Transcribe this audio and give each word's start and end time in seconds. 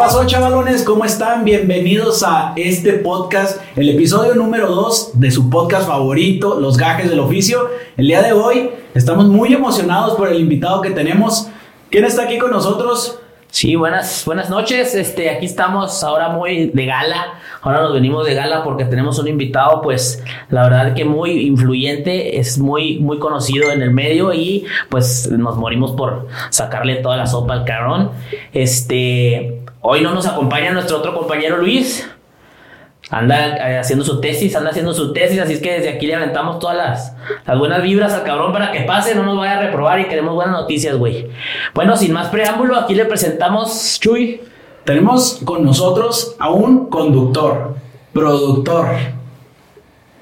pasó, 0.00 0.24
chavalones? 0.24 0.82
¿Cómo 0.82 1.04
están? 1.04 1.44
Bienvenidos 1.44 2.22
a 2.22 2.54
este 2.56 2.94
podcast, 2.94 3.60
el 3.76 3.90
episodio 3.90 4.34
número 4.34 4.68
2 4.68 5.20
de 5.20 5.30
su 5.30 5.50
podcast 5.50 5.86
favorito, 5.86 6.58
Los 6.58 6.78
Gajes 6.78 7.10
del 7.10 7.20
Oficio. 7.20 7.68
El 7.98 8.06
día 8.06 8.22
de 8.22 8.32
hoy 8.32 8.70
estamos 8.94 9.26
muy 9.26 9.52
emocionados 9.52 10.16
por 10.16 10.28
el 10.28 10.40
invitado 10.40 10.80
que 10.80 10.88
tenemos. 10.92 11.48
¿Quién 11.90 12.06
está 12.06 12.22
aquí 12.22 12.38
con 12.38 12.50
nosotros? 12.50 13.20
Sí, 13.50 13.74
buenas, 13.74 14.24
buenas 14.24 14.48
noches. 14.48 14.94
Este, 14.94 15.28
aquí 15.28 15.44
estamos 15.44 16.02
ahora 16.02 16.30
muy 16.30 16.70
de 16.72 16.86
gala. 16.86 17.34
Ahora 17.60 17.82
nos 17.82 17.92
venimos 17.92 18.24
de 18.24 18.34
gala 18.34 18.64
porque 18.64 18.86
tenemos 18.86 19.18
un 19.18 19.28
invitado, 19.28 19.82
pues, 19.82 20.22
la 20.48 20.62
verdad 20.62 20.94
que 20.94 21.04
muy 21.04 21.46
influyente, 21.46 22.38
es 22.38 22.58
muy, 22.58 23.00
muy 23.00 23.18
conocido 23.18 23.70
en 23.70 23.82
el 23.82 23.90
medio 23.90 24.32
y 24.32 24.64
pues 24.88 25.30
nos 25.30 25.58
morimos 25.58 25.92
por 25.92 26.28
sacarle 26.48 26.96
toda 26.96 27.18
la 27.18 27.26
sopa 27.26 27.52
al 27.52 27.64
carón. 27.64 28.12
Este, 28.52 29.59
hoy 29.80 30.00
no 30.00 30.14
nos 30.14 30.26
acompaña 30.26 30.72
nuestro 30.72 30.98
otro 30.98 31.14
compañero 31.14 31.58
Luis. 31.58 32.08
Anda 33.10 33.56
eh, 33.56 33.78
haciendo 33.78 34.04
su 34.04 34.20
tesis, 34.20 34.54
anda 34.54 34.70
haciendo 34.70 34.94
su 34.94 35.12
tesis, 35.12 35.40
así 35.40 35.54
es 35.54 35.60
que 35.60 35.72
desde 35.72 35.88
aquí 35.88 36.06
le 36.06 36.14
aventamos 36.14 36.60
todas 36.60 36.76
las, 36.76 37.16
las 37.44 37.58
buenas 37.58 37.82
vibras 37.82 38.12
al 38.12 38.22
cabrón 38.22 38.52
para 38.52 38.70
que 38.70 38.82
pase, 38.82 39.16
no 39.16 39.24
nos 39.24 39.36
vaya 39.36 39.58
a 39.58 39.62
reprobar 39.62 39.98
y 39.98 40.04
queremos 40.04 40.34
buenas 40.34 40.54
noticias, 40.54 40.96
güey. 40.96 41.28
Bueno, 41.74 41.96
sin 41.96 42.12
más 42.12 42.28
preámbulo, 42.28 42.76
aquí 42.76 42.94
le 42.94 43.06
presentamos 43.06 43.98
Chuy. 44.00 44.42
Tenemos 44.84 45.40
con 45.44 45.64
nosotros 45.64 46.36
a 46.38 46.50
un 46.50 46.88
conductor, 46.88 47.74
productor, 48.12 48.86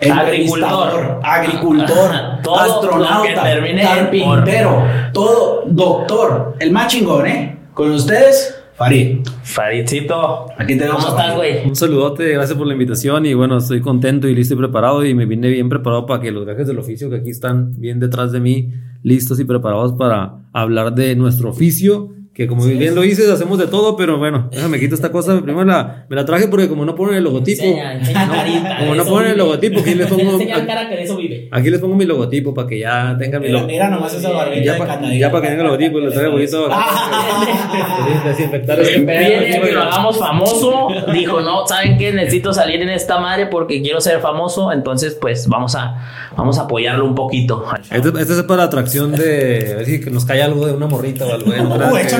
Agricultor. 0.01 1.21
agricultor, 1.25 2.11
Todo 2.43 2.57
astronauta, 2.57 3.43
carpintero, 3.83 4.85
todo 5.13 5.65
doctor, 5.67 6.55
el 6.61 6.71
más 6.71 6.87
chingón, 6.87 7.27
¿eh? 7.27 7.59
Con 7.75 7.93
ustedes, 7.93 8.58
Farid. 8.79 9.27
Faridcito. 9.43 10.47
Aquí 10.57 10.79
tenemos 10.79 11.05
¿Cómo 11.05 11.19
estás, 11.19 11.35
güey? 11.35 11.67
Un 11.67 11.75
saludote, 11.75 12.33
gracias 12.33 12.57
por 12.57 12.65
la 12.65 12.75
invitación 12.75 13.27
y 13.27 13.35
bueno, 13.35 13.59
estoy 13.59 13.81
contento 13.81 14.29
y 14.29 14.37
listo 14.37 14.55
y 14.55 14.57
preparado 14.57 15.05
y 15.05 15.15
me 15.15 15.27
vine 15.27 15.49
bien 15.49 15.69
preparado 15.69 16.07
para 16.07 16.23
que 16.23 16.31
los 16.31 16.47
gajes 16.47 16.69
del 16.69 16.79
oficio 16.79 17.11
que 17.11 17.17
aquí 17.17 17.31
están 17.31 17.81
bien 17.81 17.99
detrás 17.99 18.31
de 18.31 18.39
mí, 18.39 18.73
listos 19.03 19.41
y 19.41 19.45
preparados 19.45 19.95
para 19.95 20.45
hablar 20.53 20.95
de 20.95 21.17
nuestro 21.17 21.51
oficio, 21.51 22.15
que 22.39 22.47
como 22.47 22.65
bien 22.65 22.95
lo 22.95 23.01
dices, 23.03 23.29
hacemos 23.29 23.59
de 23.59 23.67
todo, 23.67 23.97
pero 23.97 24.17
bueno, 24.17 24.49
déjame 24.53 24.79
quito 24.79 24.95
esta 24.95 25.11
cosa, 25.11 25.41
primero 25.43 25.65
la, 25.65 26.07
me 26.09 26.15
la 26.15 26.25
traje 26.25 26.47
porque 26.47 26.69
como 26.69 26.85
no 26.85 26.95
ponen 26.95 27.17
el 27.17 27.25
logotipo, 27.25 27.65
Enseña, 27.65 27.95
enseña 27.95 28.27
no, 28.27 28.33
carita, 28.33 28.77
como 28.79 28.95
no 28.95 29.05
ponen 29.07 29.31
el 29.33 29.39
logotipo, 29.39 29.81
aquí 29.81 29.95
les 29.97 30.07
pongo, 30.07 30.23
Enseña 30.35 30.65
cara 30.65 30.89
que 30.89 30.95
de 30.95 31.03
eso 31.03 31.17
vive. 31.17 31.49
aquí 31.51 31.69
les 31.69 31.81
pongo 31.81 31.97
mi 31.97 32.05
logotipo 32.05 32.55
para 32.55 32.69
que 32.69 32.79
ya 32.79 33.17
tengan 33.19 33.43
mi 33.43 33.49
logotipo. 33.49 33.73
mira 33.73 33.89
nomás 33.91 34.15
esa 34.15 34.31
barbita 34.31 34.63
Ya, 34.65 34.79
pa- 34.79 35.01
ya 35.03 35.31
para 35.33 35.43
que 35.43 35.49
tengan 35.49 35.67
el 35.67 35.73
logotipo, 35.73 35.99
les 35.99 36.15
traigo 36.15 36.33
bonito. 36.33 36.69
Desinfectar 38.25 38.81
este 38.81 39.01
Viene 39.01 39.61
que 39.61 39.73
lo 39.73 39.83
hagamos 39.83 40.19
famoso. 40.19 40.89
Dijo, 41.13 41.41
no, 41.41 41.67
¿saben 41.67 41.99
qué? 41.99 42.13
Necesito 42.13 42.53
salir 42.53 42.81
en 42.83 42.89
esta 42.91 43.19
madre 43.19 43.47
porque 43.47 43.83
quiero 43.83 44.01
ser 44.01 44.21
famoso. 44.21 44.73
Entonces, 44.73 45.17
pues 45.21 45.49
vamos 45.49 45.75
a, 45.75 46.31
vamos 46.37 46.59
a 46.59 46.63
apoyarlo 46.63 47.05
un 47.05 47.15
poquito. 47.15 47.65
Este, 47.91 48.09
este 48.09 48.33
es 48.35 48.43
para 48.45 48.65
atracción 48.65 49.13
de. 49.13 49.73
A 49.73 49.77
ver 49.79 49.87
si 49.87 50.01
que 50.01 50.11
nos 50.11 50.25
cae 50.25 50.43
algo 50.43 50.67
de 50.67 50.73
una 50.73 50.87
morrita 50.87 51.27
o 51.27 51.33
algo. 51.33 51.51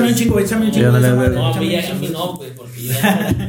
Un 0.09 0.15
chingo, 0.15 0.39
échame 0.39 0.65
un 0.67 0.71
chingo. 0.71 0.91
No, 0.91 0.97
a 0.97 1.59
mí, 1.59 1.67
un 1.73 1.79
a 1.79 1.81
chingo. 1.83 1.99
mí 1.99 2.09
no, 2.11 2.33
pues, 2.37 2.51
porque 2.55 2.81
yo 2.83 2.93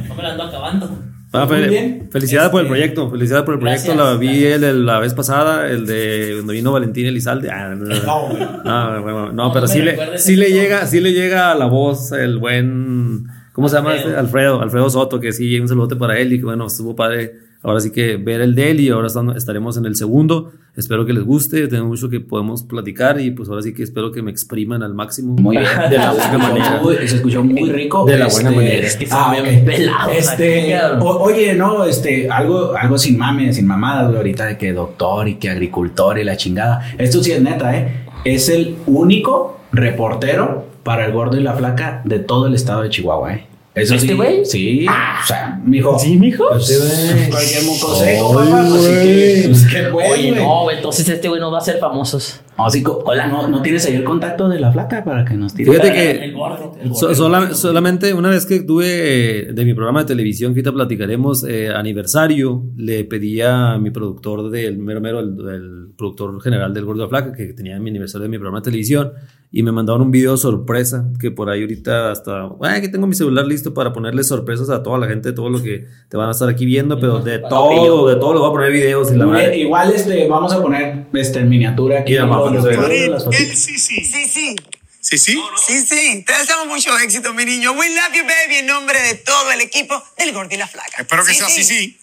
no 0.07 0.15
me 0.15 0.23
la 0.23 0.31
ando 0.31 0.43
acabando. 0.43 0.99
Ah, 1.33 1.45
bien. 1.45 2.09
Felicidades 2.11 2.49
por 2.49 2.59
el 2.59 2.65
Este, 2.67 2.75
proyecto. 2.77 3.09
Felicidades 3.11 3.45
por 3.45 3.53
el 3.53 3.59
proyecto. 3.61 3.85
gracias, 3.93 4.05
la 4.05 4.17
vi 4.17 4.43
el, 4.43 4.63
el- 4.65 4.85
la 4.85 4.99
vez 4.99 5.13
pasada, 5.13 5.69
el 5.69 5.85
de 5.85 6.31
cuando 6.35 6.51
vino 6.53 6.71
Valentín 6.73 7.05
Elizalde. 7.05 7.49
Ah, 7.49 7.69
no, 7.69 7.85
no, 7.85 7.95
no. 7.95 8.03
No, 8.03 8.27
güey. 8.27 8.41
No, 8.65 9.01
bueno, 9.01 9.25
no, 9.27 9.31
No, 9.33 9.53
pero 9.53 9.65
no 9.65 9.71
sí 9.71 9.81
le, 9.81 10.17
sí 10.17 10.35
le 10.35 10.51
llega, 10.51 10.85
sí 10.87 10.99
le 10.99 11.13
llega 11.13 11.51
a 11.51 11.55
la 11.55 11.67
voz 11.67 12.11
el 12.11 12.37
buen, 12.37 13.23
¿cómo 13.53 13.69
se 13.69 13.77
llama? 13.77 13.91
Alfredo. 13.91 14.09
este? 14.09 14.19
Alfredo, 14.19 14.61
Alfredo 14.61 14.89
Soto, 14.89 15.19
que 15.21 15.31
sí, 15.31 15.57
un 15.57 15.69
saludote 15.69 15.95
para 15.95 16.19
él 16.19 16.33
y 16.33 16.39
que 16.39 16.43
bueno, 16.45 16.67
estuvo 16.67 16.95
padre. 16.97 17.33
Ahora 17.63 17.79
sí 17.79 17.91
que 17.91 18.17
ver 18.17 18.41
el 18.41 18.53
de 18.55 18.71
él 18.71 18.79
y 18.81 18.89
ahora 18.89 19.07
están- 19.07 19.29
estaremos 19.37 19.77
en 19.77 19.85
el 19.85 19.95
segundo. 19.95 20.51
Espero 20.75 21.05
que 21.05 21.11
les 21.11 21.23
guste, 21.25 21.67
tengo 21.67 21.85
mucho 21.85 22.09
que 22.09 22.21
podemos 22.21 22.63
platicar 22.63 23.19
y 23.19 23.31
pues 23.31 23.49
ahora 23.49 23.61
sí 23.61 23.73
que 23.73 23.83
espero 23.83 24.09
que 24.11 24.21
me 24.21 24.31
expriman 24.31 24.81
al 24.83 24.93
máximo. 24.93 25.33
Muy 25.33 25.57
bien. 25.57 25.69
De 25.89 25.97
la 25.97 26.11
buena 26.13 26.37
manera. 26.37 26.79
Muy- 26.81 26.95
se 27.07 27.15
escuchó 27.17 27.43
muy 27.43 27.69
rico. 27.69 28.05
De 28.05 28.17
la 28.17 28.27
buena 28.29 28.51
manera. 28.51 28.87
Es 28.87 28.95
que 28.95 29.05
son 29.05 29.17
ah, 29.19 29.33
pelados 29.65 30.13
Este, 30.15 30.77
o- 31.01 31.19
oye, 31.23 31.53
no, 31.55 31.83
este, 31.83 32.29
algo, 32.29 32.73
algo 32.77 32.97
sin 32.97 33.17
mame, 33.17 33.51
sin 33.51 33.67
mamadas, 33.67 34.05
güey, 34.07 34.17
ahorita 34.17 34.45
de 34.45 34.57
que 34.57 34.71
doctor 34.71 35.27
y 35.27 35.35
que 35.35 35.49
agricultor 35.49 36.17
y 36.19 36.23
la 36.23 36.37
chingada. 36.37 36.81
Esto 36.97 37.21
sí 37.21 37.33
es 37.33 37.41
neta, 37.41 37.75
¿eh? 37.77 38.05
Es 38.23 38.47
el 38.47 38.77
único 38.85 39.59
reportero 39.73 40.67
para 40.83 41.05
el 41.05 41.11
gordo 41.11 41.37
y 41.37 41.43
la 41.43 41.53
flaca 41.53 42.01
de 42.05 42.19
todo 42.19 42.47
el 42.47 42.53
estado 42.55 42.81
de 42.83 42.89
Chihuahua, 42.89 43.33
¿eh? 43.33 43.47
Eso 43.73 43.95
¿Este 43.95 44.09
sí. 44.09 44.13
güey? 44.15 44.45
Sí. 44.45 44.85
O 44.85 45.25
sea, 45.27 45.61
mijo. 45.65 45.97
¿Sí, 45.97 46.17
mijo? 46.17 46.43
Pues, 46.49 47.27
cualquier 47.29 47.63
mocoseco, 47.63 48.33
papá. 48.33 48.65
Pues, 48.69 48.87
güey. 48.87 49.41
que, 49.41 49.47
pues, 49.47 49.65
qué 49.67 49.89
bueno, 49.89 50.09
Oye, 50.13 50.29
güey. 50.31 50.41
no, 50.43 50.63
güey, 50.63 50.75
entonces 50.75 51.07
este 51.07 51.29
güey 51.29 51.39
no 51.39 51.49
va 51.51 51.59
a 51.59 51.61
ser 51.61 51.79
famosos. 51.79 52.41
No, 52.57 52.69
sí, 52.69 52.83
hola, 52.85 53.27
¿no, 53.27 53.47
¿no 53.47 53.61
tienes 53.61 53.85
ahí 53.85 53.95
el 53.95 54.03
contacto 54.03 54.49
de 54.49 54.59
la 54.59 54.73
flaca 54.73 55.05
para 55.05 55.23
que 55.23 55.35
nos 55.35 55.53
tire? 55.53 55.71
Fíjate 55.71 55.93
que- 55.93 56.11
El 56.25 56.33
gordo. 56.33 56.75
el 56.81 56.89
gordo. 56.89 56.99
So- 56.99 57.15
sola- 57.15 57.53
solamente 57.55 58.13
una 58.13 58.29
vez 58.29 58.45
que 58.45 58.59
tuve 58.59 59.47
eh, 59.47 59.53
de 59.53 59.65
mi 59.65 59.73
programa 59.73 60.01
de 60.01 60.07
televisión, 60.07 60.53
que 60.53 60.59
ahorita 60.59 60.73
platicaremos, 60.73 61.45
eh, 61.45 61.69
aniversario, 61.69 62.63
le 62.75 63.05
pedí 63.05 63.39
a 63.41 63.77
mi 63.77 63.89
productor 63.91 64.49
del 64.51 64.79
mero 64.79 64.99
mero, 64.99 65.19
el, 65.21 65.29
el 65.49 65.87
productor 65.97 66.41
general 66.41 66.73
del 66.73 66.83
Gordo 66.83 67.03
de 67.03 67.09
Flaca, 67.09 67.31
que 67.31 67.53
tenía 67.53 67.79
mi 67.79 67.89
aniversario 67.89 68.23
de 68.23 68.29
mi 68.29 68.37
programa 68.37 68.59
de 68.59 68.65
televisión, 68.65 69.13
y 69.53 69.63
me 69.63 69.71
mandaron 69.73 70.01
un 70.01 70.11
video 70.11 70.37
sorpresa, 70.37 71.05
que 71.19 71.29
por 71.29 71.49
ahí 71.49 71.61
ahorita 71.61 72.11
hasta, 72.11 72.43
bueno, 72.43 72.75
aquí 72.75 72.89
tengo 72.89 73.05
mi 73.05 73.15
celular 73.15 73.45
listo 73.45 73.73
para 73.73 73.91
ponerle 73.91 74.23
sorpresas 74.23 74.69
a 74.69 74.81
toda 74.81 74.97
la 74.97 75.07
gente, 75.07 75.33
todo 75.33 75.49
lo 75.49 75.61
que 75.61 75.87
te 76.07 76.15
van 76.15 76.29
a 76.29 76.31
estar 76.31 76.47
aquí 76.47 76.65
viendo, 76.65 76.97
pero 76.99 77.19
de 77.19 77.39
todo, 77.39 78.07
de 78.07 78.15
todo 78.15 78.33
le 78.33 78.39
voy 78.39 78.49
a 78.49 78.51
poner 78.53 78.71
videos 78.71 79.11
y 79.11 79.17
la 79.17 79.25
verdad. 79.25 79.51
igual 79.51 79.91
este, 79.93 80.27
vamos 80.29 80.53
a 80.53 80.61
poner 80.61 81.07
este, 81.13 81.39
en 81.39 81.49
miniatura 81.49 81.99
aquí. 81.99 82.15
Sí, 82.15 83.77
sí. 83.77 84.05
Sí, 84.05 84.25
sí. 84.25 84.55
Sí, 85.01 85.17
sí. 85.17 85.41
Sí, 85.57 85.79
sí. 85.79 86.23
Te 86.25 86.33
deseamos 86.37 86.67
mucho 86.67 86.97
éxito, 86.99 87.33
mi 87.33 87.43
niño. 87.43 87.71
We 87.71 87.89
love 87.89 88.15
you, 88.15 88.23
baby, 88.23 88.59
en 88.59 88.67
nombre 88.67 88.99
de 89.01 89.15
todo 89.15 89.51
el 89.51 89.61
equipo 89.61 90.01
del 90.17 90.31
Gordo 90.31 90.53
y 90.53 90.57
la 90.57 90.67
Flaca. 90.67 91.01
Espero 91.01 91.25
que 91.25 91.33
sea 91.33 91.47
así, 91.47 91.63
sí. 91.63 91.97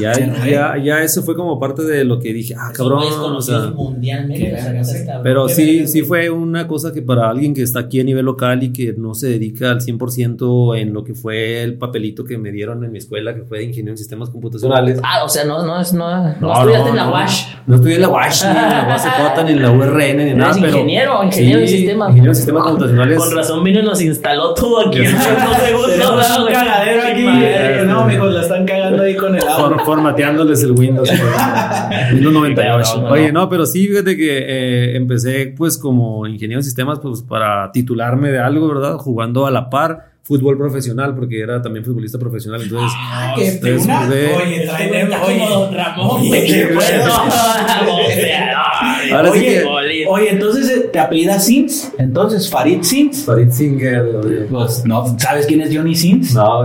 Ya, 0.00 0.12
ya, 0.44 0.76
ya 0.76 1.02
eso 1.02 1.22
fue 1.22 1.34
como 1.34 1.58
parte 1.58 1.82
de 1.82 2.04
lo 2.04 2.18
que 2.18 2.32
dije, 2.32 2.54
ah, 2.58 2.70
cabrón, 2.74 3.04
o 3.34 3.40
sea, 3.40 3.70
mundialmente. 3.74 4.52
o 4.54 4.58
sea, 4.58 4.72
no 4.72 4.84
seas 4.84 5.04
cabrón. 5.04 5.22
Pero 5.22 5.48
sí, 5.48 5.86
sí 5.86 6.02
fue 6.02 6.28
una 6.28 6.66
cosa 6.66 6.92
que 6.92 7.00
para 7.02 7.30
alguien 7.30 7.54
que 7.54 7.62
está 7.62 7.80
aquí 7.80 8.00
a 8.00 8.04
nivel 8.04 8.24
local 8.26 8.62
y 8.62 8.72
que 8.72 8.94
no 8.96 9.14
se 9.14 9.28
dedica 9.28 9.70
al 9.70 9.80
100% 9.80 10.78
en 10.78 10.92
lo 10.92 11.02
que 11.04 11.14
fue 11.14 11.62
el 11.62 11.78
papelito 11.78 12.24
que 12.24 12.36
me 12.36 12.50
dieron 12.50 12.84
en 12.84 12.92
mi 12.92 12.98
escuela, 12.98 13.34
que 13.34 13.44
fue 13.44 13.58
de 13.58 13.64
ingeniero 13.64 13.92
en 13.92 13.98
sistemas 13.98 14.28
computacionales. 14.28 15.00
Ah, 15.02 15.24
o 15.24 15.28
sea, 15.28 15.44
no, 15.44 15.64
no, 15.64 15.80
es, 15.80 15.94
no, 15.94 16.34
no, 16.40 16.52
estudiaste 16.52 16.90
en 16.90 16.96
la 16.96 17.04
no. 17.04 17.12
UASH. 17.12 17.46
No 17.66 17.74
estudié 17.76 17.94
en 17.96 18.02
la 18.02 18.08
UASH, 18.08 18.42
ni 18.44 18.50
en 18.50 18.54
la 18.56 18.86
UACJ, 18.88 19.44
ni 19.44 19.52
en 19.52 19.62
la 19.62 19.70
URN, 19.70 20.16
ni 20.18 20.34
nada. 20.34 20.54
Pero 20.54 20.66
ingeniero, 20.68 21.24
ingeniero 21.24 21.60
en 21.60 21.68
sistemas. 21.68 22.08
Ingeniero 22.10 22.32
en 22.32 22.36
sistemas 22.36 22.62
computacionales. 22.64 23.18
Con 23.18 23.34
razón 23.34 23.64
vino 23.64 23.80
y 23.80 23.82
nos 23.82 24.00
instaló 24.02 24.52
todo 24.52 24.88
aquí. 24.88 24.98
Ya 25.06 25.10
en 25.10 25.18
sé. 25.18 25.24
cinco 25.24 25.54
segundos, 25.64 25.90
Tenemos 25.92 26.16
¿verdad, 26.16 26.36
un 26.38 26.42
güey? 26.42 26.54
cagadero 26.54 27.02
aquí. 27.02 27.86
No, 27.86 28.06
mijo, 28.06 28.26
la 28.26 28.42
están 28.42 28.66
cagando 28.66 29.02
ahí 29.02 29.14
con 29.16 29.35
el 29.38 29.80
formateándoles 29.84 30.62
el 30.62 30.72
Windows. 30.72 31.10
Windows 32.12 32.32
98. 32.32 32.54
Pero 32.54 32.96
no, 32.96 33.08
no, 33.08 33.14
Oye, 33.14 33.32
no. 33.32 33.40
no, 33.40 33.48
pero 33.48 33.66
sí, 33.66 33.86
fíjate 33.88 34.16
que 34.16 34.38
eh, 34.38 34.96
empecé 34.96 35.54
pues 35.56 35.78
como 35.78 36.26
ingeniero 36.26 36.60
en 36.60 36.64
sistemas 36.64 36.98
pues 37.00 37.22
para 37.22 37.70
titularme 37.72 38.30
de 38.30 38.38
algo, 38.38 38.68
¿verdad? 38.68 38.96
Jugando 38.96 39.46
a 39.46 39.50
la 39.50 39.70
par 39.70 40.15
fútbol 40.26 40.58
profesional 40.58 41.14
porque 41.14 41.40
era 41.40 41.62
también 41.62 41.84
futbolista 41.84 42.18
profesional. 42.18 42.60
Entonces, 42.62 42.92
que 43.36 43.48
entonces 43.48 43.84
una- 43.84 44.06
jugué- 44.06 44.34
Oye, 44.34 44.68
oye. 44.68 45.08
como 45.20 45.48
Don 45.48 45.74
Ramón, 45.74 46.20
Oye, 46.22 46.68
No, 46.68 46.74
bueno. 46.74 47.14
o 47.14 48.10
sea, 48.10 49.32
sí 49.32 49.40
que-. 49.40 49.64
Oye, 50.08 50.30
entonces 50.30 50.68
eh, 50.70 50.80
te 50.92 50.98
apellidas 50.98 51.44
Sins. 51.46 51.92
Entonces, 51.98 52.50
Farid 52.50 52.82
Sins. 52.82 53.24
Farid 53.24 53.50
Singer. 53.50 54.46
Pues, 54.50 54.84
no, 54.84 55.16
¿sabes 55.18 55.46
quién 55.46 55.60
es 55.60 55.74
Johnny 55.74 55.94
Sins? 55.94 56.34
No, 56.34 56.62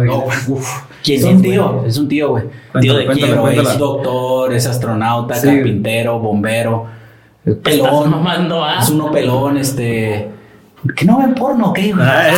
uf. 0.47 0.67
¿Quién 1.03 1.19
es 1.19 1.23
un 1.25 1.37
güey? 1.39 1.51
tío, 1.51 1.83
es 1.85 1.97
un 1.97 2.07
tío, 2.07 2.29
güey. 2.29 2.43
Tío 2.79 2.95
de 2.95 3.05
cuéntala. 3.05 3.71
es 3.73 3.77
doctor, 3.77 4.53
es 4.53 4.67
astronauta, 4.67 5.35
Sí. 5.35 5.47
carpintero, 5.47 6.19
bombero, 6.19 6.85
Estás 7.45 7.73
pelón. 7.75 8.09
mamando, 8.11 8.63
¿ah? 8.63 8.77
Es 8.81 8.89
uno 8.89 9.11
pelón, 9.11 9.57
este. 9.57 10.29
¿Que 10.95 11.05
no 11.05 11.19
ven 11.19 11.35
porno 11.35 11.69
o 11.69 11.73
qué? 11.73 11.93
Ah. 11.99 12.31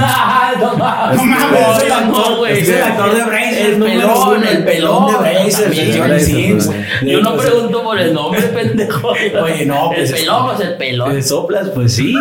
Ah, 0.00 0.52
no 0.58 0.76
mames. 0.78 1.16
No 1.18 1.24
mames, 1.26 1.76
es 1.76 1.84
el 1.84 1.92
actor, 1.92 2.36
güey. 2.38 2.58
es 2.60 2.68
el 2.70 2.82
actor 2.82 3.14
de 3.14 3.22
Bracer, 3.24 3.66
El 3.66 3.82
pelón, 3.82 4.44
el 4.44 4.64
pelón 4.64 5.06
de 5.12 5.18
Bracer. 5.18 6.66
Yo 7.02 7.20
no 7.20 7.36
pregunto 7.36 7.82
por 7.82 7.98
el 7.98 8.14
nombre, 8.14 8.40
pendejo. 8.54 9.08
Oye, 9.08 9.66
no, 9.66 9.90
pues, 9.94 10.10
El 10.10 10.16
pelón, 10.20 10.46
pues 10.46 10.60
el 10.60 10.76
pelón. 10.76 11.12
¿Te 11.12 11.22
soplas? 11.22 11.68
Pues 11.68 11.94
sí. 11.94 12.14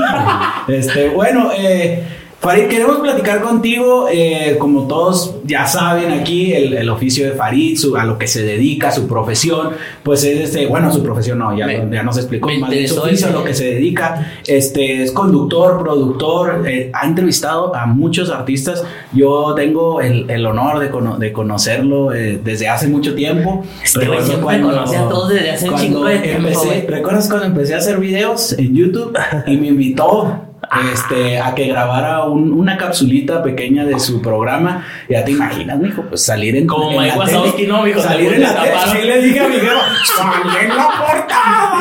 este, 0.68 1.10
bueno, 1.10 1.52
eh, 1.58 2.04
Farid, 2.46 2.68
queremos 2.68 2.98
platicar 2.98 3.42
contigo, 3.42 4.08
eh, 4.12 4.58
como 4.60 4.88
todos 4.88 5.34
ya 5.46 5.66
saben 5.66 6.12
aquí, 6.12 6.54
el, 6.54 6.74
el 6.76 6.90
oficio 6.92 7.26
de 7.26 7.32
Farid, 7.32 7.76
su- 7.76 7.98
a 7.98 8.06
lo 8.06 8.20
que 8.20 8.28
se 8.28 8.44
dedica, 8.44 8.92
su 8.92 9.08
profesión, 9.08 9.72
pues 10.04 10.24
es 10.24 10.40
este, 10.42 10.68
bueno, 10.68 10.94
su 10.94 11.02
profesión 11.02 11.40
no, 11.40 11.58
ya, 11.58 11.66
Me- 11.66 11.88
ya 11.92 12.04
nos 12.04 12.18
explicó 12.18 12.48
más 12.60 12.70
bien 12.70 12.88
su 12.88 13.00
oficio, 13.00 13.28
a 13.28 13.32
lo 13.32 13.44
que 13.44 13.56
se 13.56 13.66
dedica, 13.74 14.32
este, 14.46 15.02
es 15.02 15.12
conductor, 15.12 15.80
productor, 15.82 16.68
eh, 16.68 16.92
ha 16.94 17.08
entrevistado 17.08 17.76
a 17.76 17.88
muchos 17.88 18.30
artistas, 18.30 18.84
yo 19.12 19.56
tengo 19.56 20.00
el, 20.02 20.30
el 20.30 20.46
honor 20.46 20.78
de, 20.78 20.92
cono- 20.92 21.18
de 21.18 21.34
conocerlo 21.34 22.14
eh, 22.14 22.40
desde 22.44 22.68
hace 22.70 22.88
mucho 22.88 23.16
tiempo. 23.16 23.66
Este 23.84 24.06
güey 24.06 24.22
siempre 24.22 24.62
conoce 24.62 24.98
a 24.98 25.10
todos 25.10 25.30
desde 25.30 25.50
hace 25.50 25.68
un 25.68 25.78
chingo 25.78 26.06
de 26.06 26.20
tiempo, 26.20 26.48
empecé- 26.50 26.66
güey. 26.68 26.86
¿Recuerdas 26.86 27.28
cuando 27.28 27.48
empecé 27.48 27.74
a 27.74 27.78
hacer 27.78 27.98
videos 27.98 28.54
en 28.54 28.76
YouTube 28.76 29.18
y 29.48 29.58
me 29.58 29.70
invitó 29.70 30.45
este, 30.94 31.40
a 31.40 31.54
que 31.56 31.68
grabara 31.68 32.24
un- 32.24 32.54
una 32.54 32.78
capsulita 32.78 33.42
pequeña 33.44 33.86
de 33.86 34.00
su 34.00 34.22
programa? 34.22 34.86
Ya 35.10 35.24
te 35.24 35.32
imaginas, 35.32 35.78
mijo, 35.80 36.04
pues 36.04 36.24
salir 36.24 36.56
en 36.56 36.68
Como 36.68 36.92
en 36.92 36.98
Mike 37.00 37.10
la 37.10 37.18
Wazowski, 37.18 37.52
tele, 37.64 37.68
¿no, 37.68 37.84
mijo? 37.84 38.02
Salir 38.02 38.34
en 38.34 38.42
la 38.42 38.54
tele. 38.56 38.68
taparon. 38.72 38.96
Sí, 38.96 39.08
le 39.08 39.22
dije 39.22 39.40
a 39.40 39.48
mi 39.48 39.56
jefa, 39.56 39.82
salí 40.16 40.56
en 40.64 40.70
la 40.70 40.88
portada. 40.88 41.72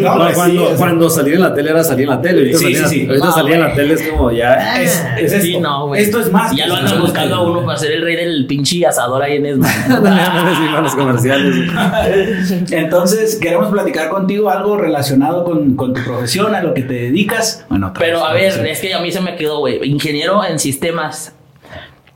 No, 0.00 0.12
No, 0.12 0.18
pues 0.18 0.28
sí, 0.30 0.34
cuando, 0.34 0.66
sea, 0.68 0.76
cuando 0.76 1.10
salí 1.10 1.32
en 1.34 1.40
la 1.40 1.54
tele 1.54 1.70
era 1.70 1.84
salir 1.84 2.04
en 2.04 2.10
la 2.10 2.20
tele. 2.22 2.38
Ahorita, 2.40 2.58
Sí, 2.58 2.64
salir, 2.74 2.88
sí, 2.88 3.00
sí. 3.00 3.06
ahorita 3.06 3.26
No, 3.26 3.32
salir 3.32 3.52
en 3.54 3.60
la 3.60 3.74
tele 3.74 3.94
es 3.94 4.02
como 4.08 4.30
ya. 4.32 4.80
Es- 4.82 5.04
es 5.18 5.42
Sí, 5.42 5.54
esto. 5.56 5.60
no, 5.60 5.86
güey. 5.88 6.02
Esto 6.02 6.20
es 6.20 6.30
más 6.32 6.54
Ya 6.56 6.66
lo 6.66 6.76
andan 6.76 7.00
buscando 7.00 7.34
a 7.36 7.40
uno 7.50 7.64
para 7.66 7.78
ser 7.78 7.92
el 7.92 8.02
rey 8.02 8.16
del 8.16 8.46
pinche 8.46 8.86
asador 8.86 9.22
ahí 9.22 9.36
en 9.36 9.46
Esma. 9.46 9.68
con 10.74 10.82
los 10.84 10.94
comerciales. 10.94 11.54
Entonces, 12.70 13.36
queremos 13.36 13.68
platicar 13.70 14.08
contigo 14.08 14.50
algo 14.50 14.76
relacionado 14.76 15.44
con, 15.44 15.76
con 15.76 15.94
tu 15.94 16.02
profesión, 16.02 16.54
a 16.54 16.62
lo 16.62 16.74
que 16.74 16.82
te 16.82 16.94
dedicas. 16.94 17.64
Bueno, 17.68 17.88
otra 17.88 18.00
Pero 18.22 18.30
a 18.30 18.34
ver, 18.34 18.66
es 18.66 18.80
que 18.80 18.94
a 18.94 19.00
mí 19.00 19.10
se 19.10 19.20
me 19.20 19.36
quedó, 19.36 19.58
güey, 19.58 19.80
ingeniero 19.88 20.44
en 20.44 20.58
sistemas. 20.58 21.34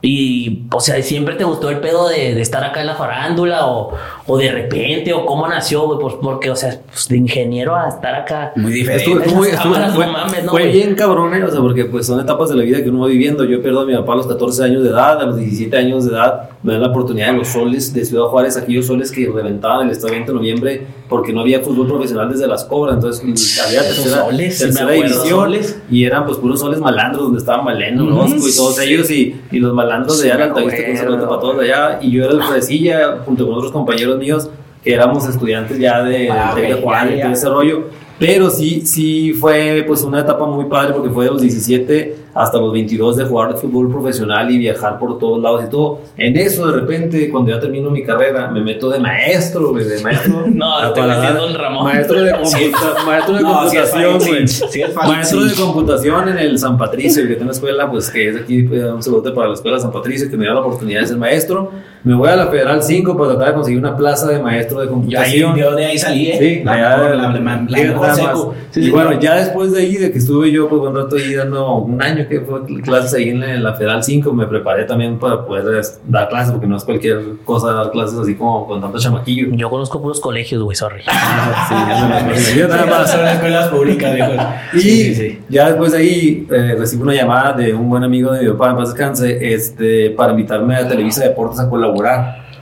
Y, 0.03 0.65
o 0.73 0.79
sea, 0.79 1.03
siempre 1.03 1.35
te 1.37 1.45
gustó 1.45 1.71
el 1.71 1.81
pedo 1.81 2.09
de, 2.09 2.35
de 2.35 2.41
estar 2.43 2.63
acá 2.63 2.81
en 2.83 2.87
la 2.87 2.95
farándula 2.95 3.67
o, 3.67 3.93
o 4.27 4.39
de 4.39 4.53
repente, 4.53 5.13
o 5.15 5.25
cómo 5.25 5.49
nació, 5.49 5.87
güey, 5.87 5.99
pues 5.99 6.15
porque, 6.23 6.51
o 6.51 6.55
sea, 6.55 6.79
pues 6.87 7.09
de 7.09 7.17
ingeniero 7.17 7.75
a 7.75 7.89
estar 7.89 8.15
acá. 8.15 8.53
Muy 8.57 8.73
diferente. 8.73 9.05
Estuvo, 9.05 9.21
estuvo- 9.25 9.45
estuvo- 9.47 9.63
cámaras, 9.73 9.95
fue, 9.95 10.07
no 10.07 10.13
mames, 10.13 10.45
¿no, 10.45 10.51
fue 10.51 10.61
güey? 10.63 10.73
bien 10.75 10.95
cabrón, 10.95 11.35
¿eh? 11.35 11.43
o 11.43 11.51
sea, 11.51 11.61
porque 11.61 11.87
pues 11.87 12.07
son 12.07 12.21
etapas 12.21 12.51
de 12.51 12.57
la 12.57 12.63
vida 12.63 12.83
que 12.85 12.91
uno 12.91 13.01
va 13.01 13.07
viviendo. 13.09 13.43
Yo 13.45 13.61
perdí 13.63 13.79
a 13.79 13.85
mi 13.85 13.95
papá 13.97 14.13
a 14.13 14.17
los 14.17 14.27
14 14.27 14.65
años 14.65 14.83
de 14.85 14.91
edad, 14.91 15.19
a 15.21 15.25
los 15.25 15.39
17 15.39 15.77
años 15.77 16.05
de 16.05 16.11
edad, 16.13 16.51
me 16.63 16.75
dan 16.75 16.83
la 16.83 16.89
oportunidad 16.89 17.33
de 17.33 17.39
los 17.39 17.49
soles 17.49 17.93
de 17.95 18.05
Ciudad 18.05 18.27
Juárez, 18.27 18.57
aquellos 18.57 18.87
soles 18.87 19.11
que 19.11 19.27
reventaban 19.27 19.87
el 19.87 19.93
Estadio 19.93 20.13
20 20.15 20.31
de 20.31 20.37
noviembre 20.39 20.87
porque 21.09 21.33
no 21.33 21.41
había 21.41 21.61
fútbol 21.61 21.87
profesional 21.89 22.29
desde 22.31 22.47
las 22.49 22.65
cobras, 22.65 22.97
entonces 22.97 23.61
había 23.65 23.81
tercera, 23.83 24.25
soles, 24.25 24.59
tercera 24.59 24.91
división 24.91 25.29
soles. 25.29 25.81
y 25.91 26.05
eran 26.05 26.27
pues 26.27 26.37
puros 26.39 26.59
soles 26.61 26.81
malandros 26.81 27.23
donde 27.25 27.39
estaban 27.39 27.65
Maleno, 27.65 28.05
Mm, 28.05 28.13
Orozco 28.19 28.49
y 28.49 28.57
todos 28.57 28.75
sí. 28.77 28.83
ellos 28.93 29.11
y, 29.11 29.41
y 29.53 29.59
los 29.61 29.73
malandros 29.73 29.86
de 30.23 30.33
allá, 30.33 30.39
la 30.39 30.45
Altavista, 30.47 30.77
acuerdo. 31.03 31.29
para 31.29 31.41
todos 31.41 31.61
allá 31.61 31.99
y 32.03 32.11
yo 32.11 32.25
era 32.25 32.33
el 32.33 32.43
fresilla 32.43 33.19
junto 33.25 33.47
con 33.47 33.57
otros 33.57 33.73
compañeros 33.73 34.19
míos 34.19 34.51
que 34.83 34.95
éramos 34.95 35.29
estudiantes 35.29 35.79
ya 35.79 36.03
de, 36.03 36.31
Ah, 36.31 36.55
de, 36.55 36.81
ya, 36.81 37.17
y 37.17 37.21
todo 37.21 37.33
ese 37.33 37.49
rollo. 37.49 37.85
Pero 38.19 38.51
sí, 38.51 38.83
sí 38.87 39.33
fue 39.35 39.85
pues 39.87 40.03
una 40.03 40.21
etapa 40.21 40.47
muy 40.47 40.67
padre 40.67 40.95
porque 40.95 41.11
fue 41.11 41.25
de 41.27 41.31
los 41.33 41.43
17 41.43 42.17
hasta 42.37 42.59
los 42.59 42.73
22 42.73 43.17
de 43.17 43.25
jugar 43.25 43.57
fútbol 43.57 43.91
profesional 43.91 44.51
y 44.51 44.59
viajar 44.59 44.99
por 44.99 45.19
todos 45.19 45.41
lados 45.43 45.65
y 45.67 45.71
todo. 45.71 46.01
En 46.19 46.37
eso 46.37 46.67
de 46.67 46.81
repente, 46.81 47.31
cuando 47.31 47.51
ya 47.51 47.59
termino 47.59 47.91
mi 47.91 48.03
carrera, 48.05 48.49
me 48.51 48.61
meto 48.61 48.91
de 48.91 48.99
maestro, 49.01 49.71
güey, 49.71 49.85
de 49.85 50.01
maestro. 50.03 50.45
No, 50.57 50.67
paladar. 50.95 51.19
metiendo 51.33 51.49
en 51.49 51.55
Ramón. 51.55 51.85
Maestro 51.85 52.23
de, 52.23 52.33
maestro 53.07 53.37
de 53.37 53.43
No, 53.43 53.69
sí 53.69 53.77
computación, 53.77 54.19
güey. 54.19 54.49
sí 54.49 54.83
fácil, 54.95 55.13
maestro 55.13 55.45
de 55.45 55.51
sí. 55.51 55.63
computación 55.63 56.29
en 56.29 56.39
el 56.39 56.59
San 56.59 56.77
Patricio, 56.77 57.23
que 57.23 57.31
tengo 57.35 57.45
una 57.45 57.53
escuela, 57.53 57.91
pues 57.91 58.11
que 58.11 58.29
es 58.29 58.37
aquí, 58.37 58.63
pues, 58.63 58.83
un 58.85 59.03
saludo 59.03 59.35
para 59.35 59.49
la 59.49 59.55
escuela 59.55 59.79
San 59.81 59.93
Patricio, 59.93 60.31
que 60.31 60.37
me 60.37 60.47
da 60.47 60.55
la 60.55 60.61
oportunidad 60.61 61.01
de 61.01 61.07
ser 61.07 61.17
maestro. 61.17 61.71
Me 62.07 62.15
voy 62.15 62.29
a 62.29 62.37
la 62.37 62.47
Federal 62.47 62.81
5 62.83 63.17
para 63.17 63.31
tratar 63.31 63.49
de 63.49 63.55
conseguir 63.55 63.81
una 63.81 63.97
plaza 63.97 64.29
de 64.29 64.39
maestro 64.41 64.79
de 64.79 64.85
ahí, 64.85 64.89
computación. 64.91 65.57
yo 65.57 65.75
de 65.75 65.87
ahí 65.87 65.99
salí, 65.99 66.31
¿eh? 66.31 66.37
Sí, 66.39 66.63
la, 66.65 68.15
sí. 68.15 68.23
Sí, 68.71 68.81
y 68.81 68.85
sí, 68.85 68.91
bueno, 68.91 69.19
ya 69.19 69.35
después 69.35 69.73
de 69.73 69.81
ahí, 69.81 69.97
de 69.97 70.13
que 70.13 70.19
estuve 70.19 70.53
yo 70.53 70.69
pues 70.69 70.83
un 70.83 70.95
rato 70.95 71.17
ahí 71.17 71.35
dando 71.35 71.75
un 71.79 72.01
año 72.01 72.29
que 72.29 72.41
fue 72.43 72.65
clases 72.83 73.13
ahí 73.15 73.31
en 73.31 73.41
la, 73.41 73.55
en 73.55 73.65
la 73.65 73.75
Federal 73.75 74.05
5, 74.05 74.33
me 74.33 74.47
preparé 74.47 74.85
también 74.85 75.19
para 75.19 75.45
poder 75.45 75.85
dar 76.07 76.29
clases, 76.29 76.53
porque 76.53 76.69
no 76.69 76.77
es 76.77 76.85
cualquier 76.85 77.19
cosa 77.45 77.73
dar 77.73 77.91
clases 77.91 78.17
así 78.21 78.37
como 78.37 78.69
con 78.69 78.81
tanto 78.81 78.99
chamaquillo. 79.01 79.49
Yo 79.57 79.69
conozco 79.69 80.01
puros 80.01 80.21
colegios, 80.21 80.63
güey, 80.63 80.77
sorry. 80.77 81.01
Sí, 81.03 81.09
ya 81.09 82.23
me 82.25 82.33
la- 82.33 82.55
yo 82.57 82.69
nada 82.69 82.87
más. 82.99 83.11
Son 83.11 83.27
escuelas 83.27 83.69
públicas. 83.69 84.17
Y 84.75 84.79
Sí, 84.81 84.91
sí, 85.07 85.15
sí. 85.17 85.39
ya 85.49 85.67
después 85.71 85.91
de 85.91 85.99
ahí 85.99 86.47
eh, 86.53 86.77
recibo 86.79 87.03
una 87.03 87.15
llamada 87.15 87.53
de 87.55 87.75
un 87.75 87.89
buen 87.89 88.05
amigo 88.05 88.31
de 88.33 88.45
mi 88.45 88.51
papá, 88.53 88.71
en 88.71 88.77
paz 88.77 88.91
descanse, 88.91 89.53
este, 89.55 90.11
para 90.11 90.31
invitarme 90.31 90.77
a 90.77 90.87
Televisa 90.87 91.25
Deportes 91.25 91.59
a 91.59 91.69
colaborar 91.69 91.96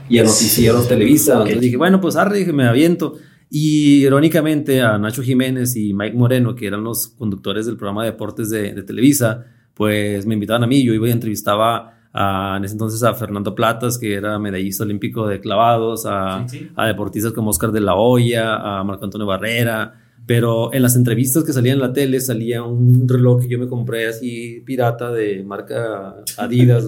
y 0.09 0.19
a 0.19 0.23
Noticieros 0.23 0.87
Televisa. 0.87 1.33
Entonces 1.33 1.61
dije, 1.61 1.77
bueno, 1.77 1.99
pues 2.01 2.15
arre, 2.15 2.37
dije, 2.37 2.53
me 2.53 2.65
aviento. 2.67 3.13
Y 3.49 4.03
irónicamente 4.05 4.81
a 4.81 4.97
Nacho 4.97 5.21
Jiménez 5.21 5.75
y 5.75 5.93
Mike 5.93 6.15
Moreno, 6.15 6.55
que 6.55 6.67
eran 6.67 6.83
los 6.83 7.07
conductores 7.09 7.65
del 7.65 7.77
programa 7.77 8.03
de 8.03 8.11
deportes 8.11 8.49
de, 8.49 8.73
de 8.73 8.83
Televisa, 8.83 9.45
pues 9.73 10.25
me 10.25 10.33
invitaban 10.33 10.63
a 10.63 10.67
mí. 10.67 10.83
Yo 10.83 10.93
iba 10.93 11.07
y 11.07 11.11
entrevistaba 11.11 11.93
a, 12.11 12.55
en 12.57 12.65
ese 12.65 12.73
entonces 12.73 13.03
a 13.03 13.13
Fernando 13.13 13.53
Platas, 13.55 13.97
que 13.97 14.13
era 14.13 14.39
medallista 14.39 14.83
olímpico 14.83 15.27
de 15.27 15.39
clavados, 15.39 16.05
a, 16.05 16.47
Sí, 16.47 16.59
sí. 16.59 16.69
a 16.75 16.87
deportistas 16.87 17.33
como 17.33 17.49
Oscar 17.49 17.71
de 17.71 17.81
la 17.81 17.95
Hoya, 17.95 18.55
a 18.55 18.83
Marco 18.83 19.05
Antonio 19.05 19.27
Barrera. 19.27 20.01
Pero 20.27 20.73
en 20.73 20.81
las 20.81 20.95
entrevistas 20.95 21.43
que 21.43 21.53
salían 21.53 21.75
en 21.75 21.81
la 21.81 21.93
tele 21.93 22.19
salía 22.19 22.63
un 22.63 23.07
reloj 23.07 23.43
que 23.43 23.47
yo 23.47 23.59
me 23.59 23.67
compré 23.67 24.07
así 24.07 24.63
pirata 24.65 25.11
de 25.11 25.43
marca 25.43 26.15
Adidas, 26.37 26.85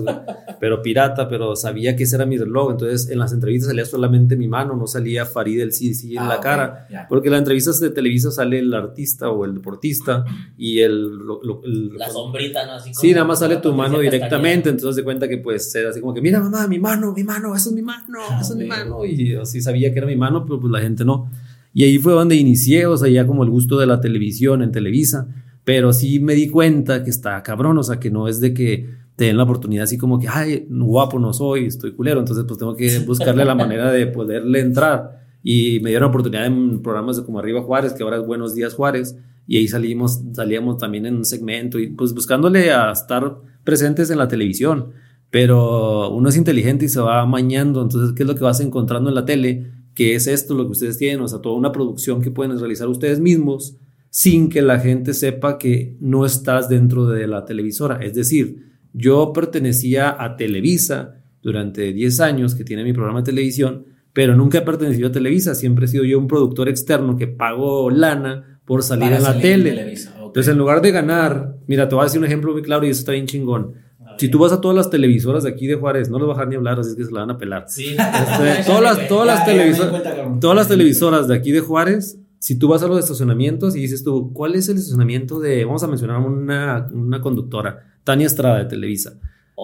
pero 0.60 0.82
pirata, 0.82 1.30
pero 1.30 1.56
sabía 1.56 1.96
que 1.96 2.04
ese 2.04 2.16
era 2.16 2.26
mi 2.26 2.38
reloj. 2.38 2.72
Entonces 2.72 3.10
en 3.12 3.20
las 3.20 3.34
entrevistas 3.34 3.68
salía 3.70 3.86
solamente 3.86 4.36
mi 4.36 4.48
mano, 4.48 4.76
no 4.76 4.88
salía 4.88 5.26
Farid 5.28 5.62
el 5.62 5.72
sí, 5.72 5.94
sí 5.94 6.14
en 6.14 6.24
Ah, 6.24 6.28
la 6.30 6.36
ok, 6.38 6.42
cara. 6.44 6.88
ya. 6.90 7.06
Porque 7.08 7.28
en 7.28 7.34
las 7.34 7.40
entrevistas 7.42 7.80
de 7.80 7.92
Televisa 7.92 8.32
sale 8.32 8.58
el 8.58 8.74
artista 8.74 9.30
o 9.30 9.46
el 9.46 9.54
deportista 9.54 10.26
y 10.58 10.80
el... 10.80 11.04
lo- 11.18 11.40
lo- 11.44 11.62
el- 11.64 11.94
La 11.96 12.10
sombrita, 12.10 12.66
¿no? 12.66 12.72
Así 12.74 12.90
Sí, 12.94 13.02
como- 13.10 13.14
nada 13.14 13.26
más 13.28 13.40
sale 13.40 13.58
tu 13.58 13.72
mano 13.74 14.00
directamente, 14.00 14.70
entonces 14.70 14.96
de 14.96 15.04
cuenta 15.04 15.28
que 15.28 15.38
pues 15.38 15.74
era 15.76 15.92
así 15.92 16.02
como 16.02 16.14
que, 16.14 16.22
mira 16.22 16.40
mamá, 16.40 16.68
mi 16.68 16.80
mano, 16.80 17.14
mi 17.14 17.24
mano, 17.24 17.56
eso 17.56 17.70
es 17.70 17.76
mi 17.76 17.84
mano, 17.84 18.18
eso 18.42 18.54
es 18.54 18.58
mi 18.60 18.66
mano, 18.66 19.06
y 19.06 19.30
yo 19.34 19.46
sí 19.46 19.62
sabía 19.62 19.92
que 19.94 20.00
era 20.00 20.08
mi 20.08 20.16
mano, 20.16 20.44
pero 20.44 20.60
pues 20.60 20.72
la 20.72 20.80
gente 20.82 21.06
no. 21.06 21.30
Y 21.78 21.84
ahí 21.84 22.00
fue 22.00 22.14
donde 22.14 22.36
inicié, 22.36 22.88
o 22.88 22.98
sea, 22.98 23.08
ya 23.08 23.28
como 23.28 23.44
el 23.44 23.52
gusto 23.52 23.78
de 23.78 23.86
la 23.86 24.02
televisión 24.02 24.64
en 24.64 24.72
Televisa, 24.72 25.28
pero 25.64 25.94
sí 25.94 26.20
me 26.20 26.34
di 26.34 26.50
cuenta 26.50 27.04
que 27.04 27.12
está 27.12 27.44
cabrón, 27.44 27.78
o 27.78 27.84
sea, 27.84 28.00
que 28.00 28.10
no 28.10 28.28
es 28.28 28.40
de 28.40 28.52
que 28.52 28.90
te 29.16 29.26
den 29.26 29.38
la 29.38 29.44
oportunidad 29.44 29.84
así 29.84 29.96
como 29.96 30.18
que, 30.18 30.28
ay, 30.28 30.66
guapo 30.72 31.20
no 31.20 31.34
soy, 31.34 31.68
estoy 31.68 31.92
culero, 31.92 32.20
entonces 32.20 32.46
pues 32.48 32.58
tengo 32.58 32.76
que 32.76 32.98
buscarle 33.06 33.46
la 33.46 33.54
manera 33.54 33.92
de 33.92 34.08
poderle 34.08 34.60
entrar. 34.62 35.22
Y 35.44 35.80
me 35.82 35.92
dieron 35.92 36.10
oportunidad 36.10 36.48
en 36.48 36.82
programas 36.82 37.18
de 37.18 37.24
como 37.24 37.38
Arriba 37.38 37.62
Juárez, 37.62 37.94
que 37.94 38.02
ahora 38.02 38.18
es 38.18 38.26
Buenos 38.26 38.56
Días 38.56 38.74
Juárez, 38.74 39.16
y 39.46 39.58
ahí 39.58 39.68
salimos, 39.68 40.20
salíamos 40.34 40.80
también 40.80 41.06
en 41.06 41.16
un 41.18 41.26
segmento 41.26 41.78
y 41.78 41.90
pues 41.90 42.16
buscándole 42.16 42.72
a 42.72 42.92
estar 42.92 43.38
presentes 43.64 44.10
en 44.10 44.18
la 44.18 44.28
televisión. 44.28 44.94
Pero 45.30 46.10
uno 46.10 46.30
es 46.30 46.38
inteligente 46.38 46.86
y 46.86 46.90
se 46.90 47.02
va 47.02 47.24
mañando, 47.28 47.84
entonces, 47.84 48.16
¿qué 48.16 48.24
es 48.24 48.28
lo 48.28 48.34
que 48.34 48.44
vas 48.44 48.62
encontrando 48.62 49.10
en 49.10 49.16
la 49.16 49.26
tele? 49.26 49.77
Que 49.98 50.14
es 50.14 50.28
esto 50.28 50.54
lo 50.54 50.66
que 50.66 50.74
ustedes 50.74 51.00
tienen, 51.00 51.22
o 51.22 51.28
sea, 51.28 51.40
toda 51.40 51.56
una 51.56 51.72
producción 51.72 52.22
que 52.22 52.30
pueden 52.30 52.60
realizar 52.60 52.88
ustedes 52.88 53.20
mismos 53.20 53.78
sin 54.12 54.48
que 54.48 54.62
la 54.62 54.80
gente 54.80 55.16
sepa 55.16 55.58
que 55.58 55.98
no 56.00 56.24
estás 56.24 56.70
dentro 56.70 57.08
de 57.08 57.26
la 57.26 57.46
televisora. 57.46 57.98
Es 58.04 58.14
decir, 58.14 58.76
yo 58.94 59.34
pertenecía 59.34 60.16
a 60.24 60.36
Televisa 60.36 61.24
durante 61.42 61.94
10 61.94 62.20
años, 62.20 62.54
que 62.54 62.64
tiene 62.64 62.84
mi 62.84 62.94
programa 62.94 63.22
de 63.22 63.32
televisión, 63.32 63.86
pero 64.14 64.36
nunca 64.36 64.60
he 64.60 64.62
pertenecido 64.62 65.08
a 65.08 65.12
Televisa, 65.12 65.56
siempre 65.56 65.86
he 65.86 65.88
sido 65.88 66.04
yo 66.04 66.20
un 66.20 66.28
productor 66.28 66.70
externo 66.70 67.18
que 67.18 67.26
pago 67.26 67.90
lana 67.90 68.60
por 68.66 68.84
salir 68.84 69.06
Para 69.06 69.18
en 69.18 69.24
la 69.24 69.30
salir 69.30 69.42
tele. 69.42 69.96
Entonces, 70.38 70.52
en 70.52 70.60
lugar 70.60 70.84
de 70.84 70.92
ganar, 70.92 71.56
mira, 71.66 71.90
te 71.90 71.96
voy 71.96 72.04
a 72.04 72.06
decir 72.06 72.20
un 72.20 72.26
ejemplo 72.26 72.54
muy 72.54 72.62
claro 72.62 72.86
y 72.86 72.90
eso 72.92 73.00
está 73.00 73.14
bien 73.14 73.26
chingón. 73.26 73.74
Si 74.20 74.30
tú 74.30 74.38
vas 74.38 74.52
a 74.52 74.62
todas 74.62 74.78
las 74.78 74.88
televisoras 74.92 75.42
de 75.44 75.50
aquí 75.50 75.66
de 75.66 75.74
Juárez, 75.74 76.12
no 76.12 76.20
les 76.20 76.28
vas 76.28 76.36
a 76.38 76.42
dejar 76.42 76.48
ni 76.50 76.56
hablar, 76.58 76.80
así 76.80 76.92
es 76.92 76.96
que 76.96 77.06
se 77.06 77.12
la 77.12 77.22
van 77.22 77.32
a 77.32 77.38
pelar. 77.40 77.66
Sí. 77.68 77.96
Este, 77.96 78.64
todas 78.68 78.84
las, 78.84 79.08
todas, 79.08 79.26
las 79.26 79.46
televisoras, 79.46 79.90
cuenta, 79.90 80.16
cabrón. 80.16 80.40
todas 80.40 80.56
las 80.56 80.68
televisoras 80.68 81.28
de 81.28 81.34
aquí 81.36 81.52
de 81.52 81.62
Juárez, 81.62 82.20
si 82.38 82.60
tú 82.60 82.68
vas 82.68 82.84
a 82.84 82.88
los 82.88 83.00
estacionamientos 83.00 83.76
y 83.76 83.80
dices 83.80 84.04
tú, 84.04 84.32
¿cuál 84.32 84.54
es 84.54 84.70
el 84.70 84.78
estacionamiento 84.78 85.40
de, 85.40 85.66
vamos 85.66 85.82
a 85.82 85.88
mencionar 85.88 86.20
una, 86.20 86.88
una 86.94 87.20
conductora, 87.20 87.98
Tania 88.04 88.28
Estrada 88.28 88.60
de 88.60 88.66
Televisa? 88.66 89.14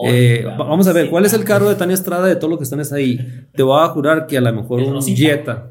Eh, 0.08 0.44
va- 0.44 0.58
vamos 0.58 0.88
a 0.88 0.94
ver, 0.94 1.12
¿cuál 1.12 1.26
es 1.26 1.34
el 1.34 1.44
carro 1.44 1.70
de 1.70 1.76
Tania 1.76 1.94
Estrada 1.94 2.26
de 2.26 2.36
todos 2.36 2.50
los 2.50 2.58
que 2.58 2.64
están 2.64 2.82
ahí? 2.98 3.20
Te 3.56 3.62
voy 3.62 3.80
a 3.80 3.88
jurar 3.90 4.26
que 4.26 4.40
a 4.40 4.42
lo 4.42 4.52
mejor 4.54 4.82
un. 4.82 5.02
Jetta. 5.04 5.70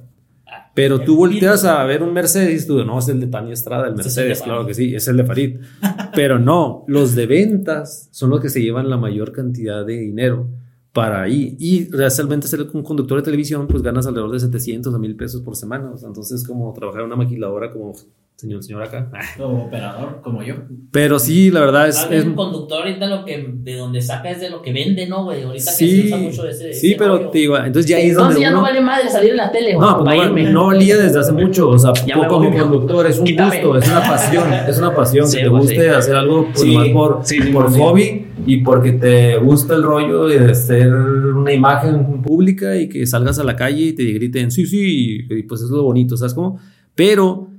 Pero 0.74 1.00
tú 1.00 1.16
volteas 1.16 1.64
a 1.64 1.84
ver 1.84 2.02
un 2.02 2.14
Mercedes 2.14 2.64
y 2.64 2.66
tú, 2.66 2.82
no, 2.84 2.98
es 2.98 3.08
el 3.08 3.20
de 3.20 3.26
Tania 3.26 3.52
Estrada, 3.52 3.88
el 3.88 3.94
Mercedes, 3.94 4.40
claro 4.40 4.66
que 4.66 4.72
sí, 4.72 4.94
es 4.94 5.06
el 5.06 5.18
de 5.18 5.24
Farid. 5.24 5.56
Pero 6.14 6.38
no, 6.38 6.84
los 6.86 7.14
de 7.14 7.26
ventas 7.26 8.08
son 8.10 8.30
los 8.30 8.40
que 8.40 8.48
se 8.48 8.62
llevan 8.62 8.88
la 8.88 8.96
mayor 8.96 9.32
cantidad 9.32 9.84
de 9.84 9.98
dinero 9.98 10.48
para 10.92 11.22
ahí. 11.22 11.56
Y 11.58 11.90
realmente 11.90 12.48
ser 12.48 12.66
un 12.72 12.82
conductor 12.82 13.18
de 13.18 13.24
televisión, 13.24 13.66
pues 13.66 13.82
ganas 13.82 14.06
alrededor 14.06 14.32
de 14.32 14.40
700 14.40 14.94
a 14.94 14.98
1000 14.98 15.16
pesos 15.16 15.42
por 15.42 15.56
semana. 15.56 15.90
O 15.90 15.98
sea, 15.98 16.08
entonces, 16.08 16.46
como 16.46 16.72
trabajar 16.72 17.02
en 17.02 17.06
una 17.08 17.16
maquiladora 17.16 17.70
como 17.70 17.92
señor, 18.42 18.62
señor 18.62 18.82
acá. 18.82 19.08
Como 19.38 19.66
operador, 19.66 20.20
como 20.22 20.42
yo. 20.42 20.54
Pero 20.90 21.18
sí, 21.18 21.50
la 21.50 21.60
verdad 21.60 21.88
es... 21.88 21.96
Es 22.10 22.24
el 22.24 22.34
conductor 22.34 22.80
ahorita 22.82 23.06
lo 23.06 23.24
que 23.24 23.48
de 23.54 23.76
donde 23.76 24.02
saca 24.02 24.30
es 24.30 24.40
de 24.40 24.50
lo 24.50 24.60
que 24.60 24.72
vende, 24.72 25.06
¿no, 25.06 25.24
güey? 25.24 25.42
Ahorita 25.42 25.70
que 25.70 25.76
se 25.76 25.86
sí, 25.86 26.02
usa 26.06 26.16
mucho 26.18 26.48
ese. 26.48 26.72
sí, 26.74 26.88
ese 26.88 26.96
pero 26.98 27.16
rollo. 27.18 27.30
te 27.30 27.38
digo, 27.38 27.56
entonces 27.56 27.86
ya 27.86 27.96
ahí 27.98 28.02
es 28.06 28.08
Entonces 28.10 28.34
donde 28.34 28.40
ya 28.42 28.50
no 28.50 28.58
uno- 28.58 28.66
vale 28.66 28.80
madre 28.80 29.08
salir 29.08 29.30
en 29.30 29.36
la 29.36 29.52
tele, 29.52 29.74
güey. 29.74 29.88
No, 29.88 30.04
pues 30.04 30.16
no, 30.16 30.24
irme. 30.24 30.50
no 30.50 30.66
valía 30.66 30.96
desde 30.98 31.20
hace 31.20 31.32
mucho, 31.44 31.68
o 31.70 31.78
sea, 31.78 31.92
Ya 32.06 32.14
como 32.28 32.40
voy. 32.50 32.58
conductor 32.58 33.06
es 33.06 33.18
un 33.20 33.24
Quítame. 33.26 33.62
gusto, 33.62 33.78
es 33.78 33.88
una 33.88 34.00
pasión, 34.00 34.44
es 34.68 34.78
una 34.78 34.94
pasión 34.94 35.26
Sí, 35.28 35.36
que 35.38 35.44
te 35.44 35.50
pues, 35.50 35.62
guste 35.62 35.80
sí. 35.80 35.86
hacer 35.86 36.16
algo 36.16 36.46
pues, 36.46 36.60
Sí, 36.60 36.74
nomás 36.74 36.88
por, 36.90 37.20
sí, 37.24 37.40
sí, 37.40 37.52
por 37.52 37.72
sí. 37.72 37.78
hobby 37.80 38.26
y 38.44 38.56
porque 38.58 38.92
te 38.92 39.36
gusta 39.38 39.74
el 39.76 39.84
rollo 39.84 40.26
de 40.26 40.52
ser 40.54 40.92
una 40.92 41.52
imagen 41.52 42.20
pública 42.22 42.76
y 42.76 42.88
que 42.88 43.06
salgas 43.06 43.38
a 43.38 43.44
la 43.44 43.54
calle 43.54 43.82
y 43.84 43.92
te 43.92 44.02
griten 44.04 44.50
sí, 44.50 44.66
sí, 44.66 45.26
y 45.30 45.42
pues 45.44 45.62
es 45.62 45.70
lo 45.70 45.84
bonito, 45.84 46.16
¿sabes 46.16 46.34
cómo? 46.34 46.58
Pero 46.96 47.51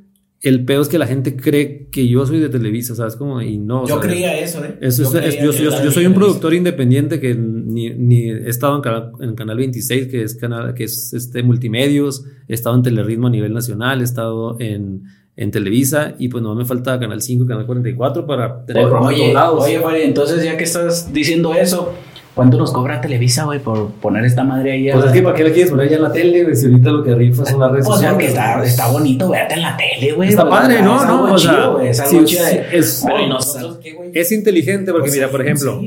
el 0.43 0.65
pedo 0.65 0.81
es 0.81 0.89
que 0.89 0.97
la 0.97 1.07
gente 1.07 1.35
cree 1.35 1.88
que 1.89 2.07
yo 2.07 2.25
soy 2.25 2.39
de 2.39 2.50
Televisa, 2.50 2.93
¿sabes 2.95 3.15
cómo? 3.15 3.41
Y 3.41 3.57
no. 3.57 3.88
Yo 3.88 4.00
creía 4.00 4.38
eso, 4.38 4.63
¿eh? 4.63 4.77
eso 4.81 5.03
es- 5.03 5.09
creía 5.09 5.27
es- 5.29 5.35
yo, 5.41 5.51
yo- 5.53 5.69
era 5.73 5.83
yo 5.83 5.89
soy 5.91 6.05
un 6.05 6.13
productor 6.13 6.53
independiente 6.53 7.19
que 7.21 7.33
ni, 7.33 7.89
ni 7.91 8.29
he 8.29 8.50
estado 8.50 8.75
en 8.75 8.81
canal, 8.81 9.12
en 9.21 9.35
canal 9.35 9.57
26, 9.57 10.07
que 10.07 10.21
es 10.21 10.35
canal 10.35 10.73
que 10.73 10.83
es 10.83 11.13
este 11.13 11.41
multimedios, 11.43 12.25
he 12.47 12.53
estado 12.53 12.75
en 12.75 12.83
Teleritmo 12.83 13.27
a 13.27 13.29
nivel 13.29 13.53
nacional, 13.53 14.01
he 14.01 14.03
estado 14.03 14.57
en, 14.59 15.03
en 15.38 15.50
Televisa 15.50 16.13
y 16.19 16.27
pues 16.27 16.43
no 16.43 16.53
me 16.55 16.65
falta 16.65 17.00
Canal 17.00 17.21
5 17.21 17.45
y 17.45 17.47
Canal 17.47 17.65
44 17.65 18.27
para 18.27 18.65
tener 18.65 18.83
Oye, 18.85 19.17
todos 19.17 19.33
lados. 19.33 19.63
oye, 19.63 19.79
Fari, 19.79 20.01
entonces 20.01 20.43
ya 20.43 20.57
que 20.57 20.65
estás 20.65 21.12
diciendo 21.13 21.53
eso, 21.55 21.93
¿cuánto 22.35 22.57
nos 22.57 22.71
cobra 22.71 22.99
Televisa, 23.01 23.43
güey, 23.45 23.59
por 23.59 23.89
poner 23.91 24.25
esta 24.25 24.43
madre 24.43 24.71
ahí? 24.73 24.91
pues 24.91 25.05
es 25.05 25.11
que 25.11 25.21
para 25.21 25.35
qué 25.35 25.43
la 25.43 25.51
quieres 25.51 25.71
poner 25.71 25.89
ya 25.89 25.97
en 25.97 26.01
la 26.03 26.11
tele, 26.11 26.43
güey? 26.43 26.55
si 26.55 26.65
ahorita 26.67 26.89
lo 26.91 27.03
que 27.03 27.15
rifa 27.15 27.45
son 27.45 27.59
las 27.59 27.71
redes 27.71 27.85
Pues 27.85 27.95
sociales. 27.97 28.13
porque 28.15 28.27
está, 28.27 28.63
está 28.63 28.87
bonito 28.91 29.29
verte 29.29 29.53
en 29.55 29.61
la 29.61 29.77
tele, 29.77 30.11
güey. 30.13 30.29
Está 30.29 30.47
Pues, 30.47 30.59
padre, 30.61 30.81
¿no? 30.81 30.95
Es 30.95 31.01
algo 31.03 31.27
¿no? 31.27 31.33
O 31.33 31.37
sea, 31.37 31.51
chido, 31.51 31.73
güey. 31.73 31.87
Es 31.87 31.99
algo 31.99 32.11
sí, 32.19 32.25
chido. 32.25 32.45
sí, 32.45 32.55
de- 32.55 32.77
es, 32.77 33.03
Pero 33.05 33.19
¿y 33.21 33.29
nosotros 33.29 33.79
qué, 33.83 33.93
güey? 33.93 34.11
es 34.13 34.31
inteligente 34.31 34.91
porque 34.91 35.05
pues, 35.07 35.13
mira, 35.15 35.29
por 35.29 35.41
ejemplo, 35.41 35.81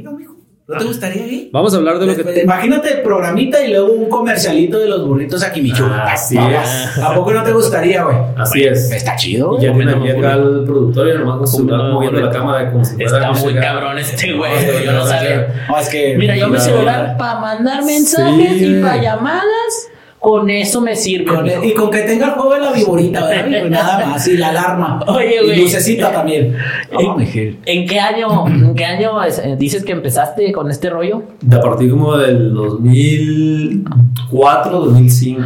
no, 0.68 0.74
mijo. 0.74 0.74
¿No 0.74 0.78
te 0.78 0.84
gustaría 0.84 1.26
ir? 1.26 1.48
vamos 1.52 1.72
a 1.74 1.76
hablar 1.76 1.98
de 1.98 2.06
lo 2.06 2.16
que... 2.16 2.22
Pues, 2.24 2.42
Imagínate 2.42 2.94
el 2.94 3.02
programita 3.02 3.64
y 3.64 3.70
luego 3.70 3.92
un 3.92 4.08
comercialito 4.08 4.78
de 4.80 4.88
los 4.88 5.06
burritos 5.06 5.42
aquí, 5.44 5.62
Michu. 5.62 5.84
Ah, 5.86 6.12
así 6.12 6.36
es. 6.36 6.98
¿A 7.02 7.14
poco 7.14 7.32
no 7.32 7.42
te 7.44 7.52
gustaría, 7.52 8.02
güey? 8.02 8.16
Así 8.36 8.64
es. 8.64 8.90
Está 8.90 9.14
chido, 9.16 9.58
Y 9.58 9.62
ya 9.62 9.68
Comiendo 9.70 9.96
aquí 9.98 10.10
acá 10.10 10.32
el 10.34 10.64
productor 10.64 11.08
y 11.08 11.18
nomás 11.18 11.50
Comiendo 11.52 11.92
moviendo 11.92 12.20
la 12.20 12.30
cámara 12.30 12.70
como 12.72 12.84
si 12.84 12.94
fuera 12.94 13.10
Está 13.10 13.30
muy 13.32 13.40
música. 13.42 13.60
cabrón 13.60 13.98
este 13.98 14.32
güey. 14.32 14.52
No, 14.52 14.80
Yo 14.84 14.92
no 14.92 15.06
sabía. 15.06 15.66
No, 15.68 15.78
es 15.78 15.88
que. 15.88 16.16
Mira, 16.18 16.36
yo 16.36 16.48
La 16.48 16.60
celular 16.60 17.16
para 17.16 17.38
mandar 17.40 17.84
mensajes 17.84 18.52
Sí. 18.58 18.76
y 18.78 18.82
para 18.82 18.96
llamadas, 19.00 19.88
con 20.26 20.50
eso 20.50 20.80
me 20.80 20.96
sirve. 20.96 21.26
Con- 21.26 21.44
mijo. 21.44 21.62
y 21.64 21.72
con 21.72 21.88
que 21.88 22.00
tenga 22.00 22.26
el 22.26 22.32
juego 22.32 22.54
de 22.54 22.60
la 22.60 22.72
viborita, 22.72 23.24
¿verdad? 23.28 23.62
Y 23.66 23.70
nada 23.70 24.06
más. 24.06 24.26
Y 24.26 24.36
la 24.36 24.48
alarma. 24.48 24.98
Oye, 25.06 25.36
Y 25.40 25.44
güey. 25.46 25.60
lucecita 25.60 26.10
también. 26.10 26.56
¿En, 26.90 27.06
No, 27.06 27.16
Miguel. 27.16 27.58
en 27.64 27.86
qué 27.86 28.00
año, 28.00 28.44
en 28.48 28.74
qué 28.74 28.84
año 28.84 29.22
eh, 29.24 29.54
dices 29.56 29.84
que 29.84 29.92
empezaste 29.92 30.50
con 30.50 30.68
este 30.68 30.90
rollo? 30.90 31.22
De 31.42 31.54
a 31.56 31.60
partir 31.60 31.90
como 31.90 32.16
del 32.16 32.52
2004, 32.54 34.80
2005. 34.80 35.42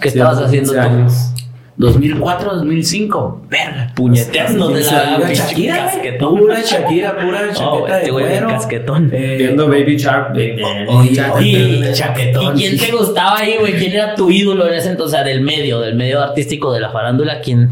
¿Qué 0.00 0.08
estabas 0.08 0.38
haciendo 0.38 0.72
15 0.72 0.88
tú? 0.88 0.94
años. 0.94 1.12
2004, 1.78 2.54
2005. 2.54 3.42
Verga. 3.50 3.92
Puñeteando 3.94 4.68
de 4.68 4.82
la 4.82 5.16
Pura 5.16 5.32
Shakira. 5.34 5.90
Pura 6.18 6.60
Shakira, 6.64 7.16
pura 7.18 7.52
chaqueta 7.52 7.98
de 7.98 8.08
cuero. 8.10 8.48
casquetón. 8.48 9.10
Eh, 9.12 9.34
Viendo 9.38 9.68
Baby 9.68 9.96
Shark. 9.96 10.30
Baby, 10.30 10.62
Oye, 10.88 11.12
Shark. 11.14 11.36
oye, 11.36 11.48
¿Y, 11.90 11.92
chaquetón. 11.92 12.58
¿Y 12.58 12.60
quién 12.62 12.78
te 12.78 12.92
gustaba 12.92 13.38
ahí, 13.38 13.56
güey? 13.60 13.74
¿Quién 13.74 13.92
era 13.92 14.14
tu 14.14 14.30
ídolo 14.30 14.66
en 14.68 14.74
ese 14.74 14.90
entonces? 14.90 15.06
O 15.06 15.16
sea, 15.16 15.24
del 15.24 15.40
medio, 15.42 15.80
del 15.80 15.94
medio 15.94 16.22
artístico 16.22 16.72
de 16.72 16.80
la 16.80 16.90
farándula. 16.90 17.40
¿Quién, 17.40 17.68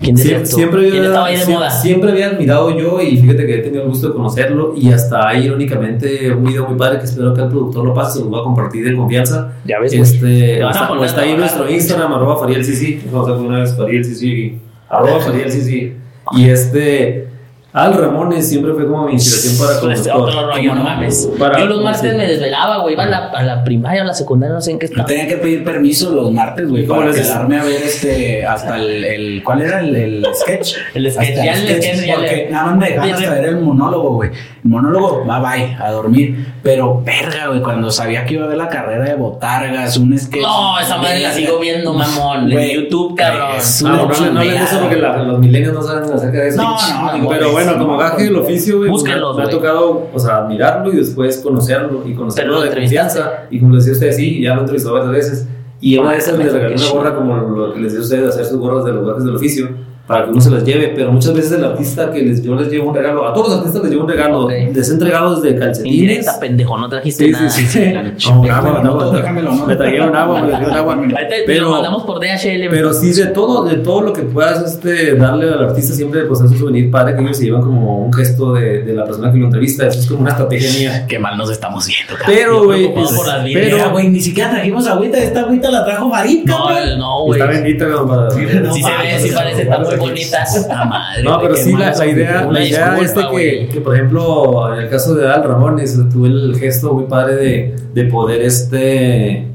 quién 0.00 0.16
Siempre, 0.16 0.48
tú? 0.48 0.56
siempre, 0.56 0.80
¿Quién 0.82 0.94
había- 0.96 1.06
estaba 1.08 1.26
ahí 1.26 1.38
de 1.38 1.46
moda? 1.46 1.70
siempre 1.70 2.10
había 2.12 2.26
admirado 2.28 2.70
yo 2.78 3.00
y 3.00 3.16
fíjate 3.16 3.46
que 3.46 3.54
he 3.54 3.58
tenido 3.62 3.82
el 3.82 3.88
gusto 3.88 4.08
de 4.08 4.14
conocerlo 4.14 4.74
y 4.76 4.90
hasta 4.92 5.28
hay 5.28 5.44
irónicamente 5.46 6.32
un 6.32 6.44
video 6.44 6.66
muy 6.68 6.76
padre 6.76 6.98
que 6.98 7.04
espero 7.06 7.32
que 7.34 7.40
el 7.42 7.48
productor 7.48 7.84
lo 7.84 7.94
pase, 7.94 8.18
se 8.18 8.24
lo 8.24 8.30
va 8.30 8.40
a 8.40 8.42
compartir 8.44 8.84
de 8.84 8.94
confianza. 8.96 9.52
Ya 9.64 9.78
ves. 9.80 9.92
Este, 9.92 10.56
Te 10.56 10.62
vas 10.62 10.76
a 10.76 10.80
está, 10.80 10.88
poner 10.88 11.04
está 11.06 11.20
ahí 11.22 11.30
en 11.30 11.38
nuestro 11.38 11.70
Instagram, 11.70 12.12
arroba 12.12 12.38
Fariel 12.38 12.64
Sisi. 12.64 13.00
Vamos 13.10 13.28
a 13.28 13.34
poner 13.34 13.48
una 13.48 13.60
vez 13.60 13.76
Fariel 13.76 14.04
Sisi, 14.04 14.58
arroba 14.88 15.20
Fariel 15.20 15.50
Sisi. 15.50 15.92
Y 16.32 16.44
este, 16.50 17.28
Al 17.76 17.92
Ramones 17.92 18.48
siempre 18.48 18.72
fue 18.72 18.86
como 18.86 19.06
mi 19.06 19.12
inspiración 19.12 19.66
para 19.68 19.80
conductor. 19.80 20.16
otro 20.16 20.46
rollo, 20.50 20.74
no 20.74 20.82
mames. 20.82 21.28
Para- 21.38 21.58
Yo 21.58 21.66
los 21.66 21.82
martes 21.84 22.10
sí. 22.10 22.16
me 22.16 22.26
desvelaba, 22.26 22.78
güey. 22.78 22.94
Iba 22.94 23.04
a 23.04 23.06
la, 23.06 23.18
a 23.28 23.42
la 23.42 23.62
primaria, 23.64 24.00
a 24.00 24.04
la 24.06 24.14
secundaria, 24.14 24.54
no 24.54 24.62
sé 24.62 24.70
en 24.70 24.78
qué 24.78 24.86
estaba. 24.86 25.06
tenía 25.06 25.28
que 25.28 25.36
pedir 25.36 25.62
permiso 25.62 26.10
los 26.10 26.32
martes, 26.32 26.68
güey, 26.70 26.86
¿Cómo 26.86 27.00
para 27.02 27.12
quedarme 27.12 27.58
a 27.60 27.64
ver 27.64 27.82
este 27.82 28.46
hasta 28.46 28.76
el, 28.78 29.04
el 29.04 29.44
¿cuál 29.44 29.60
era 29.60 29.80
el, 29.80 29.94
el 29.94 30.26
sketch? 30.34 30.74
El 30.94 31.12
sketch, 31.12 31.28
Hasta 31.30 31.44
ya 31.44 31.52
el 31.52 31.58
sketch, 31.82 32.06
ya 32.06 32.14
porque 32.14 32.36
le- 32.36 32.50
nada 32.50 32.66
más 32.68 32.76
me 32.78 32.86
dejaban 32.88 33.08
de- 33.08 33.14
hasta 33.14 33.30
ver 33.34 33.44
el 33.44 33.56
monólogo, 33.60 34.14
güey. 34.14 34.30
El 34.30 34.70
monólogo, 34.70 35.24
bye 35.24 35.40
bye, 35.40 35.76
a 35.78 35.90
dormir. 35.90 36.46
Pero 36.62 37.02
verga, 37.04 37.48
güey, 37.48 37.60
cuando 37.60 37.90
sabía 37.90 38.24
que 38.24 38.34
iba 38.34 38.44
a 38.46 38.48
ver 38.48 38.56
la 38.56 38.68
carrera 38.68 39.04
de 39.04 39.14
botargas, 39.14 39.98
un 39.98 40.18
sketch. 40.18 40.40
No, 40.42 40.80
esa 40.80 40.96
madre 40.96 41.20
la 41.20 41.30
sigo 41.32 41.58
viendo, 41.60 41.92
mamón. 41.92 42.50
En 42.50 42.70
YouTube, 42.70 43.14
cabrón. 43.16 43.50
no, 43.82 43.88
no, 43.90 44.06
no 44.06 44.12
no 45.72 45.82
saben 45.82 46.12
acerca 46.12 46.38
de 46.38 46.48
eso. 46.48 46.62
No, 46.62 47.18
no, 47.18 47.28
Pero 47.28 47.50
güey, 47.50 47.52
bueno, 47.52 47.65
sí, 47.65 47.65
como 47.65 47.65
no, 47.65 47.65
gaje 47.96 48.24
del 48.24 48.36
oficio, 48.36 48.78
güey, 48.78 48.90
pues, 48.90 49.02
me, 49.02 49.10
Búsquenlos, 49.10 49.36
me 49.36 49.42
ha 49.44 49.48
tocado, 49.48 50.08
o 50.12 50.18
sea, 50.18 50.38
admirarlo 50.38 50.92
y 50.92 50.96
después 50.96 51.38
conocerlo 51.38 52.02
y 52.06 52.14
conocerlo 52.14 52.60
de 52.60 52.70
confianza. 52.70 53.46
Y 53.50 53.60
como 53.60 53.74
les 53.74 53.84
decía 53.84 54.08
usted, 54.08 54.16
sí, 54.16 54.40
ya 54.40 54.54
lo 54.54 54.60
entrevistó 54.60 54.92
varias 54.92 55.12
veces. 55.12 55.48
Y 55.80 55.98
una 55.98 56.12
de 56.12 56.18
esas 56.18 56.38
me 56.38 56.44
Ah, 56.44 56.48
regaló 56.48 56.74
qué 56.74 56.82
una 56.82 56.92
gorra 56.92 57.14
como 57.14 57.36
lo 57.36 57.74
que 57.74 57.80
les 57.80 57.92
decía 57.92 58.00
a 58.00 58.02
ustedes, 58.02 58.34
hacer 58.34 58.46
sus 58.46 58.58
gorras 58.58 58.84
de 58.84 58.92
los 58.92 59.06
gajes 59.06 59.24
del 59.24 59.36
oficio 59.36 59.68
para 60.06 60.24
que 60.24 60.30
uno 60.30 60.40
se 60.40 60.50
las 60.50 60.64
lleve. 60.64 60.92
Pero 60.94 61.12
muchas 61.12 61.34
veces 61.34 61.52
el 61.52 61.64
artista 61.64 62.10
que 62.10 62.22
les, 62.22 62.42
yo 62.42 62.54
les 62.54 62.68
llevo 62.70 62.88
un 62.90 62.94
regalo, 62.94 63.26
a 63.26 63.34
todos 63.34 63.48
los 63.48 63.58
artistas 63.58 63.82
les 63.82 63.90
llevo 63.92 64.04
un 64.04 64.10
regalo, 64.10 64.44
Ok. 64.44 64.52
les 64.74 64.88
he 64.88 64.92
entregado 64.92 65.40
desde 65.40 65.58
calcetines. 65.58 65.98
Indirecta, 65.98 66.40
pendejo, 66.40 66.78
no 66.78 66.88
trajiste 66.88 67.24
Sí, 67.24 67.30
nada. 67.30 67.50
sí, 67.50 67.66
sí. 67.66 67.84
La 67.92 68.02
No, 68.02 68.16
chingada, 68.16 68.58
agua, 68.58 68.80
no, 68.82 68.90
agua, 69.00 69.32
no. 69.42 69.66
Me 69.66 69.76
trajeron 69.76 70.16
agua, 70.16 70.42
me 70.42 70.48
trajeron 70.48 70.74
agua. 70.74 70.98
Pero- 71.46 71.70
mandamos 71.70 72.04
por 72.04 72.20
DHL. 72.20 72.68
Pero 72.70 72.92
sí, 72.92 73.12
de 73.12 73.26
todo, 73.26 73.64
de 73.64 73.76
todo 73.76 74.00
lo 74.02 74.12
que 74.12 74.22
puedas 74.22 74.62
este, 74.72 75.14
darle 75.16 75.48
al 75.52 75.64
artista, 75.64 75.92
siempre 75.94 76.22
pues 76.22 76.40
es 76.40 76.50
un 76.50 76.58
souvenir 76.58 76.90
padre 76.90 77.14
que 77.16 77.22
ellos 77.22 77.36
se 77.36 77.44
llevan 77.44 77.62
como 77.62 77.98
un 78.06 78.12
gesto 78.12 78.52
de, 78.54 78.82
de 78.82 78.92
la 78.94 79.04
persona 79.04 79.32
que 79.32 79.38
lo 79.38 79.46
entrevista. 79.46 79.86
Eso 79.86 80.00
es 80.00 80.06
como 80.06 80.20
una 80.20 80.30
estrategia 80.30 80.70
mía. 80.72 81.06
Qué 81.08 81.18
mal 81.18 81.36
nos 81.36 81.50
estamos 81.50 81.86
viendo, 81.86 82.14
cabrón. 82.14 82.36
Pero, 82.36 82.64
güey, 82.64 82.94
las 82.94 83.44
pero, 83.52 83.90
güey, 83.90 84.08
ni 84.08 84.20
siquiera 84.20 84.50
trajimos 84.50 84.86
agüita. 84.86 85.18
Esta 85.18 85.40
agüita 85.40 85.70
la 85.70 85.84
trajo 85.84 86.08
Marita, 86.08 86.50
No, 86.52 86.96
no, 86.96 87.24
güey. 87.24 87.40
está 87.40 87.52
bendita 87.52 87.86
para. 88.06 88.30
Sí 88.30 88.40
se 88.46 88.60
ve, 88.60 89.18
sí 89.20 89.30
parece, 89.34 89.62
está 89.62 89.82
muy 89.96 90.08
bonita. 90.10 90.42
Esta 90.42 90.84
madre. 90.84 91.22
No, 91.22 91.40
pero 91.40 91.56
sí, 91.56 91.72
la, 91.72 91.94
la 91.94 92.06
idea, 92.06 92.44
la 92.50 92.64
idea 92.64 92.94
disculpa, 92.94 93.04
es 93.04 93.14
de 93.14 93.28
que, 93.30 93.68
que, 93.68 93.80
por 93.80 93.94
ejemplo, 93.94 94.74
en 94.74 94.82
el 94.82 94.88
caso 94.88 95.14
de 95.14 95.28
Al 95.28 95.42
Ramones, 95.44 95.98
tuve 96.12 96.28
el 96.28 96.56
gesto 96.58 96.94
muy 96.94 97.04
padre 97.04 97.36
de, 97.36 97.76
de 97.94 98.04
poder 98.04 98.42
este. 98.42 99.48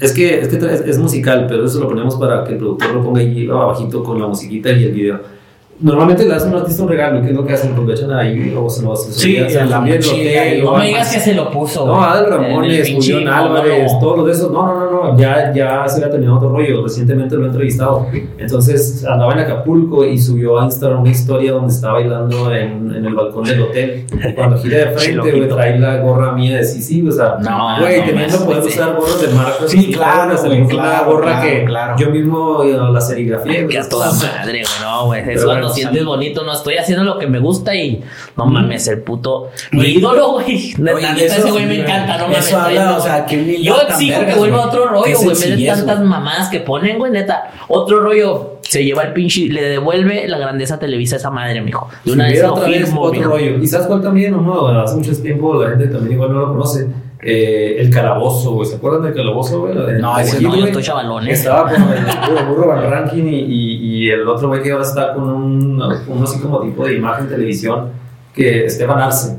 Es 0.00 0.12
que, 0.12 0.40
es 0.40 0.48
que 0.48 0.56
es, 0.56 0.80
es 0.80 0.98
musical, 0.98 1.46
pero 1.48 1.64
eso 1.64 1.78
lo 1.78 1.88
ponemos 1.88 2.16
para 2.16 2.44
que 2.44 2.52
el 2.52 2.58
productor 2.58 2.94
lo 2.94 3.04
ponga 3.04 3.20
ahí 3.20 3.48
abajito 3.48 4.02
con 4.02 4.20
la 4.20 4.26
musiquita 4.26 4.70
y 4.70 4.84
el 4.84 4.92
video. 4.92 5.37
Normalmente 5.80 6.24
le 6.24 6.30
das 6.30 6.44
a 6.44 6.48
un 6.48 6.56
artista 6.56 6.82
un 6.82 6.88
regalo, 6.88 7.22
¿qué 7.22 7.28
es 7.28 7.34
lo 7.34 7.46
que 7.46 7.52
hacen? 7.52 7.72
Aprovechan 7.72 8.10
ahí 8.12 8.54
o 8.58 8.68
se 8.68 8.82
lo 8.82 8.94
hacen. 8.94 9.12
Sí, 9.12 9.36
la 9.36 9.80
mochila 9.80 10.54
y 10.54 10.62
No 10.62 10.76
me 10.76 10.86
digas 10.88 11.14
que 11.14 11.20
se 11.20 11.34
lo 11.34 11.50
puso. 11.50 11.86
No, 11.86 11.94
güey. 11.96 12.04
Adal 12.04 12.26
En 12.26 12.32
el 12.32 12.38
Ramones, 12.48 12.92
Julián 12.94 13.28
Álvarez, 13.28 13.92
todos 14.00 14.18
los 14.18 14.26
de 14.26 14.32
esos. 14.32 14.50
No, 14.50 14.66
no, 14.66 14.90
no, 14.90 14.90
no, 15.12 15.18
ya, 15.18 15.52
ya 15.54 15.88
se 15.88 16.00
le 16.00 16.06
ha 16.06 16.10
terminado 16.10 16.38
otro 16.38 16.50
rollo. 16.50 16.82
Recientemente 16.82 17.36
lo 17.36 17.44
he 17.44 17.46
entrevistado. 17.46 18.06
Entonces 18.38 19.04
andaba 19.04 19.32
en 19.34 19.40
Acapulco 19.40 20.04
y 20.04 20.18
subió 20.18 20.58
a 20.58 20.64
Instagram 20.64 21.02
una 21.02 21.10
historia 21.10 21.52
donde 21.52 21.72
estaba 21.72 21.94
bailando 21.94 22.52
en, 22.52 22.92
en 22.94 23.04
el 23.06 23.14
balcón 23.14 23.44
del 23.44 23.62
hotel. 23.62 24.04
Cuando 24.34 24.58
gira 24.58 24.78
de 24.78 24.86
frente, 24.98 25.30
güey, 25.30 25.48
trae 25.48 25.78
la 25.78 25.98
gorra 25.98 26.32
mía 26.32 26.56
de 26.56 26.64
sí, 26.64 26.82
sí, 26.82 27.06
o 27.06 27.12
sea, 27.12 27.36
No, 27.40 27.78
güey, 27.80 28.00
no, 28.00 28.06
teniendo 28.06 28.38
no, 28.40 28.46
poder 28.46 28.64
usar 28.64 28.96
gorras 28.96 29.20
de 29.20 29.28
marca. 29.28 29.68
Sí, 29.68 29.92
claro, 29.92 30.34
claro, 30.68 31.10
gorra 31.12 31.24
claro, 31.24 31.42
que 31.48 31.64
claro. 31.64 31.96
yo 31.98 32.10
mismo 32.10 32.62
eh, 32.64 32.76
la 32.92 33.00
serigrafié. 33.00 33.62
güey. 33.62 33.68
Que 33.68 33.78
a 33.78 33.88
toda 33.88 34.12
madre, 34.12 34.62
güey. 34.62 34.64
No, 34.82 35.06
güey. 35.06 35.30
Es 35.30 35.44
Sientes 35.68 36.04
bonito. 36.04 36.44
No 36.44 36.52
estoy 36.52 36.76
haciendo 36.76 37.04
lo 37.04 37.18
que 37.18 37.26
me 37.26 37.38
gusta 37.38 37.74
y 37.74 38.02
no 38.36 38.46
mames, 38.46 38.88
el 38.88 39.00
puto. 39.00 39.50
Mi 39.72 39.86
ídolo, 39.88 40.32
güey. 40.32 40.74
Ese 41.18 41.50
güey 41.50 41.66
me 41.66 41.80
encanta, 41.80 42.18
no 42.18 42.28
mames. 42.28 42.46
O 42.46 43.00
sea, 43.00 43.26
humildad 43.30 43.62
Yo 43.62 43.80
exijo 43.88 44.26
que 44.26 44.34
vuelva 44.34 44.66
otro 44.66 44.88
rollo, 44.88 45.18
güey. 45.18 45.56
Me 45.56 45.66
tantas 45.66 46.00
mamás 46.00 46.48
que 46.48 46.60
ponen, 46.60 46.98
güey, 46.98 47.12
neta. 47.12 47.50
Otro 47.68 48.00
rollo. 48.00 48.58
Se 48.62 48.84
lleva 48.84 49.02
el 49.02 49.12
pinche. 49.14 49.48
Le 49.48 49.62
devuelve 49.62 50.28
la 50.28 50.36
grandeza 50.38 50.74
a 50.74 50.78
Televisa 50.78 51.16
a 51.16 51.18
esa 51.18 51.30
madre, 51.30 51.60
mijo. 51.62 51.88
De 52.04 52.10
Si 52.10 52.10
una 52.10 52.24
vez 52.26 52.42
lo 52.42 52.54
otra 52.54 52.68
vez 52.68 52.92
otro 52.94 53.10
mijo. 53.12 53.30
rollo. 53.30 53.58
¿Y 53.58 53.66
sabes 53.66 53.86
cuál 53.86 54.02
también? 54.02 54.32
No, 54.32 54.68
hace 54.68 54.96
mucho 54.96 55.16
tiempo 55.22 55.62
la 55.62 55.70
gente 55.70 55.86
también 55.88 56.12
igual 56.12 56.32
no 56.32 56.40
lo 56.40 56.48
conoce. 56.48 56.86
Eh, 57.20 57.76
el 57.80 57.90
calabozo, 57.90 58.52
güey. 58.52 58.68
¿Se 58.68 58.76
acuerdan 58.76 59.02
del 59.02 59.14
calabozo, 59.14 59.60
güey? 59.60 59.74
No, 59.74 60.18
ese 60.18 60.40
no, 60.40 60.54
yo 60.54 60.66
estoy 60.66 60.82
chavalón, 60.82 61.26
¿eh? 61.26 61.32
Estaba 61.32 61.70
con 61.70 61.82
el 61.82 62.04
burro, 62.04 62.46
burro 62.48 62.68
Van 62.68 62.90
Rankin 62.90 63.28
y, 63.28 63.40
y, 63.40 63.76
y 63.82 64.10
el 64.10 64.26
otro 64.28 64.48
güey 64.48 64.62
que 64.62 64.70
ahora 64.70 64.84
está 64.84 65.14
con 65.14 65.28
un, 65.28 65.82
un 65.82 66.22
así 66.22 66.38
como 66.38 66.60
tipo 66.60 66.84
de 66.86 66.94
imagen 66.94 67.28
televisión, 67.28 67.88
que 68.32 68.66
Esteban 68.66 69.00
Arce. 69.00 69.36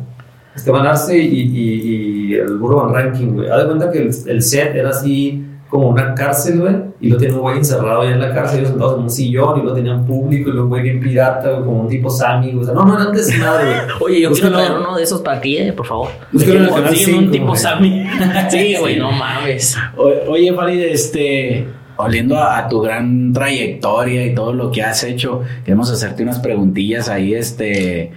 Esteban 0.53 0.85
Arce 0.85 1.17
y, 1.17 2.33
el 2.33 2.57
burro 2.57 2.83
Van 2.85 2.93
Rankin, 2.93 3.35
güey. 3.35 3.49
Haz 3.49 3.59
de 3.59 3.65
cuenta 3.65 3.91
que 3.91 3.99
el, 3.99 4.11
el 4.27 4.41
set 4.41 4.75
era 4.75 4.89
así 4.89 5.48
como 5.69 5.89
una 5.89 6.15
cárcel, 6.15 6.59
güey, 6.61 6.75
y 6.99 7.09
lo 7.09 7.17
tiene 7.17 7.35
un 7.35 7.41
güey 7.41 7.57
encerrado 7.57 8.01
ahí 8.01 8.11
en 8.11 8.19
la 8.19 8.33
cárcel, 8.33 8.59
ellos 8.59 8.69
sentados 8.71 8.95
en 8.97 9.03
un 9.03 9.09
sillón, 9.11 9.59
y 9.59 9.63
lo 9.63 9.71
tenían 9.73 10.03
público, 10.03 10.49
y 10.49 10.53
lo 10.53 10.67
güey 10.67 10.81
bien 10.81 10.99
pirata, 10.99 11.51
güey, 11.51 11.63
como 11.63 11.81
un 11.81 11.87
tipo 11.87 12.09
Sammy, 12.09 12.55
o 12.55 12.63
sea, 12.63 12.73
no, 12.73 12.85
no 12.85 12.95
eran 12.99 13.11
desmadre, 13.13 13.65
güey. 13.65 13.79
Oye, 14.01 14.21
yo 14.21 14.31
quiero 14.31 14.51
traer 14.51 14.71
uno 14.71 14.95
de 14.97 15.03
esos 15.03 15.21
para 15.21 15.37
aquí, 15.37 15.57
eh, 15.57 15.71
por 15.71 15.85
favor. 15.85 16.09
Búscalo 16.31 16.55
en 16.57 16.63
el 16.63 16.69
canal 16.69 16.83
Consiguen 16.85 17.15
un 17.15 17.19
5, 17.21 17.31
tipo 17.31 17.45
güey. 17.47 17.57
Sammy. 17.59 18.05
Sí, 18.49 18.75
güey, 18.79 18.97
no 18.97 19.11
mames. 19.11 19.77
O- 19.95 20.31
Oye, 20.31 20.51
Farid, 20.53 20.81
este, 20.85 21.67
oliendo 21.97 22.35
a, 22.37 22.57
a 22.57 22.67
tu 22.67 22.81
gran 22.81 23.31
trayectoria 23.31 24.25
y 24.25 24.33
todo 24.33 24.53
lo 24.53 24.71
que 24.71 24.81
has 24.81 25.03
hecho, 25.03 25.41
queremos 25.63 25.91
hacerte 25.91 26.23
unas 26.23 26.39
preguntillas 26.39 27.09
ahí, 27.09 27.35
este, 27.35 28.11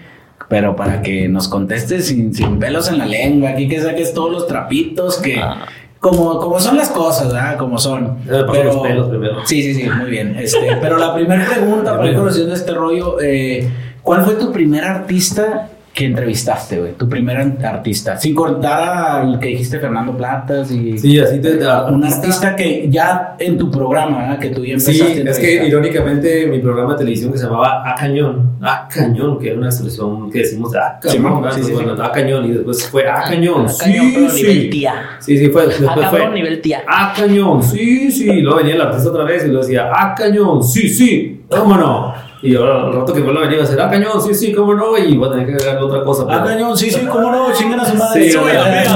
pero 0.48 0.74
para 0.74 1.02
que 1.02 1.28
nos 1.28 1.48
contestes 1.48 2.06
sin, 2.06 2.32
sin 2.34 2.58
pelos 2.58 2.88
en 2.88 2.96
la 2.96 3.04
lengua, 3.06 3.50
aquí 3.50 3.68
que 3.68 3.78
saques 3.80 4.14
todos 4.14 4.32
los 4.32 4.46
trapitos 4.46 5.18
que... 5.18 5.38
Ah. 5.38 5.66
Como, 6.02 6.36
como 6.40 6.58
son 6.58 6.76
las 6.76 6.88
cosas, 6.88 7.32
¿verdad? 7.32 7.56
Como 7.56 7.78
son. 7.78 8.18
Paso 8.26 8.64
los 8.64 8.76
pelos 8.78 9.08
primero. 9.08 9.46
Sí, 9.46 9.62
sí, 9.62 9.74
sí, 9.74 9.88
muy 9.88 10.10
bien. 10.10 10.34
Este, 10.36 10.76
pero 10.80 10.98
la 10.98 11.14
primera 11.14 11.46
pregunta, 11.48 11.92
para 11.96 12.10
ir 12.10 12.16
conociendo 12.16 12.52
este 12.52 12.72
rollo, 12.72 13.20
eh, 13.20 13.70
¿cuál 14.02 14.24
fue 14.24 14.34
tu 14.34 14.50
primer 14.50 14.82
artista 14.82 15.68
que 15.94 16.06
entrevistaste, 16.06 16.78
güey? 16.80 16.92
Tu 16.92 17.06
primer 17.06 17.36
artista. 17.64 18.16
Sin 18.16 18.34
contar 18.34 19.20
al 19.22 19.38
que 19.38 19.48
dijiste 19.48 19.78
Fernando 19.78 20.16
Platas 20.16 20.70
y... 20.70 20.96
Sí, 20.96 21.18
así 21.18 21.38
de 21.38 21.58
Un 21.90 22.02
artista 22.02 22.56
que 22.56 22.86
ya 22.88 23.36
en 23.38 23.58
tu 23.58 23.70
programa, 23.70 24.22
¿verdad? 24.22 24.38
que 24.38 24.48
tú 24.48 24.64
ya 24.64 24.78
Sí, 24.78 24.92
empezaste 25.00 25.28
a 25.28 25.30
es 25.30 25.38
que 25.38 25.66
irónicamente 25.66 26.46
mi 26.46 26.60
programa 26.60 26.92
de 26.92 26.98
televisión 27.00 27.32
que 27.32 27.38
se 27.38 27.44
llamaba 27.44 27.82
A 27.90 27.94
Cañón, 27.94 28.56
A 28.62 28.88
Cañón, 28.88 29.38
que 29.38 29.48
era 29.50 29.58
una 29.58 29.66
expresión 29.68 30.30
que 30.30 30.38
decimos 30.38 30.74
A 30.74 30.98
Sí, 31.02 31.18
Cañón, 31.18 31.52
sí, 31.52 31.62
sí, 31.62 31.72
Bueno, 31.72 31.94
sí. 31.96 32.02
A 32.02 32.10
Cañón, 32.12 32.44
y 32.46 32.50
después 32.52 32.86
fue 32.88 33.08
A 33.08 33.22
Cañón, 33.24 33.64
A 33.66 33.68
sí, 33.68 33.84
cañón, 33.84 34.10
pero 34.14 34.30
sí. 34.30 34.42
nivel 34.42 34.70
tía. 34.70 34.94
Sí, 35.18 35.38
sí, 35.38 35.48
fue, 35.48 35.62
A 35.62 35.66
después 35.66 35.90
cabrón, 35.90 36.10
fue 36.10 36.30
nivel 36.34 36.60
tía. 36.62 36.82
A 36.88 37.12
Cañón, 37.14 37.62
sí, 37.62 38.10
sí, 38.10 38.40
luego 38.40 38.58
venía 38.58 38.76
el 38.76 38.80
artista 38.80 39.10
otra 39.10 39.24
vez 39.24 39.44
y 39.44 39.48
lo 39.48 39.60
decía 39.60 39.90
A 39.94 40.14
Cañón, 40.14 40.62
sí, 40.62 40.88
sí, 40.88 41.41
cómo 41.60 41.76
no. 41.76 42.14
Y 42.44 42.56
ahora 42.56 42.82
al 42.86 42.92
rato 42.92 43.12
que 43.14 43.20
vuelva 43.20 43.42
a 43.42 43.44
venir 43.44 43.60
a 43.60 43.62
decir 43.62 43.80
A 43.80 43.88
Cañón, 43.88 44.20
sí, 44.20 44.34
sí, 44.34 44.52
cómo 44.52 44.74
no, 44.74 44.98
y 44.98 45.16
voy 45.16 45.28
a 45.28 45.30
tener 45.32 45.46
que 45.46 45.52
agregarle 45.54 45.82
otra 45.82 46.02
cosa. 46.02 46.24
Ah, 46.24 46.40
pero- 46.42 46.46
cañón, 46.46 46.76
sí, 46.76 46.90
sí, 46.90 47.06
cómo 47.06 47.30
no, 47.30 47.52
chingan 47.56 47.78
a 47.80 47.84
su 47.84 47.94
madre. 47.94 48.24
Sí, 48.24 48.30
Sí, 48.32 48.38
güey. 48.38 48.52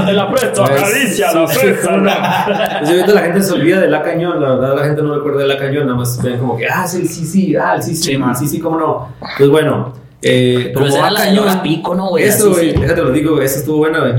te 0.07 0.13
la 0.13 0.29
presto, 0.33 0.65
Pues, 0.65 0.83
acaricia 0.83 1.33
la 1.33 1.47
fresa. 1.47 1.89
sí, 1.95 2.01
Pues 2.81 2.91
ahorita 2.91 3.13
la 3.15 3.21
gente 3.21 3.43
se 3.43 3.53
olvida 3.53 3.81
de 3.81 3.89
la 3.89 4.03
cañón, 4.03 4.43
la 4.43 4.49
verdad 4.57 4.77
la 4.77 4.85
gente 4.85 5.01
no 5.03 5.15
recuerda 5.15 5.43
de 5.43 5.47
la 5.47 5.59
cañón, 5.59 5.87
nada 5.87 5.97
más 5.97 6.21
ven 6.23 6.39
como 6.39 6.57
que, 6.57 6.67
ah, 6.67 6.89
sí, 6.89 7.07
sí, 7.07 7.25
sí, 7.25 7.55
ah, 7.55 7.81
sí, 7.81 7.95
sí, 7.95 8.03
Sí, 8.03 8.17
sí, 8.17 8.23
sí, 8.35 8.49
sí, 8.49 8.59
cómo 8.61 8.79
no. 8.81 9.09
Pues 9.39 9.49
bueno, 9.49 9.93
eh, 10.23 10.73
Pero 10.75 10.87
A 10.87 11.11
la 11.13 11.21
Cañón, 11.21 11.37
señora 11.45 11.63
Pico, 11.63 11.95
¿no, 11.95 12.09
güey? 12.09 12.25
Eso, 12.25 12.51
güey, 12.51 12.73
sí. 12.75 12.81
déjate 12.81 13.01
lo 13.03 13.13
digo, 13.13 13.35
güey, 13.35 13.45
esa 13.47 13.61
estuvo 13.61 13.77
buena, 13.79 14.01
güey. 14.01 14.13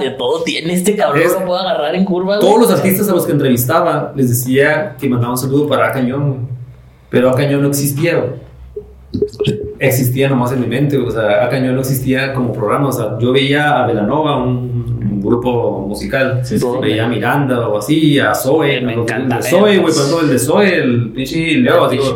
De 0.00 0.10
todo 0.18 0.42
tiene 0.42 0.74
este 0.74 0.96
cabrón, 0.96 1.22
Es- 1.22 1.32
lo 1.32 1.44
puedo 1.44 1.60
agarrar 1.60 1.94
en 1.94 2.04
curva, 2.04 2.38
güey. 2.38 2.40
Todos 2.40 2.62
los 2.62 2.70
artistas 2.72 3.08
a 3.08 3.12
los 3.12 3.26
que 3.26 3.32
entrevistaba 3.32 4.12
les 4.16 4.28
decía 4.28 4.96
que 4.98 5.08
mandaba 5.08 5.34
un 5.34 5.38
saludo 5.38 5.68
para 5.68 5.86
A 5.86 5.92
Cañón, 5.92 6.28
güey. 6.28 6.51
Pero 7.12 7.30
A 7.30 7.36
Cañón 7.36 7.62
no 7.62 7.68
existía. 7.68 8.24
Existía 9.78 10.28
nomás 10.30 10.52
en 10.52 10.60
mi 10.62 10.66
mente, 10.66 10.96
o 10.96 11.10
sea, 11.10 11.44
A 11.44 11.50
Cañón 11.50 11.74
no 11.74 11.82
existía 11.82 12.32
como 12.32 12.52
programa, 12.52 12.88
o 12.88 12.92
sea, 12.92 13.18
yo 13.20 13.32
veía 13.32 13.78
a 13.78 13.86
Velanova, 13.86 14.42
un 14.42 15.01
grupo 15.42 15.80
musical, 15.86 16.40
Sí, 16.44 16.58
sí. 16.58 16.66
veía 16.80 17.04
a 17.04 17.08
Miranda 17.08 17.68
o 17.68 17.78
así, 17.78 18.18
a 18.18 18.34
Zoe, 18.34 18.66
Me 18.66 18.74
el 18.78 18.86
de 18.86 18.92
encanta 19.02 19.42
Zoe, 19.42 19.78
güey, 19.78 19.92
ejemplo, 19.92 20.20
el 20.20 20.28
de 20.30 20.38
Zoe, 20.38 20.74
el 20.76 21.10
pinche 21.12 21.36
Leo, 21.56 21.84
así, 21.84 21.96
güey, 21.98 22.12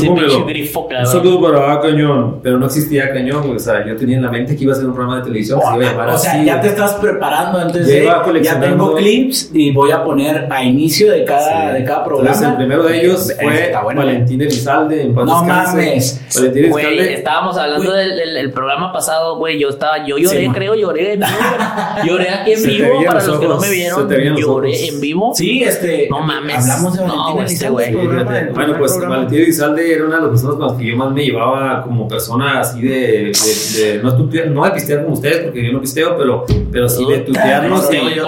muy 0.00 0.44
grifo, 0.52 0.88
Un 0.98 1.06
saludo 1.06 1.42
para 1.42 1.72
A 1.72 1.80
Cañón, 1.80 2.40
pero 2.42 2.58
no 2.58 2.66
existía 2.66 3.04
A 3.04 3.12
Cañón, 3.12 3.42
güey, 3.42 3.56
o 3.56 3.58
sea, 3.58 3.86
yo 3.86 3.96
tenía 3.96 4.16
en 4.16 4.22
la 4.22 4.30
mente 4.30 4.56
que 4.56 4.64
iba 4.64 4.72
a 4.72 4.76
ser 4.76 4.86
un 4.86 4.94
programa 4.94 5.18
de 5.18 5.24
televisión 5.24 5.60
que 5.60 5.66
se 5.66 5.92
iba 5.92 6.04
a 6.04 6.14
O 6.14 6.18
sea, 6.18 6.32
así, 6.32 6.44
ya 6.44 6.60
te 6.60 6.68
estás 6.68 6.94
preparando 6.94 7.58
antes 7.58 7.86
Ya 7.86 8.22
Ya 8.42 8.60
tengo 8.60 8.94
clips 8.94 9.50
y 9.52 9.72
voy 9.72 9.90
a 9.90 10.02
poner 10.02 10.46
a 10.50 10.62
inicio 10.64 11.10
de 11.12 11.24
cada, 11.24 11.72
Sí. 11.72 11.78
de 11.78 11.84
cada 11.84 12.04
programa. 12.04 12.30
Entonces, 12.30 12.50
el 12.50 12.56
primero 12.56 12.82
de 12.84 13.00
ellos 13.00 13.32
fue 13.40 13.64
está 13.66 13.82
bueno. 13.82 14.00
Valentín 14.00 14.40
Elizalde. 14.40 15.02
En 15.02 15.14
paz 15.14 15.24
No 15.26 15.40
descanse. 15.42 15.76
mames. 15.76 16.20
Valentín 16.36 16.70
Güey, 16.70 16.86
Elizalde. 16.86 17.14
estábamos 17.14 17.56
hablando 17.58 17.92
del, 17.92 18.16
del- 18.16 18.36
el 18.36 18.50
programa 18.52 18.92
pasado, 18.92 19.36
güey. 19.36 19.58
Yo 19.58 19.68
estaba, 19.68 20.06
yo 20.06 20.16
lloré, 20.18 20.50
creo, 20.52 20.74
lloré. 20.74 21.18
Lloré 22.04 22.28
aquí 22.30 22.52
en 22.54 22.60
Se 22.60 22.68
vivo. 22.70 23.04
Para 23.06 23.18
los 23.20 23.28
los 23.28 23.38
que 23.40 23.48
no 23.48 23.56
me 23.58 23.66
se 23.66 23.72
vieron, 23.74 24.08
los 24.08 24.40
lloré 24.40 24.68
ojos. 24.70 24.88
en 24.88 25.00
vivo. 25.00 25.32
Sí, 25.34 25.62
este. 25.62 26.08
No 26.10 26.20
mames. 26.20 26.56
Hablamos 26.56 26.94
de 26.96 27.06
No, 27.06 27.16
Valentín 27.34 27.46
este 27.54 27.68
güey. 27.70 27.94
Bueno, 27.94 28.78
pues. 28.78 28.98
Valentín 29.06 29.38
Elizalde 29.40 29.92
era 29.94 30.04
una 30.06 30.16
de 30.16 30.22
las 30.22 30.30
personas 30.30 30.56
con 30.56 30.66
las 30.68 30.76
que 30.76 30.86
yo 30.86 30.96
más 30.96 31.12
me 31.12 31.24
llevaba 31.24 31.82
como 31.82 32.08
persona 32.08 32.60
así 32.60 32.80
de, 32.82 33.32
de, 33.32 33.32
de- 33.32 34.00
no, 34.02 34.16
tutear, 34.16 34.48
no 34.48 34.64
de 34.64 34.70
pistear 34.70 35.02
como 35.04 35.14
ustedes, 35.14 35.44
porque 35.44 35.66
yo 35.66 35.72
no 35.72 35.80
pisteo, 35.80 36.16
pero, 36.16 36.44
pero 36.72 36.88
sí 36.88 37.04
de 37.06 37.18
tutearnos. 37.18 37.86
Sí, 37.88 37.96
y- 37.96 38.14
yo 38.14 38.26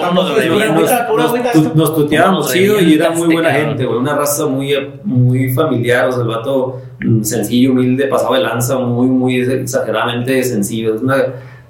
nos- 1.75 1.95
tuteábamos 1.95 2.51
chido 2.51 2.79
y 2.81 2.93
era 2.95 3.11
muy 3.11 3.33
buena 3.33 3.51
gente, 3.51 3.85
güey, 3.85 3.97
una 3.99 4.15
raza 4.15 4.45
muy, 4.45 4.73
muy 5.03 5.51
familiar, 5.53 6.07
o 6.09 6.11
sea, 6.11 6.21
el 6.21 6.27
vato 6.27 6.81
mm, 6.99 7.23
sencillo, 7.23 7.71
humilde, 7.71 8.07
pasado 8.07 8.33
de 8.33 8.41
lanza, 8.41 8.77
muy, 8.77 9.07
muy 9.07 9.39
exageradamente 9.41 10.43
sencillo. 10.43 10.95
Es 10.95 11.01
una, 11.01 11.15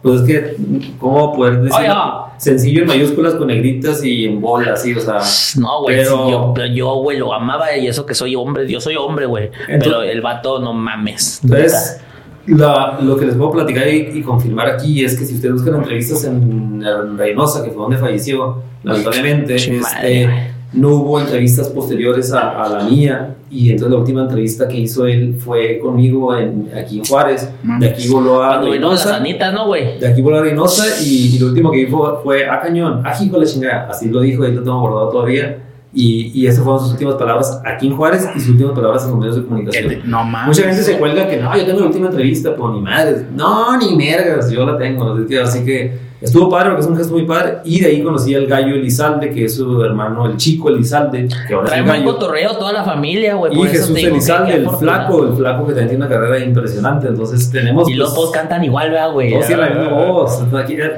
pues 0.08 0.22
es 0.22 0.28
que, 0.28 0.56
¿cómo 1.00 1.34
poder 1.36 1.62
decir? 1.62 1.78
Oye, 1.80 1.88
no. 1.90 2.28
Sencillo 2.38 2.82
en 2.82 2.88
mayúsculas 2.88 3.34
con 3.36 3.48
negritas 3.48 4.04
y 4.04 4.26
en 4.26 4.40
bolas, 4.42 4.82
sí, 4.84 4.94
o 4.94 5.00
sea. 5.00 5.20
No, 5.60 5.82
güey, 5.82 5.96
Pero- 5.98 6.26
sí, 6.26 6.32
yo, 6.32 6.54
yo, 6.74 6.94
güey, 7.02 7.18
lo 7.18 7.34
amaba 7.34 7.76
y 7.76 7.88
eso 7.88 8.06
que 8.06 8.14
soy 8.14 8.36
hombre, 8.36 8.68
yo 8.70 8.80
soy 8.80 8.96
hombre, 8.96 9.26
güey. 9.26 9.50
Pero 9.68 10.02
el 10.04 10.22
vato, 10.22 10.60
no 10.60 10.72
mames. 10.74 11.40
Entonces, 11.44 12.00
la- 12.46 13.00
lo 13.02 13.18
que 13.18 13.26
les 13.26 13.36
puedo 13.36 13.52
platicar 13.52 13.88
y, 13.88 14.12
y 14.20 14.22
confirmar 14.22 14.68
aquí 14.70 15.04
es 15.04 15.18
que 15.18 15.26
si 15.26 15.36
ustedes 15.36 15.56
buscan 15.56 15.76
entrevistas 15.76 16.24
en, 16.26 16.82
en 16.86 17.18
Reynosa, 17.18 17.64
que 17.64 17.72
fue 17.72 17.82
donde 17.82 17.98
falleció, 17.98 18.62
lamentablemente, 18.84 19.56
este. 19.56 20.54
No 20.74 20.90
hubo 20.96 21.20
entrevistas 21.20 21.70
posteriores 21.70 22.34
a, 22.34 22.64
a 22.64 22.70
la 22.70 22.84
mía. 22.84 23.36
Y 23.50 23.72
entonces 23.72 23.94
la 23.94 24.00
última 24.00 24.22
entrevista 24.24 24.68
que 24.68 24.78
hizo 24.78 25.06
él 25.08 25.36
fue 25.40 25.80
conmigo 25.80 26.36
en, 26.36 26.70
aquí 26.78 27.00
en 27.00 27.06
Juárez. 27.06 27.50
De 27.80 27.88
aquí 27.88 28.10
voló 28.10 28.44
a 28.44 28.62
Reynosa. 28.62 29.16
anitas, 29.16 29.54
¿no, 29.54 29.68
güey? 29.68 29.98
De 30.00 30.08
aquí 30.08 30.22
voló 30.22 30.38
a 30.38 30.42
Reynosa 30.42 31.02
y, 31.02 31.36
y 31.36 31.40
lo 31.40 31.48
último 31.48 31.72
que 31.72 31.78
dijo 31.86 32.20
fue 32.24 32.46
a 32.50 32.60
cañón, 32.60 33.02
a 33.06 33.12
hijo 33.24 33.40
de 33.40 33.46
la 33.46 33.52
chingada. 33.52 33.88
Así 33.90 34.10
lo 34.10 34.20
dijo, 34.20 34.44
ahí 34.44 34.52
lo 34.52 34.64
tengo 34.64 34.82
guardado 34.82 35.10
todavía. 35.10 35.64
Y, 35.94 36.32
y 36.36 36.46
esas 36.46 36.64
fueron 36.64 36.82
sus 36.82 36.92
últimas 36.92 37.16
palabras 37.16 37.62
aquí 37.66 37.88
en 37.88 37.96
Juárez 37.96 38.28
y 38.36 38.40
sus 38.42 38.50
últimas 38.50 38.74
palabras 38.74 39.06
en 39.06 39.10
los 39.12 39.20
medios 39.20 39.36
de 39.38 39.44
comunicación. 39.46 40.02
No 40.06 40.26
mames. 40.26 40.48
Mucha 40.58 40.68
gente 40.68 40.84
se 40.84 40.98
cuelga 41.00 41.28
que 41.30 41.38
no, 41.38 41.58
yo 41.58 41.66
tengo 41.66 41.80
la 41.80 41.86
última 41.86 42.08
entrevista, 42.08 42.52
pero 42.52 42.74
ni 42.74 42.82
madre. 42.82 43.26
No, 43.36 43.78
ni 43.78 43.96
mergas, 43.96 44.52
yo 44.52 44.66
la 44.66 44.78
tengo. 44.78 45.16
Así 45.42 45.64
que 45.64 46.07
estuvo 46.22 46.50
padre 46.50 46.70
porque 46.70 46.82
es 46.82 46.88
un 46.88 46.98
gesto 46.98 47.14
muy 47.14 47.26
padre. 47.26 47.58
Y 47.66 47.80
de 47.80 47.88
ahí 47.88 48.04
conocí 48.04 48.34
al 48.36 48.48
gallo 48.48 48.76
Elizalde, 48.76 49.30
que 49.30 49.46
es 49.46 49.56
su 49.56 49.84
hermano, 49.84 50.26
el 50.26 50.38
chico 50.38 50.70
Elizalde, 50.70 51.28
que 51.48 51.54
ahora 51.54 51.68
Trae 51.68 51.82
buen 51.82 52.04
cotorreo 52.04 52.58
toda 52.58 52.74
la 52.74 52.84
familia, 52.84 53.36
güey. 53.36 53.58
Y 53.58 53.68
Jesús 53.68 53.98
Elizalde, 53.98 54.56
el 54.56 54.70
flaco, 54.70 55.26
el 55.26 55.34
flaco 55.34 55.66
que 55.68 55.74
también 55.74 55.90
tiene 55.90 56.06
una 56.06 56.14
carrera 56.14 56.40
impresionante. 56.40 57.08
Entonces 57.08 57.52
tenemos. 57.52 57.90
Y 57.90 57.94
los 57.94 58.10
pues, 58.10 58.22
dos 58.22 58.32
cantan 58.32 58.64
igual, 58.64 58.92
¿verdad, 58.92 59.12
güey? 59.12 59.32
todos 59.32 59.48
tienen 59.48 59.66
la 59.66 59.82
misma 59.82 59.98
voz. 59.98 60.44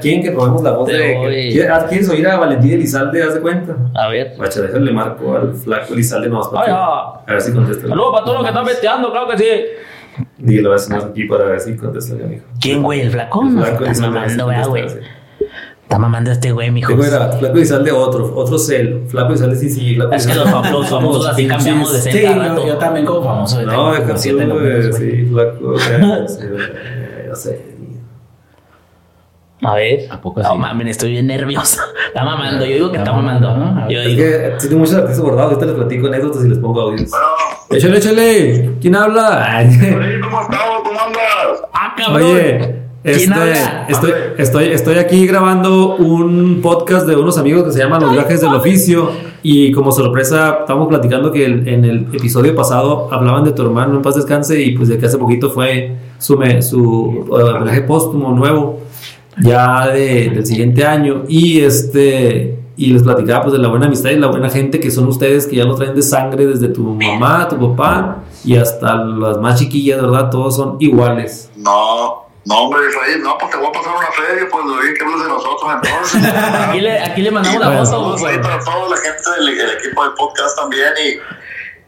¿Quieren 0.02 0.24
que 0.24 0.32
probemos 0.32 0.64
la 0.64 0.72
voz 0.72 0.88
de.? 0.88 1.16
voy. 1.18 1.52
¿Quieres 1.52 1.84
¿Quieres 1.90 2.10
oír 2.10 2.28
a 2.28 2.38
Valentín 2.38 2.74
Elizalde? 2.74 3.24
¿Haz 3.24 3.34
de 3.34 3.42
cuenta? 3.42 3.76
A 3.96 4.08
ver. 4.10 4.34
Guacha, 4.38 4.62
déjale 4.62 4.92
marco 4.92 5.36
al 5.36 5.54
flaco 5.54 5.94
Elizalde 5.94 6.30
nomás 6.30 6.48
para 6.48 6.74
ah. 6.76 7.22
A 7.28 7.32
ver 7.32 7.42
si 7.42 7.52
contesta. 7.52 7.88
Saludos 7.88 8.12
para 8.14 8.26
todos 8.26 8.38
los 8.38 8.44
que 8.44 8.50
están 8.50 8.66
festeando, 8.66 9.12
claro 9.12 9.28
que 9.28 9.38
sí. 9.38 9.46
Dilo, 10.38 10.76
es 10.76 10.90
más 10.90 11.04
aquí 11.06 11.26
para 11.26 11.46
ver 11.46 11.60
si 11.60 11.76
contesta 11.76 12.16
el 12.16 12.24
amigo. 12.26 12.44
¿Quién, 12.62 12.82
güey? 12.84 13.02
¿El 13.02 13.12
flaco? 13.12 13.42
El 13.44 13.56
No, 13.56 13.62
flaco 13.62 13.84
estás 13.86 13.88
Elizalde, 14.00 14.10
mamando, 14.20 14.44
sí, 14.44 14.50
¿verdad, 14.50 14.64
sí, 14.64 14.70
güey? 14.70 14.90
sí. 14.90 14.96
Está 15.84 15.98
mamando 15.98 16.32
este 16.32 16.52
güey, 16.52 16.70
mijo. 16.72 16.90
Tengo 16.92 17.04
era 17.04 17.32
Flaco 17.32 17.56
Elizalde 17.58 17.92
otro, 17.92 18.32
otro 18.36 18.60
cel. 18.60 19.06
Flaco 19.08 19.30
Elizalde 19.30 19.56
sí, 19.56 19.70
sí. 19.72 19.96
Flaco 19.96 20.14
Es 20.14 20.28
que 20.28 20.36
los 20.36 20.44
Elizalde. 20.46 20.68
fam- 20.70 20.72
los 20.72 20.88
famosos 20.90 21.26
así 21.28 21.48
cambiamos 21.48 21.92
de 21.94 22.00
Sí, 22.00 22.12
cel 22.12 22.24
cada 22.26 22.56
yo, 22.56 22.68
yo 22.68 22.78
también 22.78 23.06
como 23.08 23.24
famoso. 23.24 23.62
No, 23.64 23.94
tú, 23.94 24.38
números, 24.38 24.98
güey. 25.00 25.12
Sí, 25.12 25.26
Flaco. 25.32 25.68
o 25.70 25.80
sea, 25.80 26.28
sí, 26.28 26.40
Yo 27.28 27.36
sé. 27.36 27.66
A 29.62 29.74
ver. 29.76 30.08
¿A 30.12 30.22
poco 30.22 30.42
No 30.42 30.52
sí? 30.54 30.58
mames, 30.60 30.88
estoy 30.90 31.12
bien 31.12 31.28
nervioso. 31.28 31.82
Está 32.08 32.24
mamando. 32.24 32.66
Yo 32.66 32.74
digo 32.76 32.92
que 32.92 32.98
está 32.98 33.10
Está 33.12 33.22
mamando. 33.22 33.50
mamando, 33.50 33.82
¿no? 33.82 33.90
Yo 33.92 34.00
Es 34.00 34.08
digo. 34.08 34.22
que 34.24 34.54
sí 34.60 34.68
tengo 34.70 34.80
muchos 34.82 34.96
artistas 34.96 35.20
guardados. 35.22 35.54
Ahorita 35.54 35.66
les 35.66 35.76
platico 35.76 36.08
anécdotas 36.08 36.46
y 36.46 36.50
les 36.50 36.58
pongo 36.60 36.82
audios. 36.82 37.12
Échale, 37.72 37.98
échale. 37.98 38.72
¿Quién 38.82 38.96
habla? 38.96 39.64
¿Cómo 40.24 40.42
estamos? 40.42 40.82
¿Cómo 40.84 41.00
andas? 41.00 41.62
¡Ah, 41.74 41.94
cabrón! 41.96 42.24
Oye, 42.24 42.58
¿Quién 43.04 43.32
este, 43.32 43.54
estoy, 43.90 44.12
estoy, 44.38 44.64
estoy 44.70 44.96
aquí 44.98 45.26
grabando 45.28 45.96
un 45.98 46.60
podcast 46.62 47.08
de 47.08 47.16
unos 47.16 47.38
amigos 47.38 47.64
que 47.64 47.72
se 47.72 47.80
llaman 47.80 48.02
Los 48.02 48.12
Viajes 48.12 48.42
del 48.42 48.54
Oficio 48.54 49.12
y 49.44 49.72
como 49.72 49.92
sorpresa 49.92 50.58
estamos 50.62 50.88
platicando 50.90 51.32
que 51.32 51.46
el- 51.46 51.68
en 51.68 51.86
el 51.86 52.08
episodio 52.14 52.54
pasado 52.56 53.08
hablaban 53.12 53.46
de 53.46 53.52
tu 53.54 53.62
hermano 53.62 53.96
en 53.96 54.02
paz 54.02 54.16
descanse 54.16 54.62
y 54.62 54.72
pues 54.76 54.90
de 54.90 54.98
que 54.98 55.06
hace 55.06 55.18
poquito 55.18 55.50
fue 55.50 55.96
su, 56.18 56.38
me- 56.38 56.62
su 56.62 56.84
uh, 57.30 57.64
viaje 57.64 57.82
póstumo 57.84 58.32
nuevo 58.34 58.82
ya 59.42 59.88
de- 59.88 60.30
del 60.32 60.46
siguiente 60.46 60.84
año 60.86 61.24
y 61.30 61.62
este 61.62 62.59
y 62.80 62.94
les 62.94 63.04
platicaba 63.04 63.42
pues 63.42 63.52
de 63.52 63.60
la 63.60 63.68
buena 63.68 63.88
amistad 63.88 64.10
y 64.12 64.16
la 64.16 64.28
buena 64.28 64.50
gente 64.50 64.80
que 64.80 64.90
son 64.90 65.06
ustedes 65.08 65.46
que 65.46 65.58
ya 65.58 65.66
lo 65.66 65.76
traen 65.76 65.94
de 65.94 66.02
sangre 66.02 66.46
desde 66.46 66.70
tu 66.70 66.82
mamá, 66.82 67.46
tu 67.50 67.76
papá 67.76 68.24
y 68.46 68.56
hasta 68.56 68.96
las 68.96 69.38
más 69.38 69.60
chiquillas, 69.60 70.02
¿verdad? 70.02 70.30
Todos 70.30 70.56
son 70.56 70.78
iguales. 70.80 71.52
No, 71.58 72.26
No, 72.46 72.56
hombre, 72.56 72.80
Efraín, 72.88 73.22
no, 73.22 73.38
pues 73.38 73.52
te 73.52 73.58
voy 73.58 73.68
a 73.68 73.72
pasar 73.74 73.94
una 73.98 74.08
feria, 74.12 74.48
pues 74.50 74.66
lo 74.66 74.78
bien 74.82 74.94
que 74.98 75.04
hablas 75.04 75.22
de 75.24 75.28
nosotros 75.28 75.72
entonces. 75.84 76.34
Aquí 76.70 76.80
le, 76.80 77.00
aquí 77.04 77.22
le 77.22 77.32
mandamos 77.32 77.60
la 77.60 77.68
Bueno, 77.68 77.86
foto. 77.86 77.98
Saludos 77.98 78.24
ahí 78.24 78.38
para 78.40 78.60
toda 78.64 78.90
la 78.90 78.98
gente 78.98 79.30
del 79.38 79.60
el 79.60 79.78
equipo 79.78 80.04
del 80.06 80.14
podcast 80.14 80.58
también 80.58 80.94
y, 81.06 81.20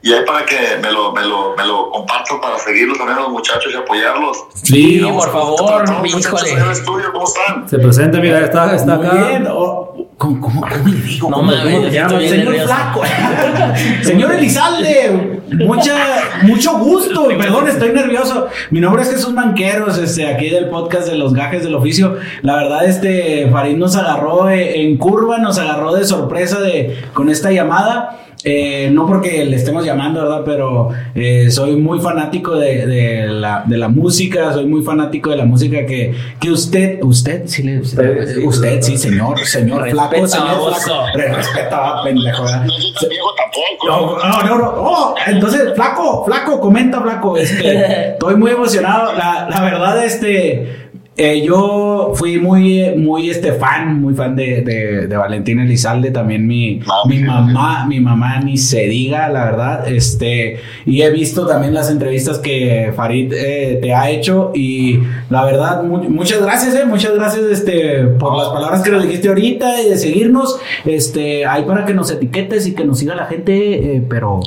y 0.04 0.12
ahí 0.14 0.22
para 0.26 0.46
que 0.46 0.56
me 0.82 0.92
lo, 0.92 1.12
me, 1.12 1.22
lo, 1.26 1.56
me 1.56 1.66
lo 1.66 1.90
comparto 1.92 2.40
para 2.42 2.58
seguirlos 2.58 2.98
también 2.98 3.18
a 3.20 3.22
los 3.22 3.32
muchachos 3.32 3.72
y 3.74 3.78
apoyarlos. 3.78 4.38
Sí, 4.64 4.96
Y 5.00 5.00
por 5.12 5.32
favor, 5.32 5.84
híjole. 6.08 6.50
ahí 6.50 6.58
en 6.58 6.62
el 6.64 6.72
estudio, 6.72 7.12
¿cómo 7.14 7.26
están? 7.26 7.70
Se 7.70 7.78
presenta, 7.78 8.20
mira, 8.20 8.40
está, 8.40 8.74
está 8.76 8.96
Muy 8.98 9.06
acá. 9.08 9.28
bien. 9.28 9.48
o- 9.50 10.08
¿cómo, 10.18 10.40
cómo, 10.42 10.62
cómo 10.62 10.88
le 10.88 10.96
digo? 11.02 11.30
No 11.30 11.36
¿Cómo- 11.38 11.52
estoy 11.52 11.90
llamo? 11.92 12.18
bien 12.18 12.30
Señor 12.30 12.46
nervioso. 12.54 12.66
Flaco. 12.68 13.02
Señor 14.04 14.32
Elizalde, 14.34 15.42
mucha, 15.52 15.96
mucho 16.44 16.78
gusto. 16.78 17.28
Perdón, 17.28 17.68
estoy 17.68 17.90
nervioso. 17.90 18.48
Mi 18.70 18.80
nombre 18.80 19.04
es 19.04 19.12
Jesús 19.12 19.34
Manqueros, 19.34 19.98
este, 19.98 20.28
aquí 20.28 20.50
del 20.50 20.70
podcast 20.70 21.08
de 21.08 21.16
los 21.16 21.34
gajes 21.34 21.64
del 21.64 21.76
oficio. 21.76 22.18
La 22.44 22.56
verdad, 22.56 22.86
este, 22.86 23.50
Farid 23.52 23.78
nos 23.78 23.96
agarró 23.96 24.50
eh, 24.50 24.82
en 24.82 24.98
curva, 24.98 25.38
nos 25.38 25.58
agarró 25.58 25.94
de 25.94 26.06
sorpresa 26.06 26.60
de, 26.60 27.04
con 27.14 27.30
esta 27.30 27.52
llamada. 27.52 28.18
Eh, 28.44 28.90
no 28.92 29.06
porque 29.06 29.46
le 29.46 29.56
estemos 29.56 29.86
llamando, 29.86 30.22
¿verdad? 30.22 30.42
Pero 30.44 30.90
eh, 31.14 31.52
soy 31.52 31.76
muy 31.76 32.00
fanático 32.00 32.56
de, 32.56 32.88
de 32.88 33.28
la, 33.28 33.64
de 33.66 33.78
la 33.78 33.88
música, 33.88 34.52
soy 34.54 34.66
muy 34.66 34.84
fanático 34.84 35.30
de 35.30 35.38
la 35.38 35.46
música 35.46 35.86
que, 35.86 36.16
que 36.40 36.50
usted, 36.50 37.00
usted, 37.04 37.44
sí, 37.46 37.62
le, 37.64 37.80
Usted, 37.80 38.34
sí, 38.36 38.46
usted, 38.46 38.82
sí, 38.82 38.98
señor, 38.98 39.40
señor 39.46 39.84
Respeta, 39.84 40.08
flaco, 40.10 40.28
señor 40.28 40.74
flaco. 40.74 41.02
Re- 41.14 41.34
Respeta, 41.34 42.04
pendejo, 42.04 42.44
¿verdad? 42.44 42.66
No 42.66 42.74
soy 42.74 42.94
tan 43.00 43.10
viejo 43.10 43.28
tampoco. 43.36 43.88
No, 43.88 44.30
no, 44.30 44.44
no, 44.44 44.58
no. 44.58 44.74
Oh, 44.78 45.16
entonces, 45.28 45.74
flaco, 45.76 46.26
flaco, 46.26 46.60
comenta, 46.60 47.00
flaco. 47.02 47.38
Este, 47.38 48.10
estoy 48.14 48.36
muy 48.36 48.52
emocionado. 48.52 49.14
La, 49.14 49.48
la 49.50 49.62
verdad, 49.62 50.04
este, 50.04 50.81
eh, 51.18 51.44
yo 51.46 52.14
fui 52.16 52.40
muy, 52.40 52.96
muy, 52.96 53.30
este, 53.30 53.52
fan, 53.54 54.02
muy 54.02 54.14
fan 54.16 54.36
de, 54.36 54.62
de, 54.62 55.08
de 55.08 55.18
Valentín 55.18 55.60
Elizalde. 55.60 56.10
También 56.10 56.48
mi, 56.48 56.80
Ah, 56.88 57.04
mi 57.08 57.20
mamá, 57.20 57.86
mi 57.86 58.00
mamá 58.00 58.40
ni 58.40 58.58
se 58.58 58.88
diga, 58.88 59.28
la 59.30 59.46
verdad. 59.46 59.88
Este, 59.88 60.60
y 60.86 61.02
he 61.02 61.12
visto 61.12 61.46
también 61.46 61.74
las 61.74 61.92
entrevistas 61.92 62.40
que 62.40 62.92
Farid 62.96 63.34
eh, 63.34 63.80
te 63.82 63.94
ha 63.94 64.10
hecho. 64.10 64.52
Y 64.56 65.00
la 65.30 65.44
verdad, 65.46 65.84
mu- 65.84 66.10
muchas 66.10 66.42
gracias, 66.42 66.74
eh, 66.76 66.86
muchas 66.86 67.14
gracias, 67.14 67.44
este, 67.46 68.06
por 68.06 68.38
las 68.38 68.48
palabras 68.50 68.82
que 68.82 68.90
nos 68.92 69.04
dijiste 69.04 69.28
ahorita 69.28 69.82
y 69.82 69.90
de 69.90 69.98
seguirnos. 69.98 70.60
Este, 70.86 71.46
ahí 71.46 71.64
para 71.64 71.86
que 71.86 71.94
nos 71.94 72.10
etiquetes 72.10 72.66
y 72.68 72.74
que 72.74 72.86
nos 72.86 73.00
siga 73.00 73.16
la 73.16 73.26
gente, 73.26 73.96
eh, 73.98 74.04
pero. 74.10 74.40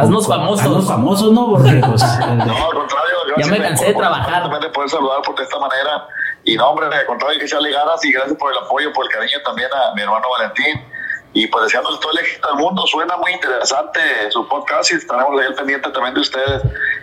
Haznos 0.00 0.26
famosos. 0.26 0.64
Haznos 0.66 0.86
famosos, 0.86 1.32
¿no? 1.32 1.50
Porque, 1.50 1.70
pues, 1.86 2.02
No, 2.20 2.42
al 2.42 2.74
contrario, 2.74 3.16
Ya 3.26 3.34
gracias 3.34 3.48
me 3.50 3.58
cansé 3.62 3.86
de 3.86 3.92
por- 3.94 4.02
por- 4.04 4.12
trabajar. 4.12 4.42
También 4.42 4.62
de 4.62 4.68
poder 4.70 4.90
saludar 4.90 5.22
por 5.22 5.36
de 5.36 5.42
esta 5.44 5.58
manera. 5.58 6.06
Y 6.44 6.56
no, 6.56 6.68
hombre, 6.70 6.86
al 6.86 7.06
contrario, 7.06 7.34
hay 7.34 7.38
que 7.38 7.44
echarle 7.46 7.70
ganas 7.70 8.04
y 8.04 8.12
gracias 8.12 8.36
por 8.38 8.50
el 8.52 8.58
apoyo, 8.58 8.92
por 8.92 9.04
el 9.04 9.10
cariño 9.12 9.38
también 9.44 9.68
a 9.72 9.94
mi 9.94 10.02
hermano 10.02 10.26
Valentín. 10.30 10.84
Y 11.32 11.46
pues 11.46 11.64
deseándoles 11.64 12.00
todo 12.00 12.10
el 12.12 12.18
éxito 12.18 12.48
del 12.48 12.56
mundo. 12.56 12.84
Suena 12.88 13.16
muy 13.16 13.30
interesante 13.32 14.00
su 14.30 14.48
podcast 14.48 14.90
y 14.90 14.94
estaremos 14.96 15.38
ahí 15.40 15.46
al 15.46 15.54
pendiente 15.54 15.88
también 15.90 16.14
de 16.14 16.20
ustedes. 16.22 16.62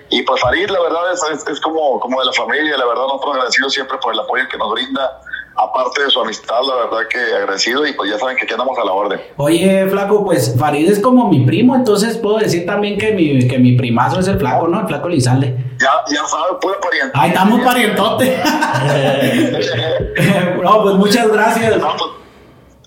Y 0.10 0.22
pues 0.24 0.42
Farid, 0.42 0.70
la 0.70 0.82
verdad, 0.82 1.14
es, 1.14 1.24
es, 1.32 1.48
es 1.48 1.62
como, 1.62 1.98
como 2.02 2.20
de 2.20 2.26
la 2.26 2.34
familia. 2.34 2.78
La 2.78 2.86
verdad, 2.86 3.04
nosotros 3.04 3.36
agradecidos 3.36 3.74
siempre 3.74 3.98
por 4.00 4.14
el 4.14 4.20
apoyo 4.20 4.44
que 4.50 4.58
nos 4.58 4.70
brinda. 4.72 5.22
Aparte 5.58 6.04
de 6.04 6.10
su 6.10 6.22
amistad, 6.22 6.60
la 6.68 6.86
verdad 6.86 7.08
que 7.10 7.18
agradecido. 7.18 7.86
Y 7.86 7.94
pues 7.94 8.12
ya 8.12 8.20
saben 8.20 8.38
que 8.38 8.44
aquí 8.44 8.54
andamos 8.54 8.78
a 8.78 8.86
la 8.86 8.92
orden. 8.92 9.22
Oye, 9.38 9.88
flaco, 9.90 10.24
pues 10.24 10.56
Farid 10.58 10.90
es 10.90 11.00
como 11.00 11.30
mi 11.30 11.46
primo, 11.46 11.76
entonces 11.76 12.18
puedo 12.18 12.38
decir 12.38 12.66
también 12.66 12.98
que 12.98 13.14
mi, 13.14 13.48
que 13.48 13.58
mi 13.58 13.76
primazo 13.76 14.20
es 14.20 14.28
el 14.28 14.38
flaco, 14.38 14.68
¿no? 14.68 14.82
El 14.82 14.88
flaco 14.88 15.10
Lizalde. 15.10 15.56
Ya, 15.80 15.92
ya 16.10 16.26
sabes, 16.26 16.58
pura 16.62 16.80
pariente. 16.80 17.12
Ahí 17.16 17.30
estamos 17.30 17.62
parientote. 17.62 18.38
no, 20.64 20.84
pues 20.84 20.96
muchas 20.96 21.32
gracias. 21.32 21.78
No, 21.78 21.96
pues, 21.98 22.12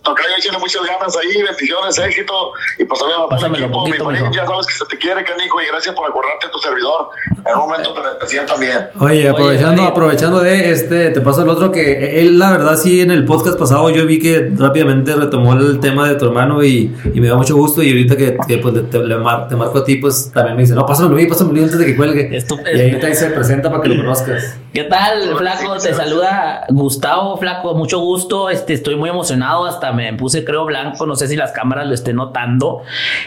Tocayo, 0.02 0.28
échale 0.38 0.58
muchas 0.58 0.82
ganas 0.86 1.16
ahí, 1.16 1.42
bendiciones, 1.42 1.98
éxito. 1.98 2.52
Y 2.78 2.84
pues 2.84 2.98
también 3.00 3.20
a 3.20 3.28
Pásamelo 3.28 3.64
equipo, 3.66 3.84
poquito, 3.84 4.06
mi 4.10 4.18
ya 4.34 4.46
sabes 4.46 4.66
que 4.66 4.72
se 4.72 4.84
te 4.86 4.96
quiere, 4.98 5.22
canijo, 5.24 5.60
y 5.60 5.66
gracias 5.66 5.94
por 5.94 6.08
acordarte 6.08 6.46
de 6.46 6.52
tu 6.52 6.58
servidor. 6.58 7.10
En 7.46 7.54
un 7.54 7.60
momento 7.68 7.92
te 7.94 8.00
decía 8.24 8.46
también. 8.46 8.88
Oye, 8.98 9.28
aprovechando, 9.28 9.82
oye. 9.82 9.90
aprovechando 9.90 10.40
de 10.40 10.70
este, 10.70 11.10
te 11.10 11.20
paso 11.20 11.42
el 11.42 11.48
otro 11.50 11.70
que 11.70 12.20
él, 12.20 12.38
la 12.38 12.50
verdad, 12.50 12.76
sí, 12.76 13.00
en 13.02 13.10
el 13.10 13.24
podcast 13.26 13.58
pasado 13.58 13.90
yo 13.90 14.06
vi 14.06 14.18
que 14.18 14.50
rápidamente 14.56 15.14
retomó 15.14 15.52
el 15.52 15.80
tema 15.80 16.08
de 16.08 16.14
tu 16.14 16.26
hermano 16.26 16.62
y, 16.62 16.94
y 17.14 17.20
me 17.20 17.28
da 17.28 17.36
mucho 17.36 17.54
gusto. 17.56 17.82
Y 17.82 17.90
ahorita 17.90 18.16
que, 18.16 18.38
que, 18.48 18.58
pues, 18.58 18.90
te, 18.90 18.98
le 18.98 19.16
mar- 19.16 19.48
te 19.48 19.56
marco 19.56 19.78
a 19.78 19.84
ti, 19.84 19.96
pues 19.96 20.30
también 20.32 20.56
me 20.56 20.62
dice, 20.62 20.74
no, 20.74 20.86
pásamelo 20.86 21.14
a 21.14 21.18
mí, 21.18 21.26
pásamelo 21.26 21.60
a 21.60 21.64
antes 21.64 21.78
de 21.78 21.84
que 21.86 21.96
cuelgue. 21.96 22.34
Es 22.36 22.46
tu- 22.46 22.56
y 22.58 22.80
ahorita 22.80 23.06
ahí 23.06 23.14
se 23.14 23.26
presenta 23.30 23.70
para 23.70 23.82
que 23.82 23.88
lo 23.90 23.96
conozcas. 24.02 24.56
¿Qué 24.72 24.84
tal, 24.84 25.36
Flaco? 25.36 25.76
Te 25.78 25.92
saluda 25.94 26.64
Gustavo, 26.70 27.36
Flaco, 27.36 27.74
mucho 27.74 27.98
gusto. 27.98 28.48
Este, 28.50 28.72
estoy 28.74 28.96
muy 28.96 29.10
emocionado, 29.10 29.66
hasta 29.66 29.89
me 29.92 30.12
puse, 30.14 30.44
creo, 30.44 30.64
blanco. 30.64 31.06
No 31.06 31.16
sé 31.16 31.28
si 31.28 31.36
las 31.36 31.52
cámaras 31.52 31.86
lo 31.86 31.94
estén 31.94 32.16
notando. 32.16 32.82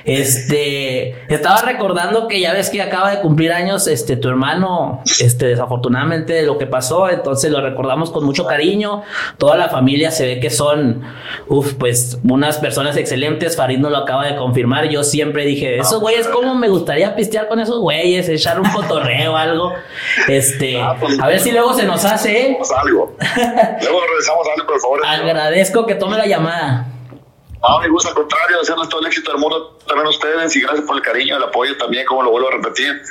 Este, 0.05 1.11
estaba 1.33 1.61
recordando 1.61 2.27
que 2.27 2.39
ya 2.39 2.53
ves 2.53 2.69
que 2.69 2.81
acaba 2.81 3.11
de 3.11 3.21
cumplir 3.21 3.51
años, 3.51 3.87
este, 3.87 4.17
tu 4.17 4.29
hermano, 4.29 5.01
este, 5.19 5.47
desafortunadamente 5.47 6.33
de 6.33 6.43
lo 6.43 6.57
que 6.57 6.65
pasó. 6.65 7.09
Entonces 7.09 7.51
lo 7.51 7.61
recordamos 7.61 8.11
con 8.11 8.25
mucho 8.25 8.45
cariño. 8.45 9.03
Toda 9.37 9.57
la 9.57 9.69
familia 9.69 10.11
se 10.11 10.25
ve 10.25 10.39
que 10.39 10.49
son, 10.49 11.03
uf, 11.47 11.73
pues, 11.73 12.19
unas 12.27 12.57
personas 12.57 12.97
excelentes. 12.97 13.55
Farid 13.55 13.79
nos 13.79 13.91
lo 13.91 13.97
acaba 13.97 14.25
de 14.25 14.35
confirmar. 14.35 14.89
Yo 14.89 15.03
siempre 15.03 15.45
dije, 15.45 15.77
esos 15.79 15.99
güeyes, 15.99 16.27
¿cómo 16.27 16.55
me 16.55 16.69
gustaría 16.69 17.15
pistear 17.15 17.47
con 17.47 17.59
esos 17.59 17.79
güeyes? 17.79 18.29
Echar 18.29 18.59
un 18.59 18.69
cotorreo 18.69 19.35
algo. 19.37 19.73
Este, 20.27 20.79
a 20.81 21.27
ver 21.27 21.39
si 21.39 21.51
luego 21.51 21.73
se 21.73 21.85
nos 21.85 22.03
hace, 22.05 22.47
¿eh? 22.47 22.57
Algo. 22.77 23.15
Luego 23.81 23.99
regresamos 24.07 24.47
a 24.47 24.53
algo, 24.53 24.67
por 24.67 24.79
favor. 24.79 25.05
Agradezco 25.05 25.85
que 25.85 25.95
tome 25.95 26.17
la 26.17 26.25
llamada. 26.25 26.52
No, 27.61 27.79
me 27.79 27.87
gusta, 27.87 28.09
al 28.09 28.15
contrario, 28.15 28.59
desearles 28.59 28.89
todo 28.89 28.99
el 28.99 29.07
éxito 29.07 29.31
del 29.31 29.39
mundo 29.39 29.77
también 29.87 30.07
a 30.07 30.09
ustedes 30.09 30.53
y 30.53 30.61
gracias 30.61 30.85
por 30.85 30.97
el 30.97 31.01
cariño, 31.01 31.37
el 31.37 31.43
apoyo 31.43 31.77
también, 31.77 32.05
como 32.05 32.21
lo 32.21 32.31
vuelvo 32.31 32.49
a 32.49 32.51
repetir. 32.51 33.01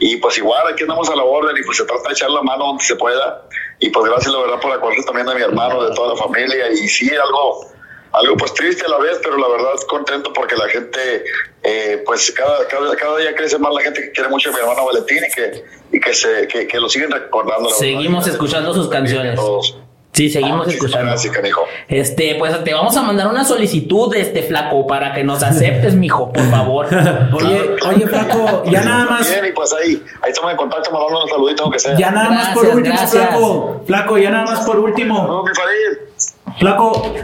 Y 0.00 0.16
pues 0.18 0.36
igual, 0.36 0.66
aquí 0.70 0.82
andamos 0.82 1.08
a 1.08 1.16
la 1.16 1.22
orden 1.24 1.56
y 1.56 1.62
pues 1.64 1.78
se 1.78 1.84
trata 1.86 2.08
de 2.08 2.12
echar 2.12 2.30
la 2.30 2.42
mano 2.42 2.66
donde 2.66 2.84
se 2.84 2.94
pueda. 2.96 3.42
Y 3.78 3.88
pues 3.88 4.10
gracias, 4.10 4.32
la 4.34 4.40
verdad, 4.40 4.60
por 4.60 4.70
acordarse 4.70 5.04
también 5.04 5.26
de 5.26 5.34
mi 5.34 5.40
hermano, 5.40 5.82
de 5.82 5.94
toda 5.94 6.14
la 6.14 6.16
familia. 6.22 6.70
Y 6.72 6.88
sí, 6.88 7.10
algo, 7.14 7.66
algo 8.12 8.36
pues 8.36 8.52
triste 8.52 8.84
a 8.84 8.88
la 8.90 8.98
vez, 8.98 9.18
pero 9.22 9.38
la 9.38 9.48
verdad 9.48 9.70
contento 9.88 10.30
porque 10.34 10.56
la 10.56 10.68
gente, 10.68 11.24
eh, 11.62 12.02
pues 12.04 12.30
cada, 12.32 12.68
cada, 12.68 12.94
cada 12.94 13.16
día 13.16 13.34
crece 13.34 13.58
más 13.58 13.72
la 13.72 13.80
gente 13.80 14.02
que 14.02 14.12
quiere 14.12 14.28
mucho 14.28 14.50
a 14.50 14.52
mi 14.52 14.58
hermano 14.58 14.84
Valentín 14.84 15.22
y 15.26 15.34
que, 15.34 15.64
y 15.90 16.00
que, 16.00 16.12
se, 16.12 16.46
que, 16.48 16.66
que 16.66 16.78
lo 16.78 16.88
siguen 16.90 17.10
recordando. 17.10 17.70
la 17.70 17.76
Seguimos 17.76 18.24
verdad. 18.24 18.34
escuchando 18.34 18.74
sus 18.74 18.88
canciones. 18.90 19.36
Todos. 19.36 19.78
Sí, 20.14 20.26
Ah, 20.28 20.32
seguimos 20.32 20.58
muchísimas 20.66 20.74
escuchando. 20.74 21.06
Gracias, 21.12 21.34
canijo. 21.34 21.62
Este, 21.88 22.34
pues 22.38 22.64
te 22.64 22.74
vamos 22.74 22.94
a 22.98 23.02
mandar 23.02 23.28
una 23.28 23.44
solicitud, 23.44 24.14
este 24.14 24.42
flaco, 24.42 24.86
para 24.86 25.14
que 25.14 25.24
nos 25.24 25.42
aceptes, 25.42 25.94
mijo, 25.94 26.30
por 26.30 26.44
favor. 26.50 26.86
Oye, 27.32 27.70
oye, 27.88 28.06
flaco, 28.06 28.62
ya 28.66 28.82
nada 28.82 29.06
más. 29.06 29.30
Bien, 29.30 29.46
y 29.46 29.52
pues 29.52 29.72
ahí, 29.72 30.02
ahí 30.20 30.30
estamos 30.30 30.50
en 30.50 30.56
contacto, 30.58 30.90
mandando 30.92 31.24
un 31.24 31.30
saludito 31.30 31.62
aunque 31.62 31.78
sea. 31.78 31.96
Ya 31.96 32.10
nada 32.10 32.28
más 32.30 32.48
por 32.48 32.62
Gracias, 32.64 32.76
último, 32.76 32.94
gracias. 32.94 33.10
flaco. 33.26 33.82
Flaco, 33.86 34.18
ya 34.18 34.30
nada 34.30 34.44
más 34.44 34.66
por 34.66 34.78
último. 34.80 35.26
No, 35.26 35.44
Farid. 35.54 36.58
Flaco, 36.58 37.14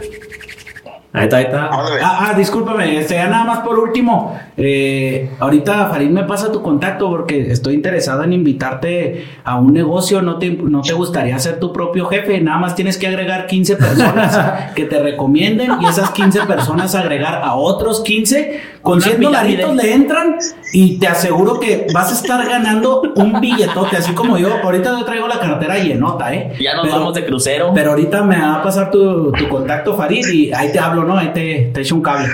Ahí 1.10 1.24
está, 1.24 1.38
ahí 1.38 1.44
está. 1.44 1.66
Ándale. 1.68 2.00
Ah, 2.02 2.26
ah, 2.30 2.34
discúlpame, 2.36 2.98
este, 3.00 3.14
ya 3.14 3.28
nada 3.28 3.44
más 3.44 3.58
por 3.60 3.78
último. 3.78 4.38
Eh, 4.58 5.30
ahorita 5.40 5.86
Farid 5.86 6.10
me 6.10 6.24
pasa 6.24 6.52
tu 6.52 6.60
contacto 6.62 7.08
porque 7.08 7.50
estoy 7.50 7.74
interesado 7.74 8.24
en 8.24 8.34
invitarte 8.34 9.24
a 9.42 9.56
un 9.56 9.72
negocio. 9.72 10.20
¿No 10.20 10.36
te, 10.38 10.50
no 10.50 10.82
te 10.82 10.92
gustaría 10.92 11.38
ser 11.38 11.58
tu 11.60 11.72
propio 11.72 12.06
jefe? 12.06 12.40
Nada 12.42 12.58
más 12.58 12.74
tienes 12.74 12.98
que 12.98 13.06
agregar 13.06 13.46
15 13.46 13.76
personas 13.76 14.72
que 14.74 14.84
te 14.84 14.98
recomienden 15.02 15.72
y 15.80 15.86
esas 15.86 16.10
15 16.10 16.42
personas 16.42 16.94
agregar 16.94 17.40
a 17.42 17.54
otros 17.54 18.02
15. 18.02 18.60
Con 18.82 18.94
Una 18.98 19.02
100 19.06 19.16
pirámide. 19.18 19.62
dolaritos 19.62 19.74
le 19.76 19.92
entran 19.94 20.36
y 20.72 20.98
te 20.98 21.08
aseguro 21.08 21.58
que 21.58 21.86
vas 21.92 22.10
a 22.10 22.14
estar 22.14 22.46
ganando 22.48 23.02
un 23.16 23.40
billetote, 23.40 23.96
así 23.96 24.12
como 24.12 24.38
yo. 24.38 24.48
Ahorita 24.62 24.90
yo 24.98 25.04
traigo 25.04 25.26
la 25.26 25.40
cartera 25.40 25.78
llenota, 25.78 26.32
¿eh? 26.34 26.52
Ya 26.60 26.74
nos 26.74 26.84
Pero- 26.86 26.98
vamos 26.98 27.14
de 27.14 27.24
crucero. 27.26 27.72
pero 27.74 27.90
ahorita 27.90 28.22
me 28.22 28.38
va 28.40 28.56
a 28.56 28.62
pasar 28.62 28.90
tu, 28.90 29.32
tu 29.32 29.48
contacto, 29.48 29.96
Farid, 29.96 30.26
y 30.28 30.52
ahí 30.52 30.70
te 30.72 30.78
hablo, 30.78 30.97
¿no? 31.04 31.16
Ahí 31.18 31.32
te, 31.32 31.70
te 31.72 31.80
echo 31.80 31.94
un 31.94 32.02
cable. 32.02 32.28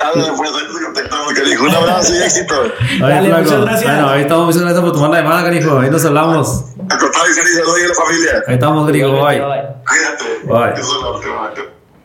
Ándale, 0.00 0.32
pues, 0.36 0.50
contactamos, 0.84 1.32
canijo. 1.32 1.64
Un 1.64 1.74
abrazo 1.74 2.14
y 2.14 2.18
éxito. 2.18 2.54
Dale, 3.00 3.28
muchas 3.28 3.60
gracias. 3.62 3.84
Bueno, 3.84 4.10
ahí 4.10 4.22
estamos, 4.22 4.46
muchas 4.46 4.62
gracias 4.62 4.80
por 4.82 4.92
tomar 4.92 5.10
la 5.10 5.20
llamada, 5.22 5.44
canijo. 5.44 5.78
Ahí 5.78 5.90
nos 5.90 6.04
hablamos. 6.04 6.64
Al 6.90 6.98
contrario, 6.98 7.34
feliz 7.34 7.56
de 7.56 7.62
hoy 7.62 7.80
a 7.82 7.88
la 7.88 7.94
familia. 7.94 8.30
Ahí 8.46 8.54
estamos, 8.54 8.86
gringo. 8.88 9.12
Bye. 9.24 9.40
Cuídate. 9.40 10.24
Bye. 10.44 10.80
Eso 10.80 10.96
es 10.96 11.02
la 11.02 11.10
última. 11.10 11.50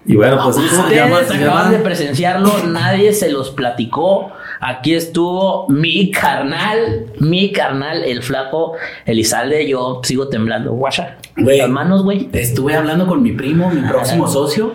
Y 0.05 0.15
bueno, 0.15 0.39
pues. 0.43 0.57
Ustedes 0.57 1.31
acaban 1.31 1.71
de 1.71 1.79
presenciarlo, 1.79 2.51
nadie 2.65 3.13
se 3.13 3.29
los 3.29 3.51
platicó. 3.51 4.31
Aquí 4.65 4.93
estuvo 4.93 5.67
mi 5.67 6.09
carnal, 6.09 7.07
mi 7.19 7.51
carnal, 7.51 8.03
el 8.03 8.23
flaco 8.23 8.73
Elizalde. 9.05 9.67
Yo 9.67 9.99
sigo 10.03 10.29
temblando. 10.29 10.71
Guacha, 10.71 11.17
Güey. 11.35 11.57
las 11.57 11.69
manos, 11.69 12.03
güey. 12.03 12.29
Estuve 12.31 12.73
hablando 12.73 13.05
con 13.05 13.21
mi 13.21 13.33
primo, 13.33 13.69
mi 13.69 13.81
próximo 13.81 14.25
socio. 14.27 14.73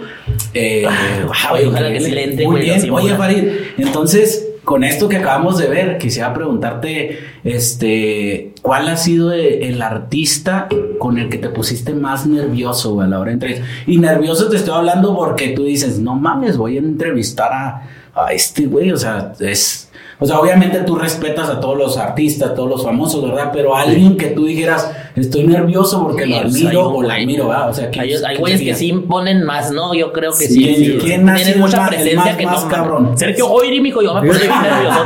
Eh, 0.53 0.85
Ah, 0.87 1.48
güey, 1.51 1.64
ojalá 1.66 1.90
que 1.90 2.01
sí 2.01 2.11
le 2.11 2.24
entre, 2.24 2.46
Muy 2.46 2.61
bien. 2.61 2.90
Oye. 2.90 3.14
Farid, 3.14 3.44
entonces, 3.79 4.51
con 4.64 4.85
esto 4.85 5.09
que 5.09 5.16
acabamos 5.16 5.57
de 5.57 5.68
ver, 5.68 5.96
quisiera 5.96 6.35
preguntarte, 6.35 7.18
este, 7.42 8.53
¿cuál 8.61 8.88
ha 8.88 8.96
sido 8.98 9.33
el 9.33 9.81
artista 9.81 10.68
con 10.98 11.16
el 11.16 11.31
que 11.31 11.38
te 11.38 11.48
pusiste 11.48 11.94
más 11.94 12.27
nervioso 12.27 13.01
a 13.01 13.07
la 13.07 13.18
hora 13.18 13.29
de 13.29 13.35
entrevistar? 13.35 13.66
Y 13.87 13.96
nervioso 13.96 14.51
te 14.51 14.57
estoy 14.57 14.74
hablando 14.74 15.16
porque 15.16 15.48
tú 15.48 15.64
dices, 15.64 15.98
no 15.98 16.14
mames, 16.14 16.59
voy 16.59 16.77
a 16.77 16.81
entrevistar 16.81 17.51
a, 17.53 17.83
a 18.18 18.33
este 18.33 18.66
güey, 18.66 18.92
o 18.92 18.96
sea, 18.96 19.33
es 19.40 19.88
o 20.20 20.26
sea, 20.26 20.40
obviamente 20.40 20.81
tú 20.81 20.96
respetas 20.96 21.48
a 21.48 21.61
todos 21.61 21.78
los 21.78 21.96
artistas, 21.96 22.52
todos 22.52 22.68
los 22.68 22.83
famosos, 22.83 23.22
¿verdad? 23.22 23.50
Pero 23.52 23.76
alguien 23.76 24.16
que 24.16 24.28
tú 24.28 24.46
dijeras, 24.46 24.90
estoy 25.14 25.46
nervioso 25.46 26.02
porque 26.02 26.26
lo 26.26 26.38
admiro 26.38 26.88
o 26.88 27.02
la 27.04 27.14
admiro, 27.14 27.46
¿verdad? 27.46 27.70
O 27.70 27.72
sea, 27.72 27.88
que, 27.88 28.00
hay, 28.00 28.37
güeyes 28.37 28.61
que 28.61 28.74
sí 28.74 28.88
imponen 28.88 29.44
más, 29.44 29.70
¿no? 29.70 29.94
Yo 29.94 30.12
creo 30.12 30.33
que 30.33 30.48
sí. 30.48 30.74
sí, 30.74 30.98
¿Quién 31.00 31.24
tienen 31.24 31.61
mucha 31.61 31.87
presencia 31.88 32.37
que 32.37 32.46
más 32.46 32.64
cabrón. 32.64 33.16
Sergio 33.16 33.48
Oiri, 33.48 33.81
mijo, 33.81 34.02
yo 34.02 34.12
me 34.14 34.26
puse 34.26 34.40
bien 34.40 34.61
nervioso. 34.62 35.04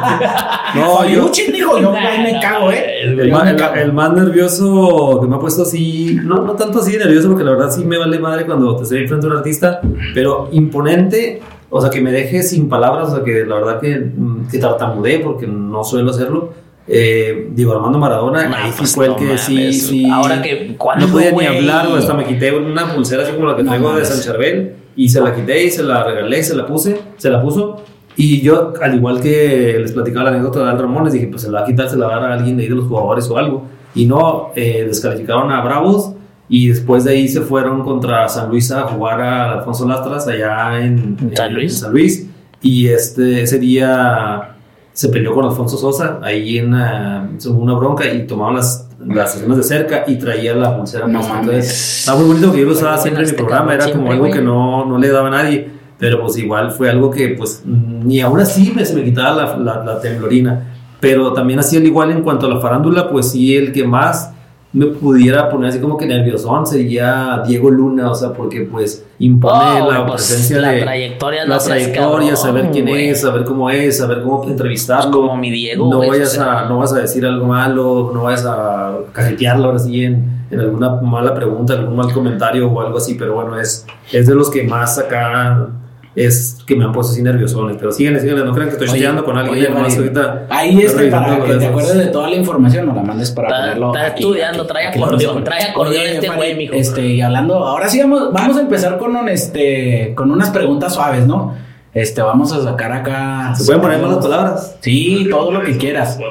no, 0.77 1.07
yo, 1.07 1.29
dijo, 1.53 1.79
yo 1.79 1.93
me 2.23 2.41
cago, 2.41 2.73
¿eh? 2.73 3.03
El, 3.03 3.21
el, 3.21 3.93
más 3.93 4.13
nervioso 4.15 5.19
que 5.21 5.27
me 5.27 5.37
ha 5.37 5.39
puesto 5.39 5.65
así, 5.65 6.19
no, 6.23 6.37
no 6.37 6.55
tanto 6.55 6.79
así 6.79 6.97
nervioso, 6.97 7.29
porque 7.29 7.45
la 7.45 7.51
verdad 7.51 7.71
sí 7.71 7.85
me 7.85 7.99
vale 7.99 8.19
madre 8.19 8.47
cuando 8.47 8.77
te 8.77 8.85
estoy 8.85 9.07
frente 9.07 9.27
a 9.27 9.31
un 9.31 9.37
artista, 9.37 9.83
pero 10.15 10.49
imponente 10.53 11.43
o 11.75 11.81
sea, 11.81 11.89
que 11.89 12.03
me 12.03 12.13
deje 12.13 12.43
sin 12.43 12.69
palabras, 12.69 13.09
o 13.09 13.17
sea, 13.17 13.25
que 13.25 13.47
la 13.47 13.55
verdad 13.55 13.81
que, 13.81 13.97
mm, 13.99 14.49
que 14.51 14.59
tartamudeé 14.59 15.21
porque 15.21 15.47
no 15.47 15.83
suelo 15.83 16.11
hacerlo. 16.11 16.53
Eh, 16.87 17.49
digo, 17.55 17.73
Armando 17.73 17.99
Maradona, 17.99 18.41
ahí 18.55 18.71
pues 18.77 18.95
fue 18.95 19.07
el 19.07 19.17
que 19.17 19.39
sí, 19.39 19.73
sí. 19.73 20.11
Ahora 20.11 20.43
que 20.43 20.77
cuando. 20.77 21.07
No 21.07 21.13
podía 21.13 21.33
ni 21.33 21.47
hablar, 21.47 21.87
o 21.87 21.95
hasta 21.97 22.13
me 22.13 22.27
quité 22.27 22.55
una 22.55 22.95
pulsera 22.95 23.23
así 23.23 23.33
como 23.33 23.47
la 23.47 23.57
que 23.57 23.65
traigo 23.65 23.95
de 23.95 24.05
San 24.05 24.21
Charbel 24.21 24.75
y 24.95 25.09
se 25.09 25.23
la 25.23 25.35
quité 25.35 25.65
y 25.65 25.71
se 25.71 25.83
la 25.83 26.05
regalé 26.05 26.41
y 26.41 26.43
se 26.43 26.55
la 26.55 26.67
puse, 26.67 27.01
se 27.17 27.31
la 27.31 27.41
puso. 27.41 27.83
Y 28.17 28.43
yo, 28.43 28.75
al 28.83 28.95
igual 28.95 29.23
que 29.23 29.79
les 29.81 29.93
platicaba 29.93 30.25
la 30.25 30.37
anécdota 30.37 30.63
de 30.63 30.71
Al 30.71 30.79
Ramón, 30.79 31.05
les 31.05 31.15
dije, 31.15 31.29
pues 31.29 31.41
se 31.41 31.51
la 31.51 31.61
va 31.61 31.65
a 31.65 31.67
quitar, 31.67 31.89
se 31.89 31.97
la 31.97 32.07
va 32.07 32.17
a 32.17 32.21
dar 32.21 32.33
a 32.33 32.35
alguien 32.35 32.59
de 32.59 32.65
ahí 32.65 32.69
de 32.69 32.75
los 32.75 32.85
jugadores 32.85 33.31
o 33.31 33.39
algo. 33.39 33.65
Y 33.95 34.05
no, 34.05 34.51
eh, 34.55 34.85
descalificaron 34.87 35.51
a 35.51 35.63
Bravos 35.63 36.13
y 36.49 36.69
después 36.69 37.05
de 37.05 37.13
ahí 37.13 37.29
se 37.29 37.41
fueron 37.41 37.83
contra 37.83 38.29
San 38.29 38.51
Luis 38.51 38.71
a 38.71 38.83
jugar 38.83 39.21
a 39.21 39.53
Alfonso 39.53 39.87
Lastras 39.89 40.29
allá 40.29 40.79
en, 40.85 41.17
San, 41.35 41.55
Luis? 41.55 41.79
San 41.79 41.93
Luis. 41.93 42.27
Y 42.61 42.89
este, 42.89 43.43
ese 43.43 43.59
día 43.59 44.57
se 44.93 45.09
peleó 45.09 45.35
con 45.35 45.47
Alfonso 45.47 45.77
Sosa 45.77 46.21
ahí 46.23 46.59
en 46.59 46.75
una 46.75 47.75
bronca 47.75 48.13
y 48.13 48.27
tomaban 48.27 48.57
las, 48.57 48.89
las 49.01 49.33
sesiones 49.33 49.57
de 49.57 49.63
cerca 49.63 50.05
y 50.07 50.17
traía 50.17 50.55
la 50.55 50.77
pulsera. 50.77 51.07
No, 51.07 51.21
Entonces, 51.21 52.01
estaba 52.01 52.19
muy 52.19 52.29
bonito 52.29 52.53
que 52.53 52.61
yo 52.61 52.67
lo 52.67 52.73
usaba 52.73 52.99
siempre 52.99 53.25
en 53.25 53.31
mi 53.31 53.37
programa, 53.37 53.75
era 53.75 53.91
como 53.91 54.13
algo 54.13 54.31
que 54.31 54.43
no, 54.43 54.85
no 54.85 54.99
le 54.99 55.09
daba 55.09 55.29
a 55.29 55.31
nadie, 55.31 55.71
pero 55.99 56.21
pues 56.21 56.37
igual 56.37 56.71
fue 56.73 56.91
algo 56.91 57.11
que 57.11 57.29
pues 57.31 57.63
ni 57.65 58.21
aún 58.21 58.41
así 58.41 58.73
me, 58.77 58.85
se 58.85 58.95
me 58.95 59.05
quitaba 59.05 59.57
la, 59.57 59.83
la 59.85 60.01
temblorina. 60.01 60.69
Pero 61.01 61.33
también 61.33 61.59
así 61.59 61.77
al 61.77 61.85
igual 61.85 62.13
en 62.13 62.23
cuanto 62.23 62.47
a 62.47 62.49
la 62.49 62.61
farándula, 62.61 63.11
pues 63.11 63.33
sí, 63.33 63.57
el 63.57 63.73
que 63.73 63.85
más 63.85 64.33
me 64.75 64.87
pudiera 64.87 65.51
poner 65.51 65.69
así 65.69 65.81
como 65.81 65.99
que 65.99 66.07
nerviosón 66.07 66.67
sería 66.67 67.43
Diego 67.47 67.71
Luna, 67.71 68.11
o 68.11 68.15
sea, 68.15 68.33
porque 68.33 68.63
pues 68.63 69.05
impone 69.19 69.81
la 69.81 70.07
pues, 70.07 70.27
presencia 70.27 70.61
la 70.61 70.71
de 70.71 70.81
trayectoria, 70.81 71.45
la 71.45 71.59
trayectoria, 71.59 72.37
saber 72.37 72.71
quién 72.71 72.89
es, 72.89 73.21
saber 73.21 73.45
cómo 73.45 73.69
es, 73.69 73.99
saber 73.99 74.23
cómo 74.23 74.45
entrevistarlo. 74.45 75.11
Como 75.11 75.37
mi 75.37 75.51
Diego. 75.51 75.91
No 75.91 75.99
vayas 75.99 76.39
a, 76.39 76.65
no 76.65 76.79
vas 76.79 76.93
a 76.95 77.01
decir 77.01 77.27
algo 77.27 77.47
malo, 77.47 78.13
no 78.15 78.23
vayas 78.23 78.47
a 78.47 78.97
cajetearlo 79.13 79.67
ahora 79.67 79.79
sí 79.79 80.05
en, 80.05 80.47
en, 80.51 80.61
alguna 80.61 80.89
mala 81.03 81.35
pregunta, 81.35 81.75
algún 81.75 81.97
mal 81.97 82.11
comentario 82.13 82.67
o 82.71 82.81
algo 82.81 82.97
así, 82.97 83.15
pero 83.15 83.35
bueno, 83.35 83.61
es, 83.61 83.87
es 84.11 84.27
de 84.27 84.35
los 84.35 84.49
que 84.49 84.63
más 84.63 84.99
acá 84.99 85.69
es 86.15 86.59
que 86.67 86.77
me 86.77 86.85
han 86.85 86.93
puesto 86.93 87.13
así 87.13 87.23
nerviosones. 87.23 87.77
Pero 87.79 87.93
síguenle, 87.93 88.21
síguenle, 88.21 88.45
no 88.45 88.53
crean 88.53 88.69
que 88.69 88.75
estoy 88.75 88.89
chillando 88.89 89.25
con 89.25 89.37
alguien. 89.37 89.75
ahorita 89.77 90.47
ahí 90.51 90.81
está 90.81 91.11
para 91.11 91.45
que 91.45 91.55
te 91.55 91.67
acuerdes 91.67 91.97
de 91.97 92.07
toda 92.07 92.29
la 92.29 92.37
información 92.37 92.89
o 92.89 92.95
la 92.95 93.03
mandes 93.03 93.31
para 93.31 93.49
está, 93.49 93.61
ponerlo. 93.61 93.95
Está 93.95 94.07
estudiando, 94.09 94.67
trae 94.67 94.87
acordeón, 94.89 95.45
trae 95.45 95.65
acordeón 95.65 96.07
este 96.07 96.29
güey, 96.29 96.55
mijo. 96.57 96.75
Este, 96.75 97.07
y 97.07 97.21
hablando, 97.21 97.55
ahora 97.55 97.89
sí 97.89 98.01
vamos, 98.01 98.33
vamos 98.33 98.57
a 98.57 98.61
empezar 98.61 98.99
con 98.99 99.17
un, 99.17 99.29
este, 99.29 100.13
con 100.15 100.31
unas 100.31 100.51
preguntas 100.51 100.95
suaves, 100.95 101.27
¿no? 101.27 101.55
Este, 101.95 102.23
vamos 102.23 102.51
a 102.53 102.63
sacar 102.63 102.91
acá. 102.91 103.55
¿Se 103.55 103.67
pueden 103.67 103.83
poner 103.83 104.01
malas 104.01 104.25
palabras? 104.25 104.77
Sí, 104.81 105.27
todo 105.29 105.53
lo 105.53 105.63
que 105.63 105.77
quieras. 105.77 106.19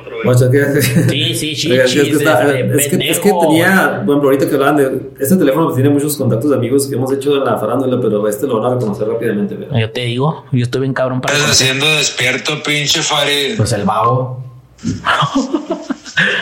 Sí, 1.09 1.35
sí, 1.35 1.55
sí. 1.55 1.71
Es, 1.73 1.93
que, 1.93 2.01
es, 3.09 3.19
que, 3.19 3.31
tenía, 3.31 4.01
bueno, 4.05 4.21
ahorita 4.23 4.47
que 4.47 4.55
hablaban 4.55 4.77
de. 4.77 5.01
Este 5.19 5.35
teléfono 5.35 5.65
pues, 5.65 5.75
tiene 5.75 5.89
muchos 5.89 6.15
contactos 6.15 6.49
de 6.49 6.55
amigos 6.55 6.87
que 6.87 6.95
hemos 6.95 7.11
hecho 7.11 7.35
en 7.35 7.45
la 7.45 7.57
farándula, 7.57 7.99
pero 8.01 8.27
este 8.27 8.47
lo 8.47 8.59
van 8.59 8.71
a 8.71 8.75
reconocer 8.75 9.07
rápidamente. 9.07 9.57
Yo 9.77 9.91
te 9.91 10.01
digo, 10.01 10.45
yo 10.51 10.63
estoy 10.63 10.81
bien 10.81 10.93
cabrón 10.93 11.21
para. 11.21 11.35
Estás 11.35 11.51
haciendo 11.51 11.85
despierto, 11.85 12.63
pinche 12.63 13.01
Farid. 13.01 13.57
Pues 13.57 13.71
el 13.73 13.83
vago. 13.83 14.50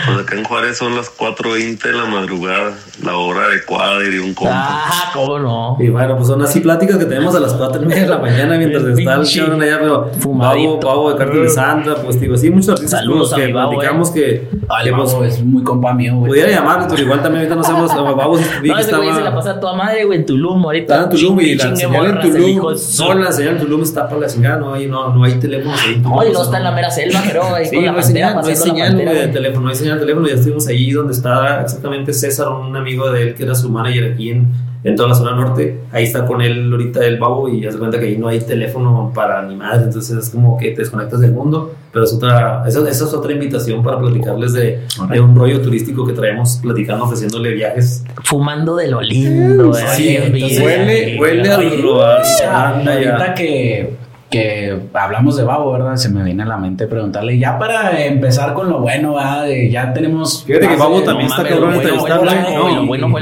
Pues 0.06 0.18
acá 0.18 0.36
en 0.36 0.44
Juárez 0.44 0.78
son 0.78 0.96
las 0.96 1.16
4.20 1.16 1.82
de 1.82 1.94
la 1.94 2.06
madrugada, 2.06 2.74
la 3.04 3.16
hora 3.18 3.46
adecuada, 3.46 4.00
diría 4.00 4.22
un 4.22 4.34
compa. 4.34 4.54
Ah, 4.54 5.12
cómo 5.14 5.40
no. 5.40 5.78
Y 5.80 5.90
bueno, 5.90 6.16
pues 6.16 6.28
son 6.28 6.42
así 6.42 6.60
pláticas 6.60 6.98
que 6.98 7.06
tenemos 7.06 7.36
a 7.36 7.40
las 7.40 7.54
4 7.54 7.84
y 7.84 7.86
media 7.86 8.04
de 8.04 8.10
la 8.10 8.18
mañana 8.18 8.58
mientras 8.58 8.84
está 8.84 9.16
el 9.16 9.28
cabrón 9.28 9.62
allá, 9.62 9.80
pero 9.80 10.12
Pavo, 10.12 10.80
Pavo 10.80 11.12
de 11.12 11.18
Cartel 11.18 11.44
de 11.44 11.50
Santa, 11.50 11.96
pues 11.96 12.20
digo, 12.20 12.36
sí, 12.36 12.50
muchos 12.50 12.70
artistas 12.70 13.00
Saludos 13.00 13.34
que 13.34 13.50
platicamos 13.50 14.12
que, 14.12 14.50
que 14.84 14.92
pues, 14.94 15.14
es 15.34 15.44
muy 15.44 15.64
compa 15.64 15.94
mío, 15.94 16.16
güey. 16.16 16.30
Pudiera 16.30 16.50
llamarle, 16.50 16.88
pero 16.90 17.02
igual 17.04 17.22
también 17.22 17.46
ahorita 17.46 17.56
no 17.56 17.64
sabemos, 17.64 17.92
Pavo 17.92 18.38
vi 18.62 18.70
no, 18.70 18.76
que 18.76 18.82
estaba... 18.82 19.16
se 19.16 19.22
la 19.22 19.36
pasa 19.36 19.52
a 19.52 19.60
toda 19.60 19.74
madre, 19.74 20.06
güey, 20.06 20.20
en 20.20 20.26
Tulum 20.26 20.64
ahorita. 20.66 20.94
Está 20.94 21.06
en 21.06 21.10
Tulum 21.12 21.40
y 21.42 21.56
la 21.56 21.76
señal 21.76 22.06
en 22.06 22.32
Tulum, 22.32 22.76
no, 23.00 23.14
la 23.14 23.32
señal 23.32 23.54
en 23.56 23.60
Tulum 23.60 23.84
está 23.84 24.08
para 24.08 24.22
la 24.22 24.28
chingada, 24.28 24.58
no 24.58 24.74
hay, 24.74 24.88
no, 24.88 25.14
no 25.14 25.24
hay 25.24 25.34
teléfono. 25.34 25.76
Oye, 26.16 26.34
no 26.34 26.42
está 26.42 26.58
en 26.58 26.64
la 26.64 26.72
mera 26.72 26.90
selva, 26.90 27.22
pero 27.26 27.54
ahí 27.54 27.70
con 27.70 27.86
la 27.86 27.96
pantera 27.96 28.29
No 28.34 28.46
hay 28.46 28.56
señal 28.56 28.98
de 28.98 29.28
teléfono, 29.28 29.64
no 29.66 29.70
hay 29.70 29.76
señal 29.76 29.96
de 29.96 30.02
teléfono, 30.02 30.28
ya 30.28 30.36
estuvimos 30.36 30.68
ahí 30.68 30.92
donde 30.92 31.14
estaba 31.14 31.62
exactamente 31.62 32.14
César, 32.14 32.50
un 32.50 32.76
amigo 32.76 33.12
de 33.12 33.24
él 33.24 33.36
que 33.36 33.44
era 33.44 33.56
su 33.56 33.70
manager 33.70 34.14
aquí 34.14 34.30
en, 34.30 34.48
en 34.84 34.96
toda 34.96 35.10
la 35.10 35.16
zona 35.16 35.36
norte. 35.36 35.82
Ahí 35.92 36.04
está 36.06 36.26
con 36.26 36.42
él 36.42 36.72
ahorita 36.72 37.06
el 37.06 37.20
babo 37.20 37.50
y 37.50 37.62
ya 37.62 37.72
se 37.72 37.78
cuenta 37.78 38.00
que 38.00 38.06
ahí 38.06 38.18
no 38.18 38.28
hay 38.28 38.40
teléfono 38.40 39.12
para 39.14 39.42
ni 39.44 39.56
madre, 39.56 39.86
entonces 39.86 40.18
es 40.18 40.30
como 40.30 40.58
que 40.58 40.72
te 40.72 40.82
desconectas 40.82 41.20
del 41.20 41.34
mundo. 41.34 41.76
Pero 41.92 42.06
es 42.06 42.14
otra, 42.14 42.64
esa, 42.68 42.88
esa 42.88 43.06
es 43.06 43.14
otra 43.14 43.32
invitación 43.32 43.82
para 43.84 44.00
platicarles 44.00 44.54
de, 44.54 44.80
de, 45.10 45.20
un 45.20 45.36
rollo 45.36 45.60
turístico 45.62 46.06
que 46.06 46.14
traemos 46.14 46.60
platicando, 46.62 47.06
ofreciéndole 47.06 47.52
viajes. 47.54 48.04
Fumando 48.24 48.76
de 48.76 48.90
lo 48.90 49.02
lindo, 49.02 49.74
sí, 49.74 50.18
huele, 50.62 51.18
huele 51.20 51.50
a 51.50 51.58
lo 51.58 52.04
Ahorita 52.04 53.34
que 53.34 54.09
que 54.30 54.90
hablamos 54.94 55.38
de 55.38 55.44
Babo, 55.44 55.72
¿verdad? 55.72 55.96
Se 55.96 56.10
me 56.10 56.24
viene 56.24 56.44
a 56.44 56.46
la 56.46 56.58
mente 56.58 56.88
preguntarle, 56.88 57.38
ya 57.38 57.58
para 57.58 58.06
empezar 58.06 58.54
con 58.54 58.70
lo 58.70 58.80
bueno, 58.80 59.16
¿verdad? 59.16 59.48
ya 59.70 59.94
tenemos... 59.94 60.44
Fíjate 60.46 60.68
que 60.68 60.76
Babo 60.76 61.02
también 61.04 61.30
está 61.30 61.48
cabrón 61.48 61.74
entrevistarlo, 61.74 62.32
¿eh? 62.32 63.22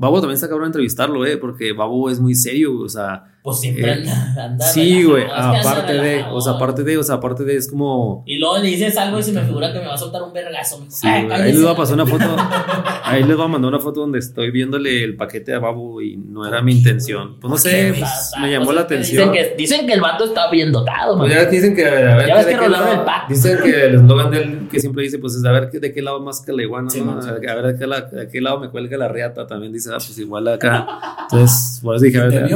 Babo 0.00 0.20
también 0.20 0.34
está 0.34 0.48
cabrón 0.48 0.66
entrevistarlo, 0.66 1.26
¿eh? 1.26 1.36
Porque 1.36 1.72
Babo 1.72 2.10
es 2.10 2.20
muy 2.20 2.34
serio, 2.34 2.80
o 2.80 2.88
sea 2.88 3.33
pues 3.44 3.60
siempre 3.60 3.92
eh, 3.92 4.10
anda, 4.40 4.64
Sí, 4.64 5.04
güey, 5.04 5.24
aparte 5.30 5.92
de, 5.92 6.24
o 6.32 6.40
sea, 6.40 6.54
aparte 6.54 6.82
de, 6.82 6.96
o 6.96 7.02
sea, 7.02 7.16
aparte 7.16 7.44
de, 7.44 7.56
es 7.56 7.68
como... 7.68 8.22
Y 8.24 8.38
luego 8.38 8.56
le 8.56 8.68
dices 8.68 8.96
algo 8.96 9.18
y 9.18 9.22
se 9.22 9.32
me 9.32 9.42
figura 9.42 9.70
que 9.70 9.80
me 9.80 9.86
va 9.86 9.92
a 9.92 9.98
soltar 9.98 10.22
un 10.22 10.32
vergazo. 10.32 10.82
Sí, 10.88 11.06
ahí 11.06 11.52
les 11.52 11.62
va 11.62 11.72
a 11.72 11.76
pasar 11.76 11.96
una 11.96 12.06
foto, 12.06 12.24
ahí 13.04 13.22
les 13.22 13.38
va 13.38 13.44
a 13.44 13.48
mandar 13.48 13.68
una 13.68 13.80
foto 13.80 14.00
donde 14.00 14.18
estoy 14.20 14.50
viéndole 14.50 15.04
el 15.04 15.14
paquete 15.14 15.52
a 15.52 15.58
Babu 15.58 16.00
y 16.00 16.16
no 16.16 16.46
era 16.46 16.62
mi 16.62 16.72
intención. 16.72 17.38
Pues 17.38 17.50
no 17.50 17.58
sé, 17.58 17.94
pues, 17.98 18.32
me 18.40 18.50
llamó 18.50 18.72
la 18.72 18.80
atención. 18.80 19.30
Dicen 19.30 19.50
que, 19.50 19.56
dicen 19.58 19.86
que 19.86 19.92
el 19.92 20.00
vato 20.00 20.24
está 20.24 20.50
bien 20.50 20.72
dotado, 20.72 21.18
Pues 21.18 21.30
ya 21.30 21.44
dicen 21.44 21.76
que, 21.76 21.86
a 21.86 22.16
ver, 22.16 22.26
ya 22.26 22.36
ves 22.36 22.46
que 22.46 22.56
rolaron 22.56 22.98
el 22.98 23.04
pack. 23.04 23.28
Dicen 23.28 23.58
que 23.62 23.84
el 23.84 23.94
eslogan 23.96 24.30
de 24.30 24.38
él 24.38 24.68
que 24.70 24.80
siempre 24.80 25.02
dice, 25.02 25.18
pues 25.18 25.34
es 25.34 25.44
a 25.44 25.52
ver 25.52 25.70
de 25.70 25.92
qué 25.92 26.00
lado 26.00 26.18
más 26.20 26.40
que 26.40 26.50
la 26.50 26.62
iguana, 26.62 26.88
¿no? 26.96 27.20
A 27.20 27.26
ver 27.26 27.74
de 27.74 27.78
qué, 27.78 28.16
de 28.16 28.28
qué 28.30 28.40
lado 28.40 28.58
me 28.58 28.70
cuelga 28.70 28.96
la 28.96 29.08
riata, 29.08 29.46
también 29.46 29.70
dice, 29.70 29.90
ah, 29.92 29.98
pues 29.98 30.18
igual 30.18 30.48
acá. 30.48 30.86
Entonces, 31.30 31.80
por 31.82 31.96
eso 31.96 32.06
dije, 32.06 32.18
a 32.18 32.24
ver, 32.24 32.46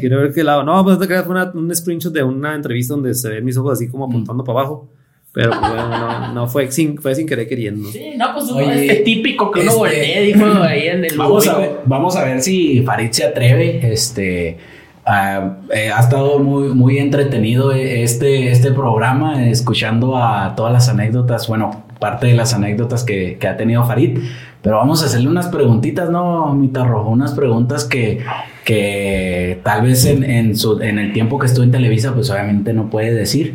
quiero 0.00 0.18
ver 0.18 0.31
qué 0.32 0.44
lado. 0.44 0.62
No, 0.62 0.82
pues 0.84 0.98
fue 0.98 1.50
un 1.54 1.74
screenshot 1.74 2.12
de 2.12 2.22
una 2.22 2.54
entrevista 2.54 2.94
donde 2.94 3.14
se 3.14 3.28
ven 3.28 3.44
mis 3.44 3.56
ojos 3.56 3.74
así 3.74 3.88
como 3.88 4.04
apuntando 4.04 4.44
para 4.44 4.60
abajo. 4.60 4.88
Pero 5.32 5.50
pues, 5.50 5.60
bueno, 5.60 5.88
no, 5.88 6.32
no, 6.34 6.46
fue, 6.46 6.70
sin, 6.70 6.98
fue 6.98 7.14
sin 7.14 7.26
querer 7.26 7.48
queriendo. 7.48 7.88
Sí, 7.90 8.12
no, 8.18 8.34
pues 8.34 8.50
Oye, 8.50 8.98
es 8.98 9.04
típico 9.04 9.50
que 9.50 9.60
uno 9.60 9.86
este, 9.86 10.20
dijo 10.20 10.44
ahí 10.62 10.88
en 10.88 11.04
el. 11.06 11.16
Vamos 11.16 11.48
a, 11.48 11.56
ver, 11.56 11.80
vamos 11.86 12.16
a 12.16 12.24
ver 12.24 12.42
si 12.42 12.82
Farid 12.82 13.10
se 13.10 13.24
atreve. 13.24 13.92
Este. 13.92 14.58
Uh, 15.04 15.72
eh, 15.72 15.90
ha 15.90 15.98
estado 15.98 16.38
muy, 16.38 16.68
muy 16.74 16.98
entretenido 16.98 17.72
este, 17.72 18.52
este 18.52 18.70
programa, 18.70 19.48
escuchando 19.48 20.16
a 20.16 20.54
todas 20.54 20.72
las 20.72 20.88
anécdotas, 20.88 21.48
bueno, 21.48 21.84
parte 21.98 22.28
de 22.28 22.34
las 22.34 22.54
anécdotas 22.54 23.02
que, 23.02 23.36
que 23.40 23.48
ha 23.48 23.56
tenido 23.56 23.84
Farid. 23.84 24.20
Pero 24.62 24.76
vamos 24.76 25.02
a 25.02 25.06
hacerle 25.06 25.28
unas 25.28 25.48
preguntitas, 25.48 26.08
¿no, 26.08 26.54
Mitarro? 26.54 27.04
Unas 27.08 27.32
preguntas 27.32 27.84
que, 27.84 28.24
que 28.64 29.60
tal 29.62 29.82
vez 29.82 30.04
en, 30.04 30.24
en, 30.24 30.56
su, 30.56 30.80
en 30.80 30.98
el 30.98 31.12
tiempo 31.12 31.38
que 31.38 31.46
estuvo 31.46 31.64
en 31.64 31.70
Televisa, 31.70 32.14
pues 32.14 32.30
obviamente 32.30 32.72
no 32.72 32.90
puede 32.90 33.12
decir. 33.12 33.54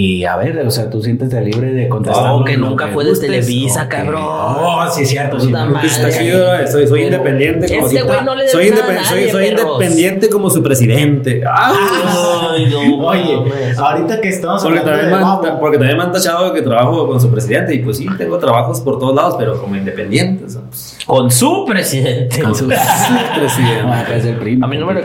Y 0.00 0.24
a 0.24 0.36
ver, 0.36 0.56
o 0.64 0.70
sea, 0.70 0.88
tú 0.88 1.02
siéntete 1.02 1.40
libre 1.40 1.72
de 1.72 1.88
contestar. 1.88 2.30
Oh, 2.30 2.44
que 2.44 2.56
nunca 2.56 2.86
fue 2.88 3.02
de 3.02 3.10
gustes. 3.10 3.28
Televisa, 3.28 3.82
Ok. 3.84 3.88
cabrón. 3.88 4.22
Oh, 4.24 4.84
sí, 4.94 5.02
es 5.02 5.08
cierto. 5.08 5.40
Sí. 5.40 5.52
Está 5.82 6.10
chido, 6.16 6.46
soy, 6.70 6.86
soy 6.86 7.02
independiente. 7.02 7.66
como 7.74 7.86
Este 7.88 8.02
güey 8.02 8.24
no 8.24 8.34
le 8.36 8.48
soy, 8.48 8.70
nada 8.70 8.84
a 8.84 8.86
independ- 8.88 9.02
soy, 9.04 9.18
nadie, 9.18 9.32
soy 9.32 9.44
perros. 9.48 9.72
independiente 9.74 10.28
como 10.30 10.50
su 10.50 10.62
presidente. 10.62 11.42
Ah, 11.44 12.50
Ay, 12.52 12.66
no 12.70 12.78
Oye, 13.08 13.36
mames. 13.38 13.76
ahorita 13.78 14.20
que 14.20 14.28
estamos 14.28 14.62
porque, 14.62 14.80
también 14.80 15.10
de 15.10 15.50
porque 15.60 15.78
también 15.78 15.96
me 15.96 16.04
han 16.04 16.12
tachado 16.12 16.52
que 16.54 16.62
trabajo 16.62 17.08
con 17.08 17.20
su 17.20 17.28
presidente. 17.30 17.74
Y 17.74 17.78
pues 17.80 17.96
sí, 17.96 18.06
tengo 18.16 18.38
trabajos 18.38 18.80
por 18.80 19.00
todos 19.00 19.16
lados, 19.16 19.34
pero 19.36 19.60
como 19.60 19.74
independiente. 19.74 20.44
o 20.44 20.48
sea, 20.48 20.60
pues, 20.68 20.96
Con 21.06 21.28
su 21.30 21.64
presidente. 21.66 22.40
Con 22.40 22.54
su 22.54 22.66
presidente. 22.68 23.82
Ah, 23.84 24.04
que. 24.06 24.58
A 24.62 24.66
mí 24.68 24.76
no 24.78 24.86
me 24.86 24.94
lo. 24.94 25.00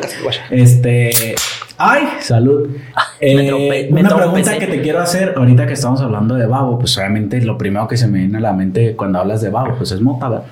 Este. 0.51 1.35
Ay, 1.85 2.07
salud. 2.21 2.67
Eh, 3.25 3.35
me 3.35 3.47
trompé- 3.49 3.89
me 3.89 4.01
una 4.01 4.17
pregunta 4.17 4.57
que 4.57 4.67
te 4.67 4.81
quiero 4.81 4.99
hacer 4.99 5.33
ahorita 5.37 5.65
que 5.65 5.73
estamos 5.73 6.01
hablando 6.01 6.35
de 6.35 6.45
Babo, 6.45 6.77
pues 6.77 6.97
obviamente 6.97 7.39
lo 7.41 7.57
primero 7.57 7.87
que 7.87 7.95
se 7.95 8.05
me 8.07 8.19
viene 8.19 8.37
a 8.37 8.41
la 8.41 8.51
mente 8.51 8.97
cuando 8.97 9.19
hablas 9.19 9.39
de 9.41 9.49
Babo, 9.49 9.75
pues 9.77 9.91
es 9.93 10.01
mota, 10.01 10.27
¿verdad? 10.27 10.45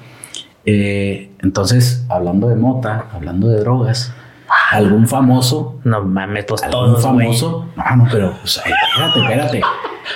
Eh, 0.65 1.31
entonces, 1.41 2.05
hablando 2.07 2.47
de 2.47 2.55
mota, 2.55 3.07
hablando 3.13 3.49
de 3.49 3.59
drogas, 3.59 4.13
algún 4.71 5.05
famoso, 5.07 5.79
No 5.83 6.01
mames, 6.03 6.45
pues 6.45 6.63
algún 6.63 6.79
todos, 6.91 7.03
famoso, 7.03 7.65
no, 7.75 7.95
no, 7.97 8.07
pero 8.09 8.33
pues, 8.39 8.57
espérate, 8.65 9.19
espérate. 9.19 9.61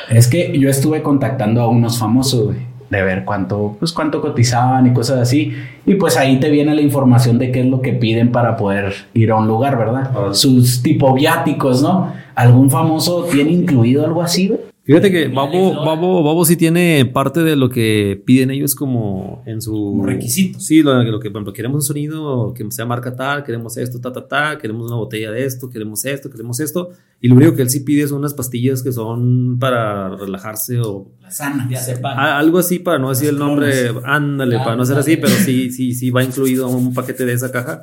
Es 0.10 0.28
que 0.30 0.58
yo 0.58 0.70
estuve 0.70 1.02
contactando 1.02 1.62
a 1.62 1.68
unos 1.68 2.00
famosos, 2.00 2.46
güey, 2.46 2.58
de 2.96 3.04
ver 3.04 3.26
cuánto, 3.26 3.76
pues 3.80 3.92
cuánto 3.92 4.22
cotizaban 4.22 4.88
y 4.88 4.94
cosas 4.94 5.20
así. 5.20 5.54
Y 5.86 5.96
pues 5.96 6.18
ahí 6.18 6.40
te 6.40 6.50
viene 6.50 6.74
la 6.74 6.82
información 6.82 7.38
de 7.38 7.52
qué 7.52 7.62
es 7.62 7.66
lo 7.68 7.82
que 7.82 7.94
piden 7.94 8.32
para 8.32 8.58
poder 8.58 8.94
ir 9.14 9.32
a 9.32 9.36
un 9.36 9.48
lugar, 9.48 9.78
¿verdad? 9.78 10.12
Ah. 10.16 10.34
Sus 10.34 10.82
tipo 10.82 11.14
viáticos, 11.14 11.82
¿no? 11.82 12.14
¿Algún 12.34 12.70
famoso 12.70 13.26
tiene 13.32 13.52
incluido 13.52 14.06
algo 14.06 14.22
así, 14.22 14.48
güey? 14.48 14.60
Fíjate 14.86 15.12
que 15.12 15.28
Babo, 15.30 15.74
Babo, 15.84 16.24
Babo 16.24 16.46
sí 16.46 16.56
tiene 16.56 17.10
parte 17.12 17.42
de 17.42 17.56
lo 17.56 17.70
que 17.72 18.22
piden 18.24 18.52
ellos 18.52 18.76
como 18.76 19.42
en 19.48 19.60
su... 19.60 19.72
Como 19.74 20.06
requisito. 20.06 20.60
Sí, 20.60 20.84
lo, 20.84 21.02
lo 21.02 21.20
que, 21.20 21.32
por 21.32 21.38
ejemplo, 21.40 21.54
queremos 21.54 21.76
un 21.78 21.82
sonido 21.82 22.54
que 22.54 22.64
sea 22.70 22.86
marca 22.86 23.16
tal, 23.16 23.44
queremos 23.44 23.78
esto, 23.78 24.00
ta, 24.00 24.14
ta, 24.14 24.28
ta, 24.28 24.58
queremos 24.60 24.86
una 24.86 24.96
botella 24.98 25.32
de 25.32 25.44
esto, 25.44 25.72
queremos 25.72 26.06
esto, 26.06 26.30
queremos 26.30 26.60
esto. 26.60 26.92
Y 27.20 27.30
lo 27.30 27.36
único 27.36 27.56
que 27.56 27.64
él 27.64 27.70
sí 27.72 27.80
pide 27.80 28.08
son 28.08 28.20
unas 28.20 28.36
pastillas 28.36 28.84
que 28.84 28.92
son 28.92 29.58
para 29.60 30.10
relajarse 30.16 30.80
o 30.80 31.08
Sana. 31.30 31.68
a- 32.04 32.38
algo 32.38 32.60
así, 32.60 32.78
para 32.78 33.00
no 33.00 33.10
decir 33.10 33.30
el 33.30 33.40
nombre, 33.40 33.90
ándale, 34.04 34.58
para 34.60 34.76
no 34.76 34.86
ser 34.86 35.00
así, 35.00 35.18
pero 35.18 35.30
sí, 35.34 35.72
sí, 35.72 35.94
sí 35.96 36.12
va 36.12 36.24
incluido 36.24 36.70
un 36.70 36.94
paquete 36.94 37.26
de 37.26 37.34
esa 37.34 37.52
caja 37.52 37.82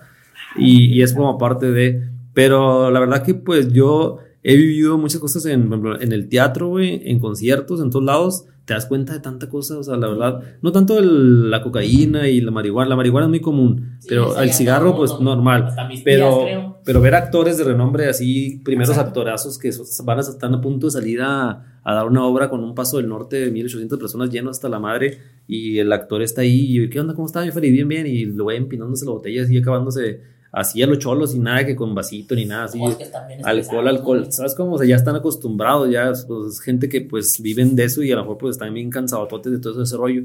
y, 0.56 0.84
y 0.94 1.02
es 1.02 1.12
como 1.14 1.36
parte 1.36 1.72
de... 1.72 2.10
Pero 2.32 2.90
la 2.90 3.00
verdad 3.00 3.22
que 3.24 3.34
pues 3.34 3.72
yo 3.72 4.18
he 4.42 4.57
vivido 4.57 4.98
muchas 4.98 5.20
cosas 5.20 5.46
en, 5.46 5.70
en 6.00 6.12
el 6.12 6.28
teatro, 6.28 6.68
güey, 6.68 7.00
en 7.05 7.18
conciertos, 7.20 7.81
en 7.81 7.90
todos 7.90 8.05
lados. 8.05 8.44
Te 8.64 8.74
das 8.74 8.87
cuenta 8.87 9.12
de 9.12 9.18
tanta 9.18 9.48
cosa, 9.48 9.76
o 9.76 9.83
sea, 9.83 9.96
la 9.96 10.07
verdad, 10.09 10.40
no 10.62 10.70
tanto 10.70 10.96
el- 10.96 11.50
la 11.50 11.64
cocaína 11.64 12.28
y 12.28 12.40
la 12.40 12.52
marihuana, 12.52 12.90
la 12.90 12.94
marihuana 12.96 13.26
es 13.26 13.31
muy 13.31 13.40
común, 13.40 13.98
pero 14.09 14.26
el 14.40 14.52
cigarro 14.52 14.90
todo 14.90 14.96
pues 14.98 15.11
mundo, 15.14 15.35
normal, 15.35 15.66
pero, 16.05 16.81
pero 16.85 17.00
ver 17.00 17.16
actores 17.16 17.59
de 17.59 17.64
renombre 17.64 18.07
así, 18.09 18.61
primeros 18.64 18.96
actorazos 19.09 19.59
que 19.59 19.70
van 20.05 20.18
a 20.18 20.20
estar 20.20 20.55
a 20.55 20.61
punto 20.61 20.87
de 20.87 20.92
salir 20.92 21.20
a, 21.22 21.81
a 21.83 21.92
dar 21.94 22.07
una 22.07 22.24
obra 22.24 22.48
con 22.48 22.62
un 22.62 22.72
paso 22.76 22.98
del 22.98 23.09
norte 23.09 23.40
de 23.40 23.50
1800 23.50 23.98
personas 23.98 24.31
lleno 24.31 24.50
hasta 24.50 24.68
la 24.68 24.78
madre 24.78 25.18
y 25.48 25.78
el 25.78 25.92
actor 25.92 26.22
está 26.22 26.42
ahí 26.42 26.78
y 26.81 26.88
¿qué 26.88 27.00
onda? 27.00 27.14
¿Cómo 27.14 27.26
está? 27.26 27.40
Bien 27.42 27.52
feliz, 27.52 27.72
bien, 27.72 27.88
bien 27.88 28.07
y 28.07 28.26
lo 28.26 28.44
voy 28.44 28.55
empinándose 28.55 29.05
la 29.05 29.11
botella 29.11 29.42
así 29.42 29.59
acabándose 29.59 30.20
así 30.52 30.82
a 30.82 30.86
los 30.86 30.98
cholos 30.98 31.34
y 31.34 31.38
nada 31.38 31.64
que 31.64 31.74
con 31.74 31.94
vasito 31.94 32.34
ni 32.34 32.44
nada 32.44 32.64
así. 32.64 32.78
Es 32.84 32.96
que 32.96 33.10
alcohol, 33.42 33.88
alcohol. 33.88 34.26
¿sabes 34.30 34.54
cómo? 34.54 34.74
O 34.74 34.78
sea, 34.78 34.86
ya 34.86 34.96
están 34.96 35.16
acostumbrados, 35.16 35.90
ya 35.90 36.12
pues, 36.28 36.60
gente 36.60 36.88
que 36.88 37.00
pues 37.00 37.40
viven 37.40 37.74
de 37.74 37.84
eso 37.84 38.02
y 38.02 38.12
a 38.12 38.16
lo 38.16 38.22
mejor 38.22 38.38
pues 38.38 38.56
están 38.56 38.72
bien 38.72 38.90
cansadototes 38.90 39.50
de 39.50 39.58
todo 39.58 39.82
ese 39.82 39.96
rollo. 39.96 40.24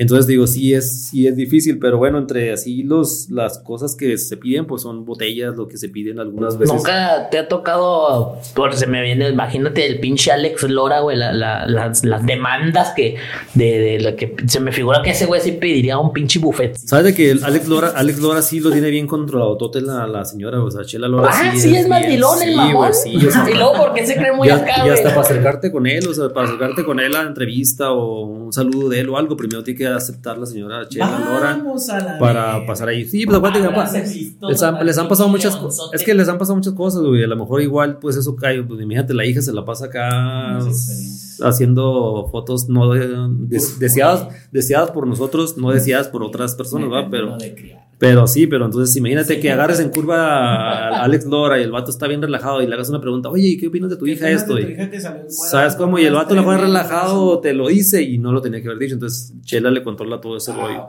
Entonces 0.00 0.26
digo, 0.26 0.46
sí 0.46 0.72
es, 0.74 1.08
sí 1.08 1.26
es 1.26 1.36
difícil, 1.36 1.78
pero 1.78 1.98
bueno, 1.98 2.18
entre 2.18 2.52
así 2.52 2.82
los, 2.82 3.28
las 3.30 3.58
cosas 3.58 3.94
que 3.94 4.16
se 4.18 4.36
piden, 4.38 4.66
pues 4.66 4.82
son 4.82 5.04
botellas, 5.04 5.56
lo 5.56 5.68
que 5.68 5.76
se 5.76 5.88
piden 5.90 6.18
algunas 6.18 6.56
veces. 6.58 6.74
Nunca 6.74 7.28
te 7.30 7.38
ha 7.38 7.46
tocado, 7.48 8.38
por 8.54 8.74
se 8.74 8.86
me 8.86 9.02
viene, 9.02 9.28
imagínate 9.28 9.86
el 9.86 10.00
pinche 10.00 10.32
Alex 10.32 10.62
Lora, 10.70 11.00
güey, 11.00 11.16
la- 11.18 11.32
la- 11.32 11.66
las, 11.66 12.04
las 12.04 12.24
demandas 12.24 12.92
que, 12.96 13.16
de, 13.54 13.78
de 13.78 14.00
lo 14.00 14.16
que 14.16 14.34
se 14.46 14.58
me 14.60 14.72
figura 14.72 15.02
que 15.02 15.10
ese 15.10 15.26
güey 15.26 15.40
sí 15.40 15.52
pediría 15.52 15.98
un 15.98 16.12
pinche 16.12 16.38
buffet. 16.38 16.76
¿Sabes 16.76 17.04
de 17.04 17.14
que 17.14 17.30
el 17.30 17.44
Alex 17.44 17.68
Lora, 17.68 17.88
Alex 17.94 18.18
Lora 18.20 18.40
sí 18.42 18.58
lo 18.60 18.70
tiene 18.72 18.88
bien 18.90 19.06
controlado, 19.06 19.56
tote 19.58 19.82
la, 19.82 20.06
la 20.06 20.24
señora, 20.24 20.62
o 20.62 20.70
sea, 20.70 20.82
Chela 20.84 21.08
Lora 21.08 21.28
Ah, 21.30 21.50
sí, 21.52 21.58
es 21.58 21.70
bien- 21.72 21.88
mandilón 21.90 22.38
sí, 22.38 22.48
el 22.48 22.56
mamón. 22.56 22.94
sí, 22.94 23.10
y 23.52 23.54
luego, 23.54 23.74
¿por 23.76 23.92
qué 23.92 24.06
se 24.06 24.16
cree 24.16 24.32
muy 24.32 24.48
y, 24.48 24.50
acá, 24.50 24.72
y 24.78 24.80
güey? 24.82 24.92
hasta 24.94 25.10
para 25.10 25.20
acercarte 25.20 25.70
con 25.70 25.86
él, 25.86 26.06
o 26.08 26.14
sea, 26.14 26.30
para 26.30 26.46
acercarte 26.46 26.84
con 26.84 27.00
él 27.00 27.14
a 27.14 27.22
entrevista 27.22 27.92
o 27.92 28.24
un 28.24 28.52
saludo 28.52 28.88
de 28.88 29.00
él 29.00 29.08
o 29.10 29.18
algo, 29.18 29.36
primero 29.36 29.62
tiene 29.62 29.78
que 29.78 29.89
aceptar 29.96 30.38
la 30.38 30.46
señora 30.46 30.88
Chela 30.88 31.18
Lora 31.18 31.56
la 31.56 32.18
para 32.18 32.66
pasar 32.66 32.88
ahí. 32.88 33.04
Sí, 33.04 33.24
pues 33.26 33.36
acuérdate 33.38 33.60
que 33.60 33.66
les 34.48 34.62
han, 34.62 34.86
les 34.86 34.98
pasado 35.08 35.28
muchas 35.28 35.56
cosas. 35.56 35.90
Es 35.92 36.02
que 36.02 36.14
les 36.14 36.28
han 36.28 36.38
pasado 36.38 36.56
muchas 36.56 36.74
cosas, 36.74 37.02
güey. 37.02 37.22
A 37.24 37.26
lo 37.26 37.36
mejor 37.36 37.62
igual, 37.62 37.98
pues 37.98 38.16
eso 38.16 38.34
cae. 38.36 38.62
Pues 38.62 38.80
imagínate, 38.80 39.14
la 39.14 39.24
hija 39.26 39.40
se 39.42 39.52
la 39.52 39.64
pasa 39.64 39.86
acá 39.86 40.58
haciendo 41.42 42.28
fotos 42.30 42.68
no 42.68 42.92
de- 42.92 43.08
des- 43.48 43.78
deseadas, 43.78 44.28
deseadas 44.52 44.90
por 44.90 45.06
nosotros, 45.06 45.56
no 45.56 45.70
deseadas 45.70 46.08
por 46.08 46.22
otras 46.22 46.54
personas, 46.54 46.90
¿verdad? 46.90 47.08
Pero, 47.10 47.36
pero 48.00 48.26
sí, 48.26 48.46
pero 48.46 48.64
entonces 48.64 48.96
imagínate 48.96 49.38
que 49.38 49.50
agarres 49.52 49.78
en 49.78 49.90
curva 49.90 50.16
a 50.88 51.02
Alex 51.04 51.26
Lora 51.26 51.60
y 51.60 51.62
el 51.62 51.70
vato 51.70 51.90
está 51.90 52.08
bien 52.08 52.22
relajado 52.22 52.62
y 52.62 52.66
le 52.66 52.72
hagas 52.74 52.88
una 52.88 52.98
pregunta, 53.00 53.28
oye, 53.28 53.46
¿y 53.48 53.56
qué 53.58 53.68
opinas 53.68 53.90
de 53.90 53.96
tu 53.96 54.06
hija 54.06 54.30
esto? 54.30 54.58
Y- 54.58 54.74
¿Sabes 55.28 55.76
cómo? 55.76 55.98
Y 55.98 56.06
el 56.06 56.14
vato 56.14 56.34
le 56.34 56.42
fue 56.42 56.56
relajado, 56.56 57.40
te 57.40 57.52
lo 57.52 57.68
dice 57.68 58.02
y 58.02 58.16
no 58.16 58.32
lo 58.32 58.40
tenía 58.40 58.62
que 58.62 58.68
haber 58.68 58.78
dicho. 58.78 58.94
Entonces, 58.94 59.34
Chela 59.42 59.70
le 59.70 59.84
controla 59.84 60.18
todo 60.18 60.38
ese 60.38 60.50
rollo. 60.52 60.88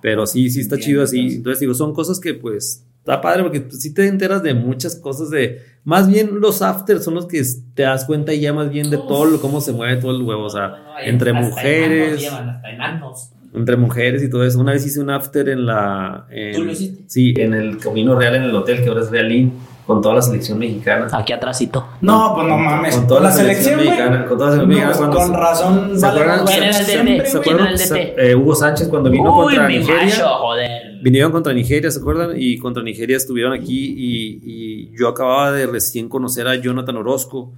Pero 0.00 0.24
sí, 0.24 0.50
sí 0.50 0.60
está 0.60 0.78
chido 0.78 1.02
así. 1.02 1.34
Entonces, 1.34 1.58
digo, 1.58 1.74
son 1.74 1.92
cosas 1.92 2.20
que 2.20 2.34
pues 2.34 2.86
está 2.98 3.20
padre 3.20 3.42
porque 3.42 3.66
sí 3.72 3.92
te 3.92 4.06
enteras 4.06 4.44
de 4.44 4.54
muchas 4.54 4.94
cosas 4.94 5.30
de. 5.30 5.60
Más 5.82 6.08
bien 6.08 6.40
los 6.40 6.62
afters 6.62 7.02
son 7.02 7.14
los 7.14 7.26
que 7.26 7.42
te 7.74 7.82
das 7.82 8.04
cuenta 8.04 8.32
ya 8.34 8.52
más 8.52 8.70
bien 8.70 8.88
de 8.88 8.98
todo 8.98 9.24
lo, 9.24 9.40
cómo 9.40 9.60
se 9.60 9.72
mueve 9.72 9.96
todo 10.00 10.12
el 10.16 10.22
huevo. 10.22 10.44
O 10.44 10.50
sea, 10.50 10.76
entre 11.04 11.32
Hasta 11.32 11.42
mujeres. 11.42 12.00
enanos 12.08 12.20
llevan, 12.22 12.48
hasta 12.50 12.70
enanos. 12.70 13.31
Entre 13.54 13.76
mujeres 13.76 14.22
y 14.22 14.30
todo 14.30 14.44
eso. 14.44 14.58
Una 14.58 14.72
vez 14.72 14.86
hice 14.86 15.00
un 15.00 15.10
after 15.10 15.48
en 15.48 15.66
la. 15.66 16.26
en- 16.30 16.54
¿Tú 16.54 16.64
lo 16.64 16.72
hiciste? 16.72 17.04
Sí, 17.06 17.34
en 17.36 17.52
el 17.54 17.78
Camino 17.78 18.14
Real, 18.18 18.34
en 18.36 18.44
el 18.44 18.54
hotel 18.54 18.82
que 18.82 18.88
ahora 18.88 19.02
es 19.02 19.10
Realín, 19.10 19.52
con 19.86 20.00
toda 20.00 20.14
la 20.14 20.22
selección 20.22 20.58
mexicana. 20.58 21.06
Aquí 21.12 21.34
atrásito. 21.34 21.86
No, 22.00 22.32
pues 22.34 22.46
no 22.48 22.56
mames. 22.56 22.96
Con 22.96 23.06
toda 23.08 23.20
la 23.20 23.30
selección, 23.32 23.76
mexicana, 23.80 24.24
con 24.26 24.38
toda 24.38 24.50
la 24.50 24.56
selección 24.56 24.80
No, 24.80 24.86
mexicana, 24.88 25.14
Con 25.14 25.26
se- 25.26 25.36
razón. 25.36 25.90
¿Se 26.00 26.06
vale 26.06 26.20
acuerdan? 26.20 26.44
más 26.44 26.50
¿Quién 26.50 26.62
era 26.64 26.78
el 26.78 26.84
siempre, 26.86 27.14
DT? 27.18 27.26
¿Se 27.26 27.32
güey. 27.36 27.42
¿Quién 27.42 27.54
era 27.56 27.64
acuerdan? 27.64 27.82
el 27.82 27.88
DT? 27.88 28.14
Se- 28.22 28.30
eh, 28.30 28.34
Hugo 28.34 28.54
Sánchez 28.54 28.88
cuando 28.88 29.10
vino 29.10 29.36
Uy, 29.36 29.44
contra 29.44 29.68
mi 29.68 29.78
Nigeria. 29.78 30.04
macho, 30.04 30.28
joder. 30.28 30.70
Vinieron 31.02 31.32
contra 31.32 31.52
Nigeria, 31.52 31.90
¿se 31.90 31.98
acuerdan? 31.98 32.30
Y 32.36 32.58
contra 32.58 32.82
Nigeria 32.82 33.16
estuvieron 33.16 33.52
aquí 33.52 33.94
y, 33.98 34.40
y 34.44 34.96
yo 34.98 35.08
acababa 35.08 35.52
de 35.52 35.66
recién 35.66 36.08
conocer 36.08 36.46
a 36.48 36.54
Jonathan 36.54 36.96
Orozco. 36.96 37.52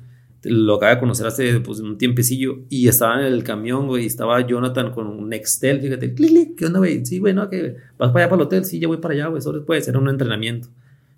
Lo 0.44 0.74
acabé 0.76 0.94
de 0.94 1.00
conocer 1.00 1.26
hace 1.26 1.60
pues, 1.60 1.80
un 1.80 1.98
tiempecillo 1.98 2.60
y 2.68 2.88
estaba 2.88 3.20
en 3.20 3.32
el 3.32 3.44
camión, 3.44 3.86
güey, 3.86 4.04
y 4.04 4.06
estaba 4.06 4.46
Jonathan 4.46 4.92
con 4.92 5.06
un 5.06 5.28
Nextel, 5.28 5.80
fíjate, 5.80 6.14
clic, 6.14 6.30
clic, 6.30 6.58
¿qué 6.58 6.66
onda, 6.66 6.78
güey? 6.78 7.04
Sí, 7.04 7.18
güey, 7.18 7.34
¿no? 7.34 7.48
¿Qué? 7.48 7.76
¿Vas 7.98 8.12
para 8.12 8.24
allá 8.24 8.30
para 8.30 8.42
el 8.42 8.46
hotel? 8.46 8.64
Sí, 8.64 8.78
ya 8.78 8.88
voy 8.88 8.98
para 8.98 9.14
allá, 9.14 9.26
güey, 9.28 9.42
solo 9.42 9.64
puede 9.64 9.80
ser 9.82 9.96
un 9.96 10.08
entrenamiento. 10.08 10.68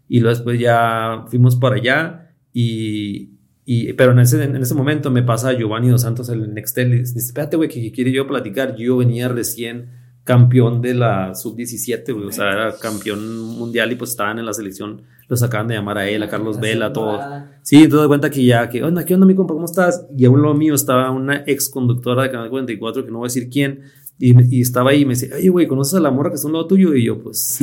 Y 0.09 0.21
luego 0.21 0.37
después 0.37 0.61
ya 0.61 1.25
fuimos 1.29 1.57
para 1.57 1.77
allá 1.77 2.31
y... 2.53 3.31
y 3.65 3.93
pero 3.95 4.13
en 4.13 4.21
ese, 4.21 4.43
en 4.43 4.57
ese 4.57 4.75
momento 4.75 5.11
me 5.11 5.23
pasa 5.23 5.53
Giovanni 5.53 5.89
Dos 5.89 6.03
Santos 6.03 6.29
el 6.29 6.55
Nextel 6.55 6.95
y 6.95 6.99
dice, 7.01 7.19
espérate, 7.19 7.57
güey, 7.57 7.69
que, 7.69 7.81
que 7.83 7.93
quiere 7.93 8.13
yo 8.13 8.27
platicar. 8.27 8.77
Yo 8.77 8.99
venía 8.99 9.29
recién 9.29 10.05
campeón 10.27 10.83
de 10.83 10.93
la 10.93 11.37
sub-17, 11.37 12.13
güey, 12.13 12.27
o 12.27 12.33
sea, 12.33 12.51
era 12.51 12.77
campeón 12.77 13.39
mundial 13.39 13.93
y 13.93 13.95
pues 13.95 14.11
estaban 14.11 14.41
en 14.41 14.45
la 14.45 14.53
selección, 14.53 15.03
los 15.29 15.43
acaban 15.43 15.69
de 15.69 15.75
llamar 15.75 15.99
a 15.99 16.09
él, 16.09 16.23
a 16.23 16.29
Carlos 16.29 16.61
Vela, 16.61 16.87
a 16.87 16.93
todos. 16.93 17.21
Sí, 17.63 17.77
entonces 17.77 18.03
de 18.03 18.09
cuenta 18.09 18.31
que 18.31 18.45
ya, 18.45 18.69
que, 18.69 18.83
onda, 18.83 19.05
¿qué 19.05 19.15
onda, 19.15 19.27
mi 19.27 19.35
compa? 19.35 19.55
¿Cómo 19.55 19.67
estás? 19.67 20.07
Y 20.17 20.25
a 20.25 20.31
un 20.31 20.43
lado 20.43 20.55
mío 20.55 20.75
estaba 20.75 21.11
una 21.11 21.43
ex 21.47 21.69
conductora 21.69 22.23
de 22.23 22.31
Canal 22.31 22.49
44, 22.49 23.05
que 23.05 23.11
no 23.11 23.19
voy 23.19 23.27
a 23.27 23.29
decir 23.29 23.49
quién, 23.51 23.83
y, 24.19 24.57
y 24.57 24.63
estaba 24.63 24.91
ahí 24.93 25.03
y 25.03 25.05
me 25.05 25.15
decía, 25.15 25.29
oye, 25.37 25.51
güey, 25.51 25.67
¿conoces 25.67 25.95
a 25.95 26.01
la 26.01 26.11
morra 26.11 26.31
que 26.31 26.37
está 26.37 26.47
a 26.47 26.49
un 26.49 26.55
lado 26.55 26.67
tuyo? 26.67 26.95
Y 26.95 27.05
yo, 27.05 27.19
pues, 27.19 27.59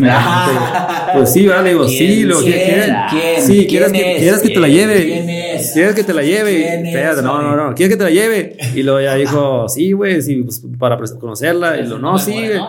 pues 1.14 1.34
sí, 1.34 1.48
vale, 1.48 1.70
digo, 1.70 1.88
sí, 1.88 2.24
lo 2.24 2.40
¿Quién? 2.42 2.94
¿Quién? 3.10 3.42
Sí, 3.42 3.66
¿quieres 3.66 3.92
¿Quién 3.92 4.04
que, 4.04 4.16
es? 4.16 4.22
¿quieres 4.22 4.42
que 4.42 4.50
te 4.50 4.60
la 4.60 4.68
lleve? 4.68 5.04
¿Quién 5.04 5.30
es? 5.30 5.72
¿Quieres 5.72 5.96
que 5.96 6.04
te 6.04 6.14
la 6.14 6.22
lleve? 6.22 6.56
¿Quién 6.58 6.86
es, 6.86 6.96
Espérate, 6.96 7.22
no, 7.24 7.42
no, 7.42 7.56
no, 7.56 7.74
¿quieres 7.74 7.96
que 7.96 7.98
te 7.98 8.04
la 8.04 8.12
lleve? 8.12 8.58
Y 8.76 8.84
luego 8.84 9.02
ya 9.02 9.16
dijo, 9.16 9.68
sí, 9.68 9.94
güey, 9.94 10.22
sí, 10.22 10.44
pues, 10.44 10.64
para 10.78 11.00
conocerla. 11.20 11.80
Y 11.80 11.88
lo, 11.88 11.98
no, 11.98 12.20
sí, 12.20 12.34
güey. 12.34 12.60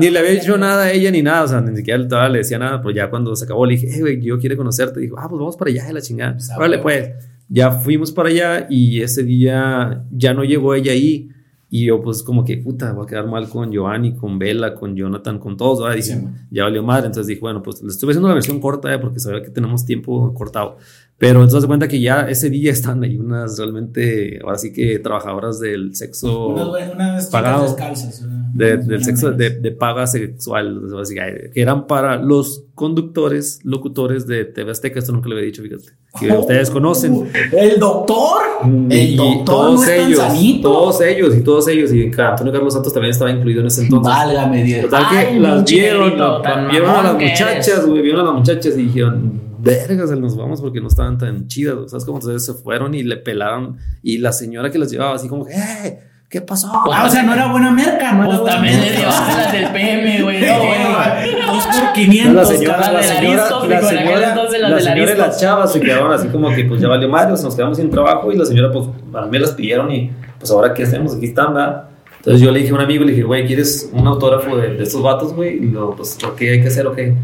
Ni 0.00 0.10
le 0.10 0.18
había 0.18 0.32
dicho 0.32 0.58
nada 0.58 0.84
a 0.84 0.92
ella 0.92 1.12
ni 1.12 1.22
nada, 1.22 1.44
o 1.44 1.48
sea, 1.48 1.60
ni 1.60 1.76
siquiera 1.76 2.06
todavía 2.08 2.30
le 2.30 2.38
decía 2.38 2.58
nada, 2.58 2.82
pero 2.82 2.90
ya 2.92 3.08
cuando 3.08 3.36
se 3.36 3.44
acabó 3.44 3.66
le 3.66 3.76
dije, 3.76 3.96
eh, 3.96 4.00
güey, 4.00 4.20
yo 4.20 4.40
quiero 4.40 4.56
conocerte. 4.56 4.98
Dijo, 4.98 5.16
ah, 5.16 5.28
pues 5.28 5.38
vamos 5.38 5.56
para 5.56 5.70
allá, 5.70 5.84
de 5.84 5.92
la 5.92 6.00
chingada. 6.00 6.36
Órale, 6.56 6.78
pues. 6.78 7.10
Ya 7.48 7.70
fuimos 7.70 8.12
para 8.12 8.28
allá 8.28 8.66
y 8.68 9.00
ese 9.00 9.22
día 9.22 10.04
ya 10.10 10.34
no 10.34 10.44
llegó 10.44 10.74
ella 10.74 10.92
ahí, 10.92 11.30
Y 11.70 11.84
yo, 11.86 12.00
pues, 12.00 12.22
como 12.22 12.44
que, 12.44 12.56
puta, 12.56 12.92
voy 12.92 13.04
a 13.04 13.06
quedar 13.06 13.26
mal 13.26 13.46
con 13.48 13.70
Giovanni, 13.70 14.14
con 14.14 14.38
Bella, 14.38 14.74
con 14.74 14.96
Jonathan, 14.96 15.38
con 15.38 15.56
todos, 15.56 15.80
¿verdad? 15.82 15.96
Dije, 15.96 16.14
Sí, 16.16 16.26
ya 16.50 16.64
valió 16.64 16.82
madre. 16.82 17.06
Entonces 17.08 17.26
dije, 17.26 17.40
bueno, 17.40 17.62
pues, 17.62 17.82
le 17.82 17.88
estuve 17.88 18.12
haciendo 18.12 18.28
la 18.28 18.34
versión 18.34 18.58
corta, 18.58 18.92
¿eh? 18.94 18.98
porque 18.98 19.20
sabía 19.20 19.42
que 19.42 19.50
tenemos 19.50 19.84
tiempo 19.84 20.32
cortado. 20.32 20.78
Pero 21.18 21.40
entonces 21.40 21.62
se 21.62 21.66
cuenta 21.66 21.86
que 21.88 22.00
ya 22.00 22.22
ese 22.22 22.48
día 22.48 22.70
están 22.72 23.02
ahí 23.02 23.18
unas 23.18 23.58
realmente, 23.58 24.38
ahora 24.42 24.56
sí 24.56 24.72
que 24.72 24.98
trabajadoras 25.00 25.58
del 25.60 25.94
sexo, 25.94 26.48
Unas, 26.48 26.68
unas 26.68 27.26
chicas 27.26 27.26
pagado. 27.30 27.64
descalzas. 27.64 28.22
una- 28.22 28.47
de- 28.58 28.76
del 28.78 29.04
sexo, 29.04 29.30
de, 29.32 29.50
de 29.50 29.70
paga 29.72 30.06
sexual, 30.06 30.82
que 31.14 31.50
eran 31.60 31.86
para 31.86 32.16
los 32.16 32.64
conductores, 32.74 33.60
locutores 33.64 34.26
de 34.26 34.44
TV 34.44 34.70
Azteca. 34.70 34.98
Esto 34.98 35.12
nunca 35.12 35.28
le 35.28 35.36
había 35.36 35.46
dicho, 35.46 35.62
fíjate. 35.62 35.84
Que 36.18 36.32
Oh. 36.32 36.40
ustedes 36.40 36.70
conocen. 36.70 37.28
El 37.52 37.78
doctor. 37.78 38.42
Y 38.90 38.94
El 39.12 39.16
doctor 39.16 39.44
todos 39.44 39.86
no 39.86 39.92
ellos, 39.92 40.18
sanito. 40.18 40.70
todos 40.72 41.00
ellos 41.02 41.36
y 41.36 41.40
todos 41.42 41.68
ellos. 41.68 41.92
Y 41.92 42.10
Antonio 42.18 42.52
Carlos 42.52 42.74
Santos 42.74 42.92
también 42.92 43.10
estaba 43.12 43.30
incluido 43.30 43.60
en 43.60 43.66
ese 43.68 43.82
entonces. 43.82 44.12
Válgame 44.12 44.64
Dios. 44.64 44.82
Total 44.82 45.04
que 45.10 45.16
Ay, 45.16 45.38
las 45.38 45.54
pinche 45.56 45.74
vieron, 45.76 46.18
la- 46.18 46.68
vieron 46.70 46.90
a 46.90 47.02
las 47.02 47.14
que 47.16 47.26
muchachas, 47.28 47.86
güey, 47.86 48.02
vieron 48.02 48.20
a 48.22 48.24
las 48.24 48.34
muchachas 48.34 48.76
y 48.76 48.82
dijeron, 48.82 49.40
vergas, 49.60 50.10
nos 50.18 50.36
vamos 50.36 50.60
porque 50.60 50.80
no 50.80 50.88
estaban 50.88 51.18
tan 51.18 51.46
chidas, 51.48 51.90
¿sabes 51.90 52.04
cómo? 52.04 52.18
Entonces 52.18 52.44
se 52.44 52.54
fueron 52.54 52.94
y 52.94 53.02
le 53.02 53.16
pelaron 53.16 53.76
y 54.02 54.18
la 54.18 54.32
señora 54.32 54.70
que 54.70 54.78
las 54.78 54.90
llevaba 54.90 55.14
así 55.14 55.28
como, 55.28 55.46
¡eh! 55.48 55.98
¿Qué 56.28 56.42
pasó? 56.42 56.70
Ah, 56.92 57.04
o 57.06 57.10
sea, 57.10 57.22
no 57.22 57.32
era 57.32 57.50
buena 57.50 57.70
merca, 57.70 58.12
no 58.12 58.18
era 58.24 58.26
Pues 58.26 58.40
buena 58.40 58.54
también 58.56 58.80
le 58.80 58.86
merca. 58.86 58.98
llevaste 59.00 59.32
las 59.38 59.52
del 59.52 59.66
PM, 59.68 60.22
güey. 60.22 60.40
No, 60.42 60.58
güey. 60.58 61.46
Dos 61.46 61.66
por 61.66 61.84
No, 61.84 61.92
500. 61.94 62.34
la 62.34 62.44
señora, 62.44 62.92
la 62.92 63.02
señora, 63.02 63.48
señora, 63.80 64.80
señora 64.80 65.12
y 65.12 65.16
las 65.16 65.40
chavas 65.40 65.72
se 65.72 65.80
quedaron 65.80 66.12
así 66.12 66.28
como 66.28 66.50
que 66.54 66.64
pues 66.64 66.80
ya 66.82 66.88
valió 66.88 67.08
madre, 67.08 67.30
nos 67.30 67.54
quedamos 67.56 67.78
sin 67.78 67.90
trabajo 67.90 68.30
y 68.30 68.36
la 68.36 68.44
señora 68.44 68.70
pues 68.70 68.86
a 69.14 69.22
mí 69.22 69.28
me 69.30 69.38
las 69.38 69.52
pidieron 69.52 69.90
y 69.90 70.10
pues 70.38 70.50
ahora 70.50 70.74
qué 70.74 70.82
hacemos, 70.82 71.16
aquí 71.16 71.26
están, 71.26 71.54
¿verdad? 71.54 71.84
Entonces 72.18 72.42
yo 72.42 72.50
le 72.50 72.58
dije 72.60 72.72
a 72.72 72.74
un 72.74 72.80
amigo, 72.82 73.04
le 73.04 73.12
dije, 73.12 73.22
güey, 73.24 73.46
¿quieres 73.46 73.88
un 73.92 74.06
autógrafo 74.06 74.56
de, 74.56 74.74
de 74.74 74.82
estos 74.82 75.02
vatos, 75.02 75.32
güey? 75.32 75.56
Y 75.64 75.70
lo, 75.70 75.94
pues, 75.96 76.18
¿por 76.20 76.34
qué 76.36 76.50
hay 76.50 76.60
que 76.60 76.68
hacer 76.68 76.86
o 76.86 76.92
qué? 76.94 77.14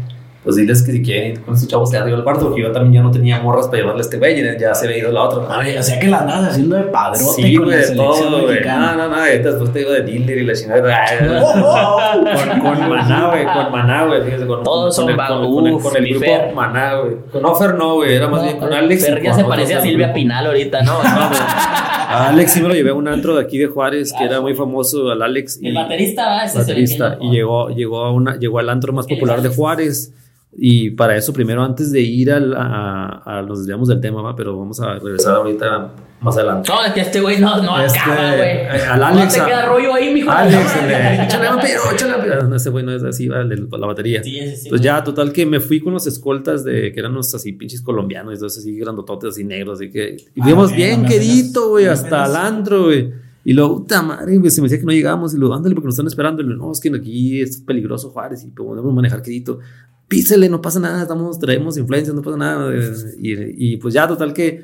Pues 0.45 0.55
diles 0.57 0.83
que 0.83 0.91
si 0.91 1.01
quieren 1.01 1.41
con 1.41 1.55
estos 1.55 1.67
chavos 1.67 1.89
se 1.89 1.97
arriba 1.97 2.17
al 2.17 2.23
cuarto, 2.23 2.45
porque 2.49 2.61
yo 2.61 2.71
también 2.71 2.93
ya 2.93 3.01
no 3.01 3.09
tenía 3.09 3.39
morras 3.41 3.65
para 3.65 3.79
llevarle 3.79 4.01
a 4.01 4.05
este 4.05 4.17
güey, 4.19 4.41
ya 4.59 4.75
se 4.75 4.85
había 4.85 4.99
ido 4.99 5.11
la 5.11 5.23
otra. 5.23 5.53
A 5.55 5.57
ver, 5.63 5.77
o 5.79 5.81
sea 5.83 5.99
que 5.99 6.07
la 6.07 6.19
andabas 6.19 6.51
haciendo 6.51 6.75
de 6.75 6.83
padrote 6.83 7.41
Sí, 7.41 7.55
con 7.55 7.67
la 7.67 7.75
güey, 7.77 7.87
selección 7.87 8.19
todo, 8.29 8.41
güey. 8.43 8.47
mexicana. 8.53 8.95
No, 8.95 9.07
no, 9.09 9.15
no, 9.17 9.23
después 9.23 9.73
te 9.73 9.79
digo 9.79 9.91
de 9.91 10.01
dealer 10.03 10.37
y 10.37 10.45
la 10.45 10.53
chingada. 10.53 11.05
Oh, 11.67 11.97
con, 11.99 12.59
con 12.59 12.89
Maná, 12.89 13.27
güey, 13.31 13.43
con 13.43 13.71
Maná, 13.71 14.05
güey. 14.05 14.23
Fíjese, 14.23 14.45
con, 14.45 14.63
Todos 14.63 14.95
con 14.95 15.07
son 15.07 15.17
con, 15.17 15.55
con 15.55 15.67
el, 15.67 15.79
con 15.79 15.97
el 15.97 16.09
grupo 16.09 16.25
Fer. 16.25 16.53
Maná, 16.53 16.95
güey. 16.95 17.15
Con 17.31 17.45
Ofer 17.45 17.73
no, 17.75 17.95
güey, 17.95 18.13
era 18.13 18.27
más 18.27 18.43
bien 18.43 18.57
con 18.59 18.71
Alex. 18.71 19.03
Fer 19.05 19.21
ya 19.23 19.33
se 19.33 19.43
parece 19.43 19.73
a 19.75 19.81
Silvia. 19.81 20.13
Pinal 20.13 20.45
ahorita, 20.45 20.81
¿no? 20.83 20.93
No, 21.03 21.27
güey. 21.29 21.39
A 22.07 22.29
Alex 22.29 22.51
sí 22.51 22.61
me 22.61 22.67
lo 22.67 22.75
llevé 22.75 22.91
a 22.91 22.93
un 22.93 23.07
antro 23.07 23.35
de 23.35 23.41
aquí 23.43 23.57
de 23.57 23.65
Juárez, 23.67 24.13
que 24.15 24.23
era 24.25 24.39
muy 24.39 24.53
famoso, 24.53 25.09
al 25.09 25.21
Alex. 25.23 25.59
y- 25.61 25.69
El 25.69 25.73
baterista, 25.75 26.27
¿va? 26.27 26.45
Ese 26.45 26.59
es 26.59 26.67
el 26.67 26.73
baterista, 26.75 27.17
y 27.19 27.31
llegó, 27.31 27.69
llegó, 27.69 28.03
a 28.05 28.11
una, 28.11 28.37
llegó 28.37 28.59
al 28.59 28.69
antro 28.69 28.93
más 28.93 29.07
¿Quién 29.07 29.17
es 29.17 29.21
popular 29.21 29.41
de? 29.41 29.49
Juárez. 29.49 30.13
Y 30.57 30.91
para 30.91 31.17
eso, 31.17 31.33
primero, 31.33 31.63
antes 31.63 31.91
de 31.91 31.99
ir 32.01 32.31
al, 32.31 32.53
a, 32.55 33.21
a- 33.25 33.41
Nos 33.41 33.59
desviamos 33.59 33.89
del 33.89 33.99
tema, 33.99 34.21
¿va? 34.21 34.35
pero 34.35 34.57
vamos 34.57 34.79
a 34.79 34.93
regresar 34.99 35.35
ahorita 35.35 35.93
más 36.21 36.37
adelante. 36.37 36.71
No, 36.71 36.83
es 36.85 36.93
que 36.93 37.01
este 37.01 37.19
güey 37.19 37.39
no, 37.41 37.61
no 37.61 37.77
Este, 37.81 37.99
acaba, 37.99 38.35
güey. 38.37 38.49
eh, 38.49 38.69
al 38.89 39.03
Alex, 39.03 39.37
No 39.37 39.43
te 39.43 39.49
queda 39.51 39.65
rollo 39.65 39.93
ahí, 39.93 40.13
mijo. 40.13 40.31
Alex, 40.31 40.55
échale 41.25 41.47
échale. 41.93 42.43
No, 42.47 42.55
ese 42.55 42.69
güey 42.69 42.85
no 42.85 42.93
es 42.93 43.03
así, 43.03 43.27
va, 43.27 43.43
de 43.43 43.57
la 43.57 43.85
batería. 43.87 44.23
Sí, 44.23 44.39
ese 44.39 44.55
sí. 44.55 44.69
Pues 44.69 44.79
ya, 44.81 45.03
total 45.03 45.33
que 45.33 45.45
me 45.45 45.59
fui 45.59 45.81
con 45.81 45.93
los 45.93 46.07
escoltas 46.07 46.63
de 46.63 46.91
que 46.93 46.99
eran 46.99 47.11
unos 47.11 47.35
así 47.35 47.51
pinches 47.53 47.81
colombianos, 47.81 48.33
entonces 48.35 48.59
así 48.59 48.77
grandototes, 48.77 49.31
así 49.31 49.43
negros, 49.43 49.79
así 49.79 49.91
que. 49.91 50.15
Y 50.35 50.41
Ah, 50.41 50.43
fuimos 50.45 50.71
ok, 50.71 50.75
bien 50.77 51.05
quedito, 51.05 51.69
güey, 51.69 51.85
hasta 51.87 52.47
antro, 52.47 52.85
güey. 52.85 53.11
Y 53.43 53.53
luego, 53.53 53.77
puta 53.81 54.01
madre, 54.01 54.37
güey, 54.37 54.49
se 54.49 54.59
me 54.61 54.65
decía 54.67 54.79
que 54.79 54.85
no 54.87 54.91
llegamos. 54.91 55.33
Y 55.35 55.37
luego, 55.37 55.53
ándale, 55.53 55.75
porque 55.75 55.85
nos 55.87 55.93
están 55.95 56.07
esperando. 56.07 56.41
Y 56.41 56.45
luego, 56.45 56.65
no, 56.65 56.71
es 56.71 56.79
que 56.79 56.89
aquí 56.95 57.41
es 57.41 57.57
peligroso 57.57 58.09
Juárez 58.09 58.43
y 58.43 58.47
podemos 58.47 58.91
manejar 58.93 59.21
quedito. 59.21 59.59
Písele, 60.07 60.49
no 60.49 60.61
pasa 60.61 60.79
nada, 60.79 61.01
estamos, 61.03 61.39
traemos 61.39 61.77
influencias, 61.77 62.15
no 62.15 62.21
pasa 62.21 62.37
nada. 62.37 62.71
eh, 62.73 62.91
Y, 63.19 63.73
y 63.73 63.77
pues 63.77 63.93
ya, 63.93 64.07
total 64.07 64.33
que 64.33 64.63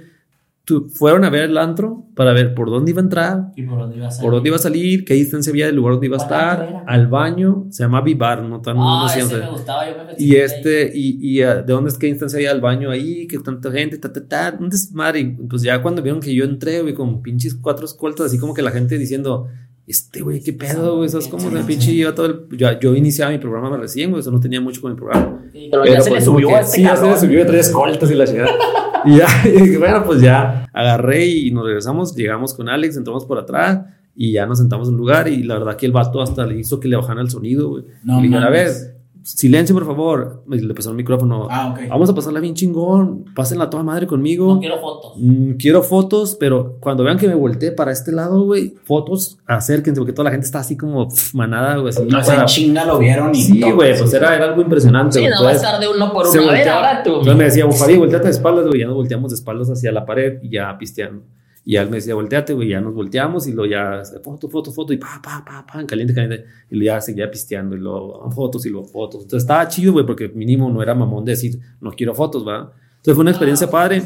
tu- 0.66 0.88
fueron 0.90 1.24
a 1.26 1.30
ver 1.32 1.46
el 1.50 1.58
antro 1.58 2.06
para 2.16 2.34
ver 2.34 2.54
por 2.54 2.70
dónde 2.70 2.92
iba 2.92 3.02
a 3.02 3.04
entrar, 3.04 3.52
¿Y 3.56 3.64
por 3.64 3.80
dónde 3.80 3.98
ibas 3.98 4.20
a 4.20 4.22
por 4.22 4.34
dónde 4.34 4.50
iba 4.50 4.56
a 4.58 4.60
salir, 4.60 5.04
qué 5.06 5.16
distancia 5.16 5.52
había 5.52 5.66
del 5.68 5.76
lugar 5.78 5.94
donde 5.94 6.08
iba 6.08 6.18
a 6.18 6.20
¿Cuál 6.26 6.40
antro 6.40 6.66
estar, 6.66 6.84
al 6.88 7.08
baño, 7.08 7.66
se 7.72 7.84
llama 7.84 8.02
Vivar, 8.02 8.44
no 8.44 8.62
tan 8.62 8.78
no 9.00 9.06
Ah, 9.06 9.10
sé, 9.10 9.20
ese 9.20 9.26
o 9.26 9.30
sea, 9.30 9.40
me 9.40 9.50
gustaba, 9.52 9.90
yo 9.90 9.96
me 10.06 10.14
y 10.18 10.36
ahí. 10.36 10.42
este, 10.42 10.92
y, 10.96 11.18
y 11.40 11.42
ah, 11.42 11.56
de 11.64 11.74
dónde 11.74 11.90
es 11.90 11.98
qué 11.98 12.08
distancia 12.08 12.38
había 12.38 12.52
al 12.52 12.62
baño 12.62 12.92
ahí, 12.92 13.28
que 13.28 13.40
tanta 13.40 13.72
gente, 13.72 13.98
ta, 13.98 14.14
ta, 14.14 14.28
ta, 14.28 14.58
un 14.60 14.70
desmadre. 14.70 15.38
Pues 15.50 15.64
ya 15.64 15.82
cuando 15.82 16.02
vieron 16.04 16.22
que 16.22 16.34
yo 16.36 16.44
entré, 16.46 16.82
güey, 16.82 16.94
con 16.94 17.22
pinches 17.24 17.56
cuatro 17.56 17.86
escoltas, 17.86 18.28
así 18.28 18.38
como 18.38 18.54
que 18.54 18.62
la 18.62 18.72
gente 18.72 18.98
diciendo, 19.00 19.48
este 19.88 20.22
güey, 20.22 20.42
qué 20.42 20.54
pedo, 20.54 20.98
güey, 20.98 21.10
¿sabes 21.10 21.28
cómo? 21.28 21.50
De 21.50 21.64
pinche 21.64 21.92
iba 21.92 22.14
todo 22.14 22.26
el. 22.28 22.58
Yo, 22.58 22.80
yo 22.80 22.96
iniciaba 22.96 23.32
mi 23.32 23.40
programa 23.40 23.76
recién, 23.78 24.10
güey, 24.10 24.22
eso 24.22 24.32
no 24.32 24.40
tenía 24.40 24.62
mucho 24.62 24.82
con 24.82 24.92
mi 24.92 24.98
programa. 24.98 25.40
Sí, 25.52 25.68
Pero, 25.72 25.86
ya 25.86 26.02
se 26.02 26.10
le 26.10 26.16
pues, 26.18 26.26
como 26.26 26.38
subió 26.38 26.48
que 26.50 26.56
a 26.56 26.60
este 26.62 26.78
sí, 26.78 26.84
ya 26.84 26.96
se 26.96 27.08
le 27.08 27.18
subió, 27.18 27.46
traía 27.46 27.62
escoltas 27.62 28.12
y 28.12 28.16
la 28.16 28.26
chingada. 28.26 28.52
y 29.06 29.18
ya, 29.18 29.28
y 29.46 29.62
dije, 29.62 29.78
bueno, 29.78 30.04
pues 30.06 30.22
ya 30.22 30.68
agarré 30.74 31.26
y 31.26 31.52
nos 31.52 31.66
regresamos, 31.66 32.16
llegamos 32.16 32.54
con 32.54 32.70
Alex, 32.70 32.98
entramos 32.98 33.26
por 33.26 33.38
atrás 33.38 33.82
y 34.16 34.34
ya 34.34 34.46
nos 34.46 34.60
sentamos 34.60 34.88
en 34.88 34.96
un 34.96 35.00
lugar 35.00 35.28
y 35.28 35.44
la 35.44 35.56
verdad 35.56 35.76
que 35.76 35.86
el 35.86 35.92
vato 35.92 36.22
hasta 36.22 36.46
le 36.46 36.60
hizo 36.60 36.80
que 36.80 36.88
le 36.88 36.96
bajaran 36.96 37.24
el 37.24 37.30
sonido, 37.30 37.70
güey. 37.70 37.86
No 38.04 38.20
y 38.20 38.24
le 38.24 38.28
dije, 38.28 38.40
a 38.40 38.50
ver, 38.50 38.68
mames. 38.68 38.94
Silencio 39.24 39.76
por 39.76 39.86
favor. 39.86 40.44
Y 40.52 40.60
le 40.60 40.74
pasó 40.74 40.90
el 40.90 40.96
micrófono. 40.96 41.48
Ah, 41.50 41.72
ok. 41.74 41.90
Vamos 41.90 42.10
a 42.10 42.16
pasarla 42.16 42.40
bien 42.40 42.54
chingón, 42.54 43.26
pásenla 43.36 43.70
toda 43.70 43.84
madre 43.84 44.08
conmigo. 44.08 44.56
No 44.56 44.60
quiero 44.60 44.80
fotos. 44.80 45.14
Mm, 45.18 45.52
quiero 45.54 45.84
fotos, 45.84 46.36
pero 46.40 46.78
cuando 46.80 47.04
vean 47.04 47.18
que 47.18 47.28
me 47.28 47.36
volteé 47.36 47.72
para 47.72 47.92
este 47.92 48.12
lado, 48.12 48.44
güey, 48.44 48.74
fotos, 48.86 49.38
acérquense, 49.46 50.00
porque 50.00 50.14
toda 50.14 50.26
la 50.26 50.32
gente 50.32 50.46
está 50.46 50.60
así 50.60 50.76
como 50.78 51.08
manada, 51.34 51.78
güey. 51.78 51.90
Así, 51.90 52.04
No 52.04 52.24
sé, 52.24 52.32
para- 52.32 52.46
chinga 52.46 52.86
lo 52.86 52.98
vieron 53.00 53.36
y 53.36 53.42
Sí, 53.42 53.62
güey, 53.72 53.98
pues 53.98 54.14
era, 54.14 54.36
era 54.36 54.46
algo 54.46 54.62
impresionante. 54.62 55.20
Sí, 55.20 55.26
no 55.28 55.44
va 55.44 55.50
a 55.50 55.54
estar 55.54 55.80
de 55.80 55.88
uno 55.88 56.12
por 56.14 56.28
uno. 56.28 56.50
A 56.50 56.54
ver, 56.54 56.70
ahora 56.70 57.04
tú. 57.04 57.10
Entonces 57.12 57.36
me 57.36 57.44
decía, 57.46 57.66
Bufari, 57.66 57.98
volteate 57.98 58.26
de 58.26 58.32
espaldas, 58.32 58.68
güey. 58.68 58.80
Ya 58.82 58.88
nos 58.88 58.96
volteamos 58.96 59.32
de 59.32 59.36
espaldas 59.36 59.70
hacia 59.70 59.92
la 59.92 60.06
pared 60.06 60.40
y 60.42 60.50
ya 60.52 60.78
pisteando. 60.78 61.24
Y 61.64 61.76
él 61.76 61.90
me 61.90 61.98
decía, 61.98 62.16
volteate, 62.16 62.54
güey. 62.54 62.70
Ya 62.70 62.82
nos 62.82 62.94
volteamos 62.94 63.48
y 63.48 63.54
luego 63.54 63.70
ya, 63.70 64.02
foto, 64.24 64.50
foto, 64.50 64.72
foto. 64.72 64.94
Y 64.94 64.98
pa, 64.98 65.22
pa, 65.24 65.44
pa, 65.46 65.66
pa, 65.66 65.86
caliente, 65.86 66.14
caliente. 66.14 66.46
Y 66.70 66.76
luego 66.76 66.96
ya 66.96 67.02
seguía 67.02 67.30
pisteando 67.30 67.76
y 67.76 67.80
luego 67.80 68.30
fotos 68.32 68.66
y 68.66 68.70
luego 68.70 68.88
fotos. 68.88 69.24
Entonces 69.24 69.44
estaba 69.44 69.68
chido, 69.68 69.94
güey, 69.94 70.06
porque 70.06 70.30
mínimo 70.30 70.70
no 70.70 70.82
era 70.82 70.96
mamón 70.96 71.24
de 71.26 71.34
decir, 71.34 71.60
no 71.80 71.92
quiero 71.92 72.16
fotos, 72.16 72.48
¿va? 72.48 72.74
Entonces 73.02 73.16
fue 73.16 73.22
una 73.22 73.32
experiencia 73.32 73.68
padre. 73.70 74.02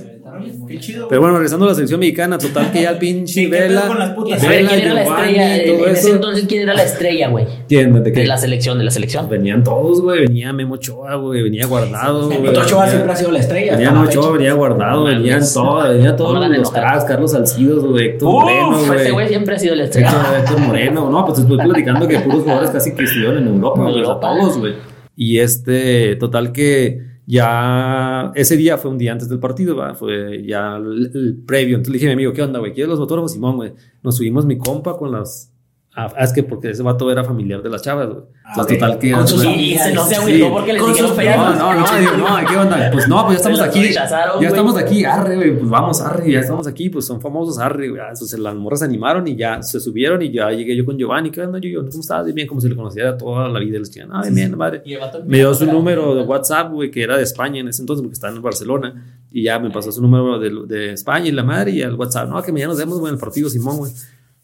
Qué 0.67 0.79
chido. 0.79 1.07
Pero 1.07 1.21
bueno, 1.21 1.35
regresando 1.35 1.65
a 1.65 1.69
la 1.69 1.75
selección 1.75 1.99
mexicana, 1.99 2.37
total 2.37 2.71
que 2.71 2.81
ya 2.81 2.91
el 2.91 2.97
pinche 2.97 3.33
Sí, 3.33 3.43
¿qué 3.45 3.49
pedo 3.57 3.67
Vela. 3.69 3.87
con 3.87 3.99
las 3.99 4.09
putas? 4.11 4.43
A 4.43 4.47
ver, 4.47 4.57
Vela, 4.57 4.69
¿quién 4.69 4.81
era 4.81 4.93
la 4.93 5.03
estrella? 5.03 5.55
En, 5.63 5.89
ese 5.95 6.11
entonces, 6.11 6.45
¿quién 6.47 6.61
era 6.63 6.73
la 6.73 6.83
estrella, 6.83 7.29
güey? 7.29 7.45
¿Quién? 7.69 8.03
¿De 8.03 8.11
qué? 8.11 8.21
De 8.21 8.27
la 8.27 8.37
selección, 8.37 8.77
de 8.77 8.83
la 8.85 8.91
selección. 8.91 9.29
Venían 9.29 9.63
todos, 9.63 10.01
güey. 10.01 10.21
Venía 10.27 10.51
Memo 10.53 10.75
Ochoa, 10.75 11.15
güey. 11.15 11.43
Venía 11.43 11.65
guardado. 11.67 12.27
güey. 12.27 12.47
Ochoa 12.47 12.63
Venía- 12.63 12.87
siempre 12.89 13.11
ha 13.11 13.15
sido 13.15 13.31
la 13.31 13.39
estrella. 13.39 13.71
Venía 13.73 13.91
la 13.91 14.01
Ochoa, 14.01 14.31
venía 14.31 14.53
guardado, 14.53 14.99
No 15.01 15.05
venían 15.05 15.35
mames. 15.39 15.53
todos, 15.53 15.89
venía 15.89 16.15
todos 16.15 16.33
No 16.33 16.47
los 16.49 16.71
cracks, 16.71 17.03
Carlos 17.05 17.31
Salcidos, 17.31 17.85
güey, 17.85 18.05
Héctor 18.07 18.31
Moreno, 18.31 18.69
Uf, 18.69 18.87
güey. 18.87 18.99
ese 19.01 19.11
güey 19.11 19.27
siempre 19.27 19.55
ha 19.55 19.59
sido 19.59 19.75
la 19.75 19.83
estrella. 19.83 20.09
Héctor, 20.09 20.35
Héctor 20.39 20.59
Moreno, 20.59 21.09
no, 21.09 21.25
pues 21.25 21.39
estoy 21.39 21.57
platicando 21.57 22.07
que 22.07 22.19
puros 22.19 22.41
jugadores 22.43 22.69
casi 22.71 22.93
que 22.93 23.03
estuvieron 23.03 23.37
en 23.39 23.47
Europa, 23.47 23.81
En 23.87 23.91
güey, 23.91 24.03
todos, 24.03 24.57
güey. 24.57 24.73
Y 25.17 25.39
este, 25.39 26.15
total 26.17 26.51
que 26.51 27.14
ya 27.25 28.31
ese 28.35 28.55
día 28.55 28.77
fue 28.77 28.91
un 28.91 28.97
día 28.97 29.11
antes 29.11 29.29
del 29.29 29.39
partido, 29.39 29.75
¿va? 29.75 29.95
fue 29.95 30.45
ya 30.45 30.77
el, 30.77 31.43
previo. 31.45 31.75
Entonces 31.77 31.93
le 31.93 31.97
dije 31.97 32.05
a 32.07 32.09
mi 32.09 32.13
amigo, 32.13 32.33
¿qué 32.33 32.43
onda, 32.43 32.59
güey? 32.59 32.73
¿Quieres 32.73 32.89
los 32.89 32.99
autógrafos? 32.99 33.33
Simón, 33.33 33.55
güey. 33.55 33.73
Nos 34.03 34.17
subimos 34.17 34.45
mi 34.45 34.57
compa 34.57 34.97
con 34.97 35.11
las. 35.11 35.51
Ah, 35.97 36.11
es 36.19 36.33
que 36.33 36.43
porque 36.43 36.71
ese 36.71 36.83
vato 36.83 37.09
era 37.09 37.23
familiar 37.23 37.63
de 37.63 37.69
las 37.69 37.81
chavas, 37.81 38.09
güey. 38.09 38.19
Ah, 38.43 38.49
Entonces, 38.49 38.79
total 38.79 38.99
que. 38.99 39.11
Con 39.13 39.25
sus 39.25 39.41
se 39.41 39.93
no 39.93 40.03
se 40.03 40.15
agüitó 40.15 40.51
porque 40.51 40.73
le 40.73 40.79
dijeron 40.79 41.15
no, 41.15 41.55
no, 41.55 41.73
no, 41.73 41.99
digo, 41.99 42.17
no, 42.17 42.47
¿qué 42.49 42.57
onda? 42.57 42.89
Pues 42.91 43.07
no, 43.07 43.25
pues 43.25 43.37
ya 43.41 43.49
estamos 43.49 43.61
aquí. 43.61 43.93
Ya 43.93 44.47
estamos 44.49 44.77
aquí, 44.77 45.05
arre, 45.05 45.35
güey, 45.37 45.57
pues 45.57 45.69
vamos, 45.69 46.01
arre, 46.01 46.29
ya 46.29 46.41
estamos 46.41 46.67
aquí, 46.67 46.89
pues 46.89 47.05
son 47.05 47.21
famosos, 47.21 47.59
arre, 47.59 47.87
güey. 47.87 48.01
Ah, 48.01 48.09
Entonces 48.11 48.37
las 48.37 48.53
morras 48.55 48.79
se 48.79 48.85
animaron 48.85 49.25
y 49.25 49.37
ya 49.37 49.63
se 49.63 49.79
subieron 49.79 50.21
y 50.21 50.33
ya 50.33 50.51
llegué 50.51 50.75
yo 50.75 50.83
con 50.83 50.97
Giovanni, 50.97 51.31
¿qué 51.31 51.41
onda, 51.41 51.59
yo? 51.59 51.79
¿Cómo 51.79 52.01
estás? 52.01 52.33
Bien, 52.33 52.45
como 52.45 52.59
si 52.59 52.67
lo 52.67 52.75
conociera 52.75 53.17
toda 53.17 53.47
la 53.47 53.59
vida. 53.59 53.77
y 53.77 53.79
Les 53.79 53.87
decían, 53.87 54.09
ah, 54.11 54.21
bien, 54.21 54.35
bien, 54.35 54.57
madre. 54.57 54.81
Y 54.83 54.95
el 54.95 54.99
vato 54.99 55.23
Me 55.25 55.37
dio 55.37 55.53
su 55.53 55.65
número 55.65 56.13
de. 56.13 56.23
WhatsApp, 56.23 56.73
güey, 56.73 56.91
que 56.91 57.03
era 57.03 57.15
de 57.15 57.23
España 57.23 57.61
en 57.61 57.69
ese 57.69 57.81
entonces, 57.83 58.01
porque 58.01 58.15
estaba 58.15 58.35
en 58.35 58.41
Barcelona. 58.41 59.21
Y 59.31 59.43
ya 59.43 59.59
me 59.59 59.69
pasó 59.69 59.91
su 59.93 60.01
número 60.01 60.39
de, 60.39 60.49
de 60.67 60.91
España 60.93 61.27
y 61.27 61.31
la 61.31 61.43
madre 61.43 61.71
y 61.71 61.81
al 61.81 61.95
WhatsApp. 61.95 62.27
No, 62.27 62.41
que 62.41 62.51
mañana 62.51 62.69
nos 62.69 62.79
vemos, 62.79 62.99
güey, 62.99 63.11
en 63.11 63.15
el 63.15 63.19
partido 63.21 63.49
Simón, 63.49 63.77
güey. 63.77 63.91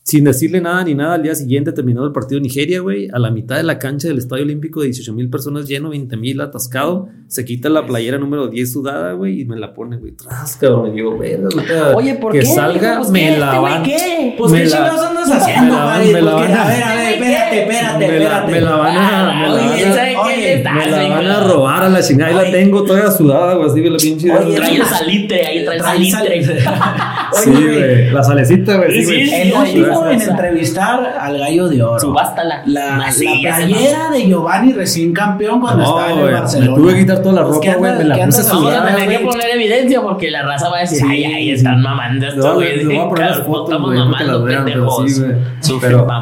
Sin 0.03 0.23
decirle 0.23 0.59
nada 0.61 0.83
ni 0.83 0.95
nada, 0.95 1.13
al 1.13 1.21
día 1.21 1.35
siguiente 1.35 1.71
terminó 1.73 2.03
el 2.03 2.11
partido 2.11 2.37
en 2.37 2.43
Nigeria, 2.43 2.79
güey. 2.79 3.07
A 3.13 3.19
la 3.19 3.29
mitad 3.29 3.57
de 3.57 3.63
la 3.63 3.77
cancha 3.77 4.07
del 4.07 4.17
Estadio 4.17 4.43
Olímpico 4.43 4.79
de 4.81 4.87
18 4.87 5.13
mil 5.13 5.29
personas 5.29 5.67
lleno, 5.67 5.91
20 5.91 6.17
mil 6.17 6.41
atascado. 6.41 7.07
Se 7.27 7.45
quita 7.45 7.69
la 7.69 7.85
playera 7.85 8.17
número 8.17 8.47
10 8.47 8.71
sudada, 8.73 9.13
güey, 9.13 9.41
y 9.41 9.45
me 9.45 9.57
la 9.57 9.75
pone, 9.75 9.97
güey. 9.97 10.13
Tras, 10.13 10.55
cabrón. 10.57 10.89
Y 10.89 10.95
digo, 10.95 11.17
verga, 11.19 11.95
Oye, 11.95 12.15
¿por 12.15 12.33
que 12.33 12.39
qué? 12.39 12.45
salga, 12.47 12.97
Pues, 12.97 13.11
me 13.11 13.37
la 13.37 13.45
¿Este 13.49 13.59
güey 13.59 13.73
van. 13.73 13.83
qué? 13.83 14.35
Pues 14.39 14.51
me 14.51 14.57
qué 14.63 14.67
chingados 14.69 15.01
andas 15.01 15.27
me 15.29 15.35
haciendo, 15.35 15.75
Farid? 15.77 16.13
me 16.13 16.21
la 16.23 16.31
Porque, 16.31 16.47
van 16.47 16.57
a- 16.57 16.63
a 16.63 16.67
ver, 16.67 16.83
a 16.83 16.95
ver, 16.95 17.13
espérate, 17.13 17.61
espérate, 17.61 17.97
Me 18.07 18.07
la, 18.07 18.23
espérate. 18.23 18.51
me 18.51 18.61
la 18.61 18.75
van 18.75 18.97
a, 18.97 19.33
me 19.39 19.47
la 19.47 19.53
Oye, 19.53 19.61
van 19.67 19.75
¿quién 19.77 19.87
a- 19.91 19.93
sabe 19.95 20.17
oye, 20.17 20.35
qué 20.35 20.69
me 20.73 20.85
la 20.91 20.97
güey? 20.97 21.09
van 21.11 21.25
a 21.27 21.43
robar 21.47 21.83
a 21.83 21.89
la 21.89 22.01
chingada. 22.01 22.39
Ahí 22.39 22.45
la 22.45 22.51
tengo 22.51 22.83
toda 22.83 23.11
sudada, 23.11 23.53
güey. 23.53 23.69
Así 23.69 23.83
que 23.83 23.89
la 23.91 23.97
pinche. 23.97 24.31
Oye, 24.31 24.55
Trae 24.55 24.75
el 24.77 24.83
salitre, 24.83 25.45
ahí 25.45 25.63
trae 25.63 25.75
el 25.77 25.81
Trae 25.83 26.11
salitre. 26.11 26.57
Sí, 27.33 27.49
güey. 27.51 28.09
La 28.11 28.23
salecita, 28.23 28.77
güey. 28.77 28.91
Sí, 28.91 29.03
Sí, 29.03 29.05
güey. 29.05 29.27
sí, 29.27 29.77
En 29.79 29.87
la 29.89 30.13
entrevistar 30.13 31.05
al 31.19 31.37
gallo 31.37 31.67
de 31.69 31.83
oro. 31.83 31.99
Subástala. 31.99 32.63
La, 32.65 32.97
la 32.97 33.05
Así, 33.05 33.25
ese 33.25 33.65
playera 33.67 34.09
de 34.11 34.27
Giovanni 34.27 34.73
recién 34.73 35.13
campeón 35.13 35.59
cuando 35.61 35.83
No, 35.83 35.89
estaba 35.99 36.05
en 36.05 36.11
el 36.11 36.19
güey, 36.21 36.33
me 36.33 36.39
Barcelona. 36.39 36.75
tuve 36.75 36.93
que 36.93 36.99
quitar 36.99 37.21
toda 37.21 37.33
la 37.35 37.47
Pues, 37.47 37.59
¿qué 37.59 37.73
ropa, 37.73 37.79
güey, 37.79 37.97
me 37.97 38.03
la 38.03 38.13
puse 38.15 38.21
andas 38.23 38.49
Vamos 38.49 38.63
a 38.67 38.71
sudada, 38.71 38.95
tener 38.95 39.19
que 39.19 39.25
poner 39.25 39.49
evidencia 39.55 40.01
porque 40.01 40.31
la 40.31 40.41
raza 40.43 40.69
va 40.69 40.77
a 40.77 40.81
decir, 40.81 40.97
Sí, 40.99 41.05
ay, 41.09 41.23
ay, 41.25 41.51
están 41.51 41.81
mamando 41.81 42.27
esto, 42.27 42.41
No, 42.47 42.53
güey. 42.55 42.77
les 42.77 42.85
voy 42.85 42.97
a 42.97 43.09
poner 43.09 43.25
las 43.29 43.39
fotos, 43.45 43.63
estamos 43.69 43.89
güey, 43.89 43.99
que 43.99 44.05
mamando, 44.05 44.45
pendejos. 44.45 45.21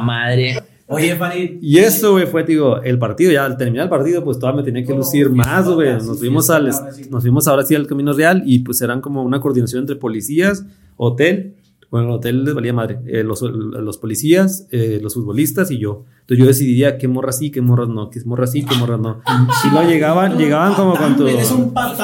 madre. 0.04 0.64
Oye, 0.92 1.16
Farid. 1.16 1.60
Y 1.62 1.78
eso, 1.78 2.14
güey, 2.14 2.26
fue, 2.26 2.44
digo, 2.44 2.82
el 2.82 2.98
partido, 2.98 3.32
ya 3.32 3.46
al 3.46 3.58
terminar 3.58 3.84
el 3.84 3.90
partido, 3.92 4.24
pues 4.24 4.40
todavía 4.40 4.62
me 4.62 4.66
tenía 4.66 4.84
que 4.84 4.94
lucir 4.96 5.30
más, 5.30 5.68
güey. 5.70 5.94
Nos 5.94 6.18
fuimos 6.18 6.50
al, 6.50 6.66
nos 7.12 7.22
fuimos 7.22 7.48
ahora 7.48 7.62
sí 7.62 7.76
al 7.76 7.86
Camino 7.86 8.12
Real 8.12 8.42
y 8.44 8.60
pues 8.60 8.82
eran 8.82 9.00
como 9.00 9.22
una 9.22 9.40
coordinación 9.40 9.82
entre 9.82 9.98
policías, 9.98 10.66
hotel, 11.00 11.56
bueno, 11.90 12.10
el 12.10 12.14
hotel 12.16 12.44
les 12.44 12.54
valía 12.54 12.74
madre, 12.74 13.00
eh, 13.08 13.24
los, 13.24 13.42
los 13.42 13.98
policías, 13.98 14.68
eh, 14.70 15.00
los 15.02 15.16
futbolistas 15.16 15.72
y 15.72 15.80
yo. 15.80 16.06
Entonces 16.22 16.38
yo 16.38 16.46
decidía 16.46 16.98
qué 17.00 17.08
morras 17.08 17.40
sí, 17.40 17.50
qué 17.50 17.62
morras 17.62 17.88
no, 17.88 18.12
qué 18.12 18.20
morras 18.26 18.52
sí, 18.52 18.64
qué 18.64 18.76
morras 18.76 19.00
no. 19.00 19.22
Y 19.66 19.72
luego 19.72 19.90
llegaban, 19.90 20.38
llegaban 20.38 20.76
como 20.76 20.96
con 20.96 21.16
tu, 21.16 21.26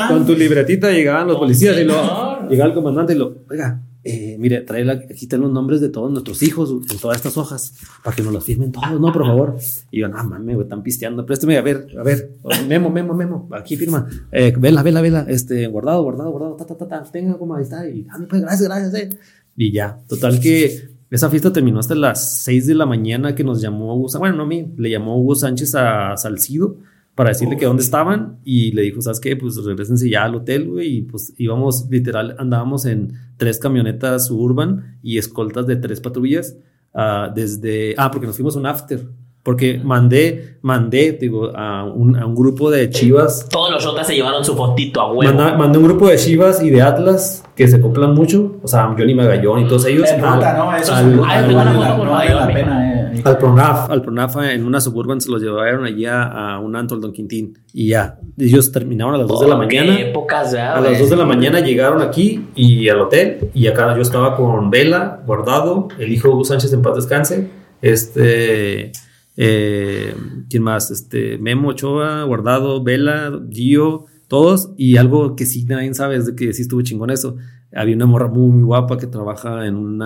con 0.08 0.26
tu 0.26 0.34
libretita, 0.34 0.90
llegaban 0.92 1.28
los 1.28 1.38
policías 1.38 1.78
y 1.78 1.84
luego 1.84 2.48
llegaba 2.50 2.70
el 2.70 2.76
comandante 2.76 3.14
y 3.14 3.18
lo, 3.18 3.36
oiga, 3.50 3.82
eh, 4.08 4.38
mire, 4.38 4.62
trae 4.62 4.88
aquí 4.90 5.26
están 5.26 5.42
los 5.42 5.52
nombres 5.52 5.82
de 5.82 5.90
todos 5.90 6.12
nuestros 6.12 6.44
hijos 6.44 6.70
en 6.70 7.00
todas 7.00 7.18
estas 7.18 7.36
hojas 7.38 7.74
para 8.04 8.16
que 8.16 8.22
nos 8.22 8.32
las 8.32 8.44
firmen 8.44 8.72
todos, 8.72 9.02
no, 9.02 9.12
por 9.12 9.26
favor. 9.26 9.58
Y 9.90 10.02
yo, 10.02 10.08
no 10.08 10.24
mames, 10.24 10.60
están 10.60 10.84
pisteando, 10.84 11.26
préstame, 11.26 11.58
a 11.58 11.64
ver, 11.64 11.88
a 12.00 12.04
ver, 12.04 12.34
memo, 12.68 12.92
memo, 12.92 13.16
memo, 13.16 13.50
aquí 13.52 13.76
firma, 13.76 14.08
eh, 14.32 14.54
vela, 14.56 14.84
vela, 14.84 15.02
vela, 15.02 15.26
este, 15.28 15.66
guardado, 15.66 16.04
guardado, 16.04 16.30
guardado, 16.30 16.56
ta, 16.56 16.68
ta, 16.68 16.78
ta, 16.78 16.88
ta, 16.88 17.04
tenga 17.12 17.36
como 17.40 17.56
ahí 17.56 17.64
está, 17.64 17.90
y 17.90 18.06
ah, 18.12 18.20
pues, 18.30 18.44
gracias, 18.44 18.70
gracias, 18.70 18.94
eh. 18.94 19.10
Y 19.58 19.72
ya, 19.72 20.00
total 20.08 20.40
que 20.40 20.90
esa 21.10 21.32
fiesta 21.32 21.52
terminó 21.52 21.80
hasta 21.80 21.96
las 21.96 22.44
6 22.44 22.68
de 22.68 22.76
la 22.76 22.86
mañana 22.86 23.34
que 23.34 23.44
nos 23.44 23.60
llamó 23.60 23.96
Hugo, 23.96 24.20
bueno, 24.20 24.36
no 24.36 24.44
a 24.44 24.48
mí, 24.48 24.72
le 24.78 24.92
llamó 24.92 25.20
Hugo 25.20 25.34
Sánchez 25.34 25.74
a 25.74 26.16
Salcido 26.16 26.78
para 27.16 27.30
decirle 27.30 27.56
que 27.58 27.66
dónde 27.66 27.82
estaban 27.82 28.40
y 28.44 28.72
le 28.74 28.82
dijo, 28.84 29.02
¿sabes 29.02 29.20
qué? 29.22 29.36
Pues 29.38 29.56
regresense 29.64 30.10
ya 30.10 30.26
al 30.26 30.36
hotel, 30.36 30.68
güey, 30.70 30.98
y 30.98 31.02
pues 31.04 31.34
íbamos, 31.38 31.88
literal, 31.90 32.36
andábamos 32.38 32.86
en 32.86 33.14
tres 33.38 33.58
camionetas 33.58 34.28
suburban 34.28 34.98
y 35.02 35.18
escoltas 35.18 35.66
de 35.66 35.78
tres 35.78 36.02
patrullas 36.02 36.58
ah, 36.94 37.32
desde, 37.34 37.96
ah, 37.98 38.12
porque 38.12 38.28
nos 38.28 38.36
fuimos 38.36 38.56
un 38.58 38.66
after, 38.66 39.08
porque 39.44 39.80
mandé, 39.84 40.58
mandé, 40.62 41.12
digo, 41.22 41.56
a 41.56 41.84
un, 41.86 42.16
a 42.18 42.26
un 42.26 42.34
grupo 42.36 42.72
de 42.72 42.90
chivas 42.90 43.48
Todos 43.48 43.72
los 43.72 43.84
shotas 43.84 44.08
se 44.08 44.16
llevaron 44.16 44.44
su 44.44 44.56
fotito 44.56 45.00
a 45.00 45.14
huevo. 45.14 45.38
Mandé 45.58 45.78
un 45.78 45.84
grupo 45.86 46.08
de 46.10 46.18
Chivas 46.18 46.64
y 46.64 46.70
de 46.72 46.82
Atlas 46.82 47.44
que 47.56 47.68
se 47.68 47.76
acoplan 47.78 48.14
mucho, 48.16 48.58
o 48.64 48.68
sea, 48.68 48.94
Johnny 48.98 49.14
Magallón 49.14 49.60
y 49.62 49.68
todos 49.68 49.86
ellos. 49.86 50.10
En 50.10 50.20
ruta, 50.22 50.58
¿no? 50.58 50.76
Eso 50.76 50.94
al, 50.96 51.14
es 51.14 51.20
Ay, 51.28 51.42
no 51.44 51.48
te 51.50 51.54
van 51.54 51.68
a 51.68 51.72
vale 51.74 51.78
mandar 51.78 51.90
la- 51.92 51.98
por 51.98 52.06
no 52.08 52.12
vale 52.14 52.34
la 52.36 52.48
pena, 52.48 52.92
eh. 52.92 52.95
Al 53.26 53.38
Pronaf, 53.38 53.90
al 53.90 54.02
Pronaf 54.02 54.38
en 54.38 54.66
una 54.66 54.80
suburban 54.80 55.20
se 55.20 55.30
los 55.30 55.42
llevaron 55.42 55.84
allá 55.86 56.24
a 56.24 56.60
un 56.60 56.76
antro, 56.76 56.96
el 56.96 57.02
Don 57.02 57.12
Quintín, 57.12 57.58
y 57.74 57.90
ya, 57.90 58.20
ellos 58.38 58.72
terminaron 58.72 59.16
a 59.16 59.18
las 59.18 59.28
2 59.28 59.42
de 59.42 59.48
la 59.48 59.56
Oh, 59.56 59.68
qué 59.68 59.80
mañana. 59.82 60.00
épocas 60.00 60.52
ya, 60.52 60.76
A 60.76 60.82
las 60.82 61.00
2 61.00 61.10
de 61.10 61.16
la 61.16 61.26
mañana 61.26 61.60
llegaron 61.60 62.02
aquí 62.02 62.46
y 62.56 62.88
al 62.88 63.02
hotel, 63.02 63.50
y 63.54 63.68
acá 63.68 63.96
yo 63.96 64.02
estaba 64.02 64.36
con 64.36 64.70
Vela, 64.70 65.24
guardado, 65.26 65.88
el 65.98 66.14
hijo 66.14 66.28
de 66.28 66.34
Hugo 66.36 66.46
Sánchez 66.46 66.72
en 66.74 66.82
paz 66.82 66.96
descanse, 66.96 67.50
este, 67.82 68.92
eh, 69.38 70.16
¿quién 70.50 70.64
más? 70.64 70.92
Este, 70.92 71.38
Memo 71.38 71.70
Ochoa, 71.70 72.24
guardado, 72.24 72.84
Vela, 72.84 73.32
Gio, 73.52 74.06
todos, 74.28 74.72
y 74.78 74.98
algo 74.98 75.36
que 75.36 75.46
sí 75.46 75.66
nadie 75.66 75.94
sabe 75.94 76.16
es 76.18 76.26
de 76.26 76.36
que 76.36 76.54
sí 76.54 76.64
estuvo 76.64 76.82
chingón 76.82 77.10
eso. 77.12 77.38
Había 77.74 77.96
una 77.96 78.06
morra 78.06 78.28
muy, 78.30 78.48
muy 78.52 78.64
guapa 78.64 78.98
que 78.98 79.06
trabaja 79.08 79.66
en 79.66 79.76
un 79.76 80.00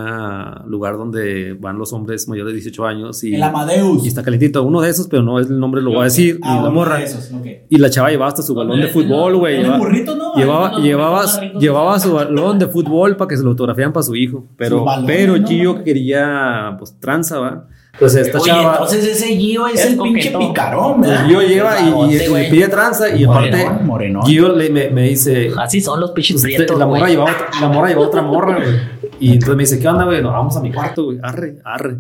lugar 0.66 0.98
donde 0.98 1.54
van 1.54 1.78
los 1.78 1.94
hombres 1.94 2.28
mayores 2.28 2.52
de 2.54 2.56
18 2.62 2.86
años 2.86 3.24
y, 3.24 3.36
El 3.36 3.44
Amadeus. 3.44 4.04
y 4.04 4.08
está 4.08 4.24
calentito. 4.24 4.64
Uno 4.64 4.82
de 4.82 4.90
esos, 4.90 5.08
pero 5.08 5.22
no 5.22 5.40
es 5.40 5.50
el 5.52 5.60
nombre, 5.60 5.82
lo 5.82 5.92
voy 5.92 6.00
a 6.02 6.04
decir. 6.06 6.40
Ah, 6.42 6.54
y 6.54 6.56
la 6.56 6.62
uno 6.64 6.72
morra. 6.72 6.98
de 6.98 7.04
esos, 7.04 7.32
ok. 7.32 7.46
Y 7.70 7.78
la 7.78 7.90
chava 7.92 8.10
llevaba 8.10 8.30
hasta 8.30 8.42
su 8.42 8.56
balón 8.56 8.82
de 8.82 8.88
fútbol, 8.88 9.36
güey. 9.38 9.56
¿Tiene 9.56 9.68
Llevaba- 9.70 9.78
burrito, 9.86 10.16
no? 10.16 10.34
Llevaba, 10.36 10.72
no, 10.72 10.80
llevaba, 10.80 11.26
no, 11.26 11.42
no, 11.48 11.54
no, 11.54 11.60
llevaba 11.60 11.94
no, 11.94 12.00
su 12.00 12.14
balón 12.14 12.60
de 12.60 12.68
fútbol 12.68 13.16
para 13.18 13.28
que 13.30 13.38
se 13.38 13.44
lo 13.44 13.50
autografiaran 13.52 13.94
para 13.94 14.04
su 14.04 14.16
hijo. 14.16 14.48
Pero, 14.58 14.84
balones, 14.84 15.16
pero 15.16 15.38
¿no? 15.38 15.48
Gio 15.48 15.84
quería, 15.84 16.76
pues, 16.80 17.00
tranza, 17.00 17.40
¿va? 17.40 17.68
Entonces 18.00 18.28
esta 18.28 18.40
Oye, 18.40 18.52
chava. 18.52 18.72
entonces 18.74 19.04
ese 19.06 19.28
Gio 19.36 19.68
es, 19.68 19.80
Es 19.82 19.86
el 19.88 19.98
pinche 20.00 20.32
coquetón. 20.32 20.54
picarón, 20.54 20.98
pues, 21.00 21.10
¿verdad? 21.10 21.26
Gio 21.28 21.42
lleva 21.42 21.80
y, 21.82 21.84
y- 21.88 21.92
Babote, 21.92 22.26
y 22.26 22.28
güey. 22.30 22.44
le 22.44 22.50
pide 22.50 22.68
tranza 22.70 23.10
y 23.14 23.24
aparte 23.26 23.52
Morenón, 23.52 23.86
morenón. 23.88 24.26
Gio 24.26 24.56
le, 24.56 24.70
me, 24.70 24.90
me 24.90 25.02
dice 25.10 25.52
Así 25.58 25.82
son 25.82 26.00
los 26.00 26.12
pinches 26.12 26.36
pues, 26.36 26.44
prietos, 26.44 26.80
la 26.80 26.86
morra 26.86 27.10
llevaba 27.10 27.32
otra, 27.32 27.48
la 27.60 27.68
morra 27.68 27.88
llevaba 27.90 28.08
otra 28.08 28.22
morra 28.22 28.56
güey. 28.56 28.76
y 29.20 29.34
entonces 29.34 29.56
me 29.58 29.64
dice 29.64 29.80
qué 29.80 29.88
onda 29.90 30.06
güey 30.06 30.22
nos 30.22 30.32
vamos 30.32 30.56
a 30.56 30.62
mi 30.62 30.72
cuarto 30.72 31.04
güey 31.06 31.20
arre 31.22 31.58
arre 31.66 31.98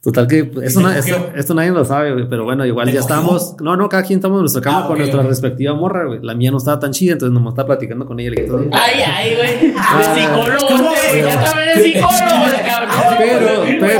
total 0.00 0.26
que 0.28 0.50
eso 0.62 0.78
te 0.80 0.86
na- 0.86 0.96
esto, 0.98 1.30
esto 1.34 1.54
nadie 1.54 1.70
lo 1.72 1.84
sabe 1.84 2.12
güey, 2.12 2.28
pero 2.28 2.44
bueno 2.44 2.64
igual 2.64 2.86
¿Te 2.86 2.92
ya 2.94 3.00
cogió? 3.00 3.16
estamos 3.16 3.56
no 3.60 3.76
no 3.76 3.88
cada 3.88 4.04
quien 4.04 4.18
estamos 4.20 4.36
en 4.36 4.40
nuestra 4.42 4.62
cama 4.62 4.82
Ah, 4.84 4.86
con 4.86 4.98
nuestra 4.98 5.22
respectiva 5.22 5.74
morra 5.74 6.06
güey 6.06 6.20
la 6.22 6.34
mía 6.36 6.52
no 6.52 6.58
estaba 6.58 6.78
tan 6.78 6.92
chida 6.92 7.14
entonces 7.14 7.32
nos 7.38 7.48
estaba 7.52 7.66
platicando 7.66 8.06
con 8.06 8.18
ella 8.20 8.30
le 8.30 8.42
dije, 8.42 8.54
Ay, 8.72 9.00
ay, 9.04 9.34
güey. 9.36 9.74
Ah, 9.76 9.98
De 9.98 10.20
psicólogo, 10.20 10.84
güey. 10.84 11.22
Ya 11.22 11.44
también 11.44 11.68
es 11.74 11.82
psicólogo, 11.82 12.44
el 12.46 12.66
cabrón. 12.66 12.88
pero, 13.18 13.62
pero, 13.80 13.98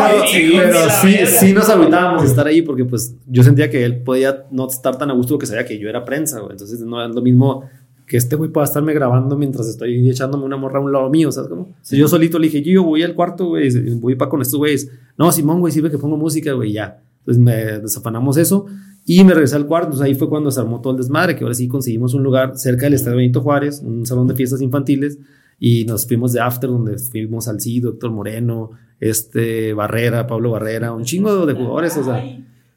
pero 0.56 0.90
sí, 1.02 1.16
sí 1.26 1.52
nos 1.52 1.68
agüitábamos 1.68 2.22
de 2.22 2.28
estar 2.28 2.46
ahí 2.46 2.62
porque 2.62 2.84
pues 2.84 3.14
yo 3.26 3.42
sentía 3.42 3.68
que 3.68 3.84
él 3.84 4.02
podía 4.02 4.44
no 4.52 4.68
estar 4.68 4.96
tan 4.98 5.10
a 5.10 5.14
gusto 5.14 5.34
porque 5.34 5.46
sabía 5.46 5.64
que 5.66 5.78
yo 5.78 5.88
era 5.88 6.04
prensa, 6.04 6.38
güey. 6.38 6.52
Entonces 6.52 6.80
no 6.80 7.04
es 7.04 7.12
lo 7.14 7.20
mismo 7.22 7.64
que 8.08 8.16
este 8.16 8.36
güey 8.36 8.50
pueda 8.50 8.64
estarme 8.64 8.94
grabando 8.94 9.36
mientras 9.36 9.68
estoy 9.68 10.08
echándome 10.08 10.44
una 10.44 10.56
morra 10.56 10.78
a 10.78 10.82
un 10.82 10.90
lado 10.90 11.10
mío, 11.10 11.30
¿sabes 11.30 11.50
cómo? 11.50 11.76
Si 11.82 11.96
yo 11.96 12.08
solito 12.08 12.38
le 12.38 12.48
dije, 12.48 12.62
yo 12.62 12.82
voy 12.82 13.02
al 13.02 13.14
cuarto, 13.14 13.48
güey, 13.48 13.68
y 13.68 13.94
voy 13.94 14.16
para 14.16 14.30
con 14.30 14.40
estos 14.40 14.58
güeyes. 14.58 14.90
No, 15.18 15.30
Simón, 15.30 15.60
güey, 15.60 15.72
sirve 15.72 15.90
que 15.90 15.98
pongo 15.98 16.16
música, 16.16 16.52
güey, 16.52 16.72
ya. 16.72 17.02
Entonces 17.20 17.42
me 17.42 17.54
desafanamos 17.80 18.38
eso 18.38 18.64
y 19.04 19.22
me 19.24 19.34
regresé 19.34 19.56
al 19.56 19.66
cuarto. 19.66 19.88
Entonces 19.88 20.06
ahí 20.06 20.14
fue 20.14 20.28
cuando 20.30 20.50
se 20.50 20.58
armó 20.58 20.80
todo 20.80 20.94
el 20.94 20.96
desmadre, 20.96 21.36
que 21.36 21.44
ahora 21.44 21.54
sí 21.54 21.68
conseguimos 21.68 22.14
un 22.14 22.22
lugar 22.22 22.56
cerca 22.56 22.86
del 22.86 22.94
Estadio 22.94 23.18
Benito 23.18 23.42
Juárez, 23.42 23.82
un 23.84 24.06
salón 24.06 24.26
de 24.26 24.34
fiestas 24.34 24.62
infantiles 24.62 25.18
y 25.60 25.84
nos 25.84 26.06
fuimos 26.06 26.32
de 26.32 26.40
after 26.40 26.70
donde 26.70 26.98
fuimos 26.98 27.46
al 27.48 27.60
Cido, 27.60 27.90
Héctor 27.90 28.12
Moreno, 28.12 28.70
este 29.00 29.74
Barrera, 29.74 30.26
Pablo 30.26 30.52
Barrera, 30.52 30.92
un 30.92 31.04
chingo 31.04 31.44
de 31.44 31.52
jugadores, 31.52 31.96
o 31.98 32.04
sea. 32.04 32.24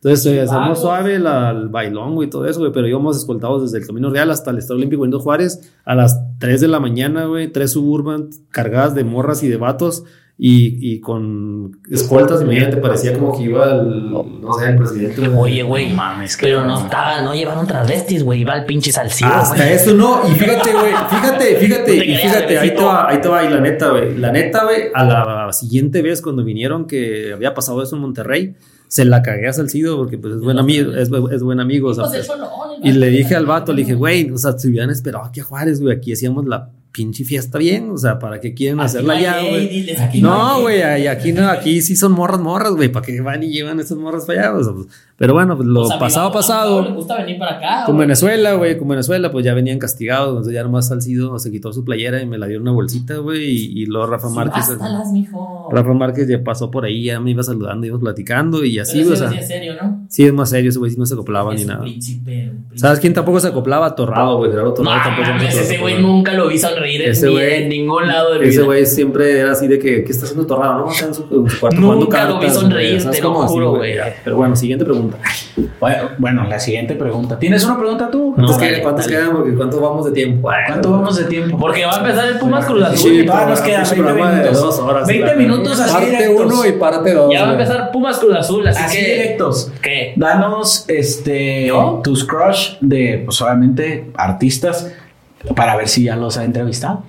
Entonces 0.04 0.26
eh, 0.26 0.42
hacemos 0.42 0.82
suave 0.82 1.20
la- 1.20 1.52
el 1.52 1.70
bailón, 1.70 2.16
güey, 2.16 2.28
todo 2.30 2.46
eso, 2.48 2.60
güey, 2.60 2.72
pero 2.72 2.88
íbamos 2.88 3.16
escoltados 3.18 3.62
desde 3.62 3.78
el 3.78 3.86
Camino 3.86 4.10
Real 4.10 4.32
hasta 4.32 4.50
el 4.52 4.58
Estadio 4.58 4.78
Olímpico 4.78 5.04
Benito 5.04 5.20
Juárez 5.20 5.72
a 5.86 5.94
las 5.94 6.20
3 6.40 6.60
de 6.62 6.68
la 6.68 6.80
mañana, 6.80 7.26
güey, 7.26 7.50
tres 7.52 7.72
suburban 7.74 8.30
cargadas 8.50 8.96
de 8.96 9.04
morras 9.04 9.44
y 9.44 9.48
de 9.48 9.58
vatos 9.58 10.04
y, 10.44 10.94
y 10.94 11.02
con 11.02 11.78
escoltas, 11.92 12.42
imagínate, 12.42 12.78
parecía 12.78 13.14
como 13.14 13.38
que 13.38 13.44
iba 13.44 13.76
el, 13.76 14.12
no 14.12 14.54
sé, 14.58 14.70
el 14.72 14.76
presidente. 14.78 15.28
Oye, 15.38 15.62
güey, 15.62 15.94
mames, 15.94 16.36
pero 16.42 16.66
no 16.66 16.80
estaba, 16.80 17.22
no 17.22 17.36
llevaron 17.36 17.68
transvestis, 17.68 18.24
güey, 18.24 18.42
iba 18.42 18.56
el 18.56 18.66
pinche 18.66 18.92
salcido, 18.92 19.30
Hasta 19.32 19.56
güey. 19.56 19.74
eso 19.74 19.94
no, 19.94 20.22
y 20.28 20.32
fíjate, 20.32 20.72
güey, 20.74 20.94
fíjate, 21.12 21.56
fíjate, 21.58 21.96
No 21.98 22.04
y 22.04 22.16
fíjate, 22.16 22.58
ahí 22.58 22.70
te 22.74 22.84
va, 22.84 23.08
ahí 23.08 23.22
te 23.22 23.28
va, 23.30 23.44
y 23.44 23.50
la 23.50 23.60
neta, 23.60 23.90
güey, 23.92 24.18
la 24.18 24.32
neta, 24.32 24.64
güey, 24.64 24.86
a 24.96 25.04
la 25.06 25.54
siguiente 25.54 26.02
vez 26.02 26.24
cuando 26.24 26.44
vinieron 26.44 26.88
que 26.88 27.34
había 27.34 27.54
pasado 27.54 27.84
eso 27.84 27.96
en 27.98 28.02
Monterrey, 28.02 28.56
se 28.92 29.06
la 29.06 29.22
cagué 29.22 29.48
a 29.48 29.54
Salcido 29.54 29.96
porque 29.96 30.18
pues 30.18 30.36
es 30.36 30.42
buen 30.42 30.60
amigo, 30.60 30.92
es, 30.92 31.10
es 31.32 31.44
buen 31.44 31.62
amigo, 31.62 31.92
o 31.92 31.94
sea, 31.94 32.04
Pues, 32.08 32.28
pues, 32.28 32.40
y 32.84 32.92
le 32.92 33.08
dije 33.08 33.38
al 33.38 33.46
vato, 33.46 33.72
le 33.72 33.84
dije, 33.84 33.94
güey, 33.94 34.30
o 34.32 34.38
sea, 34.38 34.60
si 34.60 34.68
hubieran 34.68 34.90
esperado 34.90 35.24
aquí 35.24 35.40
a 35.40 35.46
Juárez, 35.46 35.80
güey, 35.80 35.96
aquí 35.96 36.12
hacíamos 36.12 36.46
la 36.46 36.70
pinche 36.92 37.24
fiesta 37.24 37.58
bien, 37.58 37.92
o 37.92 37.98
sea, 37.98 38.20
¿para 38.20 38.40
qué 38.42 38.54
quieren 38.54 38.80
hacerla 38.82 39.16
no 39.16 39.22
ya, 39.22 39.40
güey? 39.40 40.22
no 40.22 40.62
güey, 40.62 41.08
aquí 41.08 41.32
no, 41.32 41.48
aquí 41.48 41.82
sí 41.82 41.96
son 41.96 42.12
morras, 42.12 42.40
morras, 42.40 42.74
güey, 42.74 42.90
¿para 42.90 43.06
qué 43.06 43.22
van 43.22 43.44
y 43.44 43.50
llevan 43.50 43.80
esas 43.80 43.98
morras 43.98 44.26
para 44.26 44.50
allá? 44.50 44.58
O 44.58 44.64
sea, 44.64 44.74
pues, 44.74 44.88
pero 45.16 45.34
bueno, 45.34 45.56
pues, 45.56 45.68
lo 45.68 45.84
O 45.84 45.88
sea, 45.88 46.00
pasado, 46.00 46.32
pasado. 46.32 46.82
Le 46.82 46.92
gusta 46.92 47.18
venir 47.18 47.38
para 47.38 47.58
acá, 47.58 47.86
Con. 47.86 47.98
Venezuela, 47.98 48.54
güey, 48.56 48.78
con 48.78 48.88
Venezuela, 48.88 49.32
pues 49.32 49.46
ya 49.46 49.54
venían 49.54 49.80
castigados, 49.80 50.30
entonces 50.30 50.54
ya 50.54 50.64
nomás 50.64 50.88
Salcido 50.88 51.38
se 51.40 51.52
quitó 51.52 51.72
su 51.72 51.86
playera 51.86 52.22
y 52.22 52.26
me 52.26 52.38
la 52.38 52.48
dio 52.48 52.60
una 52.60 52.72
bolsita, 52.72 53.18
güey, 53.18 53.50
y, 53.50 53.82
y 53.84 53.86
luego 53.86 54.08
Rafa 54.08 54.30
Márquez. 54.30 54.66
Subástalas, 54.66 55.12
mijo. 55.12 55.70
Rafa 55.72 55.94
Márquez 55.94 56.28
ya 56.28 56.44
pasó 56.44 56.72
por 56.72 56.86
ahí, 56.86 57.06
ya 57.06 57.20
me 57.20 57.32
iba 57.32 57.44
saludando, 57.44 57.86
íbamos 57.86 58.04
platicando 58.04 58.66
y 58.66 58.80
así, 58.80 59.04
güey, 59.04 59.14
o 59.14 59.16
sea, 59.16 59.30
sí 59.30 59.38
es 59.38 59.48
serio, 59.48 59.76
¿no? 59.82 60.06
sí 60.10 60.26
es 60.26 60.34
más 60.34 60.50
serio, 60.50 60.70
ese 60.70 60.80
güey 60.80 60.92
sí 60.92 60.98
no 60.98 61.06
se 61.06 61.14
acoplaba 61.14 61.54
ni 61.54 61.64
nada. 61.64 61.82
príncipe, 61.82 62.50
un 62.50 62.66
príncipe. 62.66 62.80
¿Sabes 62.80 63.00
quién 63.00 63.14
tampoco 63.14 63.40
se 63.40 63.48
acoplaba? 63.48 63.96
Torrado, 63.96 64.38
güey, 64.38 64.52
Torrado 64.52 64.74
tampoco 64.74 65.30
ese 65.48 65.78
güey 65.78 66.02
nunca 66.02 66.34
lo 66.34 66.48
vi 66.48 66.58
en, 66.86 67.02
Ese 67.12 67.28
ni- 67.28 67.34
güey- 67.34 67.52
en 67.62 67.70
ningún 67.70 68.08
lado 68.08 68.34
de 68.34 68.40
mi 68.40 68.48
Ese 68.48 68.62
güey 68.62 68.86
siempre 68.86 69.40
era 69.40 69.52
así 69.52 69.68
de 69.68 69.80
que, 69.80 70.04
¿qué 70.04 70.12
está 70.12 70.26
haciendo 70.26 70.46
Torrado? 70.46 70.80
No, 70.86 70.92
está 70.92 71.06
en 71.08 71.14
su, 71.14 71.24
en 71.32 71.50
su 71.50 71.60
cuarto 71.60 71.80
Nunca 71.80 71.96
jugando 71.96 72.34
lo 72.36 72.40
vi 72.40 72.46
cartas, 72.48 72.54
sonreír, 72.62 72.90
güey, 72.92 73.00
¿sabes 73.02 73.18
te 73.18 73.24
lo 73.24 73.34
juro, 73.34 73.72
güey. 73.76 73.96
Pero 74.24 74.36
bueno, 74.38 74.56
siguiente 74.56 74.86
pregunta. 74.86 75.18
Bueno, 75.80 76.10
bueno, 76.18 76.46
la 76.48 76.60
siguiente 76.60 76.96
pregunta. 76.96 77.38
¿Tienes 77.40 77.64
una 77.66 77.78
pregunta 77.78 78.10
tú? 78.12 78.30
No, 78.30 78.36
¿Cuántos, 78.36 78.58
dale, 78.58 78.70
quedan? 78.70 78.82
¿Cuántos 78.84 79.06
dale. 79.06 79.18
quedan? 79.18 79.36
Porque 79.36 79.54
¿Cuánto 79.56 79.80
vamos 79.82 80.06
de 80.06 80.12
tiempo? 80.12 80.50
¿Cuánto 80.68 80.92
vamos 80.92 81.18
de 81.18 81.24
tiempo? 81.26 81.58
Porque 81.58 81.86
va 81.86 81.96
a 81.96 82.00
empezar 82.00 82.28
el 82.30 82.38
Pumas 82.40 82.66
Cruz 82.66 82.84
Azul. 82.84 82.98
Sí, 82.98 83.26
todavía 83.26 83.48
nos 83.50 83.62
quedan 83.62 83.82
pinche 83.82 83.96
20 83.96 84.04
programa 84.14 84.32
de 84.32 84.38
minutos. 84.44 84.62
dos 84.62 84.80
horas, 84.80 85.08
20 85.08 85.24
claro. 85.24 85.40
minutos 85.40 85.80
así 85.80 85.92
Parte 85.94 86.10
directos. 86.10 86.46
uno 86.54 86.66
y 86.66 86.72
parte 86.74 87.14
dos. 87.14 87.34
ya 87.34 87.44
va 87.44 87.50
a 87.50 87.52
empezar 87.54 87.92
Pumas 87.92 88.20
Cruz 88.20 88.36
Azul, 88.36 88.68
así, 88.68 88.84
Así 88.84 88.98
que. 88.98 89.04
directos. 89.12 89.72
¿Qué? 89.82 90.14
Danos 90.16 90.86
este 90.88 91.68
¿Yo? 91.68 92.02
tus 92.04 92.24
crush 92.26 92.74
de, 92.82 93.22
pues 93.26 93.42
obviamente, 93.42 94.06
artistas 94.16 94.92
para 95.56 95.76
ver 95.76 95.88
si 95.88 96.04
ya 96.04 96.16
los 96.16 96.38
ha 96.38 96.44
entrevistado. 96.44 97.04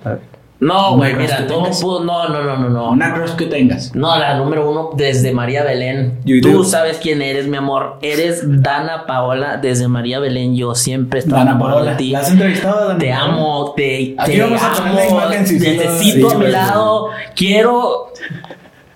No, 0.63 0.95
güey, 0.95 1.13
mira, 1.15 1.45
todo 1.45 1.69
pudo. 1.71 2.03
No, 2.05 2.29
no, 2.29 2.41
no, 2.41 2.57
no, 2.57 2.69
no. 2.69 2.91
Una 2.91 3.13
crush 3.13 3.31
que 3.31 3.47
tengas. 3.47 3.93
No, 3.93 4.17
la 4.17 4.37
número 4.37 4.69
uno 4.69 4.91
desde 4.95 5.33
María 5.33 5.63
Belén. 5.63 6.19
Tú 6.41 6.63
sabes 6.63 6.99
quién 6.99 7.21
eres, 7.21 7.47
mi 7.47 7.57
amor. 7.57 7.97
Eres 8.01 8.43
Dana 8.61 9.05
Paola 9.05 9.57
desde 9.57 9.89
María 9.89 10.19
Belén. 10.19 10.55
Yo 10.55 10.73
siempre 10.73 11.19
estoy 11.19 11.33
Dana 11.33 11.59
Paola. 11.59 11.91
de 11.91 11.97
ti. 11.97 12.09
¿La 12.11 12.19
has 12.19 12.31
entrevistado, 12.31 12.87
Dana 12.87 12.99
Te 12.99 13.11
amo, 13.11 13.73
te, 13.75 14.15
Aquí 14.17 14.31
te 14.31 14.41
vamos 14.41 14.63
a 14.63 14.73
poner 14.73 14.93
la 14.93 15.03
amo, 15.03 15.21
imagen, 15.21 15.47
si 15.47 15.59
necesito 15.59 16.29
sí, 16.29 16.35
a 16.35 16.39
mi 16.39 16.47
lado. 16.47 17.09
Quiero. 17.35 18.13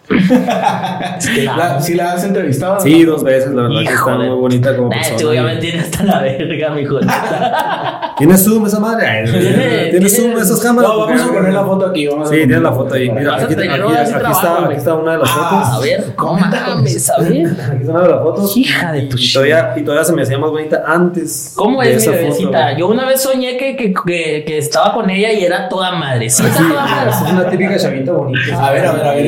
Que 1.36 1.44
la. 1.44 1.82
¿Sí 1.82 1.94
la 1.96 2.14
has 2.14 2.24
entrevistado? 2.24 2.80
Sí, 2.80 3.04
dos 3.04 3.24
veces, 3.24 3.52
la 3.54 3.64
verdad 3.64 3.82
que 3.82 3.94
está 3.94 4.16
muy 4.18 4.30
bonita 4.30 4.76
como 4.76 4.90
Nah, 4.90 4.96
persona. 5.02 5.44
Me 5.44 5.56
tiene 5.58 5.80
hasta 5.82 6.04
la 6.04 6.22
verga, 6.22 6.70
mijo. 6.72 7.00
¿Tiene 8.18 8.38
zoom 8.38 8.66
esa 8.66 8.80
madre? 8.80 9.06
Ay, 9.08 9.26
Tiene- 9.32 9.88
¿Tiene 9.92 10.10
zoom 10.10 10.38
esas 10.40 10.60
cámaras? 10.60 10.90
No, 10.92 11.00
vamos 11.06 11.22
a 11.22 11.28
poner 11.28 11.54
la 11.54 11.64
foto 11.64 11.86
aquí. 11.88 12.08
Vamos 12.08 12.28
a 12.28 12.32
Sí, 12.32 12.36
poner 12.38 12.48
tiene 12.48 12.64
la 12.64 12.72
foto 12.72 12.94
ahí. 12.96 13.10
Mira, 13.12 13.36
aquí, 13.36 13.44
aquí- 13.54 13.54
aquí 13.68 14.12
trabajo, 14.12 14.32
está, 14.48 14.66
aquí 14.66 14.76
está 14.76 14.94
una 14.96 15.12
de 15.12 15.18
las 15.20 15.30
Ah, 15.32 15.50
fotos. 15.50 15.68
A 15.78 15.80
ver, 15.82 16.16
con 16.16 16.40
mames, 16.40 17.10
a 17.10 17.20
ver. 17.20 17.28
Aquí 17.30 17.42
está 17.82 17.92
una 17.92 18.02
de 18.02 18.10
las 18.10 18.22
fotos. 18.22 18.58
Hija 18.58 18.92
de 18.94 19.02
tu 19.04 19.18
Y 19.18 19.34
todavía, 19.34 19.74
y 19.76 19.82
todavía 19.84 20.04
se 20.06 20.14
me 20.14 20.22
hacía 20.24 20.38
más 20.40 20.50
bonita 20.50 20.84
antes. 20.88 21.54
¿Cómo 21.56 21.84
es 21.84 21.98
esa 21.98 22.12
mi 22.12 22.18
foto, 22.18 22.24
bebecita? 22.30 22.64
güey. 22.64 22.80
Yo 22.80 22.88
una 22.88 23.06
vez 23.06 23.22
soñé 23.22 23.58
que, 23.58 23.76
que, 23.76 23.94
que, 23.94 24.44
que 24.48 24.58
estaba 24.58 24.94
con 24.94 25.10
ella 25.10 25.32
y 25.32 25.44
era 25.44 25.68
toda 25.70 25.92
madre. 25.92 26.30
Sí, 26.30 26.44
está 26.44 26.58
Sí, 26.58 26.64
toda 26.70 26.86
madre. 26.86 27.12
es 27.12 27.32
una 27.34 27.50
típica 27.50 27.78
chavita 27.78 28.12
bonita. 28.14 28.68
A 28.68 28.72
ver, 28.72 28.86
a 28.86 28.92
ver, 28.94 29.06
a 29.08 29.12
ver, 29.14 29.26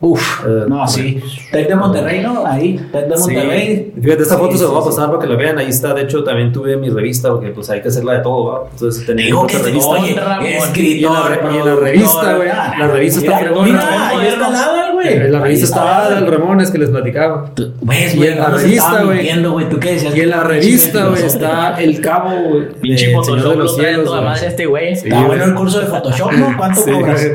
Uf, 0.00 0.44
Eh, 0.46 0.64
no, 0.68 0.86
sí. 0.86 1.20
Tec 1.50 1.66
de 1.68 1.74
Monterrey, 1.74 2.20
¿no? 2.22 2.46
Ahí, 2.46 2.78
Tec 2.92 3.08
de 3.08 3.16
Sí. 3.16 3.22
Monterrey. 3.34 3.92
Fíjate, 4.00 4.22
esta 4.22 4.36
Sí, 4.36 4.40
foto 4.40 4.56
se 4.56 4.62
la 4.62 4.70
voy 4.70 4.78
a 4.78 4.82
sí. 4.82 4.88
pasar 4.90 5.06
para 5.08 5.18
que 5.18 5.26
la 5.26 5.34
vean. 5.36 5.58
Ahí 5.58 5.66
está. 5.70 5.92
De 5.92 6.02
hecho, 6.02 6.22
también 6.22 6.52
tuve 6.52 6.76
mi 6.76 6.88
revista 6.88 7.30
porque 7.30 7.48
pues 7.48 7.68
hay 7.68 7.82
que 7.82 7.88
hacerla 7.88 8.12
de 8.12 8.18
todo, 8.20 8.44
¿va? 8.44 8.68
Entonces 8.70 9.04
tenía 9.04 9.26
Digo 9.26 9.44
que 9.48 9.58
revista. 9.58 9.90
oye, 9.90 10.56
escritor, 10.56 10.92
Y 11.00 11.04
en 11.04 11.12
la 11.58 11.64
la 11.64 11.74
revista, 11.80 12.34
güey, 12.36 12.48
la 12.48 12.86
revista 12.92 13.18
está 13.18 13.30
mira, 13.32 13.38
fregona. 13.40 13.66
Mira, 13.66 14.08
ahí 14.10 14.26
está 14.28 14.50
Lada, 14.50 14.87
güey. 15.02 15.14
En 15.14 15.32
la 15.32 15.40
revista 15.40 15.64
estaba 15.66 16.08
el 16.18 16.26
Ramones 16.26 16.70
que 16.70 16.78
les 16.78 16.90
platicaba. 16.90 17.50
¿Ves, 17.82 18.14
Y 18.14 18.16
güey? 18.18 18.30
en 18.30 18.38
la 18.38 18.46
revista, 18.46 18.68
estaba 18.86 19.02
güey. 19.04 19.16
mintiendo, 19.18 19.52
güey. 19.52 19.68
¿Tú 19.68 19.78
qué 19.80 19.92
decías? 19.92 20.16
Y 20.16 20.20
en 20.20 20.30
la 20.30 20.40
revista, 20.44 21.06
güey, 21.06 21.22
está 21.24 21.80
el 21.82 22.00
cabo, 22.00 22.30
güey. 22.30 22.68
Pinche 22.80 23.06
de 23.06 23.10
Señor 23.12 23.24
de 23.24 23.42
Photoshop 23.42 23.56
los 23.58 23.76
Cielos, 23.76 24.08
güey. 24.08 24.44
este 24.46 24.66
güey. 24.66 24.92
Está 24.92 25.08
bueno 25.16 25.28
güey. 25.28 25.40
el 25.42 25.54
curso 25.54 25.80
de 25.80 25.86
Photoshop, 25.86 26.32
¿no? 26.32 26.56
¿Cuánto 26.56 26.82
cobras? 26.82 27.20
güey. 27.20 27.32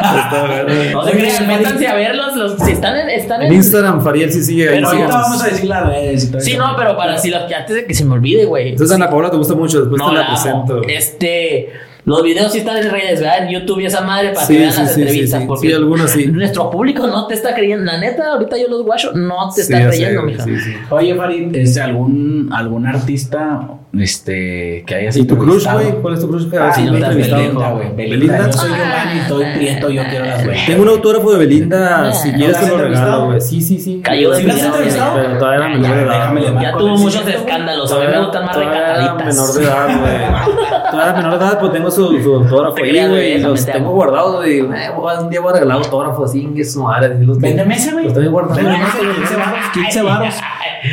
Está 0.00 0.46
bueno. 0.46 0.92
No 0.92 1.04
se 1.06 1.10
crean, 1.12 1.46
métanse 1.46 1.88
a 1.88 1.94
verlos. 1.94 2.36
Los, 2.36 2.58
si 2.60 2.72
están 2.72 2.96
en. 2.96 3.10
Están 3.10 3.42
En 3.42 3.52
Instagram, 3.52 4.02
Fariel 4.02 4.32
sí 4.32 4.42
sigue 4.42 4.68
ahí. 4.68 4.74
Pero 4.76 4.88
Ahorita 4.88 5.06
vamos 5.08 5.42
a 5.42 5.46
decir 5.46 5.68
las 5.68 5.86
redes 5.86 6.30
Sí, 6.40 6.56
no, 6.56 6.74
pero 6.76 6.96
para 6.96 7.18
si 7.18 7.30
los 7.30 7.42
que 7.42 7.54
antes 7.54 7.76
de 7.76 7.84
que 7.86 7.94
se 7.94 8.04
me 8.04 8.14
olvide, 8.14 8.44
güey. 8.46 8.70
Entonces, 8.70 8.94
Ana 8.96 9.08
Paola 9.10 9.30
te 9.30 9.36
gusta 9.36 9.54
mucho, 9.54 9.80
después 9.80 10.02
te 10.02 10.12
la 10.12 10.26
presento. 10.26 10.82
Este. 10.88 11.72
Los 12.04 12.22
videos 12.24 12.50
sí 12.50 12.58
están 12.58 12.78
en 12.78 12.90
redes, 12.90 13.20
¿verdad? 13.20 13.44
En 13.46 13.50
YouTube 13.50 13.78
y 13.80 13.86
esa 13.86 14.00
madre 14.00 14.30
para 14.30 14.44
Sí, 14.46 14.54
que 14.54 14.58
vean 14.60 14.72
sí, 14.72 14.80
las 14.80 14.94
sí, 14.94 15.00
entrevistas. 15.02 15.38
sí, 15.38 15.42
sí. 15.42 15.46
porque 15.48 15.68
Sí, 15.68 15.72
algunas 15.74 16.10
sí. 16.10 16.26
Nuestro 16.26 16.68
público 16.70 17.06
no 17.06 17.26
te 17.28 17.34
está 17.34 17.54
creyendo. 17.54 17.84
La 17.84 17.98
neta, 18.00 18.32
ahorita 18.32 18.56
yo 18.58 18.66
los 18.68 18.82
guacho, 18.82 19.12
no 19.12 19.50
te 19.54 19.62
sé, 19.62 19.72
creyendo, 19.86 20.22
mija. 20.22 20.42
sí, 20.42 20.58
sí. 20.58 20.74
Oye, 20.90 21.14
Farid, 21.14 21.54
este, 21.54 21.80
algún, 21.80 22.50
algún 22.52 22.86
artista 22.86 23.68
este, 23.96 24.82
que 24.84 24.94
hayas 24.96 25.16
¿Y 25.16 25.24
tu 25.26 25.36
crush, 25.36 25.64
entrevistado? 25.64 25.78
güey? 25.80 26.02
¿Cuál 26.02 26.14
es 26.14 26.20
tu 26.20 26.28
crush? 26.28 26.50
que 26.50 26.56
Ah, 26.58 26.68
has 26.70 26.76
sí, 26.76 26.84
no 26.86 26.92
te? 26.92 26.98
Belinda, 27.14 27.70
güey. 27.70 27.94
Belinda. 27.94 28.46
Yo 28.46 28.52
soy 28.52 28.70
Giovanni, 28.70 29.20
estoy 29.20 29.44
prieto, 29.54 29.90
yo 29.90 30.02
quiero 30.10 30.24
las 30.24 30.44
güey. 30.44 30.66
Tengo 30.66 30.82
un 30.82 30.88
autógrafo 30.88 31.32
de 31.32 31.38
Belinda, 31.38 32.08
Ah, 32.08 32.12
si 32.12 32.30
¿no 32.32 32.36
quieres 32.38 32.58
te 32.60 32.66
lo 32.68 32.78
regalo, 32.78 33.26
güey. 33.26 33.40
Sí, 33.40 33.60
sí, 33.60 33.78
sí. 33.78 34.00
Cayó 34.02 34.30
de 34.32 34.38
¿Sí 34.38 34.42
la 34.44 34.54
has 34.54 34.62
entrevistado? 34.64 35.14
Pero 35.22 35.38
todavía 35.38 35.66
era 35.66 35.68
menor 35.78 35.96
de 35.96 36.02
edad. 36.02 36.60
Ya 36.62 36.72
tuvo 36.72 36.96
muchos 36.96 37.26
escándalos. 37.28 37.92
A 37.92 37.98
mí 38.00 38.06
me 38.10 38.18
gustan 38.18 38.44
más 38.46 38.56
recataditas. 38.56 39.26
menor 39.26 39.54
de 39.54 39.62
edad, 39.64 40.00
güey. 40.00 40.72
Todavía 40.92 41.10
era 41.12 41.22
menor 41.22 41.38
de 41.38 41.44
edad, 41.44 41.58
pues 41.58 41.72
tengo 41.72 41.90
su, 41.90 42.22
su 42.22 42.34
autógrafo 42.34 42.76
ahí, 42.82 43.08
güey, 43.08 43.38
Los 43.40 43.66
te 43.66 43.72
tengo 43.72 43.86
amo. 43.88 43.96
guardados, 43.96 44.36
güey. 44.36 44.58
Eh, 44.60 44.90
un 45.20 45.28
día 45.30 45.40
voy 45.40 45.50
a 45.50 45.54
regalar 45.54 45.78
autógrafos 45.78 46.30
así, 46.30 46.46
que 46.54 46.64
su 46.64 46.82
madre. 46.82 47.16
Véndeme 47.18 47.74
ese, 47.74 47.92
güey. 47.92 48.04
Los 48.04 48.14
tengo 48.14 48.30
guardados. 48.30 48.56
Véndeme 48.62 48.84
ese, 48.84 48.98
15 49.16 49.36
varos, 49.36 49.58
15 49.72 50.02
varos. 50.02 50.34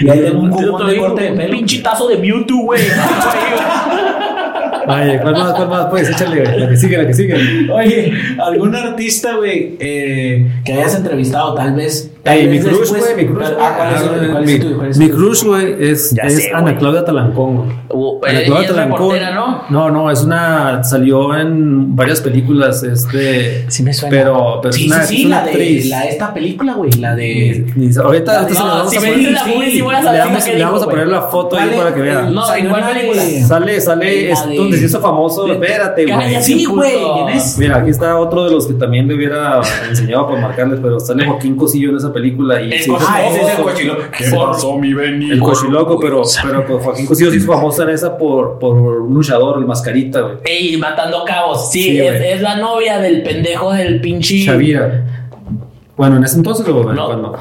Y 0.01 0.09
ahí 0.09 0.21
tengo 0.21 0.39
un 0.41 0.49
cupón 0.49 0.87
de 0.87 0.97
corte 0.97 1.21
de 1.23 1.31
Un 1.31 1.37
pelo. 1.37 1.51
pinchitazo 1.51 2.07
de 2.07 2.17
Mewtwo, 2.17 2.57
güey. 2.63 2.81
Ay, 4.89 5.17
¿cuál 5.21 5.33
más? 5.33 5.53
¿Cuál 5.53 5.69
más? 5.69 5.85
Pues 5.85 6.09
échale, 6.09 6.41
güey. 6.43 6.59
La 6.59 6.69
que 6.69 6.77
sigue, 6.77 6.97
la 6.97 7.07
que 7.07 7.13
sigue. 7.13 7.35
Oye, 7.71 8.13
algún 8.39 8.75
artista, 8.75 9.35
güey, 9.35 9.77
eh, 9.79 10.47
que 10.65 10.73
hayas 10.73 10.95
entrevistado, 10.95 11.53
tal 11.55 11.73
vez. 11.75 12.11
Ey, 12.25 12.47
mi 12.47 12.59
crush, 12.59 12.89
güey, 12.89 13.01
mi 13.15 13.25
crush. 13.33 13.47
Ah, 13.59 13.73
¿cuál 13.77 13.95
es, 13.95 14.07
güey. 14.19 14.29
cuál 14.75 14.95
mi, 14.97 15.09
crush, 15.09 15.43
güey, 15.43 15.75
es, 15.79 16.11
Ya 16.13 16.23
es 16.23 16.43
sé, 16.43 16.51
Ana. 16.53 16.77
Claudia 16.77 17.03
Talancón, 17.05 17.55
güey. 17.57 17.69
Uh, 17.89 18.19
Ana 18.23 18.31
ella 18.39 18.45
Claudia 18.45 18.67
es 18.67 18.73
Talancón. 18.75 18.97
reportera, 18.99 19.35
¿no? 19.35 19.63
No, 19.69 19.89
no, 19.89 20.11
es 20.11 20.21
una. 20.23 20.83
Salió 20.83 21.35
en 21.39 21.95
varias 21.95 22.19
películas, 22.21 22.83
este. 22.83 23.65
Sí 23.71 23.83
me 23.83 23.93
suena. 23.93 24.15
Pero, 24.17 24.59
pero 24.61 24.73
Sí, 24.73 24.85
es 24.85 24.91
una, 24.91 25.01
sí, 25.03 25.15
sí, 25.15 25.21
es 25.21 25.25
una 25.27 25.35
la 25.39 25.45
de 25.51 25.83
la 25.89 26.01
de 26.01 26.09
esta 26.09 26.33
película, 26.33 26.73
güey, 26.73 26.91
la 26.93 27.15
de. 27.15 27.65
Ni- 27.75 27.87
ni- 27.87 27.95
ahorita, 27.95 28.33
La 28.33 28.39
ahorita 28.41 28.59
se 28.59 28.65
la 28.67 28.73
vamos 28.73 28.91
si 28.91 28.97
a 28.97 28.99
poner. 28.99 29.17
Le 29.19 30.63
vamos, 30.63 30.83
a 30.83 30.85
poner 30.89 31.07
la 31.07 31.21
foto 31.21 31.57
ahí 31.57 31.69
¿Cuál 31.69 31.83
para 31.83 31.95
que 31.95 32.01
vean. 32.01 32.33
No, 32.33 32.45
Salió 32.45 32.69
¿cuál 32.69 32.83
película? 32.93 33.21
Sale, 33.47 33.81
sale, 33.81 34.31
es 34.31 34.39
donde 34.55 34.77
se 34.79 34.85
hizo 34.85 34.99
famoso. 35.01 35.51
Espérate, 35.51 36.05
güey. 36.05 36.17
Cállate, 36.17 36.43
Sí, 36.43 36.65
güey, 36.65 36.93
puto. 36.99 37.13
¿quién 37.25 37.29
es? 37.37 37.57
Mira, 37.57 37.77
aquí 37.77 37.89
está 37.91 38.17
otro 38.17 38.45
de 38.45 38.51
los 38.51 38.65
que 38.67 38.73
también 38.73 39.07
le 39.07 39.15
hubiera 39.15 39.61
enseñado 39.89 40.27
para 40.27 40.41
marcarles, 40.41 40.79
pero 40.81 40.99
sale 40.99 41.25
Joaquín 41.25 41.55
Cosillo 41.55 41.89
en 41.91 41.97
esa 41.97 42.11
película. 42.11 42.61
Y 42.61 42.65
El 42.71 42.79
se 42.79 42.85
hizo 42.85 42.93
cochiloco. 42.93 43.13
Ah, 43.13 43.25
ese 43.25 43.35
es 43.35 43.41
el 43.41 43.49
famoso. 43.55 43.69
cochilo. 43.73 43.97
¿Qué 44.17 44.25
pasó, 44.35 44.77
mi 44.77 44.93
Benny? 44.93 45.31
El 45.31 45.39
cochiloco, 45.39 45.99
pero, 45.99 46.21
pero 46.43 46.65
pues, 46.65 46.83
Joaquín 46.83 47.05
Cosillo 47.05 47.31
se 47.31 47.37
hizo 47.37 47.51
famoso 47.53 47.83
en 47.83 47.89
esa 47.89 48.17
por, 48.17 48.59
por 48.59 48.75
un 48.75 49.13
luchador, 49.13 49.57
el 49.59 49.65
mascarita, 49.65 50.21
güey. 50.21 50.35
Ey, 50.45 50.77
matando 50.77 51.23
cabos. 51.25 51.69
Sí, 51.71 51.83
Sí, 51.83 51.99
es, 51.99 52.41
la 52.41 52.55
novia 52.57 52.99
del 52.99 53.23
pendejo 53.23 53.71
del 53.73 54.01
pinche. 54.01 54.37
Shavira. 54.37 55.05
Bueno, 55.97 56.17
en 56.17 56.23
ese 56.23 56.37
entonces 56.37 56.65
o 56.67 56.71
No. 56.93 57.05
cuando. 57.07 57.37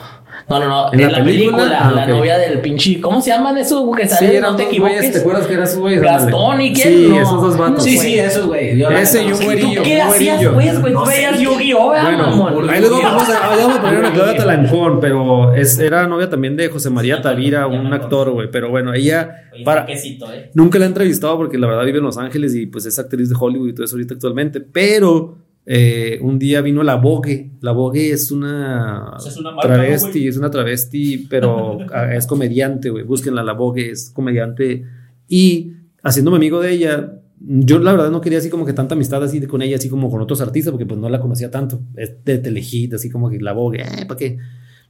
No, 0.48 0.58
no, 0.58 0.66
no. 0.66 0.92
¿En 0.94 1.00
En, 1.00 1.12
la 1.12 1.18
la 1.18 1.24
película, 1.24 1.56
película? 1.58 1.78
Ah, 1.88 1.92
la 1.92 2.06
novia 2.06 2.38
del 2.38 2.60
pinche. 2.60 3.00
¿Cómo 3.02 3.20
se 3.20 3.30
llaman 3.30 3.58
esos 3.58 3.82
güey, 3.84 4.02
que 4.02 4.08
Sí, 4.08 4.14
salen? 4.14 4.36
eran 4.36 4.52
no 4.52 4.56
te 4.56 4.64
güeyes, 4.64 4.82
equivoques. 4.82 5.12
¿te 5.12 5.18
acuerdas 5.18 5.46
que 5.46 5.52
eran 5.52 5.64
esos 5.64 5.78
güeyes? 5.78 6.00
Gastón 6.02 6.60
y 6.62 6.72
quién? 6.72 6.88
Sí, 6.88 7.06
No. 7.10 7.20
esos 7.20 7.42
dos 7.42 7.58
vatos. 7.58 7.84
Sí, 7.84 7.96
güey. 7.96 8.06
sí, 8.08 8.18
esos, 8.18 8.46
güey. 8.46 8.82
Ese 8.82 9.24
y 9.24 9.32
un 9.32 9.44
güerillo. 9.44 9.82
¿Qué 9.82 10.00
hacías, 10.00 10.44
pues, 10.54 10.80
güey? 10.80 10.92
Tú 10.92 10.98
No 11.00 11.06
sé 11.06 11.16
veías. 11.16 11.38
Yu-Gi-Oh, 11.40 11.90
¿verdad, 11.90 12.34
Bueno, 12.34 12.70
ahí 12.70 12.80
luego 12.80 13.02
vamos 13.02 13.28
a, 13.28 13.80
poner 13.82 13.98
una 13.98 14.12
Claudia 14.12 14.36
Talancón, 14.36 15.00
pero 15.00 15.54
es, 15.54 15.78
era 15.78 16.06
novia 16.06 16.30
también 16.30 16.56
de 16.56 16.68
José 16.68 16.88
María 16.88 17.20
Tavira, 17.20 17.66
un 17.66 17.92
actor, 17.92 18.30
güey. 18.30 18.50
Pero 18.50 18.70
bueno, 18.70 18.94
ella 18.94 19.42
para, 19.64 19.86
eh. 19.88 20.50
nunca 20.54 20.78
la 20.78 20.86
he 20.86 20.88
entrevistado 20.88 21.36
porque 21.36 21.58
la 21.58 21.66
verdad 21.66 21.84
vive 21.84 21.98
en 21.98 22.04
Los 22.04 22.16
Ángeles 22.16 22.54
y 22.54 22.66
pues 22.66 22.86
es 22.86 22.98
actriz 22.98 23.28
de 23.28 23.36
Hollywood 23.38 23.68
y 23.68 23.72
todo 23.74 23.84
eso 23.84 23.96
ahorita 23.96 24.14
actualmente. 24.14 24.60
Pero 24.60 25.36
eh, 25.70 26.18
un 26.22 26.38
día 26.38 26.62
vino 26.62 26.82
la 26.82 26.94
Vogue. 26.94 27.50
La 27.60 27.72
Vogue 27.72 28.10
es 28.10 28.30
una, 28.30 29.12
O 29.16 29.20
sea, 29.20 29.30
es 29.30 29.36
una 29.36 29.50
marca, 29.50 29.68
travesti, 29.74 30.26
es 30.26 30.38
una 30.38 30.50
travesti, 30.50 31.26
pero 31.28 31.78
es 32.10 32.26
comediante, 32.26 32.88
güey. 32.88 33.04
Búsquenla, 33.04 33.42
la 33.42 33.52
Vogue 33.52 33.90
es 33.90 34.08
comediante. 34.08 34.86
Y 35.28 35.74
haciéndome 36.02 36.38
amigo 36.38 36.62
de 36.62 36.72
ella, 36.72 37.12
yo 37.38 37.78
la 37.80 37.92
verdad 37.92 38.10
no 38.10 38.22
quería 38.22 38.38
así 38.38 38.48
como 38.48 38.64
que 38.64 38.72
tanta 38.72 38.94
amistad 38.94 39.22
así 39.22 39.42
con 39.42 39.60
ella, 39.60 39.76
así 39.76 39.90
como 39.90 40.10
con 40.10 40.22
otros 40.22 40.40
artistas, 40.40 40.70
porque 40.70 40.86
pues 40.86 40.98
no 40.98 41.10
la 41.10 41.20
conocía 41.20 41.50
tanto. 41.50 41.82
Es 41.96 42.24
de 42.24 42.38
Telehit, 42.38 42.94
así 42.94 43.10
como 43.10 43.28
que 43.28 43.38
la 43.38 43.52
Vogue, 43.52 43.82
eh, 43.82 44.06
¿para 44.06 44.16
qué? 44.16 44.38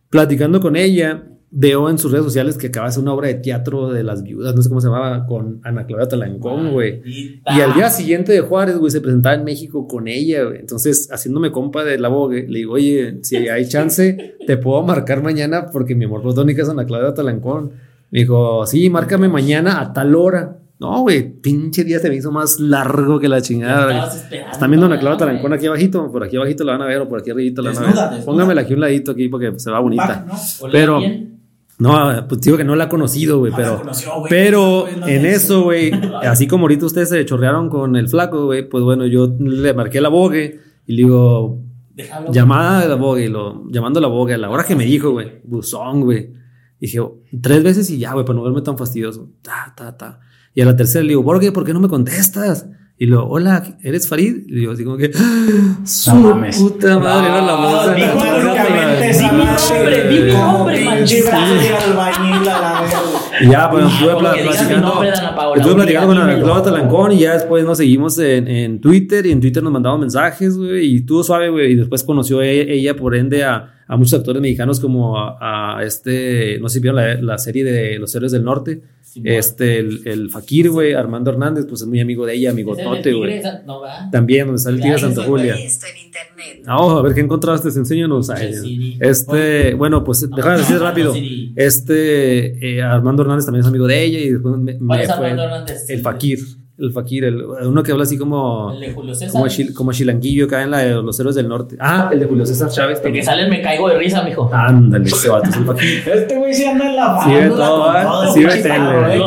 Platicando 0.09 0.61
con 0.61 0.76
ella, 0.76 1.26
veo 1.51 1.88
en 1.88 1.96
sus 1.99 2.12
redes 2.12 2.24
sociales 2.26 2.59
que 2.59 2.66
acaba 2.66 2.86
de 2.86 2.90
hacer 2.90 3.03
una 3.03 3.14
obra 3.14 3.28
de 3.28 3.34
teatro 3.34 3.90
de 3.90 4.03
las 4.03 4.22
viudas, 4.22 4.55
no 4.55 4.61
sé 4.61 4.68
cómo 4.68 4.80
se 4.82 4.88
llamaba, 4.88 5.24
con 5.26 5.61
Ana 5.64 5.86
Claudia 5.86 6.07
Talancón, 6.09 6.72
güey. 6.72 7.01
Y 7.07 7.61
al 7.61 7.72
día 7.74 7.88
siguiente 7.88 8.32
de 8.32 8.40
Juárez, 8.40 8.76
güey, 8.76 8.90
se 8.90 9.01
presentaba 9.01 9.34
en 9.34 9.44
México 9.44 9.88
con 9.88 10.09
ella, 10.09 10.44
güey. 10.44 10.59
Entonces, 10.61 11.09
haciéndome 11.11 11.51
compa 11.51 11.84
de 11.84 11.99
la 11.99 12.09
Vogue, 12.09 12.46
le 12.49 12.59
digo, 12.59 12.74
oye, 12.74 13.18
si 13.22 13.36
hay 13.49 13.66
chance, 13.66 14.36
te 14.46 14.57
puedo 14.59 14.82
marcar 14.82 15.22
mañana 15.22 15.66
porque 15.72 15.94
mi 15.94 16.05
amor 16.05 16.22
platónica 16.22 16.62
es 16.62 16.68
Ana 16.68 16.84
Claudia 16.84 17.14
Talancón. 17.14 17.72
Me 18.11 18.20
dijo, 18.20 18.66
sí, 18.66 18.88
márcame 18.90 19.28
mañana 19.28 19.80
a 19.80 19.92
tal 19.92 20.14
hora. 20.14 20.59
No, 20.80 21.01
güey, 21.01 21.28
pinche 21.40 21.82
día 21.82 21.99
se 21.99 22.09
me 22.09 22.14
hizo 22.16 22.30
más 22.30 22.61
largo 22.61 23.18
que 23.18 23.26
la 23.28 23.42
chingada. 23.42 24.12
Están 24.53 24.70
viendo 24.70 24.86
Ana 24.86 25.01
Claudia 25.01 25.18
Talancón 25.18 25.53
aquí 25.55 25.66
abajito, 25.66 26.12
por 26.12 26.22
aquí 26.22 26.36
abajito 26.36 26.62
la 26.62 26.72
van 26.72 26.82
a 26.82 26.86
ver 26.86 27.01
o 27.01 27.09
por 27.09 27.18
aquí 27.20 27.30
arribita 27.30 27.62
la 27.62 27.72
van 27.72 27.84
a 27.99 28.11
ver. 28.11 28.24
Póngamela 28.24 28.61
aquí 28.61 28.74
un 28.74 28.80
ladito 28.80 29.12
aquí 29.12 29.28
porque 29.28 29.59
se 29.59 29.70
va 29.70 29.80
bonita. 29.80 30.26
Pero- 30.70 31.01
No, 31.79 32.26
pues 32.29 32.41
digo 32.41 32.57
que 32.57 32.64
no 32.64 32.74
la 32.74 32.85
ha 32.85 32.89
conocido, 32.89 33.39
güey, 33.39 33.53
No 33.53 33.59
la 33.59 33.64
pero, 33.64 33.79
conoció, 33.79 34.12
pero 34.29 34.89
no 34.99 35.07
en 35.07 35.26
eso, 35.26 35.62
güey, 35.62 35.93
así 36.22 36.49
como 36.49 36.64
ahorita 36.64 36.87
ustedes 36.87 37.09
se 37.09 37.24
chorrearon 37.24 37.68
con 37.68 37.95
el 37.95 38.09
flaco, 38.09 38.47
güey, 38.47 38.68
pues 38.68 38.83
bueno, 38.83 39.07
yo 39.07 39.33
le 39.39 39.72
marqué 39.74 40.01
la 40.01 40.09
bogue 40.09 40.61
y 40.87 40.93
le 40.93 41.03
digo, 41.05 41.62
llamada 42.31 42.81
de 42.81 42.89
la 42.89 42.97
bogue, 42.97 43.24
y 43.24 43.29
lo, 43.29 43.68
llamando 43.70 43.99
a 43.99 44.03
la 44.03 44.09
bogue 44.09 44.35
a 44.35 44.39
la 44.39 44.51
hora 44.51 44.64
que 44.64 44.74
me 44.74 44.85
dijo, 44.85 45.11
güey, 45.11 45.41
buzón, 45.45 46.03
güey. 46.03 46.33
Dije, 46.81 47.01
tres 47.41 47.62
veces 47.62 47.91
y 47.91 47.99
ya, 47.99 48.12
güey, 48.12 48.24
para 48.24 48.37
no 48.37 48.45
verme 48.45 48.62
tan 48.62 48.79
fastidioso. 48.79 49.31
Ta, 49.43 49.72
ta, 49.76 49.97
ta. 49.97 50.20
Y 50.55 50.61
a 50.61 50.64
la 50.64 50.76
tercera 50.76 51.03
le 51.03 51.11
digo, 51.11 51.24
¿por 51.24 51.41
qué? 51.41 51.53
¿Por 51.53 51.64
qué 51.64 51.72
no 51.72 51.81
me 51.81 51.89
contestas? 51.89 52.68
Y 53.01 53.07
luego, 53.07 53.28
hola, 53.28 53.76
¿eres 53.84 54.09
Farid? 54.09 54.38
Y 54.49 54.62
yo 54.62 54.72
así 54.72 54.82
como 54.82 54.96
que, 54.96 55.12
su 55.84 56.14
mames. 56.16 56.57
puta 56.57 56.99
madre, 56.99 57.28
era 57.28 57.42
la 57.42 57.55
voz 57.55 57.86
de 57.86 57.94
dijo 57.94 58.14
la- 58.24 58.34
únicamente 58.34 59.11
esa 59.11 59.30
Di 59.30 59.36
mi 59.36 59.44
madre, 59.44 60.32
nombre, 60.32 60.88
a 60.88 60.96
ya, 63.51 63.70
pues 63.70 63.84
estuve 63.86 64.16
platicando. 64.16 65.05
Estuve 65.55 65.74
platicando 65.74 66.07
con 66.09 66.18
Ana. 66.18 66.38
Claudia 66.40 66.62
Talancón 66.64 67.12
y 67.12 67.18
ya 67.20 67.34
después 67.34 67.64
nos 67.64 67.78
seguimos 67.78 68.18
en, 68.18 68.49
en 68.49 68.80
Twitter 68.80 69.24
y 69.26 69.30
en 69.30 69.40
Twitter 69.40 69.62
nos 69.62 69.72
mandamos 69.72 70.01
mensajes, 70.01 70.57
güey, 70.57 70.86
y 70.86 70.96
estuvo 70.96 71.22
suave, 71.22 71.51
güey. 71.51 71.72
Y 71.72 71.74
después 71.76 72.03
conoció 72.03 72.42
ella, 72.42 72.64
ella, 72.72 72.96
por 72.96 73.14
ende, 73.14 73.44
a, 73.44 73.74
a 73.86 73.96
muchos 73.96 74.14
actores 74.14 74.42
mexicanos 74.42 74.80
como 74.80 75.16
a, 75.18 75.78
a 75.78 75.84
este, 75.84 76.59
no 76.61 76.68
sé 76.68 76.74
si 76.74 76.80
vieron 76.80 76.96
la, 76.96 77.14
la 77.22 77.38
serie 77.38 77.62
de 77.64 77.96
Los 78.01 78.12
Héroes 78.14 78.32
del 78.32 78.42
Norte. 78.44 78.80
Este, 79.25 79.79
el, 79.79 80.01
el 80.07 80.31
Fakir, 80.31 80.71
güey, 80.71 80.95
Armando 80.95 81.31
Hernández, 81.31 81.66
pues 81.69 81.83
es 81.83 81.87
muy 81.87 82.01
amigo 82.01 82.27
de 82.27 82.35
ella, 82.35 82.51
amigo 82.51 82.77
Tote, 82.77 83.12
güey. 83.12 83.41
no. 83.66 83.81
También, 84.11 84.47
donde 84.47 84.59
está 84.59 84.71
el 84.71 84.77
tigre 84.77 84.93
de 84.93 84.99
Santa 84.99 85.25
Julia. 85.25 85.55
Esto 85.55 85.87
en 85.87 86.07
internet. 86.07 86.64
Vamos 86.66 86.99
a 86.99 87.03
ver 87.03 87.14
qué 87.14 87.21
encontraste, 87.21 87.69
enséñanos. 87.69 88.27
Sí, 88.27 88.55
sí. 88.55 88.99
Este, 89.01 89.75
bueno, 89.75 90.05
pues 90.05 90.29
déjame 90.29 90.55
no, 90.55 90.61
decir 90.61 90.79
rápido. 90.79 91.14
Este, 91.57 92.77
eh, 92.77 92.83
Armando 92.83 93.23
Hernández 93.23 93.45
también 93.47 93.62
es 93.62 93.69
amigo 93.69 93.87
de 93.87 94.05
ella 94.05 94.19
y 94.21 94.31
después 94.31 94.57
me, 94.57 94.79
¿Cuál 94.79 94.99
me 94.99 95.05
es 95.05 95.14
fue 95.14 95.27
Armando 95.27 95.43
Hernández? 95.45 95.91
el 95.91 96.01
Fakir, 96.01 96.39
el 96.79 96.93
Fakir, 96.93 97.24
el, 97.24 97.43
uno 97.43 97.83
que 97.83 97.91
habla 97.93 98.05
así 98.05 98.16
como 98.16 98.72
El 98.72 98.81
de 98.81 98.93
Julio 98.93 99.14
César. 99.14 99.33
como, 99.33 99.47
chil- 99.47 99.74
como 99.74 99.93
chilanguillo 99.93 100.45
acá 100.47 100.62
en 100.62 100.70
la 100.70 100.79
de 100.79 100.91
los 101.03 101.18
héroes 101.18 101.35
del 101.35 101.49
norte. 101.49 101.76
Ah, 101.81 102.09
el 102.12 102.20
de 102.20 102.26
Julio 102.26 102.47
César 102.47 102.68
Chávez 102.70 102.99
El 102.99 103.03
que 103.03 103.03
también. 103.09 103.24
sale 103.24 103.43
el 103.43 103.51
me 103.51 103.61
caigo 103.62 103.89
de 103.89 103.99
risa, 103.99 104.22
mijo. 104.22 104.49
Ándale, 104.53 105.07
ese 105.07 105.29
vato 105.29 105.51
es 105.51 105.57
el 105.57 105.64
Fakir. 105.64 106.03
Este 106.14 106.37
güey 106.37 106.55
sí 106.55 106.64
anda 106.66 106.89
en 106.89 106.97
la 106.97 107.20
Sí, 107.24 107.31
ve 107.35 107.49
todo, 107.49 107.99
¿eh? 107.99 108.03
todo, 108.03 108.33
Sí, 108.33 108.45
ve 108.45 108.47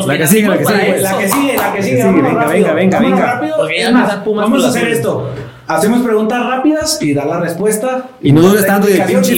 La 0.06 0.18
que 0.18 0.26
sigue, 0.26 0.48
la 0.48 0.58
que 0.58 0.64
sigue. 0.64 1.00
La 1.02 1.18
que 1.18 1.28
sigue, 1.28 1.56
la 1.56 1.72
que 1.74 1.82
sigue. 1.82 2.04
venga, 2.04 2.46
venga, 2.46 2.72
venga, 2.74 3.00
venga. 3.00 4.22
vamos 4.24 4.64
a 4.64 4.68
hacer 4.68 4.88
esto. 4.88 5.28
Hacemos 5.76 6.02
preguntas 6.02 6.46
rápidas 6.46 6.98
y 7.02 7.14
dar 7.14 7.26
la 7.26 7.40
respuesta. 7.40 8.10
Y 8.20 8.32
no 8.32 8.42
dures 8.42 8.66
tanto, 8.66 8.86
Explicación 8.86 9.22
pinche 9.22 9.36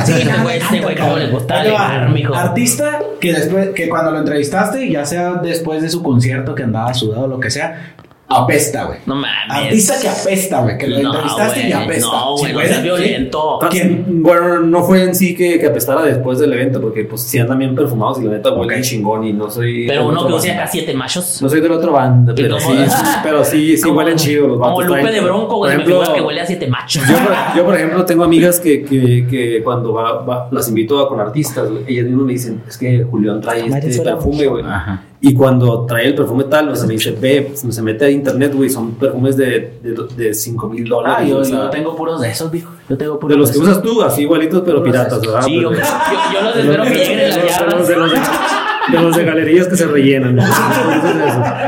Este 0.00 0.24
no, 0.24 0.42
güey, 0.42 0.58
este 0.58 0.80
güey, 0.80 0.96
cómo 0.96 1.16
le 1.16 1.30
gusta 1.30 1.60
Ahí 1.60 1.68
te 1.68 1.72
va. 1.72 1.88
alegar, 1.88 2.10
mijo. 2.10 2.34
Artista 2.34 3.00
que 3.20 3.32
después, 3.32 3.70
que 3.70 3.88
cuando 3.88 4.10
lo 4.10 4.18
entrevistaste, 4.18 4.88
ya 4.90 5.04
sea 5.04 5.34
después 5.34 5.82
de 5.82 5.88
su 5.88 6.02
concierto 6.02 6.54
que 6.54 6.62
andaba 6.62 6.92
sudado 6.94 7.24
o 7.24 7.28
lo 7.28 7.40
que 7.40 7.50
sea, 7.50 7.94
apesta, 8.28 8.84
güey. 8.84 8.98
No 9.06 9.14
mames. 9.14 9.30
Artista 9.48 9.94
que 10.00 10.08
apesta, 10.08 10.60
güey. 10.62 10.76
Que 10.78 10.86
lo 10.86 10.98
No, 11.02 11.12
entrevistaste 11.14 11.68
y 11.68 11.72
apesta. 11.72 12.06
No, 12.06 12.36
güey, 12.36 12.52
no 12.52 12.60
seas 12.60 12.82
violento. 12.82 13.58
¿Quién? 13.70 14.22
Bueno, 14.22 14.60
no 14.60 14.84
fue 14.84 15.02
en 15.04 15.14
sí 15.14 15.34
que, 15.34 15.58
que 15.58 15.66
apestara 15.66 16.02
después 16.02 16.38
del 16.38 16.52
evento, 16.52 16.80
porque 16.80 17.04
pues 17.04 17.22
sí 17.22 17.38
andan 17.38 17.58
bien 17.58 17.74
perfumados 17.74 18.20
y 18.20 18.24
la 18.24 18.32
neta 18.32 18.52
huelen 18.52 18.82
chingón 18.82 19.24
y 19.24 19.32
no 19.32 19.50
soy. 19.50 19.86
Pero 19.86 20.08
uno 20.08 20.26
que 20.26 20.32
usa 20.34 20.54
acá 20.54 20.66
siete 20.66 20.92
machos. 20.94 21.40
No 21.40 21.48
soy 21.48 21.60
del 21.60 21.72
otro 21.72 21.92
banda, 21.92 22.32
¿Y 22.36 22.36
pero 22.42 22.60
sí, 22.60 22.72
sí, 22.88 23.02
pero 23.22 23.44
sí, 23.44 23.76
sí 23.76 23.82
Como- 23.82 23.98
huelen 23.98 24.16
chido 24.16 24.46
los 24.46 24.58
Como 24.58 24.70
vatos 24.76 24.86
Lupe 24.86 25.00
traen- 25.00 25.12
de 25.14 25.20
Bronco, 25.20 25.56
güey. 25.56 25.76
Me 25.76 25.84
figura 25.84 26.12
que 26.14 26.20
huele 26.20 26.40
a 26.40 26.46
siete 26.46 26.66
machos. 26.66 27.02
yo, 27.08 27.14
por, 27.16 27.56
yo, 27.56 27.64
por 27.64 27.74
ejemplo, 27.76 28.04
tengo 28.04 28.24
amigas 28.24 28.60
que, 28.60 28.84
que, 28.84 29.26
que 29.28 29.62
cuando 29.64 29.92
va, 29.94 30.22
va- 30.22 30.48
las 30.50 30.68
invito 30.68 30.98
a 31.00 31.08
con 31.08 31.18
artistas, 31.20 31.68
ellas 31.86 32.04
mismas 32.06 32.24
me 32.26 32.32
dicen, 32.32 32.62
es 32.68 32.76
que 32.76 33.04
Julián 33.04 33.40
trae 33.40 33.66
este 33.66 34.02
perfume, 34.02 34.46
güey. 34.46 34.64
Ajá. 34.64 35.02
Y 35.20 35.34
cuando 35.34 35.84
trae 35.84 36.06
el 36.06 36.14
perfume 36.14 36.44
tal, 36.44 36.68
o 36.68 36.76
sea, 36.76 36.86
me 36.86 36.94
dice, 36.94 37.10
ve, 37.20 37.50
pues, 37.50 37.74
se 37.74 37.82
mete 37.82 38.04
a 38.04 38.10
internet, 38.10 38.52
güey, 38.54 38.70
son 38.70 38.92
perfumes 38.92 39.36
de, 39.36 39.78
de, 39.82 40.06
de 40.16 40.32
5 40.32 40.68
mil 40.68 40.84
Ah, 40.86 40.88
dólares. 40.88 41.28
yo, 41.28 41.38
o 41.38 41.44
sea, 41.44 41.64
yo 41.64 41.70
tengo 41.70 41.96
puros 41.96 42.20
de 42.20 42.30
esos, 42.30 42.50
viejo. 42.52 42.70
Yo 42.88 42.96
tengo 42.96 43.18
puros 43.18 43.34
de 43.36 43.40
los 43.40 43.50
que 43.50 43.58
usas 43.58 43.82
tú, 43.82 44.00
así 44.02 44.22
igualitos, 44.22 44.62
pero 44.64 44.80
piratas, 44.82 45.20
¿verdad? 45.20 45.42
Sí, 45.42 45.54
yo, 45.56 45.72
yo, 45.72 45.72
yo 45.72 46.42
los 46.42 46.56
espero 46.56 46.84
que 46.84 46.90
lleguen 46.90 47.18
de 47.18 47.66
los, 47.66 47.88
de, 47.88 49.00
los, 49.00 49.16
galerías 49.18 49.66
que 49.66 49.76
se 49.76 49.86
rellenan. 49.86 50.38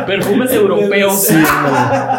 Perfumes 0.06 0.52
europeos. 0.52 1.20
Sí, 1.20 1.34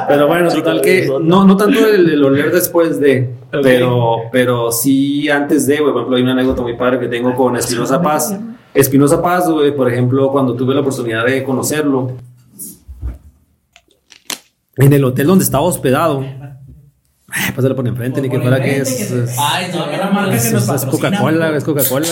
pero 0.09 0.27
bueno, 0.27 0.49
total 0.49 0.81
que 0.81 1.09
no, 1.21 1.45
no 1.45 1.55
tanto 1.57 1.87
el, 1.87 2.09
el 2.09 2.23
oler 2.23 2.51
después 2.51 2.99
de, 2.99 3.29
pero, 3.63 4.17
pero 4.31 4.71
sí 4.71 5.29
antes 5.29 5.65
de, 5.65 5.79
güey, 5.79 5.91
por 5.91 6.01
ejemplo, 6.01 6.17
hay 6.17 6.23
una 6.23 6.33
anécdota 6.33 6.61
muy 6.61 6.75
padre 6.75 6.99
que 6.99 7.07
tengo 7.07 7.33
con 7.35 7.55
Espinosa 7.55 8.01
Paz. 8.01 8.35
Espinosa 8.73 9.21
Paz, 9.21 9.49
güey, 9.49 9.75
por 9.75 9.91
ejemplo, 9.91 10.31
cuando 10.31 10.55
tuve 10.55 10.73
la 10.73 10.81
oportunidad 10.81 11.25
de 11.25 11.43
conocerlo, 11.43 12.13
en 14.77 14.93
el 14.93 15.03
hotel 15.03 15.27
donde 15.27 15.43
estaba 15.43 15.63
hospedado, 15.63 16.21
ay, 17.27 17.51
pásale 17.55 17.75
por 17.75 17.87
enfrente, 17.87 18.21
ni 18.21 18.29
que 18.29 18.35
Por 18.37 18.43
fuera 18.43 18.61
que 18.63 18.77
es, 18.77 18.93
que- 18.93 19.23
es- 19.23 19.35
Ay, 19.37 19.71
no, 19.73 20.13
marca 20.13 20.35
es, 20.35 20.45
que 20.47 20.53
nos 20.53 20.63
es 20.63 20.67
patrocina. 20.69 20.91
Coca-Cola, 21.17 21.55
es 21.57 21.63
Coca-Cola, 21.63 22.07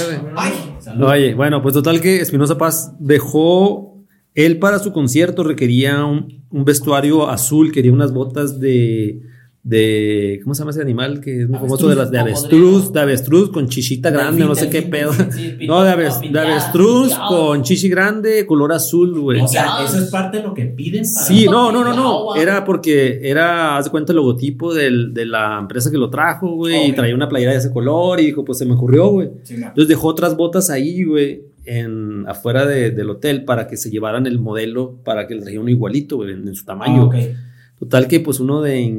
Oye, 1.02 1.34
bueno, 1.36 1.62
pues 1.62 1.74
total 1.74 2.02
que 2.02 2.20
Espinosa 2.22 2.58
Paz 2.58 2.94
dejó, 3.00 4.04
él 4.36 4.60
para 4.60 4.80
su 4.80 4.92
concierto 4.92 5.44
requería 5.44 6.04
un, 6.06 6.44
un 6.50 6.66
vestuario 6.66 7.30
azul, 7.30 7.72
quería 7.72 7.94
unas 7.94 8.12
botas 8.14 8.60
de, 8.60 9.22
de, 9.62 10.40
¿cómo 10.44 10.56
se 10.56 10.60
llama 10.60 10.72
ese 10.72 10.82
animal? 10.82 11.20
Que 11.20 11.42
es 11.42 11.50
muy 11.50 11.60
famoso 11.60 11.90
de 11.90 11.96
las 11.96 12.10
de 12.10 12.18
Avestruz, 12.20 12.94
de 12.94 13.00
avestruz 13.02 13.50
con 13.52 13.68
chichita 13.68 14.10
grande, 14.10 14.46
no 14.46 14.56
sé 14.56 14.70
qué 14.70 14.82
pedo. 14.84 15.12
No, 15.68 15.84
de, 15.84 15.92
aves- 15.92 16.16
avestruz 16.38 17.10
pintado. 17.10 17.30
con 17.48 17.62
chichi 17.64 17.90
grande, 17.90 18.46
color 18.46 18.72
azul, 18.72 19.20
güey. 19.20 19.42
O 19.42 19.48
sea, 19.48 19.84
eso 19.86 19.98
es 20.00 20.10
parte 20.10 20.38
de 20.38 20.44
lo 20.44 20.54
que 20.54 20.66
piden 20.66 21.04
para. 21.14 21.26
Sí, 21.26 21.46
no, 21.46 21.72
no, 21.72 21.84
no, 21.84 21.94
no. 21.94 22.36
Era 22.36 22.64
porque 22.66 23.20
era, 23.24 23.78
haz 23.78 23.86
de 23.86 23.92
cuenta, 23.92 24.14
el 24.14 24.18
logotipo 24.18 24.74
del- 24.74 25.14
de 25.14 25.26
la 25.26 25.60
empresa 25.60 25.92
que 25.92 25.98
lo 25.98 26.10
trajo, 26.10 26.56
güey. 26.56 26.90
Y 26.90 26.94
traía 26.94 27.14
una 27.14 27.28
playera 27.30 27.52
de 27.52 27.58
ese 27.60 27.72
color 27.72 28.20
y 28.22 28.28
dijo, 28.28 28.46
pues 28.46 28.58
se 28.58 28.66
me 28.66 28.74
ocurrió, 28.76 29.10
güey. 29.10 29.30
Sí, 29.44 29.56
no. 29.58 29.68
Entonces 29.68 29.88
dejó 29.90 30.08
otras 30.08 30.36
botas 30.38 30.70
ahí, 30.70 31.04
güey, 31.04 31.44
en, 31.66 32.26
afuera 32.28 32.66
de- 32.66 32.92
del 32.92 33.10
hotel 33.10 33.44
para 33.44 33.68
que 33.68 33.76
se 33.78 33.92
llevaran 33.92 34.26
el 34.26 34.40
modelo, 34.40 34.96
para 35.04 35.28
que 35.28 35.36
le 35.36 35.42
trajera 35.42 35.62
uno 35.62 35.70
igualito, 35.70 36.16
güey, 36.16 36.32
en, 36.32 36.48
en 36.48 36.56
su 36.56 36.64
tamaño. 36.66 37.04
Ah, 37.04 37.06
ok. 37.06 37.16
Total 37.80 38.08
que, 38.10 38.20
pues, 38.20 38.42
uno 38.42 38.62
de... 38.62 38.94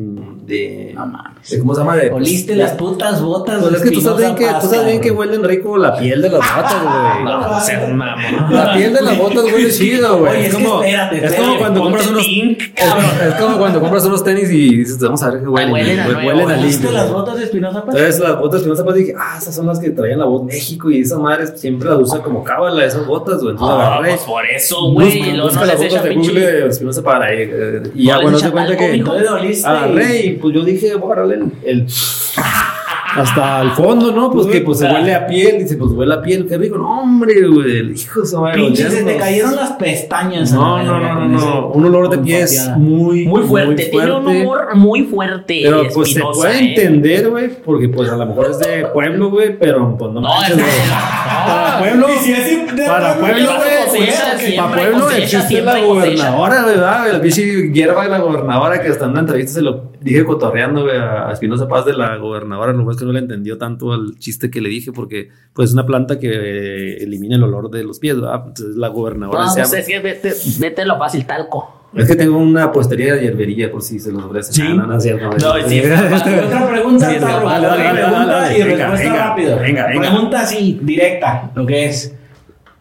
de, 0.46 0.92
No 0.94 1.06
mames. 1.06 1.50
de- 1.50 1.58
¿Cómo 1.58 1.74
se 1.74 1.80
llama? 1.82 1.96
De, 1.96 2.08
pues, 2.08 2.22
Oliste 2.22 2.52
de- 2.52 2.58
las 2.62 2.72
putas 2.72 3.20
botas. 3.20 3.60
Pues 3.60 3.72
de 3.72 3.76
es 3.76 3.82
que 3.84 3.90
tú 3.90 4.00
sabes 4.00 4.18
bien 4.20 4.34
que, 4.34 4.44
Espinosa 4.44 4.60
tú 4.62 4.66
sabes 4.74 4.86
bien 4.86 4.98
Paz, 4.98 5.04
que 5.06 5.10
huelen 5.10 5.44
rico 5.44 5.76
la 5.76 5.98
piel 5.98 6.22
de 6.22 6.30
las 6.30 6.40
botas, 6.40 6.82
güey. 6.82 7.24
No, 7.24 7.40
no 7.42 7.60
seas 7.60 7.88
mamón. 7.94 8.54
La 8.54 8.72
piel 8.72 8.94
de 8.94 9.02
las 9.02 9.18
botas 9.18 9.44
huele 9.44 9.70
chido, 9.70 10.18
güey. 10.20 10.32
Oye, 10.32 10.40
Es 10.46 10.48
es 10.48 10.54
como, 10.54 10.82
espérate, 10.82 11.26
es 11.26 11.34
como 11.34 11.58
cuando 11.58 11.80
compras 11.82 12.06
unos. 12.06 12.24
pink, 12.24 12.58
es, 12.74 13.26
es 13.28 13.34
como 13.34 13.58
cuando 13.58 13.80
compras 13.80 14.04
unos 14.06 14.24
tenis 14.24 14.50
y 14.50 14.76
dices, 14.76 14.98
vamos 14.98 15.22
a 15.22 15.30
ver 15.30 15.40
qué 15.42 15.48
huelen. 15.48 15.72
huelen 15.72 16.00
a 16.00 16.04
nuevo, 16.06 16.26
huelen 16.28 16.50
a 16.50 16.54
¿Oliste 16.54 16.82
limpio. 16.84 16.90
las 16.92 17.12
botas 17.12 17.36
de 17.36 17.44
Espinosa 17.44 17.84
Paz? 17.84 17.94
Entonces 17.94 18.20
las 18.20 18.38
botas 18.40 18.62
que 18.62 18.68
no 18.70 18.76
sepas 18.76 18.94
dije, 18.94 19.14
ah, 19.18 19.36
esas 19.38 19.54
son 19.54 19.66
las 19.66 19.78
que 19.78 19.90
traían 19.90 20.18
la 20.20 20.24
voz 20.24 20.42
México 20.44 20.90
y 20.90 21.00
esas 21.02 21.18
madres 21.18 21.52
siempre 21.56 21.90
las 21.90 21.98
usan 21.98 22.22
como 22.22 22.42
cábala, 22.42 22.82
esas 22.86 23.06
botas, 23.06 23.40
güey. 23.42 23.50
Entonces 23.52 23.76
Ah, 23.78 24.00
pues 24.02 24.20
por 24.22 24.46
eso, 24.46 24.90
güey. 24.92 25.38
busca- 25.38 25.66
las 25.66 25.80
echa 25.82 26.02
de. 26.02 26.14
Google 26.14 26.40
de 26.40 26.66
Espinosa 26.68 27.02
para 27.02 27.26
ahí. 27.26 27.42
eh, 27.42 27.82
Y 27.94 28.06
ya, 28.06 28.20
bueno, 28.22 28.38
se 28.38 28.50
cuenta 28.50 28.69
talco, 28.76 28.84
que. 28.86 28.92
mijo. 28.92 29.14
Entonces 29.16 29.30
oliste. 29.30 29.68
Agarré 29.68 30.26
y 30.26 30.30
pues 30.34 30.54
yo 30.54 30.64
dije, 30.64 30.94
voy 30.94 31.12
a 31.12 31.14
el, 31.36 31.52
el- 31.64 31.86
hasta 33.16 33.62
el 33.62 33.70
fondo, 33.72 34.12
¿no? 34.12 34.30
Pues 34.30 34.46
que 34.46 34.60
pues 34.60 34.78
se 34.78 34.86
huele 34.86 35.14
a 35.14 35.26
piel, 35.26 35.58
dice, 35.58 35.76
pues 35.76 35.92
huele 35.92 36.14
a 36.14 36.22
piel, 36.22 36.46
qué 36.46 36.58
rico. 36.58 36.78
No, 36.78 37.00
hombre, 37.00 37.46
güey, 37.46 37.78
el 37.78 37.90
hijo 37.92 38.20
de 38.20 38.26
su 38.26 38.40
madre. 38.40 38.62
Pinche, 38.62 38.90
se 38.90 39.02
te 39.02 39.16
cayeron 39.16 39.56
las 39.56 39.72
pestañas. 39.72 40.52
No, 40.52 40.76
a 40.76 40.82
no, 40.82 41.00
no, 41.00 41.28
no. 41.28 41.68
Un 41.68 41.86
olor 41.86 42.08
de 42.10 42.18
pies 42.18 42.70
muy, 42.76 43.26
Muy 43.26 43.42
fuerte, 43.42 43.86
tiene 43.86 44.12
un 44.12 44.26
humor 44.26 44.76
muy 44.76 45.02
fuerte. 45.04 45.60
Pero 45.64 45.82
pues 45.92 46.12
se 46.12 46.20
puede 46.20 46.58
¿eh? 46.58 46.68
entender, 46.68 47.28
güey, 47.28 47.48
porque 47.48 47.88
pues 47.88 48.10
a 48.10 48.16
lo 48.16 48.26
mejor 48.26 48.50
es 48.50 48.58
de 48.58 48.86
pueblo, 48.86 49.30
güey, 49.30 49.58
pero 49.58 49.96
pues 49.96 50.12
no, 50.12 50.20
No. 50.20 50.30
Para 50.30 51.78
pueblo, 51.78 52.06
Y 52.14 52.18
si 52.18 52.32
es 52.32 52.76
de 52.76 52.86
para 52.86 53.18
pueblo, 53.18 53.50
a 53.50 53.56
güey, 53.58 54.56
para 54.56 54.74
pueblo 54.74 55.10
existe 55.10 55.62
la 55.62 55.78
gobernadora, 55.80 56.64
¿verdad? 56.64 57.12
La 57.12 57.20
pinche 57.20 57.70
hierba 57.72 58.04
de 58.04 58.10
la 58.10 58.18
gobernadora 58.18 58.80
que 58.80 58.88
hasta 58.88 59.04
en 59.06 59.10
una 59.12 59.20
entrevista 59.20 59.54
se 59.54 59.62
lo 59.62 59.89
dije 60.00 60.24
cotorreando, 60.24 60.86
a 60.90 61.32
Espinosa 61.32 61.68
Paz 61.68 61.84
de 61.84 61.92
la 61.94 62.16
gobernadora, 62.16 62.72
lo 62.72 62.90
es 62.90 62.96
que 62.96 63.04
no 63.04 63.12
le 63.12 63.18
entendió 63.20 63.58
tanto 63.58 63.92
al 63.92 64.18
chiste 64.18 64.50
que 64.50 64.60
le 64.60 64.68
dije, 64.68 64.92
porque 64.92 65.28
pues 65.52 65.68
es 65.70 65.74
una 65.74 65.86
planta 65.86 66.18
que 66.18 66.28
eh, 66.32 67.02
elimina 67.02 67.36
el 67.36 67.42
olor 67.44 67.70
de 67.70 67.84
los 67.84 67.98
pies, 67.98 68.16
¿verdad? 68.20 68.42
Entonces 68.48 68.76
la 68.76 68.88
gobernadora 68.88 69.40
No, 69.44 69.50
se 69.50 69.60
pues 69.60 69.68
llama- 69.70 69.78
es 69.80 69.86
que 69.86 70.00
vete, 70.00 70.34
vete 70.58 70.84
lo 70.84 70.98
fácil, 70.98 71.26
talco. 71.26 71.76
Es 71.94 72.06
que 72.06 72.14
tengo 72.14 72.38
una 72.38 72.70
puestería 72.70 73.14
de 73.14 73.22
hierbería 73.22 73.68
por 73.72 73.82
si 73.82 73.98
se 73.98 74.12
los 74.12 74.22
ofrece. 74.22 74.52
Sí. 74.52 74.62
Ah, 74.64 74.74
no, 74.74 74.86
no 74.86 74.96
es 74.96 75.02
cierto. 75.02 75.24
No, 75.28 75.68
sí, 75.68 75.78
es 75.80 75.88
capaz. 76.00 76.22
Otra 76.46 76.68
pregunta, 76.70 77.10
Sí, 77.10 77.18
dale, 77.18 77.68
pregunta, 77.98 78.56
y 78.56 78.62
venga, 78.62 78.76
respuesta 78.90 79.08
venga, 79.10 79.26
rápido. 79.28 79.56
venga, 79.58 79.86
venga. 79.88 80.00
Pregunta 80.08 80.40
así, 80.42 80.78
directa, 80.82 81.50
lo 81.54 81.66
que 81.66 81.86
es. 81.86 82.14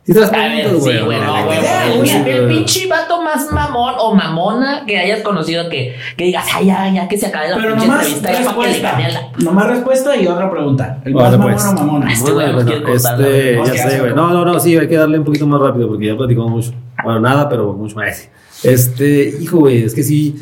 A 0.10 0.30
ver, 0.32 0.64
preguntas, 0.64 0.94
sí, 0.94 1.00
güey, 1.06 1.20
no, 1.20 1.46
güey. 1.46 2.08
Sí, 2.08 2.24
El, 2.26 2.48
pinche 2.48 2.88
vato 2.88 3.22
más 3.22 3.52
mamón 3.52 3.94
o 4.00 4.16
mamona 4.16 4.84
que 4.88 4.98
hayas 4.98 5.22
conocido 5.22 5.70
que, 5.70 5.96
que 6.18 6.24
digas, 6.26 6.46
ay, 6.54 6.66
ya, 6.68 6.90
ya 6.92 7.08
que 7.08 7.18
se 7.18 7.28
acabe 7.28 7.50
la 7.50 7.56
Pero 7.58 7.70
pinche 7.76 7.88
nomás 7.88 8.08
entrevista, 8.08 8.28
para 8.56 8.58
que 8.60 8.62
le 8.68 8.74
respuesta. 8.82 9.10
la. 9.38 9.44
Nomás 9.44 9.68
respuesta 9.68 10.16
y 10.16 10.28
otra 10.28 10.50
pregunta. 10.50 11.02
El 11.06 11.14
más 11.14 11.32
mamón 11.38 11.52
pues. 11.54 11.66
o 11.66 11.74
mamona. 11.74 12.12
Este 12.14 12.32
güey 12.32 12.54
Bueno, 12.54 12.72
cortar, 12.84 13.22
este, 13.22 13.56
¿no? 13.58 13.66
ya 13.66 13.72
¿Qué 13.72 13.78
sé, 13.78 14.00
güey. 14.00 14.14
No, 14.16 14.30
no, 14.32 14.46
no, 14.46 14.60
sí, 14.60 14.78
hay 14.78 14.88
que 14.88 14.96
darle 14.98 15.20
un 15.20 15.26
poquito 15.26 15.46
más 15.48 15.62
rápido 15.62 15.88
porque 15.88 16.08
ya 16.08 16.18
platicamos 16.18 16.52
mucho. 16.52 16.72
Bueno, 17.04 17.20
nada, 17.20 17.48
pero 17.48 17.74
mucho 17.74 17.96
más. 17.96 18.30
Este, 18.64 19.34
hijo, 19.40 19.60
güey, 19.60 19.84
es 19.84 19.94
que 19.94 20.04
sí. 20.04 20.36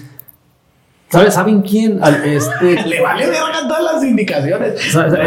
¿Sabes? 1.10 1.34
¿Saben 1.34 1.62
quién? 1.62 2.00
Al- 2.04 2.24
Este, 2.26 2.84
Le 2.86 3.02
vale 3.02 3.26
verga 3.28 3.68
todas 3.68 3.84
las 3.94 4.04
indicaciones. 4.04 4.74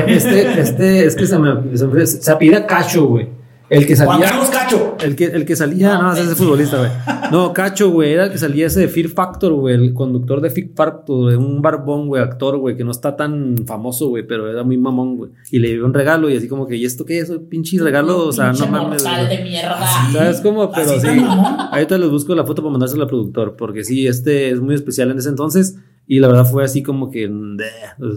este, 0.06 0.60
este, 0.60 1.06
es 1.06 1.16
que 1.16 1.26
se 1.26 1.38
me, 1.38 1.76
se, 1.76 1.86
me- 1.86 2.06
se 2.06 2.30
apellida 2.30 2.66
Cacho, 2.66 3.06
güey. 3.06 3.39
El 3.70 3.86
que 3.86 3.94
Juan 3.94 4.08
salía. 4.08 4.26
Carlos 4.26 4.50
Cacho. 4.50 4.96
El 5.00 5.16
que, 5.16 5.24
el 5.26 5.44
que 5.46 5.54
salía, 5.54 5.96
no, 5.96 6.12
ese 6.12 6.32
es 6.32 6.34
futbolista, 6.36 6.78
güey. 6.78 6.90
No, 7.30 7.52
Cacho, 7.52 7.90
güey, 7.90 8.12
era 8.12 8.24
el 8.24 8.32
que 8.32 8.38
salía 8.38 8.66
ese 8.66 8.80
de 8.80 8.88
Fear 8.88 9.08
Factor, 9.08 9.52
güey, 9.52 9.76
el 9.76 9.94
conductor 9.94 10.40
de 10.40 10.50
Fear 10.50 10.70
Factor, 10.74 11.16
güey, 11.22 11.36
un 11.36 11.62
barbón, 11.62 12.08
güey, 12.08 12.20
actor, 12.20 12.58
güey, 12.58 12.76
que 12.76 12.82
no 12.82 12.90
está 12.90 13.14
tan 13.14 13.54
famoso, 13.66 14.08
güey, 14.08 14.26
pero 14.26 14.50
era 14.50 14.64
muy 14.64 14.76
mamón, 14.76 15.16
güey. 15.16 15.30
Y 15.52 15.60
le 15.60 15.68
dio 15.68 15.86
un 15.86 15.94
regalo 15.94 16.28
y 16.28 16.36
así 16.36 16.48
como 16.48 16.66
que, 16.66 16.76
¿y 16.76 16.84
esto 16.84 17.04
qué 17.04 17.20
es? 17.20 17.30
Pinche 17.48 17.80
regalo, 17.80 18.26
o 18.26 18.32
sea, 18.32 18.52
no 18.52 18.66
mames. 18.66 19.04
güey. 19.04 19.28
de 19.28 19.42
mierda. 19.44 19.86
¿Sabes 20.12 20.40
cómo? 20.40 20.70
Pero 20.72 20.90
Así 20.90 21.08
sí. 21.08 21.24
Ahorita 21.70 21.96
les 21.96 22.10
busco 22.10 22.34
la 22.34 22.44
foto 22.44 22.62
para 22.62 22.72
mandársela 22.72 23.04
al 23.04 23.08
productor, 23.08 23.54
porque 23.56 23.84
sí, 23.84 24.08
este 24.08 24.50
es 24.50 24.60
muy 24.60 24.74
especial 24.74 25.12
en 25.12 25.18
ese 25.18 25.28
entonces. 25.28 25.76
Y 26.08 26.18
la 26.18 26.26
verdad 26.26 26.44
fue 26.44 26.64
así 26.64 26.82
como 26.82 27.08
que 27.08 27.30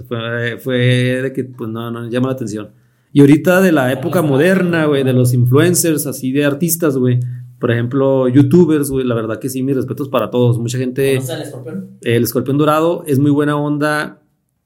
fue, 0.07 0.57
fue 0.57 0.77
de 1.21 1.31
que 1.31 1.43
pues 1.43 1.69
no, 1.69 1.91
no 1.91 2.09
llama 2.09 2.29
la 2.29 2.33
atención. 2.33 2.71
Y 3.13 3.21
ahorita 3.21 3.61
de 3.61 3.71
la 3.71 3.91
época 3.93 4.21
moderna, 4.23 4.85
güey, 4.87 5.03
de 5.03 5.13
los 5.13 5.33
influencers, 5.33 6.07
así 6.07 6.31
de 6.31 6.45
artistas, 6.45 6.97
güey. 6.97 7.19
Por 7.59 7.71
ejemplo, 7.71 8.27
youtubers, 8.27 8.89
güey, 8.89 9.05
la 9.05 9.15
verdad 9.15 9.39
que 9.39 9.47
sí, 9.49 9.63
mis 9.63 9.75
respetos 9.75 10.09
para 10.09 10.29
todos. 10.31 10.57
Mucha 10.59 10.77
gente, 10.79 11.13
¿Conoces 11.15 11.29
al 11.35 11.41
escorpión? 11.43 11.89
el 12.01 12.23
escorpión 12.23 12.57
dorado 12.57 13.03
es 13.07 13.19
muy 13.19 13.31
buena 13.31 13.55
onda 13.55 14.19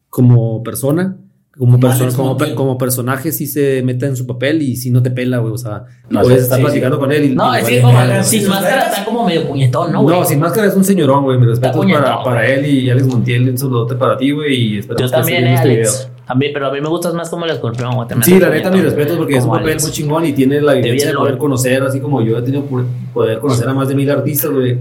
como 0.10 0.64
persona. 0.64 1.18
Como, 1.58 1.74
Como 1.74 1.88
perso- 1.88 2.02
Alex 2.04 2.16
como, 2.16 2.30
Montiel. 2.30 2.50
per- 2.50 2.56
como 2.56 2.78
personaje 2.78 3.32
sí 3.32 3.48
se 3.48 3.82
mete 3.84 4.06
en 4.06 4.16
su 4.16 4.28
papel 4.28 4.62
y 4.62 4.76
si 4.76 4.92
no 4.92 5.02
te 5.02 5.10
pela, 5.10 5.40
güey. 5.40 5.54
O 5.54 5.58
sea, 5.58 5.86
No, 6.08 6.22
puedes 6.22 6.38
sí, 6.38 6.44
estar 6.44 6.58
sí, 6.60 6.64
platicando 6.64 6.98
sí. 6.98 7.00
con 7.02 7.12
él 7.12 7.26
y 7.26 7.30
No, 7.36 7.56
y 7.58 7.62
es 7.62 7.66
que 7.68 7.82
como 7.82 8.24
sin 8.24 8.48
máscara 8.48 8.82
está 8.90 9.04
como 9.06 9.26
medio 9.26 9.48
puñetón, 9.48 9.92
¿no, 9.92 10.04
güey? 10.04 10.20
No, 10.20 10.24
sin 10.26 10.40
máscara 10.40 10.68
es 10.68 10.76
un 10.76 10.84
señorón, 10.84 11.24
güey. 11.24 11.40
Mi 11.40 11.48
respeto 11.48 11.80
puñetón, 11.80 12.04
para, 12.04 12.24
para 12.24 12.48
él 12.48 12.66
y 12.68 12.90
Alex 12.92 13.08
Montiel. 13.08 13.50
Un 13.50 13.58
saludote 13.58 13.96
para 13.96 14.16
ti, 14.18 14.32
güey. 14.32 14.56
Y 14.56 14.78
espero 14.78 15.00
Yo 15.00 15.06
que 15.08 15.12
también, 15.12 15.46
eh, 15.48 15.54
este 15.56 15.68
Alex. 15.68 16.10
También, 16.28 16.52
pero 16.54 16.68
a 16.68 16.72
mí 16.72 16.82
me 16.82 16.90
gustas 16.90 17.14
más 17.14 17.30
como 17.30 17.46
el 17.46 17.52
escorpión, 17.52 17.92
me 17.98 18.24
Sí, 18.24 18.38
la 18.38 18.50
neta, 18.50 18.70
mi 18.70 18.82
respeto 18.82 19.16
porque 19.16 19.38
es 19.38 19.46
un 19.46 19.52
papel 19.52 19.70
Alex. 19.70 19.84
muy 19.84 19.92
chingón 19.94 20.26
y 20.26 20.34
tiene 20.34 20.62
la 20.62 20.74
evidencia 20.78 21.10
de 21.10 21.16
poder 21.16 21.34
¿no? 21.36 21.40
conocer, 21.40 21.82
así 21.84 22.02
como 22.02 22.22
yo 22.22 22.38
he 22.38 22.42
tenido 22.42 22.66
poder 23.14 23.40
conocer 23.40 23.70
a 23.70 23.74
más 23.74 23.88
de 23.88 23.96
mil 23.96 24.12
artistas, 24.12 24.52
güey. 24.52 24.78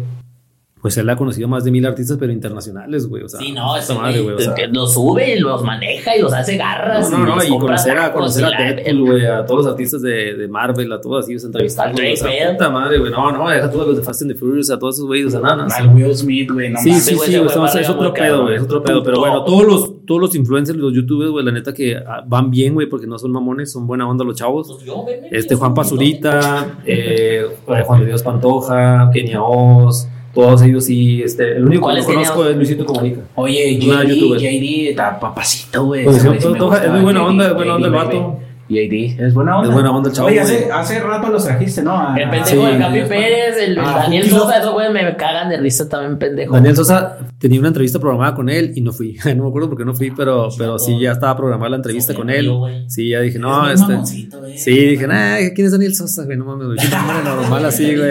Pues 0.83 0.97
él 0.99 1.09
ha 1.09 1.17
conocido 1.17 1.49
más 1.49 1.65
de 1.65 1.71
mil 1.71 1.85
artistas, 1.85 2.17
pero 2.21 2.33
internacionales, 2.33 3.09
güey. 3.09 3.23
O 3.23 3.29
sea, 3.29 3.41
Sí, 3.41 3.51
no, 3.51 3.77
ese 3.77 3.95
madre, 3.95 4.21
güey 4.21 4.37
o 4.37 4.39
sea. 4.39 4.55
que 4.55 4.69
los 4.69 4.93
sube 4.93 5.37
y 5.37 5.41
los 5.41 5.63
maneja 5.65 6.17
y 6.17 6.21
los 6.21 6.33
hace 6.33 6.57
garras. 6.57 7.11
No, 7.11 7.19
no, 7.19 7.27
no, 7.27 7.37
les 7.37 7.49
y 7.49 7.59
conocer 7.59 7.99
a, 7.99 8.13
conocer 8.13 8.43
y 8.43 8.53
a 8.53 8.75
Deadpool, 8.75 9.01
güey, 9.01 9.27
a 9.27 9.45
todos 9.47 9.65
los 9.65 9.73
artistas 9.73 10.03
de, 10.03 10.35
de 10.35 10.49
Marvel, 10.49 10.93
a 10.93 11.01
todos 11.01 11.25
así, 11.25 11.35
los 11.35 11.45
entrevistarlos, 11.45 11.97
Drake 11.97 12.13
o 12.13 12.17
sea, 12.17 12.29
Bell. 12.29 12.57
puta 12.57 12.71
madre, 12.71 12.99
güey, 12.99 13.11
no, 13.11 13.33
no, 13.33 13.49
deja 13.49 13.71
todos 13.71 13.89
los 13.89 13.97
de 13.97 14.03
Fast 14.03 14.23
and 14.23 14.33
the 14.33 14.39
Furious, 14.39 14.71
a 14.71 14.79
todos 14.79 14.97
esos 14.97 15.07
güeyes, 15.07 15.27
o 15.27 15.31
sea, 15.31 15.41
nada. 15.41 15.67
Al 15.77 15.89
Will 15.89 16.15
Smith, 16.15 16.51
güey. 16.53 16.71
No 16.71 16.79
Sí, 16.79 16.93
sí, 16.95 17.17
sí, 17.17 17.37
o 17.37 17.49
sea, 17.49 17.81
es 17.81 17.89
otro 17.89 18.13
pedo, 18.13 18.43
güey, 18.43 18.57
es 18.57 18.63
otro 18.63 18.83
pedo. 18.83 19.03
Pero 19.03 19.19
bueno, 19.19 19.45
todos 19.45 19.65
los, 19.65 19.93
todos 20.07 20.21
los 20.21 20.35
influencers, 20.35 20.79
los 20.79 20.93
youtubers, 20.95 21.31
güey, 21.31 21.45
la 21.45 21.53
neta 21.53 21.75
que 21.75 21.97
ah, 21.97 22.23
van 22.27 22.51
bien, 22.51 22.75
güey, 22.75 22.89
porque 22.89 23.07
no 23.07 23.19
son 23.19 23.33
mamones, 23.33 23.73
son 23.73 23.87
buena 23.87 24.09
onda 24.09 24.25
los 24.25 24.37
chavos. 24.37 24.69
Pues 24.73 24.85
yo, 24.85 25.05
ven, 25.05 25.23
ven, 25.23 25.31
Este 25.35 25.55
Juan 25.57 25.75
Pazurita, 25.75 26.79
eh, 26.87 27.45
Juan 27.85 28.01
de 28.01 28.07
Dios 28.07 28.23
Pantoja, 28.23 29.11
Kenia 29.13 29.43
Oz, 29.43 30.09
todos 30.35 30.63
ellos 30.63 30.85
sí, 30.85 31.23
este, 31.23 31.57
el 31.57 31.65
único 31.67 31.83
¿Cuál 31.83 31.97
que 31.97 32.01
es 32.03 32.07
no 32.07 32.13
Kenia 32.15 32.29
conozco 32.29 32.43
Oz? 32.45 32.51
es 32.51 32.57
Luisito 32.57 32.87
Comunica. 32.87 33.21
Oye, 33.37 33.79
Una 33.87 34.03
JD, 34.05 34.09
youtuber. 34.09 34.41
JD 34.41 34.89
está 34.91 35.19
papacito, 35.21 35.85
güey. 35.85 36.05
Pues 36.05 36.23
sí, 36.23 36.29
es 36.29 36.91
muy 36.93 37.01
buena 37.03 37.25
onda, 37.27 37.49
es 37.49 37.55
buena 37.55 37.75
onda 37.75 37.87
el 37.89 37.93
vato. 37.95 38.39
JD, 38.69 39.21
es 39.25 39.33
buena 39.33 39.59
onda. 39.59 39.69
Es 39.69 39.73
buena 39.75 39.97
onda 39.97 40.09
el 40.11 40.15
chavo, 40.17 40.27
Oye, 40.27 40.41
hace, 40.41 40.69
hace 40.73 40.99
rato 41.01 41.29
los 41.29 41.45
trajiste, 41.45 41.83
¿no? 41.83 41.97
A- 41.97 42.17
El 42.19 42.29
pendejo 42.29 42.67
Sí, 42.67 42.73
de 42.73 42.79
Capi. 42.81 43.01
Pérez, 43.09 43.57
el, 43.59 43.79
Ah, 43.79 44.01
Daniel 44.03 44.29
Sosa, 44.29 44.59
esos 44.59 44.73
güeyes 44.73 44.93
me 44.93 45.17
cagan 45.17 45.49
de 45.51 45.57
risa 45.59 45.89
también, 45.89 46.19
pendejo. 46.19 46.53
Daniel 46.53 46.75
Sosa 46.75 47.17
tenía 47.39 47.59
una 47.59 47.69
entrevista 47.69 47.99
programada 47.99 48.35
con 48.35 48.49
él 48.49 48.73
y 48.75 48.81
no 48.81 48.93
fui. 48.93 49.17
No 49.37 49.45
me 49.45 49.49
acuerdo 49.49 49.69
por 49.69 49.79
qué 49.79 49.85
no 49.85 49.95
fui, 49.95 50.11
pero, 50.11 50.49
pero 50.57 50.79
sí 50.79 50.99
ya 50.99 51.13
estaba 51.13 51.37
programada 51.37 51.71
la 51.71 51.77
entrevista 51.77 52.15
con 52.15 52.31
él. 52.31 52.51
Sí, 52.89 53.11
ya 53.11 53.21
dije, 53.21 53.39
no, 53.39 53.69
este. 53.69 53.95
güey. 53.95 54.59
Sí, 54.59 54.71
dije, 54.71 55.07
nah, 55.07 55.37
¿quién 55.55 55.67
es 55.67 55.73
Daniel 55.73 55.95
Sosa, 55.95 56.25
güey? 56.25 56.37
No 56.37 56.47
mames, 56.47 56.67
güey. 56.67 56.79
Normal 57.25 57.65
así, 57.65 57.95
güey. 57.95 58.11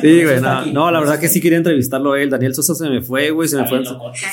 Sí, 0.00 0.22
güey, 0.22 0.36
está 0.36 0.66
no, 0.66 0.90
la 0.90 1.00
verdad 1.00 1.18
que 1.18 1.28
sí 1.28 1.40
quería 1.40 1.58
entrevistarlo 1.58 2.16
él. 2.16 2.30
Daniel 2.30 2.54
Sosa 2.54 2.74
se 2.74 2.88
me 2.88 3.02
fue, 3.02 3.30
güey, 3.30 3.48
se 3.48 3.56
me 3.56 3.68
fue. 3.68 3.82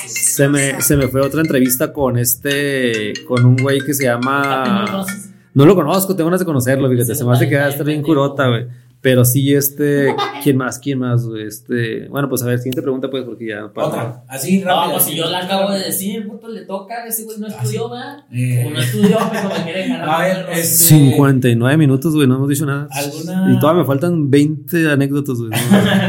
Se 0.06 0.48
me, 0.48 0.80
se 0.80 0.96
me 0.96 1.08
fue 1.08 1.20
otra 1.20 1.40
entrevista 1.40 1.92
con 1.92 2.18
este, 2.18 3.12
con 3.26 3.44
un 3.44 3.56
güey 3.56 3.80
que 3.80 3.94
se 3.94 4.04
llama. 4.04 5.04
No 5.52 5.66
lo 5.66 5.74
conozco, 5.74 6.16
tengo 6.16 6.28
ganas 6.28 6.40
de 6.40 6.46
conocerlo, 6.46 6.88
fíjate. 6.90 7.14
Se 7.14 7.24
me 7.24 7.32
hace 7.32 7.48
que 7.48 7.56
va 7.56 7.66
a 7.66 7.68
estar 7.68 7.86
bien 7.86 8.02
curota, 8.02 8.48
güey. 8.48 8.66
Pero 9.04 9.22
sí, 9.26 9.54
este. 9.54 10.16
¿Quién 10.42 10.56
más? 10.56 10.78
¿Quién 10.78 10.98
más? 10.98 11.24
Este. 11.46 12.08
Bueno, 12.08 12.26
pues 12.30 12.42
a 12.42 12.46
ver, 12.46 12.56
siguiente 12.58 12.80
pregunta, 12.80 13.10
pues, 13.10 13.22
porque 13.24 13.48
ya. 13.48 13.70
para- 13.70 13.86
Otra, 13.88 14.24
así 14.28 14.60
No, 14.60 14.68
rápido. 14.68 14.92
pues 14.94 15.04
si 15.04 15.14
yo 15.14 15.26
la 15.28 15.40
acabo 15.44 15.70
de 15.72 15.80
decir, 15.80 16.26
puto, 16.26 16.48
le 16.48 16.62
toca, 16.62 17.04
ese 17.06 17.24
güey 17.24 17.36
no 17.38 17.46
estudió, 17.48 17.90
¿verdad? 17.90 18.24
Eh. 18.32 18.62
Como 18.64 18.74
no 18.76 18.80
estudió, 18.82 19.18
pues 19.28 19.44
me 19.58 19.64
quiere 19.64 19.88
ganar. 19.88 20.08
A 20.08 20.18
ver, 20.20 20.46
es- 20.54 20.78
59 20.78 21.76
minutos, 21.76 22.14
güey, 22.14 22.26
no 22.26 22.36
hemos 22.36 22.48
dicho 22.48 22.64
nada. 22.64 22.88
¿Alguna- 22.90 23.52
Y 23.52 23.58
todavía 23.58 23.82
me 23.82 23.86
faltan 23.86 24.30
20 24.30 24.90
anécdotas, 24.90 25.36
güey. 25.38 25.50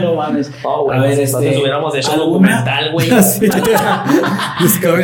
no 0.02 0.16
mames. 0.16 0.50
No, 0.64 0.84
güey, 0.86 0.98
A 0.98 1.02
ver, 1.02 1.12
entonces 1.20 1.36
este, 1.50 1.60
hubiéramos 1.62 1.96
hecho 1.96 2.12
¿alguna? 2.14 2.62
documental, 2.64 2.92
güey. 2.94 3.10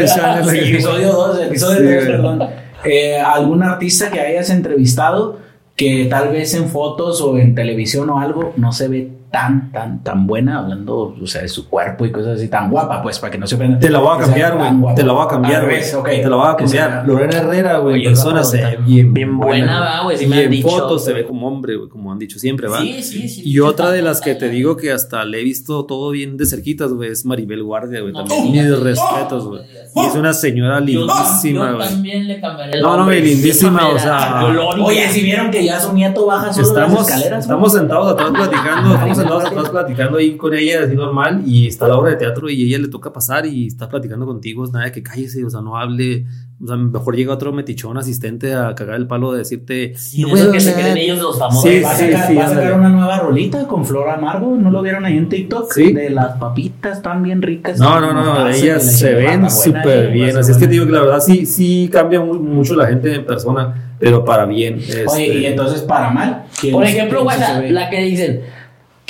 Channel. 0.06 0.50
Sí, 0.50 0.58
episodio 0.74 1.12
2, 1.12 1.42
episodio 1.42 1.78
Sí, 1.78 1.84
3, 1.84 1.96
güey. 2.06 2.08
perdón. 2.16 2.44
Eh, 2.84 3.18
¿Algún 3.20 3.62
artista 3.64 4.10
que 4.10 4.20
hayas 4.20 4.50
entrevistado 4.50 5.40
que 5.82 6.06
tal 6.06 6.32
vez 6.32 6.54
en 6.54 6.70
fotos 6.70 7.22
o 7.22 7.40
en 7.40 7.56
televisión 7.56 8.08
o 8.12 8.20
algo 8.20 8.54
no 8.56 8.72
se 8.72 8.88
ve 8.88 9.10
tan, 9.32 9.72
tan, 9.72 10.04
tan 10.04 10.28
buena, 10.28 10.60
hablando, 10.60 11.16
o 11.22 11.26
sea, 11.26 11.42
de 11.42 11.48
su 11.48 11.70
cuerpo 11.70 12.06
y 12.06 12.12
cosas 12.12 12.38
así, 12.38 12.50
tan 12.50 12.70
guapa, 12.70 13.02
pues, 13.02 13.18
para 13.18 13.32
que 13.32 13.38
no 13.38 13.48
se 13.48 13.56
ofendan. 13.56 13.80
Te 13.80 13.90
la 13.90 14.00
voy 14.00 14.18
a 14.18 14.20
cambiar, 14.20 14.58
güey. 14.58 14.94
Te 14.96 15.04
la 15.04 15.14
voy 15.14 15.24
a 15.26 15.28
cambiar, 15.30 15.64
güey. 15.66 15.82
Te 16.22 16.30
la 16.30 16.36
voy 16.36 16.48
a 16.50 16.56
cambiar. 16.58 17.04
Lorena 17.08 17.38
Herrera, 17.38 17.78
güey, 17.78 18.04
persona 18.04 18.44
se 18.44 18.58
ve 18.58 18.78
bien, 18.86 19.14
Bien 19.14 19.38
buena, 19.38 20.02
güey, 20.04 20.22
Y 20.22 20.28
me 20.28 20.36
han 20.36 20.42
en 20.44 20.52
dicho. 20.52 20.68
fotos 20.70 21.06
se 21.06 21.14
ve 21.14 21.26
como 21.26 21.48
hombre, 21.48 21.78
güey, 21.78 21.88
como 21.90 22.12
han 22.12 22.20
dicho 22.20 22.38
siempre, 22.40 22.68
va. 22.68 22.80
Sí, 22.82 23.02
sí, 23.02 23.30
sí. 23.30 23.42
Y 23.46 23.60
otra 23.60 23.90
de 23.92 24.02
las 24.02 24.20
que 24.20 24.36
te 24.36 24.50
digo 24.50 24.76
que 24.76 24.92
hasta 24.92 25.24
le 25.24 25.40
he 25.40 25.44
visto 25.44 25.86
todo 25.86 26.12
bien 26.12 26.36
de 26.36 26.46
cerquitas, 26.46 26.92
güey, 26.92 27.12
es 27.12 27.26
Maribel 27.26 27.64
Guardia, 27.64 28.02
güey. 28.02 28.12
No, 28.12 28.26
También 28.26 28.68
no, 28.68 28.72
mis 28.72 28.80
no, 28.80 28.84
respetos, 28.84 29.48
güey. 29.48 29.62
no, 29.96 30.04
Y 30.04 30.06
es 30.08 30.16
una 30.16 30.34
señora 30.34 30.80
Yo- 30.80 30.86
lindísima, 31.06 31.70
yo 31.72 31.76
güey. 31.78 31.88
también 31.88 32.28
le 32.28 32.42
cambiaré 32.42 32.74
el 32.74 32.82
No, 32.82 32.98
no, 32.98 33.06
güey, 33.06 33.22
lindísima, 33.22 33.88
o 33.88 33.98
sea. 33.98 34.44
Oye, 34.84 35.08
si 35.10 35.22
vieron 35.24 35.50
que 35.52 35.64
ya 35.64 35.80
su 35.80 35.94
nieto 35.94 36.26
baja 36.26 36.52
solo 36.52 36.68
Estamos, 36.68 37.00
las 37.00 37.08
escaleras. 37.08 37.44
estamos 37.46 37.72
sentados 37.74 38.12
atrás 38.12 38.30
platicando, 38.32 39.21
estamos 39.22 39.44
sentados 39.44 39.68
atrás 39.70 39.84
platicando 39.86 40.18
ahí 40.18 40.38
con 40.38 40.54
ella, 40.54 40.84
así 40.86 40.96
normal, 40.96 41.44
y 41.46 41.68
está 41.68 41.88
la 41.88 41.98
obra 41.98 42.12
de 42.12 42.18
teatro 42.18 42.50
y 42.50 42.64
ella 42.64 42.78
le 42.80 42.88
toca 42.88 43.12
pasar 43.14 43.46
y 43.46 43.68
está 43.68 43.88
platicando 43.90 44.26
contigo, 44.26 44.64
es 44.66 44.72
nada 44.72 44.86
de 44.86 44.92
que 44.92 45.04
cállese, 45.04 45.44
o 45.46 45.50
sea, 45.50 45.62
no 45.62 45.78
hable, 45.78 46.26
o 46.64 46.68
sea, 46.68 46.76
mejor 46.78 47.16
llega 47.16 47.34
otro 47.34 47.52
metichón 47.54 47.98
asistente 47.98 48.54
a 48.54 48.76
cagar 48.76 48.96
el 48.96 49.08
palo 49.08 49.32
de 49.32 49.40
decirte, 49.40 49.94
Sí, 49.96 50.22
"No 50.24 50.36
eso 50.36 50.52
que 50.52 50.60
se 50.60 50.72
hablar". 50.72 50.92
creen 50.92 50.98
ellos 50.98 51.20
los 51.20 51.40
famosos. 51.40 51.70
Sí, 51.70 51.82
Va 51.82 51.92
a 51.92 51.96
sí, 51.96 52.06
sacar, 52.12 52.28
sí, 52.28 52.36
va 52.36 52.46
a 52.46 52.50
sacar 52.50 52.74
una 52.74 52.90
nueva 52.90 53.20
rolita 53.20 53.68
con 53.68 53.86
Flor 53.86 54.10
Amargo, 54.10 54.56
¿no 54.58 54.70
lo 54.70 54.82
vieron 54.82 55.06
ahí 55.06 55.18
en 55.18 55.30
TikTok? 55.30 55.72
Sí. 55.74 55.92
De 55.94 56.10
las 56.10 56.38
papitas 56.38 56.98
están 56.98 57.24
bien 57.24 57.42
ricas. 57.42 57.80
No, 57.80 58.00
no, 58.00 58.14
no, 58.14 58.48
ellas 58.50 58.86
la 58.86 58.92
se 58.92 59.14
ven 59.14 59.50
súper 59.50 60.12
bien. 60.12 60.36
a 60.38 60.40
Así 60.42 60.52
es 60.52 60.58
que 60.58 60.68
digo 60.68 60.86
que 60.86 60.92
la 60.92 61.02
verdad 61.02 61.20
sí, 61.20 61.46
sí 61.46 61.90
cambia 61.92 62.20
muy- 62.22 62.40
mucho 62.40 62.76
la 62.76 62.88
gente 62.88 63.16
en 63.16 63.26
persona, 63.26 63.96
pero 64.00 64.24
para 64.26 64.46
bien. 64.46 64.76
Oye, 64.76 65.04
este, 65.04 65.28
y 65.40 65.46
entonces 65.46 65.82
para 65.82 66.10
mal. 66.12 66.44
¿quién- 66.60 66.74
Por 66.74 66.84
ejemplo, 66.86 67.26
ve? 67.26 67.72
la 67.72 67.90
que 67.90 68.02
dicen, 68.04 68.42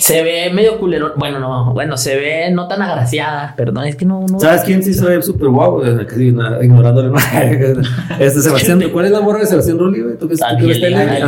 se 0.01 0.23
ve 0.23 0.49
medio 0.51 0.79
culero. 0.79 1.13
Bueno, 1.15 1.39
no, 1.39 1.73
bueno, 1.73 1.95
se 1.95 2.15
ve 2.15 2.49
no 2.51 2.67
tan 2.67 2.81
agraciada. 2.81 3.53
Perdón, 3.55 3.85
es 3.85 3.95
que 3.95 4.03
no. 4.03 4.25
no 4.27 4.39
¿Sabes 4.39 4.61
quién 4.63 4.81
sí 4.81 4.95
se 4.95 5.05
ve 5.05 5.21
súper 5.21 5.49
na- 5.51 6.57
Ignorándole. 6.63 7.11
este 8.19 8.41
Sebastián, 8.41 8.81
¿cuál 8.91 9.05
es 9.05 9.11
la 9.11 9.21
morra 9.21 9.41
de 9.41 9.45
Sebastián 9.45 9.77
Rulli, 9.77 10.01
güey? 10.01 10.17
¿Tú 10.17 10.27
que, 10.27 10.33
ves 10.65 10.79
tele? 10.81 11.21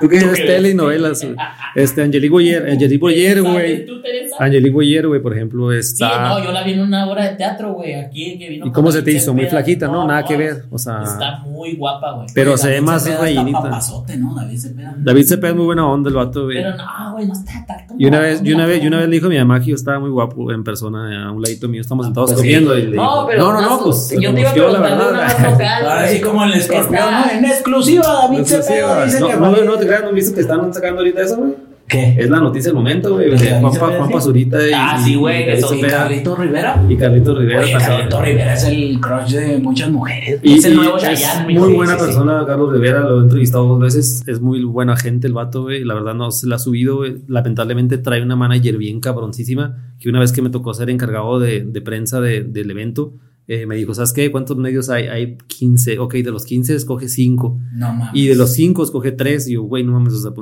Tú- 0.00 0.08
que 0.08 0.24
ves 0.24 0.34
tele 0.46 0.70
y 0.70 0.74
novelas, 0.74 1.22
güey. 1.22 1.36
Este, 1.74 2.02
Angelique 2.02 2.30
Boyer, 2.30 2.70
Angelique 2.70 3.00
Boyer, 3.00 3.42
güey. 3.42 3.84
¿Tú, 3.84 4.00
Teresa? 4.00 4.36
Angelique 4.38 4.72
Boyer, 4.72 5.08
güey, 5.08 5.20
por 5.20 5.34
ejemplo, 5.34 5.70
Sí, 5.72 5.78
está. 5.78 6.28
no, 6.28 6.42
yo 6.42 6.52
la 6.52 6.62
vi 6.62 6.72
en 6.74 6.80
una 6.82 7.06
obra 7.10 7.28
de 7.28 7.36
teatro, 7.36 7.72
güey, 7.74 7.94
aquí 7.94 8.38
que 8.38 8.48
vino. 8.48 8.66
¿Y 8.66 8.70
cómo 8.72 8.92
se 8.92 9.02
te 9.02 9.10
hizo? 9.10 9.34
Muy 9.34 9.46
flaquita, 9.46 9.88
¿no? 9.88 10.06
Nada 10.06 10.24
que 10.24 10.36
ver. 10.36 10.64
O 10.70 10.78
sea, 10.78 11.02
Está 11.02 11.38
muy 11.40 11.74
guapa, 11.74 12.12
güey. 12.12 12.28
pero 12.34 12.56
se 12.56 12.70
ve 12.70 12.80
más 12.80 13.04
rellenita. 13.20 13.60
David 13.60 14.56
Cepeda. 14.58 14.94
David 14.96 15.24
Cepeda 15.26 15.50
es 15.50 15.56
muy 15.56 15.66
buena 15.66 15.86
onda, 15.86 16.08
el 16.08 16.16
vato, 16.16 16.44
güey. 16.44 16.56
Pero 16.58 16.76
no, 16.76 17.12
güey, 17.12 17.26
no 17.26 17.32
está 17.34 17.64
Y 17.98 18.06
una 18.06 18.18
vez, 18.20 18.40
y 18.44 18.52
una 18.52 18.66
vez, 18.66 18.82
y 18.82 18.86
una 18.86 18.98
vez 18.98 19.08
le 19.08 19.14
dijo 19.14 19.26
a 19.26 19.30
mi 19.30 19.38
mamá 19.38 19.60
que 19.60 19.66
yo 19.66 19.74
estaba 19.74 19.98
muy 20.00 20.10
guapo 20.10 20.50
en 20.52 20.64
persona, 20.64 21.26
a 21.28 21.30
un 21.32 21.40
ladito 21.42 21.68
mío, 21.68 21.80
estamos 21.80 22.06
sentados 22.06 22.32
Pues 22.32 22.42
sí. 22.42 22.46
comiendo. 22.48 22.76
Y 22.78 22.82
le 22.88 22.96
No, 22.96 23.02
dijo, 23.02 23.26
pero 23.28 23.38
no, 23.44 23.52
no, 23.52 23.60
no, 23.62 23.70
más- 23.70 23.80
pues 23.82 24.10
yo 24.20 24.34
te 24.34 24.40
iba 24.40 24.50
a 24.50 24.52
conoció, 24.54 24.68
la 24.72 24.82
preguntar 24.82 25.10
una 25.12 25.20
más 25.22 25.36
verdad. 25.38 25.50
local. 25.52 25.86
Ahora 25.86 26.00
güey. 26.02 26.14
sí 26.16 26.20
como 26.22 26.44
el 26.44 26.52
escorpión, 26.54 26.94
Está- 26.94 27.10
¿no? 27.26 27.30
En 27.30 27.44
exclusiva, 27.44 28.06
David 28.22 28.38
No 28.38 28.44
Cepeda 28.44 29.06
no, 29.38 29.50
no, 29.56 29.64
no 29.64 29.76
te 29.76 29.86
creas, 29.86 30.02
no 30.04 30.12
viste 30.12 30.34
que 30.34 30.40
están 30.40 30.72
sacando 30.74 31.00
ahorita 31.00 31.22
eso, 31.22 31.36
güey. 31.36 31.54
¿Qué? 31.86 32.16
Es 32.18 32.30
la 32.30 32.40
noticia 32.40 32.68
del 32.70 32.76
momento, 32.76 33.12
güey. 33.14 33.30
¿De 33.30 33.36
de 33.36 33.44
David 33.50 33.60
Juanpa, 33.60 33.78
Cepeda, 33.78 33.98
Juanpa 33.98 34.20
sí? 34.20 34.24
Zurita 34.26 34.68
y, 34.68 34.72
Ah, 34.74 34.98
sí, 35.04 35.14
güey, 35.16 35.42
y 35.42 35.44
que 35.44 35.50
David 35.50 35.62
son 35.64 35.76
¿Y 35.76 35.80
Cepeda. 35.82 35.98
Carlito 35.98 36.36
Rivera? 36.36 36.84
Y 36.88 36.96
Carlitos 36.96 37.38
Rivera 37.38 37.60
Oye. 37.60 37.72
Carlito 37.72 38.22
Rivera 38.22 38.54
es 38.54 38.64
el 38.64 39.00
crush 39.00 39.30
de 39.32 39.58
muchas 39.58 39.90
mujeres. 39.90 40.40
Y, 40.42 40.54
Es 40.54 40.64
el 40.64 40.76
nuevo 40.76 40.96
Chayanne, 40.98 41.58
muy 41.58 41.72
buena 41.74 41.92
Sí, 41.92 41.98
sí, 41.98 42.04
sí. 42.04 42.06
persona, 42.06 42.44
Carlos 42.46 42.72
Rivera, 42.72 43.00
lo 43.00 43.18
he 43.20 43.22
entrevistado 43.24 43.66
dos 43.68 43.80
veces, 43.80 44.24
es 44.26 44.40
muy 44.40 44.64
buena 44.64 44.96
gente 44.96 45.26
el 45.26 45.34
vato, 45.34 45.62
güey, 45.64 45.84
la 45.84 45.92
verdad 45.94 46.14
no 46.14 46.30
se 46.30 46.46
la 46.46 46.56
ha 46.56 46.58
subido, 46.58 46.96
güey. 46.96 47.16
lamentablemente 47.28 47.98
trae 47.98 48.22
una 48.22 48.34
manager 48.36 48.78
bien 48.78 49.00
cabroncísima, 49.00 49.92
que 50.00 50.08
una 50.08 50.20
vez 50.20 50.32
que 50.32 50.40
me 50.40 50.48
tocó 50.50 50.72
ser 50.72 50.88
encargado 50.88 51.38
de, 51.38 51.64
de 51.64 51.80
prensa 51.82 52.20
de- 52.20 52.44
del 52.44 52.70
evento, 52.70 53.12
eh, 53.46 53.66
me 53.66 53.76
dijo, 53.76 53.92
¿sabes 53.92 54.12
qué? 54.12 54.30
¿Cuántos 54.30 54.56
medios 54.56 54.88
hay? 54.88 55.06
Hay 55.08 55.36
15. 55.36 55.98
Ok, 55.98 56.14
de 56.14 56.30
los 56.30 56.44
15 56.44 56.74
escoge 56.74 57.08
5. 57.08 57.60
No 57.72 57.92
mames. 57.92 58.10
Y 58.14 58.26
de 58.26 58.36
los 58.36 58.52
5 58.54 58.82
escoge 58.82 59.12
3. 59.12 59.48
Y 59.48 59.52
yo, 59.54 59.62
güey, 59.62 59.84
no 59.84 59.92
mames, 59.92 60.14
o 60.14 60.18
sea, 60.18 60.32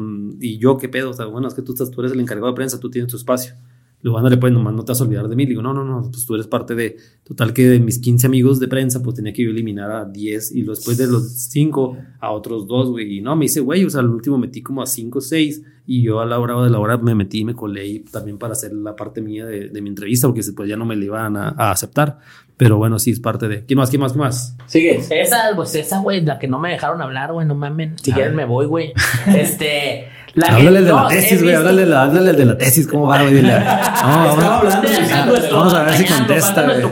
y 0.40 0.58
yo, 0.58 0.76
¿qué 0.76 0.88
pedo? 0.88 1.10
O 1.10 1.12
sea, 1.12 1.26
bueno, 1.26 1.48
es 1.48 1.54
que 1.54 1.62
tú, 1.62 1.72
estás, 1.72 1.90
tú 1.90 2.00
eres 2.00 2.12
el 2.12 2.20
encargado 2.20 2.48
de 2.48 2.54
prensa, 2.54 2.78
tú 2.78 2.90
tienes 2.90 3.10
tu 3.10 3.16
espacio. 3.16 3.54
Luego, 4.02 4.18
ándale, 4.18 4.36
pues, 4.36 4.52
nomás 4.52 4.74
no 4.74 4.84
te 4.84 4.92
vas 4.92 5.00
a 5.00 5.04
olvidar 5.04 5.28
de 5.28 5.36
mí. 5.36 5.44
Le 5.44 5.50
digo, 5.50 5.62
no, 5.62 5.72
no, 5.72 5.84
no, 5.84 6.10
pues 6.10 6.26
tú 6.26 6.34
eres 6.34 6.48
parte 6.48 6.74
de. 6.74 6.96
Total, 7.22 7.52
que 7.52 7.68
de 7.68 7.78
mis 7.78 8.00
15 8.00 8.26
amigos 8.26 8.58
de 8.58 8.66
prensa, 8.66 9.02
pues 9.02 9.16
tenía 9.16 9.32
que 9.32 9.44
yo 9.44 9.50
eliminar 9.50 9.90
a 9.92 10.04
10 10.04 10.56
y 10.56 10.62
después 10.62 10.98
de 10.98 11.06
los 11.06 11.30
5 11.50 11.96
a 12.20 12.30
otros 12.32 12.66
2, 12.66 12.90
güey. 12.90 13.18
Y 13.18 13.20
no, 13.20 13.36
me 13.36 13.44
dice, 13.44 13.60
güey, 13.60 13.84
o 13.84 13.90
sea, 13.90 14.00
al 14.00 14.08
último 14.08 14.38
metí 14.38 14.60
como 14.60 14.82
a 14.82 14.86
5 14.86 15.18
o 15.18 15.22
6 15.22 15.62
y 15.86 16.02
yo 16.02 16.20
a 16.20 16.26
la 16.26 16.38
hora 16.38 16.60
de 16.62 16.70
la 16.70 16.78
hora 16.78 16.98
me 16.98 17.14
metí 17.14 17.40
y 17.40 17.44
me 17.44 17.54
colé 17.54 17.86
y 17.86 18.00
también 18.00 18.38
para 18.38 18.52
hacer 18.52 18.72
la 18.72 18.94
parte 18.94 19.20
mía 19.20 19.46
de, 19.46 19.68
de 19.68 19.80
mi 19.80 19.88
entrevista, 19.88 20.26
porque 20.26 20.42
después 20.42 20.68
ya 20.68 20.76
no 20.76 20.84
me 20.84 20.96
la 20.96 21.04
iban 21.04 21.36
a, 21.36 21.50
a 21.50 21.70
aceptar. 21.70 22.18
Pero 22.56 22.76
bueno, 22.76 22.98
sí, 22.98 23.10
es 23.10 23.20
parte 23.20 23.48
de. 23.48 23.64
¿Quién 23.64 23.78
más? 23.78 23.90
¿Quién 23.90 24.00
más? 24.00 24.12
¿Quién 24.12 24.20
más? 24.20 24.56
Sigue. 24.66 24.96
Esa, 25.10 25.52
pues 25.56 25.74
esa, 25.74 26.00
güey, 26.00 26.20
la 26.20 26.38
que 26.38 26.48
no 26.48 26.58
me 26.58 26.70
dejaron 26.70 27.00
hablar, 27.02 27.32
güey, 27.32 27.46
no 27.46 27.54
mamen. 27.54 27.98
Si 27.98 28.12
quieren 28.12 28.36
me 28.36 28.44
voy, 28.44 28.66
güey. 28.66 28.92
Este. 29.26 30.06
La 30.34 30.46
háblale 30.46 30.82
de 30.82 30.92
la 30.92 31.08
tesis, 31.08 31.42
güey. 31.42 31.54
Háblale, 31.54 31.82
de 31.82 31.86
la- 31.88 32.02
háblale 32.04 32.32
de 32.32 32.44
la 32.46 32.56
tesis. 32.58 32.86
¿Cómo 32.86 33.06
va, 33.06 33.20
güey? 33.22 33.42
No, 33.42 33.48
vamos, 33.50 34.32
Estaba 34.34 34.58
hablando 34.58 34.88
Deja 34.88 35.26
nuestro 35.26 35.56
Vamos 35.58 35.74
a 35.74 35.82
ver 35.84 35.94
si 35.94 36.04
contesta, 36.06 36.62
güey. 36.62 36.82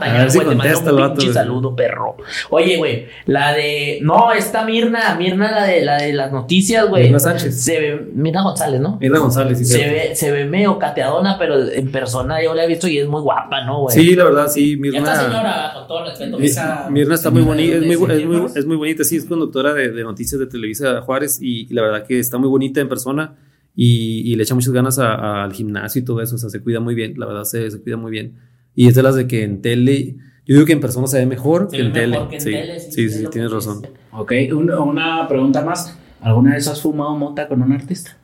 A 0.00 0.12
ver 0.18 0.30
si 0.30 0.40
contesta 0.40 0.92
un 0.92 0.98
el 0.98 1.02
vato, 1.04 1.14
pinche 1.16 1.32
saludo, 1.32 1.76
perro. 1.76 2.16
Oye, 2.50 2.76
güey, 2.78 3.06
la 3.26 3.52
de. 3.52 3.98
No, 4.02 4.32
esta 4.32 4.64
Mirna, 4.64 5.14
Mirna, 5.16 5.50
la 5.52 5.64
de, 5.64 5.82
la 5.84 5.96
de 5.98 6.12
las 6.12 6.32
noticias, 6.32 6.88
güey. 6.88 7.04
Mirna 7.04 7.18
Sánchez. 7.20 7.62
Se 7.62 7.78
ve. 7.80 8.08
Mirna 8.14 8.42
González, 8.42 8.80
¿no? 8.80 8.98
Mirna 9.00 9.18
González, 9.20 9.58
sí. 9.58 9.64
Se 9.66 9.78
sí. 9.78 9.84
ve, 9.84 10.16
se 10.16 10.32
ve 10.32 10.44
medio 10.46 10.78
cateadona, 10.78 11.36
pero 11.38 11.62
en 11.70 11.92
persona 11.92 12.42
yo 12.42 12.54
la 12.54 12.64
he 12.64 12.66
visto 12.66 12.88
y 12.88 12.98
es 12.98 13.06
muy 13.06 13.20
guapa, 13.22 13.64
¿no, 13.64 13.82
güey? 13.82 13.94
Sí, 13.96 14.16
la 14.16 14.24
verdad, 14.24 14.48
sí. 14.48 14.76
Mirna. 14.76 14.98
esta 14.98 15.16
señora, 15.26 15.70
con 15.74 15.86
todo 15.86 16.04
respeto, 16.04 16.38
Mi- 16.38 16.46
esa- 16.46 16.88
Mirna 16.90 17.14
está 17.14 17.30
muy 17.30 17.42
bonita, 17.42 17.76
es 17.76 17.80
muy, 17.80 17.88
¿de 17.88 17.92
es, 18.20 18.26
muy, 18.26 18.36
Juárez? 18.38 18.56
es 18.56 18.66
muy 18.66 18.76
bonita, 18.76 19.04
sí, 19.04 19.16
es 19.16 19.24
conductora 19.26 19.74
de, 19.74 19.90
de 19.92 20.02
noticias 20.02 20.38
de 20.40 20.46
Televisa 20.46 21.00
Juárez 21.02 21.38
y 21.40 21.72
la 21.72 21.82
verdad 21.82 22.04
que 22.06 22.18
está 22.18 22.36
muy 22.38 22.48
bonita 22.48 22.79
en 22.82 22.88
persona 22.88 23.36
y, 23.74 24.20
y 24.30 24.36
le 24.36 24.42
echa 24.42 24.54
muchas 24.54 24.72
ganas 24.72 24.98
a- 24.98 25.14
a- 25.14 25.44
al 25.44 25.52
gimnasio 25.52 26.02
y 26.02 26.04
todo 26.04 26.20
eso, 26.20 26.34
o 26.34 26.38
sea, 26.38 26.50
se 26.50 26.60
cuida 26.60 26.80
muy 26.80 26.94
bien, 26.94 27.14
la 27.18 27.26
verdad 27.26 27.44
se, 27.44 27.70
se 27.70 27.80
cuida 27.80 27.96
muy 27.96 28.10
bien. 28.10 28.36
Y 28.74 28.88
es 28.88 28.94
de 28.94 29.02
las 29.02 29.14
de 29.14 29.26
que 29.26 29.42
en 29.44 29.62
tele, 29.62 30.16
yo 30.46 30.54
digo 30.54 30.64
que 30.66 30.72
en 30.72 30.80
persona 30.80 31.06
se 31.06 31.18
ve 31.18 31.26
mejor 31.26 31.68
Se 31.70 31.76
que 31.76 31.82
ve 31.82 31.88
en 31.88 31.92
tele. 31.94 32.12
mejor 32.12 32.28
que 32.28 32.36
en 32.36 32.40
sí, 32.42 32.50
tele, 32.50 32.80
sí, 32.80 33.08
tienes 33.30 33.50
razón. 33.52 33.82
Ok, 34.12 34.32
un- 34.52 34.70
una 34.72 35.26
pregunta 35.28 35.62
más. 35.62 35.96
¿Alguna 36.20 36.54
vez 36.54 36.68
has 36.68 36.82
fumado 36.82 37.16
mota 37.16 37.48
con 37.48 37.62
un 37.62 37.72
artista? 37.72 38.16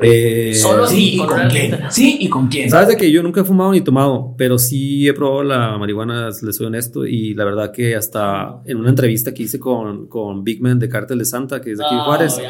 Eh, 0.00 0.54
Solo 0.54 0.86
sí, 0.86 1.14
¿y 1.14 1.18
con 1.18 1.48
quién? 1.48 1.78
Sí, 1.90 2.18
¿y 2.20 2.28
con 2.28 2.46
quién? 2.46 2.70
Sabes 2.70 2.88
de 2.88 2.96
que 2.96 3.10
yo 3.10 3.22
nunca 3.22 3.40
he 3.40 3.44
fumado 3.44 3.72
ni 3.72 3.80
tomado, 3.80 4.34
pero 4.38 4.56
sí 4.58 5.08
he 5.08 5.12
probado 5.12 5.42
la 5.42 5.76
marihuana, 5.76 6.28
les 6.28 6.56
soy 6.56 6.66
honesto, 6.66 7.04
y 7.04 7.34
la 7.34 7.44
verdad 7.44 7.72
que 7.72 7.96
hasta 7.96 8.62
en 8.64 8.78
una 8.78 8.90
entrevista 8.90 9.34
que 9.34 9.42
hice 9.42 9.58
con, 9.58 10.06
con 10.06 10.44
Big 10.44 10.62
Man 10.62 10.78
de 10.78 10.88
Cártel 10.88 11.18
de 11.18 11.24
Santa, 11.24 11.60
que 11.60 11.72
es 11.72 11.78
de 11.78 11.84
aquí 11.84 11.94
de 11.94 12.00
No, 12.00 12.04
Juárez. 12.04 12.40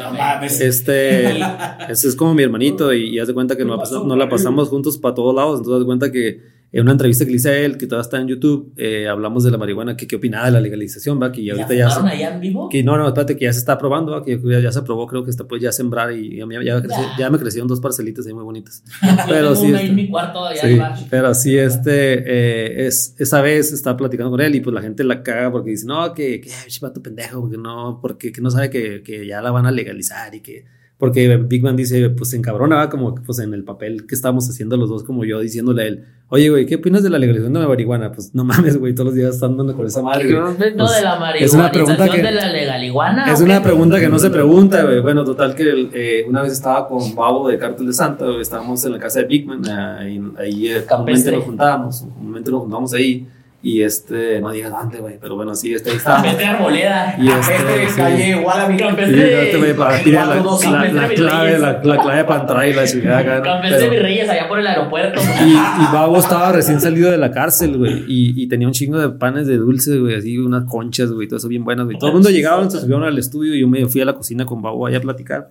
Este, 0.61 1.39
ese 1.89 2.07
es 2.07 2.15
como 2.15 2.35
mi 2.35 2.43
hermanito 2.43 2.93
y, 2.93 3.15
y 3.15 3.19
haz 3.19 3.27
de 3.27 3.33
cuenta 3.33 3.57
que 3.57 3.65
nos 3.65 3.77
la, 3.77 3.83
pasamos, 3.83 4.07
nos 4.07 4.17
la 4.17 4.29
pasamos 4.29 4.69
juntos 4.69 4.97
para 4.99 5.15
todos 5.15 5.33
lados. 5.33 5.59
Entonces, 5.59 5.73
haz 5.73 5.79
de 5.79 5.85
cuenta 5.85 6.11
que 6.11 6.58
en 6.71 6.81
una 6.83 6.91
entrevista 6.91 7.25
que 7.25 7.31
le 7.31 7.37
hice 7.37 7.49
a 7.49 7.57
él, 7.57 7.77
que 7.77 7.87
todavía 7.87 8.03
está 8.03 8.19
en 8.21 8.27
YouTube, 8.27 8.73
eh, 8.77 9.07
hablamos 9.07 9.43
de 9.43 9.49
la 9.51 9.57
marihuana, 9.57 9.97
que 9.97 10.05
qué 10.05 10.17
opinaba 10.17 10.45
de 10.45 10.51
la 10.51 10.61
legalización, 10.61 11.19
va, 11.21 11.31
que 11.31 11.43
ya 11.43 11.55
¿La 11.55 11.63
ahorita 11.63 11.75
ya 11.75 11.89
se, 11.89 11.99
allá 12.07 12.33
en 12.35 12.39
vivo? 12.41 12.69
que 12.69 12.83
no, 12.83 12.95
no, 12.97 13.07
espérate, 13.07 13.35
que 13.35 13.45
ya 13.45 13.53
se 13.53 13.59
está 13.59 13.77
probando, 13.77 14.11
va, 14.11 14.23
que 14.23 14.39
ya, 14.43 14.59
ya 14.59 14.71
se 14.71 14.79
aprobó, 14.79 15.07
creo 15.07 15.23
que 15.23 15.31
está 15.31 15.45
pues 15.45 15.61
ya 15.61 15.71
sembrar 15.71 16.11
y 16.13 16.37
ya, 16.37 16.45
ya, 16.63 16.79
creci- 16.83 17.17
ya 17.17 17.29
me 17.31 17.39
crecieron 17.39 17.67
dos 17.67 17.79
parcelitas 17.79 18.27
ahí 18.27 18.33
muy 18.33 18.43
bonitas. 18.43 18.83
Pero 19.27 19.49
Yo 19.49 19.55
sí, 19.55 19.71
este- 19.73 19.91
mi 19.91 20.09
cuarto 20.09 20.45
allá 20.45 20.95
Sí, 20.95 21.05
pero 21.09 21.33
sí, 21.33 21.57
este, 21.57 22.19
eh, 22.25 22.87
es, 22.87 23.15
esa 23.17 23.41
vez 23.41 23.71
estaba 23.71 23.97
platicando 23.97 24.29
con 24.31 24.41
él 24.41 24.53
y 24.55 24.59
pues 24.61 24.73
la 24.73 24.81
gente 24.81 25.03
la 25.03 25.23
caga 25.23 25.51
porque 25.51 25.71
dice, 25.71 25.85
no, 25.87 26.13
que, 26.13 26.39
que 26.41 26.49
tu 26.93 27.01
pendejo, 27.01 27.41
porque 27.41 27.57
no, 27.57 27.99
porque 28.01 28.31
que 28.31 28.41
no 28.41 28.49
sabe 28.51 28.69
que, 28.69 29.01
que 29.03 29.25
ya 29.25 29.41
la 29.41 29.51
van 29.51 29.65
a 29.65 29.71
legalizar 29.71 30.33
y 30.35 30.41
que, 30.41 30.65
porque 30.99 31.37
Big 31.37 31.63
Man 31.63 31.77
dice, 31.77 32.09
pues 32.09 32.33
encabrona, 32.33 32.75
¿va? 32.75 32.89
como 32.89 33.15
pues 33.15 33.39
en 33.39 33.53
el 33.53 33.63
papel 33.63 34.05
que 34.05 34.13
estábamos 34.13 34.49
haciendo 34.49 34.75
los 34.75 34.89
dos, 34.89 35.03
como 35.03 35.23
yo 35.23 35.39
diciéndole 35.39 35.83
a 35.83 35.85
él, 35.87 36.05
oye, 36.27 36.49
güey, 36.49 36.65
¿qué 36.65 36.75
opinas 36.75 37.01
de 37.03 37.09
la 37.09 37.17
legalización 37.17 37.53
de 37.53 37.61
la 37.61 37.67
marihuana? 37.69 38.11
Pues 38.11 38.35
no 38.35 38.43
mames, 38.43 38.77
güey, 38.77 38.93
todos 38.93 39.05
los 39.07 39.15
días 39.15 39.35
están 39.35 39.55
dando 39.55 39.73
con 39.77 39.87
esa 39.87 40.01
madre. 40.01 40.29
No, 40.29 40.53
Pues, 40.57 40.75
de 40.75 40.75
la 40.75 41.31
es 41.39 41.53
una 41.53 41.71
pregunta 41.71 42.09
que- 42.09 42.21
de 42.21 42.31
la 42.33 42.51
legaliguana. 42.51 43.31
es 43.31 43.39
¿o 43.39 43.45
una 43.45 43.63
pregunta 43.63 43.97
que 43.97 44.09
no 44.09 44.19
se 44.19 44.29
pregunta, 44.29 44.83
güey. 44.83 44.99
Bueno, 44.99 45.23
total 45.23 45.55
que 45.55 45.89
eh, 45.93 46.25
una 46.27 46.41
vez 46.43 46.51
estaba 46.51 46.85
con 46.85 47.15
Babo 47.15 47.47
de 47.47 47.57
Cártel 47.57 47.87
de 47.87 47.93
Santa, 47.93 48.25
güey. 48.25 48.41
Estábamos 48.41 48.83
en 48.83 48.91
la 48.91 48.99
casa 48.99 49.21
de 49.21 49.25
Bigman, 49.25 49.65
ahí, 49.69 50.21
ahí 50.37 50.67
eh, 50.67 50.83
comúnmente 50.87 51.31
nos 51.31 51.43
juntábamos, 51.45 52.01
comúnmente 52.13 52.51
nos 52.51 52.59
juntamos 52.61 52.93
ahí. 52.93 53.25
Y 53.61 53.81
este, 53.81 54.39
no 54.39 54.51
digas 54.51 54.71
dónde, 54.71 54.99
güey, 54.99 55.17
pero 55.19 55.35
bueno, 55.35 55.53
sí, 55.53 55.73
este, 55.73 55.89
ahí 55.89 55.97
estábamos. 55.97 56.27
Campestre 56.27 56.45
Arboleda. 56.55 57.15
Y 57.19 57.27
este, 57.27 57.53
Campestre, 57.53 57.89
sí. 57.89 57.95
calle 57.97 58.35
Wallaby. 58.35 58.73
Sí, 58.77 58.79
Campestre. 58.79 59.43
este, 59.43 59.57
güey, 59.57 59.73
para 59.75 59.99
tirar 60.03 60.27
la, 60.27 60.35
la- 60.35 60.41
la 60.41 60.43
Campestre 60.45 61.15
clave, 61.15 61.59
la, 61.59 61.71
la 61.83 61.97
clave 62.01 62.23
para 62.23 62.39
entrar 62.41 62.67
y 62.69 62.73
la 62.73 62.87
chingada 62.87 63.17
acá. 63.19 63.37
¿no? 63.39 63.43
Campestre 63.43 63.79
Pero- 63.81 63.91
Virreyes 63.91 64.29
allá 64.29 64.47
por 64.47 64.59
el 64.59 64.67
aeropuerto. 64.67 65.21
y, 65.45 65.49
y 65.51 65.93
Babo 65.93 66.17
estaba 66.19 66.53
recién 66.53 66.79
salido 66.79 67.11
de 67.11 67.17
la 67.17 67.31
cárcel, 67.31 67.77
güey. 67.77 68.05
Y, 68.07 68.41
y 68.43 68.47
tenía 68.47 68.65
un 68.65 68.73
chingo 68.73 68.97
de 68.97 69.09
panes 69.09 69.45
de 69.45 69.57
dulces, 69.57 69.99
güey. 69.99 70.15
Así, 70.15 70.37
unas 70.37 70.63
conchas, 70.63 71.11
güey. 71.11 71.27
Todo 71.27 71.37
eso 71.39 71.49
bien 71.49 71.65
buenas, 71.65 71.83
güey. 71.85 71.97
Todo 71.99 72.11
el 72.11 72.13
mundo 72.13 72.29
llegaba, 72.29 72.69
se 72.69 72.79
subieron 72.79 73.03
al 73.03 73.17
estudio 73.17 73.55
y 73.55 73.59
yo 73.59 73.67
me 73.67 73.85
fui 73.87 73.99
a 73.99 74.05
la 74.05 74.13
cocina 74.13 74.45
con 74.45 74.61
Babo 74.61 74.87
allá 74.87 74.99
a 74.99 75.01
platicar. 75.01 75.49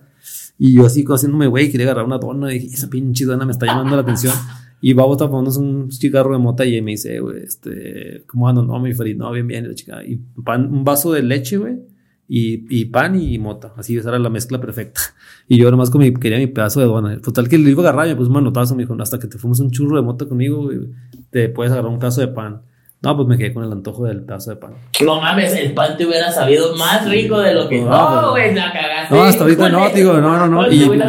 Y 0.57 0.73
yo 0.73 0.87
así, 0.87 1.05
haciéndome, 1.07 1.45
güey, 1.45 1.69
quería 1.71 1.85
agarrar 1.85 2.05
una 2.05 2.17
dona. 2.17 2.51
Y 2.51 2.57
dije, 2.59 2.75
esa 2.75 2.89
pinche 2.89 3.25
dona 3.25 3.45
me 3.45 3.51
está 3.51 3.67
llamando 3.67 3.95
la 3.95 4.01
atención. 4.01 4.33
Y 4.81 4.93
Babo 4.93 5.13
estaba 5.13 5.29
fumándose 5.29 5.59
un 5.59 5.91
cigarro 5.91 6.31
de 6.33 6.39
mota 6.39 6.65
y 6.65 6.81
me 6.81 6.91
dice, 6.91 7.19
güey, 7.19 7.43
este, 7.43 8.23
¿cómo 8.27 8.47
ando? 8.47 8.63
No, 8.63 8.79
mi 8.79 8.93
Farid, 8.93 9.17
no, 9.17 9.31
bien, 9.31 9.47
bien. 9.47 9.67
la 9.67 9.75
chica. 9.75 10.03
Y 10.05 10.17
pan, 10.43 10.71
un 10.73 10.83
vaso 10.83 11.11
de 11.11 11.21
leche, 11.23 11.57
güey. 11.57 11.75
Y, 12.31 12.65
y 12.69 12.85
pan 12.85 13.19
y 13.19 13.39
mota. 13.39 13.73
Así, 13.75 13.97
esa 13.97 14.09
era 14.09 14.19
la 14.19 14.29
mezcla 14.29 14.61
perfecta. 14.61 15.01
Y 15.47 15.57
yo 15.57 15.71
nomás 15.71 15.89
con 15.89 16.01
mi, 16.01 16.13
quería 16.13 16.37
mi 16.37 16.45
pedazo 16.45 16.79
de 16.79 16.85
dona. 16.85 17.19
Total 17.21 17.49
que 17.49 17.57
lo 17.57 17.67
iba 17.69 17.83
a 17.83 17.89
agarrar 17.89 18.05
y 18.05 18.11
me 18.11 18.15
puso 18.17 18.27
un 18.27 18.35
manotazo. 18.35 18.75
Me 18.75 18.83
dijo, 18.83 18.95
hasta 18.99 19.17
que 19.17 19.27
te 19.27 19.39
fumes 19.39 19.59
un 19.59 19.71
churro 19.71 19.95
de 19.95 20.03
mota 20.03 20.27
conmigo, 20.27 20.61
güey, 20.65 20.77
te 21.31 21.49
puedes 21.49 21.73
agarrar 21.73 21.91
un 21.91 21.97
pedazo 21.97 22.21
de 22.21 22.27
pan. 22.27 22.61
No, 23.01 23.15
pues 23.15 23.27
me 23.27 23.37
quedé 23.37 23.53
con 23.53 23.63
el 23.63 23.71
antojo 23.71 24.05
del 24.05 24.21
pedazo 24.23 24.51
de 24.51 24.57
pan. 24.57 24.73
No 25.03 25.19
mames, 25.19 25.53
el 25.55 25.73
pan 25.73 25.97
te 25.97 26.05
hubiera 26.05 26.31
sabido 26.31 26.75
más 26.75 27.09
rico 27.09 27.39
de 27.39 27.53
lo 27.55 27.67
que. 27.67 27.81
No, 27.81 28.21
No, 28.21 28.31
güey, 28.31 28.53
la 28.53 28.71
cagaste. 28.71 29.15
No, 29.15 29.23
hasta 29.23 29.43
ahorita 29.45 29.69
no, 29.69 29.89
digo, 29.89 30.13
no, 30.19 30.37
no, 30.37 30.47
no. 30.47 30.71
Y, 30.71 30.83
güey. 30.85 30.99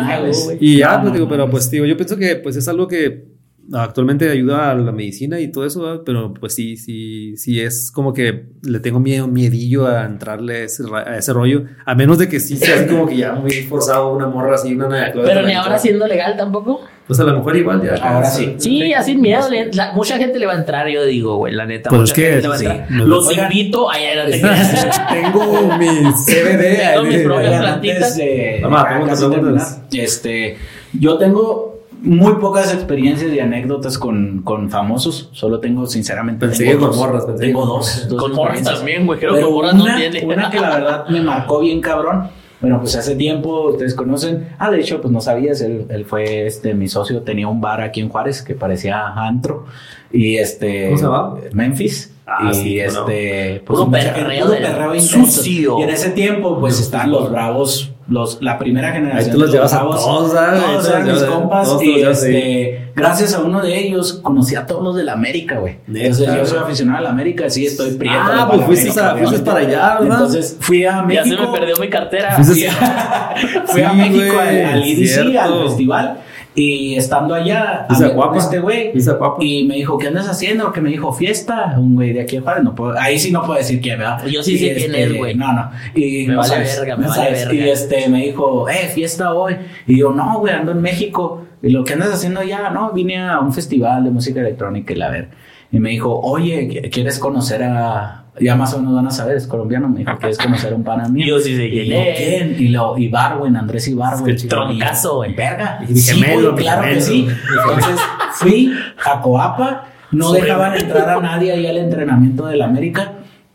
y 0.58 0.78
ya, 0.78 0.92
No, 0.96 1.00
pues 1.02 1.04
no, 1.04 1.12
digo, 1.12 1.24
no, 1.26 1.30
pero 1.30 1.44
no. 1.46 1.50
pues 1.50 1.70
digo, 1.70 1.84
yo 1.84 1.96
pienso 1.96 2.16
que 2.16 2.36
pues 2.36 2.56
es 2.56 2.66
algo 2.66 2.88
que 2.88 3.29
actualmente 3.72 4.28
ayuda 4.30 4.70
a 4.70 4.74
la 4.74 4.92
medicina 4.92 5.38
y 5.40 5.50
todo 5.52 5.64
eso, 5.66 5.82
¿verdad? 5.82 6.02
pero 6.04 6.34
pues 6.34 6.54
sí, 6.54 6.76
sí, 6.76 7.36
sí 7.36 7.60
es 7.60 7.90
como 7.92 8.12
que 8.12 8.46
le 8.62 8.80
tengo 8.80 9.00
miedo, 9.00 9.26
miedillo 9.28 9.86
a 9.86 10.04
entrarle 10.04 10.56
a 10.56 10.64
ese, 10.64 10.82
a 10.92 11.16
ese 11.16 11.32
rollo, 11.32 11.64
a 11.86 11.94
menos 11.94 12.18
de 12.18 12.28
que 12.28 12.40
sí 12.40 12.56
sea 12.56 12.76
así 12.76 12.86
como 12.86 13.06
que 13.06 13.16
ya 13.16 13.32
muy 13.32 13.50
forzado 13.62 14.12
una 14.14 14.26
morra 14.26 14.54
así, 14.56 14.74
una 14.74 15.12
Claudia 15.12 15.34
Pero 15.34 15.46
ni 15.46 15.52
ahora 15.54 15.78
siendo 15.78 16.06
legal 16.06 16.36
tampoco. 16.36 16.80
Pues 17.06 17.18
a 17.18 17.24
lo 17.24 17.34
mejor 17.38 17.56
igual 17.56 17.82
ya. 17.82 17.94
Ahora 17.96 18.30
sí. 18.30 18.54
Sí, 18.58 18.92
así 18.92 19.16
miedo. 19.16 19.48
la- 19.72 19.92
mucha 19.94 20.16
gente 20.16 20.38
le 20.38 20.46
va 20.46 20.52
a 20.52 20.58
entrar, 20.58 20.86
yo 20.88 21.04
digo, 21.04 21.36
güey, 21.38 21.52
la 21.52 21.66
neta. 21.66 21.90
Pues 21.90 22.00
mucha 22.02 22.12
es 22.12 22.16
que, 22.16 22.22
gente 22.24 22.42
le 22.42 22.48
va 22.48 22.54
a 22.54 22.58
entrar. 22.84 22.90
Los 23.08 23.26
Oigan. 23.26 23.50
invito 23.50 23.90
a. 23.90 23.94
Tengo 25.10 25.76
mi 25.76 25.86
CBD. 26.12 26.76
Tengo 26.76 27.04
mi 27.04 27.14
ahí. 27.16 27.24
propio 27.24 27.46
Oigan, 27.48 27.60
plantita. 27.62 27.94
antes 27.96 28.16
de 28.16 28.60
Vamos, 28.62 28.80
acá 28.80 28.88
preguntas, 28.90 29.20
casi 29.20 29.30
preguntas. 29.32 29.74
terminar, 29.88 30.04
este, 30.04 30.56
yo 30.92 31.18
tengo 31.18 31.69
muy 32.02 32.34
pocas 32.34 32.72
experiencias 32.72 33.32
y 33.32 33.40
anécdotas 33.40 33.98
con, 33.98 34.42
con 34.42 34.70
famosos. 34.70 35.28
Solo 35.32 35.60
tengo, 35.60 35.86
sinceramente, 35.86 36.46
Pensé 36.46 36.64
tengo 36.64 36.72
que 36.74 36.80
con 36.80 36.88
dos. 36.90 36.96
morras, 36.98 37.24
pensé 37.26 37.46
Tengo 37.46 37.60
con 37.60 37.68
dos, 37.68 38.06
dos 38.08 38.20
Con 38.22 38.32
morras 38.34 38.62
también, 38.62 39.06
güey. 39.06 39.18
Creo 39.18 39.34
Pero 39.34 39.46
que 39.48 39.52
morras 39.52 39.74
no 39.74 39.84
una, 39.84 39.96
tiene. 39.96 40.24
una 40.24 40.50
que 40.50 40.60
la 40.60 40.70
verdad 40.70 41.08
me 41.08 41.20
marcó 41.20 41.60
bien 41.60 41.80
cabrón. 41.80 42.28
Bueno, 42.60 42.78
pues 42.80 42.94
hace 42.94 43.16
tiempo 43.16 43.70
ustedes 43.70 43.94
conocen. 43.94 44.48
Ah, 44.58 44.70
de 44.70 44.80
hecho, 44.80 45.00
pues 45.00 45.10
no 45.12 45.22
sabías, 45.22 45.62
él, 45.62 45.86
él 45.88 46.04
fue 46.04 46.46
este 46.46 46.74
mi 46.74 46.88
socio, 46.88 47.22
tenía 47.22 47.48
un 47.48 47.60
bar 47.62 47.80
aquí 47.80 48.00
en 48.00 48.10
Juárez 48.10 48.42
que 48.42 48.54
parecía 48.54 49.06
antro. 49.16 49.64
Y 50.12 50.36
este. 50.36 50.86
¿Cómo 50.86 50.98
se 50.98 51.04
llamaba? 51.04 51.38
Memphis. 51.52 52.12
Ah, 52.26 52.50
y 52.50 52.54
sí, 52.54 52.76
bueno. 52.76 53.00
este. 53.08 53.62
Puro 53.64 53.86
mucha- 53.86 54.12
perreo 54.14 54.50
perreo 54.50 54.94
intenso. 54.94 55.26
sucio. 55.26 55.78
Y 55.80 55.82
en 55.84 55.90
ese 55.90 56.10
tiempo, 56.10 56.60
pues 56.60 56.78
estaban 56.80 57.10
los 57.10 57.30
bravos, 57.30 57.89
los, 58.10 58.42
la 58.42 58.58
primera 58.58 58.92
generación. 58.92 59.24
Ahí 59.24 59.32
tú 59.32 59.38
los 59.38 59.50
de 59.50 59.56
llevas 59.56 59.72
a 59.72 59.80
todos, 59.80 60.32
¿sabes? 60.32 60.62
Todos 60.62 60.88
eran 60.88 61.06
los 61.08 61.20
mis 61.22 61.30
compas. 61.30 61.68
todos 61.68 61.82
y 61.82 62.02
los 62.02 62.22
este, 62.22 62.90
gracias 62.94 63.32
a 63.34 63.40
uno 63.40 63.62
de 63.62 63.78
ellos, 63.78 64.14
conocí 64.22 64.54
a 64.56 64.66
todos 64.66 64.82
los 64.82 64.96
de 64.96 65.04
la 65.04 65.12
América, 65.12 65.58
güey. 65.58 65.76
Entonces, 65.88 66.26
yo 66.36 66.44
soy 66.44 66.58
aficionado 66.58 66.98
a 66.98 67.00
la 67.02 67.10
América, 67.10 67.48
sí, 67.48 67.64
estoy 67.66 67.92
prieto. 67.92 68.18
Ah, 68.20 68.46
pues 68.50 68.62
fuiste 68.66 68.90
América, 69.00 69.10
a- 69.12 69.16
fuiste 69.28 69.46
para 69.46 69.58
allá, 69.60 69.98
¿verdad? 70.00 70.16
Entonces, 70.18 70.56
fui 70.60 70.84
a 70.84 70.90
Ya 70.96 71.02
México. 71.02 71.36
se 71.44 71.50
me 71.50 71.58
perdió 71.58 71.76
mi 71.80 71.88
cartera. 71.88 72.36
Fui 72.42 72.66
a, 72.66 73.34
fui 73.66 73.82
a 73.82 73.92
México 73.92 74.38
al, 74.38 74.48
al 74.64 74.82
EDC, 74.82 75.06
cierto. 75.06 75.40
al 75.40 75.62
festival. 75.68 76.18
Y 76.54 76.96
estando 76.96 77.34
allá, 77.34 77.86
hablé 77.88 78.12
con 78.14 78.36
este 78.36 78.58
güey. 78.58 78.92
Y 79.40 79.64
me 79.68 79.76
dijo, 79.76 79.96
¿qué 79.98 80.08
andas 80.08 80.28
haciendo? 80.28 80.72
Que 80.72 80.80
me 80.80 80.90
dijo, 80.90 81.12
fiesta. 81.12 81.76
Un 81.78 81.94
güey 81.94 82.12
de 82.12 82.22
aquí 82.22 82.36
de 82.36 82.42
Juárez. 82.42 82.64
No 82.64 82.74
puedo, 82.74 82.98
ahí 82.98 83.18
sí 83.18 83.30
no 83.30 83.42
puedo 83.44 83.58
decir 83.58 83.80
quién, 83.80 83.98
¿verdad? 83.98 84.26
Yo 84.26 84.42
sí 84.42 84.54
Y 84.54 84.58
sé 84.58 84.74
quién 84.74 84.94
es, 84.94 85.16
güey. 85.16 85.34
No, 85.36 85.52
no. 85.52 85.70
Y 85.94 86.26
Me 86.26 86.34
no 86.34 86.38
vale 86.40 86.48
sabes, 86.52 86.78
verga, 86.80 86.96
me 86.96 87.02
no 87.04 87.08
vale 87.10 87.22
sabes. 87.22 87.46
verga. 87.48 87.54
Y 87.66 87.70
este 87.70 88.08
me 88.08 88.22
dijo, 88.26 88.68
eh, 88.68 88.90
fiesta 88.92 89.32
hoy. 89.32 89.56
Y 89.86 89.98
yo, 89.98 90.10
no, 90.12 90.40
güey, 90.40 90.52
ando 90.52 90.72
en 90.72 90.82
México. 90.82 91.44
Y 91.62 91.70
lo 91.70 91.84
que 91.84 91.92
andas 91.92 92.10
haciendo 92.12 92.42
ya, 92.42 92.70
no, 92.70 92.90
vine 92.92 93.18
a 93.20 93.38
un 93.38 93.52
festival 93.52 94.02
de 94.04 94.10
música 94.10 94.40
electrónica 94.40 94.92
y 94.92 94.96
la 94.96 95.08
ver. 95.10 95.28
y 95.70 95.78
me 95.78 95.90
dijo, 95.90 96.18
oye, 96.20 96.90
¿quieres 96.92 97.18
conocer 97.20 97.62
a...? 97.62 98.24
Ya 98.40 98.56
más 98.56 98.72
o 98.74 98.78
menos 98.78 98.94
van 98.94 99.06
a 99.06 99.10
saber, 99.10 99.36
es 99.36 99.46
colombiano. 99.46 99.88
Me 99.88 99.98
dijo, 100.00 100.12
¿quieres 100.18 100.38
conocer 100.38 100.72
a 100.72 100.76
un 100.76 100.82
pana 100.84 101.08
mío? 101.08 101.26
Yo 101.26 101.38
sí 101.40 101.54
sé 101.56 101.66
Y 101.66 101.70
quién 101.70 101.92
es. 101.92 102.60
Y, 102.60 102.68
lo, 102.68 102.96
Ibarwen, 102.96 103.54
Andrés 103.56 103.86
Ibarwen. 103.88 104.34
Es 104.34 104.42
que 104.42 104.48
troncazo, 104.48 105.16
güey. 105.16 105.34
Verga. 105.34 105.80
Mi 105.86 105.94
Sí, 105.96 106.14
gemelo, 106.20 106.52
güey, 106.52 106.64
claro 106.64 106.82
que 106.82 107.00
sí. 107.00 107.26
Entonces 107.66 108.00
fui 108.32 108.72
a 109.04 109.20
Coapa, 109.20 109.84
no 110.12 110.32
dejaban 110.32 110.76
entrar 110.76 111.08
a 111.10 111.20
nadie 111.20 111.52
ahí 111.52 111.66
al 111.66 111.76
entrenamiento 111.76 112.46
del 112.46 112.62
América. 112.62 113.12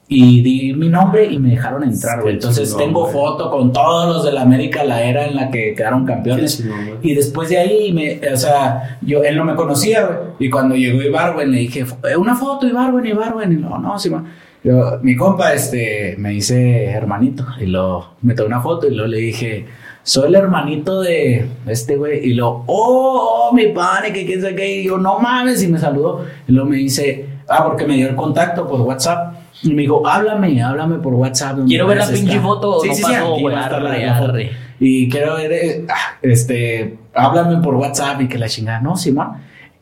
Y 0.07 0.43
di 0.43 0.71
mi 0.75 0.87
nombre 0.87 1.25
y 1.25 1.39
me 1.39 1.49
dejaron 1.49 1.83
entrar, 1.83 2.21
güey. 2.21 2.35
Entonces 2.35 2.77
tengo 2.77 3.01
güey. 3.01 3.13
foto 3.13 3.49
con 3.49 3.73
todos 3.73 4.07
los 4.07 4.23
del 4.23 4.37
América, 4.37 4.83
la 4.83 5.01
era 5.01 5.25
en 5.25 5.35
la 5.35 5.49
que 5.49 5.73
quedaron 5.75 6.05
campeones. 6.05 6.63
Y 7.01 7.15
después 7.15 7.49
de 7.49 7.57
ahí, 7.57 7.91
me, 7.91 8.19
o 8.31 8.37
sea, 8.37 8.99
yo, 9.01 9.23
él 9.23 9.35
no 9.35 9.43
me 9.45 9.55
conocía, 9.55 10.05
güey. 10.05 10.17
Y 10.37 10.49
cuando 10.51 10.75
llegó 10.75 11.01
Ibarwen, 11.01 11.51
le 11.51 11.57
dije, 11.57 11.83
"Eh, 12.03 12.15
una 12.15 12.35
foto, 12.35 12.67
Ibarwen, 12.67 13.03
Ibarwen. 13.07 13.51
Y 13.53 13.55
no, 13.55 13.79
no, 13.79 13.97
sí, 13.97 14.11
ma". 14.11 14.23
Yo, 14.65 14.97
mi 15.03 15.15
compa, 15.15 15.53
este, 15.53 16.15
me 16.17 16.31
dice 16.31 16.85
hermanito. 16.85 17.45
Y 17.61 17.67
lo, 17.67 18.15
me 18.23 18.33
tomó 18.33 18.47
una 18.47 18.61
foto 18.61 18.87
y 18.87 18.95
luego 18.95 19.07
le 19.07 19.17
dije, 19.17 19.67
soy 20.01 20.29
el 20.29 20.35
hermanito 20.35 21.01
de 21.01 21.45
este 21.67 21.97
güey. 21.97 22.25
Y 22.27 22.33
lo, 22.33 22.63
oh, 22.65 23.49
oh, 23.49 23.53
mi 23.53 23.67
padre, 23.67 24.11
que 24.11 24.25
quién 24.25 24.41
sabe 24.41 24.55
qué. 24.55 24.77
Y 24.81 24.85
yo, 24.85 24.97
no 24.97 25.19
mames, 25.19 25.61
y 25.61 25.67
me 25.67 25.77
saludó. 25.77 26.25
Y 26.47 26.51
luego 26.51 26.67
me 26.67 26.77
dice, 26.77 27.27
ah, 27.47 27.63
porque 27.63 27.85
me 27.85 27.93
dio 27.93 28.09
el 28.09 28.15
contacto 28.15 28.67
por 28.67 28.81
WhatsApp. 28.81 29.35
Y 29.61 29.71
me 29.71 29.83
dijo, 29.83 30.05
háblame, 30.07 30.59
háblame 30.63 30.97
por 30.97 31.13
WhatsApp. 31.13 31.59
Quiero 31.67 31.85
ver 31.85 31.97
la 31.97 32.07
pinche 32.07 32.23
estar". 32.23 32.41
foto, 32.41 32.79
Sí, 32.81 32.87
no 32.89 32.95
sí, 32.95 33.03
sí, 33.03 33.11
pasó, 33.13 33.37
güey, 33.37 33.55
la- 33.55 33.65
arre, 33.67 34.09
arre. 34.09 34.51
Y 34.79 35.09
quiero 35.09 35.35
ver, 35.35 35.51
eh, 35.53 35.85
ah, 35.89 36.17
este, 36.23 36.97
háblame 37.13 37.61
por 37.61 37.75
WhatsApp 37.75 38.19
y 38.21 38.27
que 38.27 38.39
la 38.39 38.49
chingada, 38.49 38.81
no, 38.81 38.97
Simón. 38.97 39.27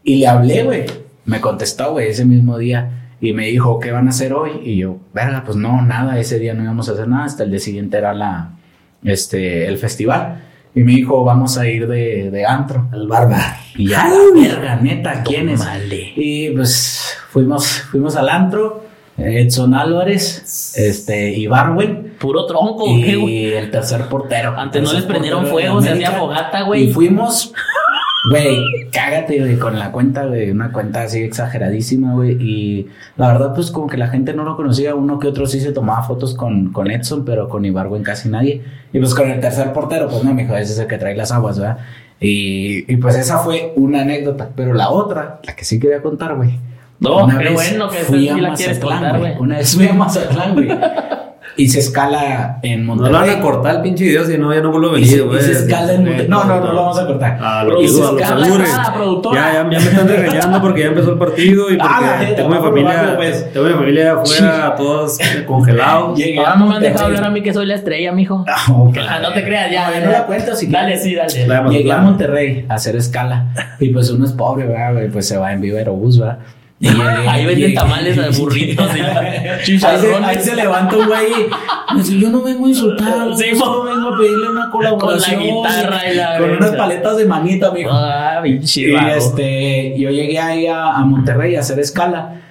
Y 0.03 0.17
le 0.17 0.27
hablé, 0.27 0.63
güey. 0.63 0.85
Me 1.23 1.39
contestó, 1.39 1.93
güey, 1.93 2.09
ese 2.09 2.25
mismo 2.25 2.57
día. 2.57 2.99
Y 3.23 3.31
me 3.31 3.45
dijo, 3.45 3.79
¿qué 3.79 3.93
van 3.93 4.07
a 4.07 4.09
hacer 4.09 4.33
hoy? 4.33 4.51
Y 4.65 4.75
yo, 4.75 4.97
verga, 5.13 5.43
pues 5.45 5.55
no, 5.55 5.81
nada, 5.81 6.19
ese 6.19 6.39
día 6.39 6.53
no 6.53 6.61
íbamos 6.61 6.89
a 6.89 6.91
hacer 6.91 7.07
nada. 7.07 7.23
Hasta 7.23 7.45
el 7.45 7.51
día 7.51 7.59
siguiente 7.61 7.97
era 7.97 8.13
la, 8.13 8.49
este, 9.01 9.65
el 9.65 9.77
festival. 9.77 10.41
Y 10.75 10.81
me 10.81 10.91
dijo, 10.91 11.23
vamos 11.23 11.57
a 11.57 11.65
ir 11.65 11.87
de, 11.87 12.29
de 12.29 12.45
antro. 12.45 12.89
El 12.91 13.07
barba. 13.07 13.39
Y 13.77 13.87
ya, 13.87 14.09
la 14.09 14.41
verga, 14.41 14.75
neta, 14.75 15.23
¿quién 15.23 15.47
es? 15.47 15.61
Tómale. 15.61 16.11
Y 16.17 16.49
pues 16.49 17.15
fuimos, 17.29 17.65
fuimos 17.89 18.17
al 18.17 18.27
antro. 18.27 18.83
Edson 19.17 19.73
Álvarez, 19.73 20.73
este, 20.75 21.31
Ibarwen. 21.31 22.15
Puro 22.19 22.45
tronco. 22.45 22.89
Y 22.89 23.53
el 23.53 23.71
tercer 23.71 24.01
portero. 24.09 24.53
Antes 24.57 24.83
no 24.83 24.91
les 24.91 25.05
prendieron 25.05 25.47
fuego, 25.47 25.81
se 25.81 25.91
hacía 25.91 26.11
fogata, 26.11 26.63
güey. 26.63 26.89
Y 26.89 26.91
fuimos, 26.91 27.53
güey, 28.29 28.63
cágate, 28.91 29.39
güey, 29.39 29.57
con 29.57 29.77
la 29.77 29.91
cuenta, 29.91 30.25
güey, 30.25 30.51
una 30.51 30.71
cuenta 30.71 31.03
así 31.03 31.21
exageradísima, 31.21 32.13
güey. 32.13 32.31
Y 32.39 32.87
la 33.17 33.27
verdad, 33.27 33.53
pues 33.53 33.71
como 33.71 33.87
que 33.87 33.97
la 33.97 34.07
gente 34.07 34.33
no 34.33 34.43
lo 34.43 34.55
conocía. 34.55 34.95
Uno 34.95 35.19
que 35.19 35.27
otro 35.27 35.45
sí 35.45 35.59
se 35.59 35.71
tomaba 35.71 36.03
fotos 36.03 36.33
con, 36.33 36.71
con 36.71 36.89
Edson, 36.89 37.25
pero 37.25 37.49
con 37.49 37.65
Ibarwen 37.65 38.03
casi 38.03 38.29
nadie. 38.29 38.61
Y 38.91 38.99
pues 38.99 39.13
con 39.13 39.29
el 39.29 39.39
tercer 39.39 39.73
portero, 39.73 40.07
pues 40.09 40.23
no, 40.23 40.33
mijo, 40.33 40.55
ese 40.55 40.73
es 40.73 40.79
el 40.79 40.87
que 40.87 40.97
trae 40.97 41.15
las 41.15 41.31
aguas, 41.31 41.59
¿verdad? 41.59 41.79
Y, 42.19 42.91
y 42.91 42.97
pues 42.97 43.15
esa 43.15 43.39
fue 43.39 43.73
una 43.75 44.01
anécdota. 44.01 44.49
Pero 44.55 44.73
la 44.73 44.89
otra, 44.89 45.39
la 45.43 45.55
que 45.55 45.65
sí 45.65 45.79
quería 45.79 46.01
contar, 46.01 46.35
güey. 46.35 46.59
No, 46.99 47.25
Una 47.25 47.37
qué 47.37 47.43
vez 47.45 47.53
bueno 47.53 47.89
que 47.89 47.97
fui 47.97 48.29
a 48.29 48.37
la 48.37 48.53
quieres 48.53 48.77
Mazatlán, 48.79 48.99
contar, 49.01 49.19
güey. 49.19 49.37
Una 49.39 49.57
vez 49.57 49.75
fui 49.75 49.87
a 49.87 49.93
Mazatlán, 49.93 50.53
güey. 50.53 50.69
Hice 51.55 51.79
escala 51.79 52.57
en 52.63 52.85
No 52.85 52.95
Monterrey. 52.95 53.11
lo 53.13 53.19
van 53.19 53.29
a 53.29 53.41
cortar 53.41 53.75
el 53.75 53.81
pinche 53.83 54.05
video, 54.05 54.25
si 54.25 54.37
no, 54.37 54.53
ya 54.53 54.61
no 54.61 54.71
vuelvo 54.71 54.89
a 54.89 54.93
venir, 54.93 55.23
güey. 55.23 55.39
hice 55.39 55.51
escala 55.51 55.93
en 55.93 56.03
Monterrey. 56.03 56.27
No, 56.27 56.43
no, 56.45 56.59
no 56.59 56.73
lo 56.73 56.75
vamos 56.81 56.99
a 56.99 57.05
cortar. 57.05 57.37
Ah, 57.41 57.63
lo 57.63 57.77
a 57.77 57.81
los 57.81 57.91
escala-. 57.99 58.65
Ah, 58.87 58.93
productora. 58.95 59.41
Ya, 59.41 59.53
ya, 59.53 59.59
ya 59.69 59.79
me 59.79 59.85
están 59.91 60.07
regañando 60.07 60.61
porque 60.61 60.81
ya 60.81 60.87
empezó 60.87 61.11
el 61.11 61.17
partido 61.19 61.69
y 61.69 61.77
porque 61.77 61.93
Ah, 61.93 62.15
gente, 62.19 62.33
tengo 62.35 62.49
mi 62.49 62.55
a 62.57 62.61
familia, 62.61 62.89
probarlo, 62.91 63.15
pues. 63.17 63.53
tengo 63.53 63.65
mi 63.67 63.73
familia 63.73 64.13
afuera, 64.13 64.75
todos 64.75 65.17
congelados. 65.45 66.17
Llegué 66.17 66.39
Ahora 66.39 66.53
a 66.53 66.55
no 66.55 66.65
me 66.67 66.75
han 66.75 66.81
dejado 66.81 67.05
hablar 67.05 67.23
a 67.25 67.29
mí 67.29 67.43
que 67.43 67.53
soy 67.53 67.65
la 67.67 67.75
estrella, 67.75 68.11
mijo. 68.11 68.43
Ah, 68.47 68.71
ok. 68.71 68.97
Ah, 69.07 69.19
no 69.21 69.31
te 69.33 69.43
creas, 69.43 69.71
ya. 69.71 69.87
No, 69.87 69.93
ya, 69.93 70.05
no 70.05 70.11
la 70.11 70.25
cuento 70.25 70.55
si 70.55 70.67
Dale, 70.67 70.97
sí, 70.97 71.13
dale. 71.15 71.69
Llegué 71.69 71.91
a. 71.91 71.97
Monterrey 71.99 72.65
a 72.67 72.73
hacer 72.75 72.95
escala. 72.95 73.47
Y 73.79 73.89
pues 73.89 74.09
uno 74.09 74.25
es 74.25 74.31
pobre, 74.31 74.65
¿verdad? 74.65 74.93
Pues 75.11 75.27
se 75.27 75.37
va 75.37 75.51
en 75.53 75.61
vivo 75.61 75.77
aerobús, 75.77 76.17
¿verdad? 76.19 76.39
Ahí 77.29 77.45
venden 77.45 77.73
tamales 77.73 78.17
de 78.17 78.29
burritos 78.37 78.89
y 78.95 78.99
ahí, 78.99 79.79
se, 79.79 79.87
ahí 79.87 80.37
se 80.39 80.55
levanta 80.55 80.97
un 80.97 81.07
güey 81.07 81.27
y 81.31 81.93
me 81.95 82.01
dice, 82.01 82.19
yo 82.19 82.29
no 82.29 82.41
vengo 82.41 82.65
a 82.65 82.69
insultar, 82.69 83.37
Sí, 83.37 83.55
solo 83.55 83.83
vengo 83.83 84.09
a 84.09 84.17
pedirle 84.17 84.49
una 84.49 84.69
colaboración. 84.69 85.41
guitarra 85.41 86.11
y 86.11 86.15
la 86.15 86.37
Con 86.39 86.51
unas 86.51 86.71
paletas 86.71 87.17
de 87.17 87.25
manita, 87.25 87.71
mijo. 87.71 87.89
Ah, 87.91 88.41
pinche 88.43 88.81
Y 88.81 88.95
este, 89.15 89.95
yo 89.97 90.09
llegué 90.09 90.39
ahí 90.39 90.67
a, 90.67 90.93
a 90.93 91.05
Monterrey 91.05 91.55
a 91.55 91.61
hacer 91.61 91.79
escala. 91.79 92.41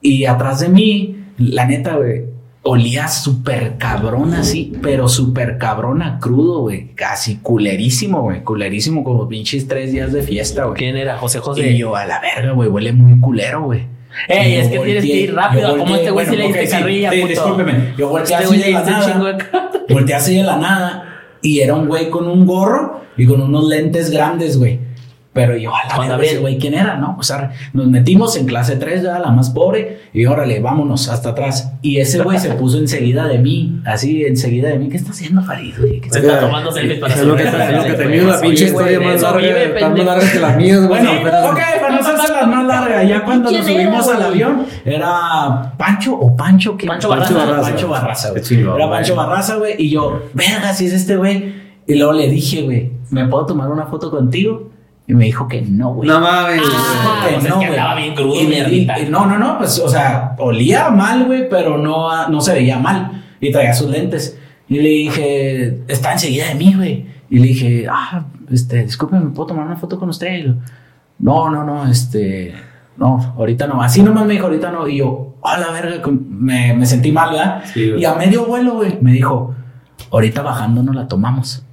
Y 0.00 0.26
atrás 0.26 0.60
de 0.60 0.68
mí, 0.68 1.16
la 1.38 1.66
neta, 1.66 1.96
güey, 1.96 2.24
olía 2.62 3.08
súper 3.08 3.76
cabrón 3.76 4.34
así, 4.34 4.72
pero 4.82 5.08
súper 5.08 5.58
cabrón 5.58 6.02
a 6.02 6.18
crudo, 6.18 6.60
güey. 6.60 6.88
Casi 6.94 7.38
culerísimo, 7.38 8.22
güey. 8.22 8.42
Culerísimo, 8.42 9.02
como 9.04 9.28
pinches 9.28 9.66
tres 9.66 9.92
días 9.92 10.12
de 10.12 10.22
fiesta, 10.22 10.64
güey. 10.64 10.76
¿Quién 10.76 10.96
era? 10.96 11.18
José 11.18 11.40
José. 11.40 11.70
Y 11.70 11.78
yo, 11.78 11.96
a 11.96 12.06
la 12.06 12.20
verga, 12.20 12.52
güey, 12.52 12.68
huele 12.68 12.92
muy 12.92 13.18
culero, 13.20 13.64
güey. 13.64 13.86
Ey, 14.28 14.56
es 14.56 14.68
que 14.68 14.78
tienes 14.78 15.04
que 15.04 15.16
ir 15.16 15.34
rápido, 15.34 15.76
como 15.78 15.96
este 15.96 16.10
güey 16.10 16.26
sí 16.26 16.36
le 16.36 16.46
diste 16.48 16.68
carrilla, 16.68 17.10
sí, 17.10 17.16
puto. 17.16 17.28
discúlpeme. 17.30 17.94
Yo 17.96 18.08
volteé 18.08 18.36
Este 18.36 18.46
así 18.46 18.58
de 18.58 18.70
la 18.70 18.84
nada. 18.84 19.42
Volteé 19.88 20.14
así 20.14 20.36
de 20.36 20.42
la 20.42 20.56
nada. 20.56 21.08
Y 21.40 21.60
era 21.60 21.74
un 21.74 21.88
güey 21.88 22.10
con 22.10 22.28
un 22.28 22.46
gorro 22.46 23.00
y 23.16 23.26
con 23.26 23.40
unos 23.40 23.64
lentes 23.64 24.10
grandes, 24.10 24.58
güey. 24.58 24.78
Pero 25.34 25.56
yo, 25.56 25.74
a 25.74 25.78
la 25.88 25.94
Juan 25.94 25.98
verga, 26.00 26.12
Gabriel. 26.12 26.32
ese 26.32 26.40
güey, 26.42 26.58
¿quién 26.58 26.74
era? 26.74 26.96
No, 26.98 27.16
o 27.18 27.22
sea, 27.22 27.52
nos 27.72 27.86
metimos 27.86 28.36
en 28.36 28.44
clase 28.44 28.76
3, 28.76 29.02
ya 29.02 29.18
la 29.18 29.30
más 29.30 29.48
pobre, 29.48 30.00
y 30.12 30.26
órale, 30.26 30.60
vámonos 30.60 31.08
hasta 31.08 31.30
atrás. 31.30 31.72
Y 31.80 31.98
ese 32.00 32.22
güey 32.22 32.38
se 32.38 32.50
puso 32.50 32.76
enseguida 32.78 33.26
de 33.26 33.38
mí, 33.38 33.80
así, 33.86 34.24
enseguida 34.26 34.68
de 34.68 34.78
mí. 34.78 34.90
¿Qué 34.90 34.98
está 34.98 35.12
haciendo 35.12 35.42
Farid, 35.42 35.72
güey? 35.78 36.00
¿Qué 36.02 36.10
Se 36.10 36.18
está- 36.18 36.38
tomando 36.40 36.70
selfies 36.70 36.98
para 37.00 37.14
Es 37.14 37.22
lo 37.22 37.34
que, 37.34 37.44
subir 37.44 37.54
es 37.54 37.54
lo 37.54 37.58
que 37.62 37.72
redes, 37.72 37.96
te 37.96 38.04
güey. 38.04 38.18
mide 38.20 38.30
la 38.30 38.40
pinche 38.42 38.64
historia 38.66 39.00
más 39.00 39.22
larga, 39.22 39.40
pendejo. 39.78 40.06
largas 40.06 40.30
que 40.32 40.38
las 40.38 40.56
mías, 40.58 40.86
güey. 40.86 40.88
Bueno, 41.02 41.10
ok, 41.50 41.58
para 41.80 41.94
no 41.94 42.00
hacerse 42.00 42.32
la 42.34 42.46
más 42.46 42.66
larga, 42.66 43.02
ya 43.04 43.24
cuando 43.24 43.48
¿Quién 43.48 43.60
nos 43.62 43.70
subimos 43.70 44.08
al 44.08 44.22
avión, 44.22 44.66
era 44.84 45.72
Pancho 45.78 46.14
o 46.14 46.36
Pancho, 46.36 46.76
¿qué? 46.76 46.86
Pancho 46.86 47.08
Barraza. 47.08 47.34
Pancho 47.62 47.88
Barraza, 47.88 48.30
güey. 48.32 48.42
Era. 48.60 48.90
Pancho 48.90 49.16
Barraza, 49.16 49.56
güey, 49.56 49.74
y 49.78 49.88
yo, 49.90 50.24
verga, 50.34 50.74
si 50.74 50.86
es 50.86 50.92
este 50.92 51.16
güey. 51.16 51.54
Y 51.86 51.94
luego 51.96 52.12
le 52.12 52.28
dije, 52.28 52.62
güey, 52.62 52.92
¿me 53.10 53.26
puedo 53.26 53.46
tomar 53.46 53.70
una 53.70 53.86
foto 53.86 54.10
contigo? 54.10 54.70
Y 55.12 55.14
me 55.14 55.26
dijo 55.26 55.46
que 55.46 55.60
no, 55.60 55.92
güey. 55.92 56.08
No 56.08 56.20
mames, 56.20 56.62
Ah, 56.74 57.18
güey. 57.20 57.34
pues 57.34 57.44
es 57.46 57.52
que 57.58 57.64
andaba 57.66 57.94
bien 57.96 58.14
crudo, 58.14 58.40
Y 58.40 58.46
mierdita. 58.46 58.98
y 58.98 59.10
no, 59.10 59.26
no, 59.26 59.38
no, 59.38 59.58
pues, 59.58 59.78
o 59.78 59.88
sea, 59.88 60.34
olía 60.38 60.88
mal, 60.88 61.26
güey, 61.26 61.50
pero 61.50 61.76
no, 61.76 62.28
no 62.28 62.40
se 62.40 62.54
veía 62.54 62.78
mal. 62.78 63.22
Y 63.38 63.52
traía 63.52 63.74
sus 63.74 63.90
lentes. 63.90 64.38
Y 64.68 64.76
le 64.76 64.88
dije, 64.88 65.82
está 65.86 66.12
enseguida 66.12 66.48
de 66.48 66.54
mí, 66.54 66.72
güey. 66.74 67.06
Y 67.28 67.38
le 67.40 67.48
dije, 67.48 67.86
ah, 67.90 68.24
este, 68.50 68.84
disculpe, 68.84 69.16
¿me 69.20 69.30
puedo 69.32 69.48
tomar 69.48 69.66
una 69.66 69.76
foto 69.76 69.98
con 69.98 70.08
usted? 70.08 70.34
Y 70.46 70.54
no, 71.18 71.50
no, 71.50 71.62
no, 71.62 71.86
este, 71.90 72.54
no, 72.96 73.34
ahorita 73.36 73.66
no. 73.66 73.82
Así 73.82 74.02
nomás 74.02 74.24
me 74.24 74.32
dijo, 74.32 74.46
ahorita 74.46 74.70
no. 74.70 74.88
Y 74.88 74.96
yo, 74.98 75.34
a 75.42 75.58
la 75.58 75.70
verga, 75.72 76.02
me, 76.10 76.72
me 76.72 76.86
sentí 76.86 77.12
mal, 77.12 77.32
¿verdad? 77.32 77.64
Sí, 77.74 77.92
y 77.98 78.04
a 78.06 78.14
medio 78.14 78.46
vuelo, 78.46 78.76
güey, 78.76 78.96
me 79.02 79.12
dijo, 79.12 79.54
ahorita 80.10 80.40
bajando 80.40 80.82
no 80.82 80.94
la 80.94 81.06
tomamos. 81.06 81.66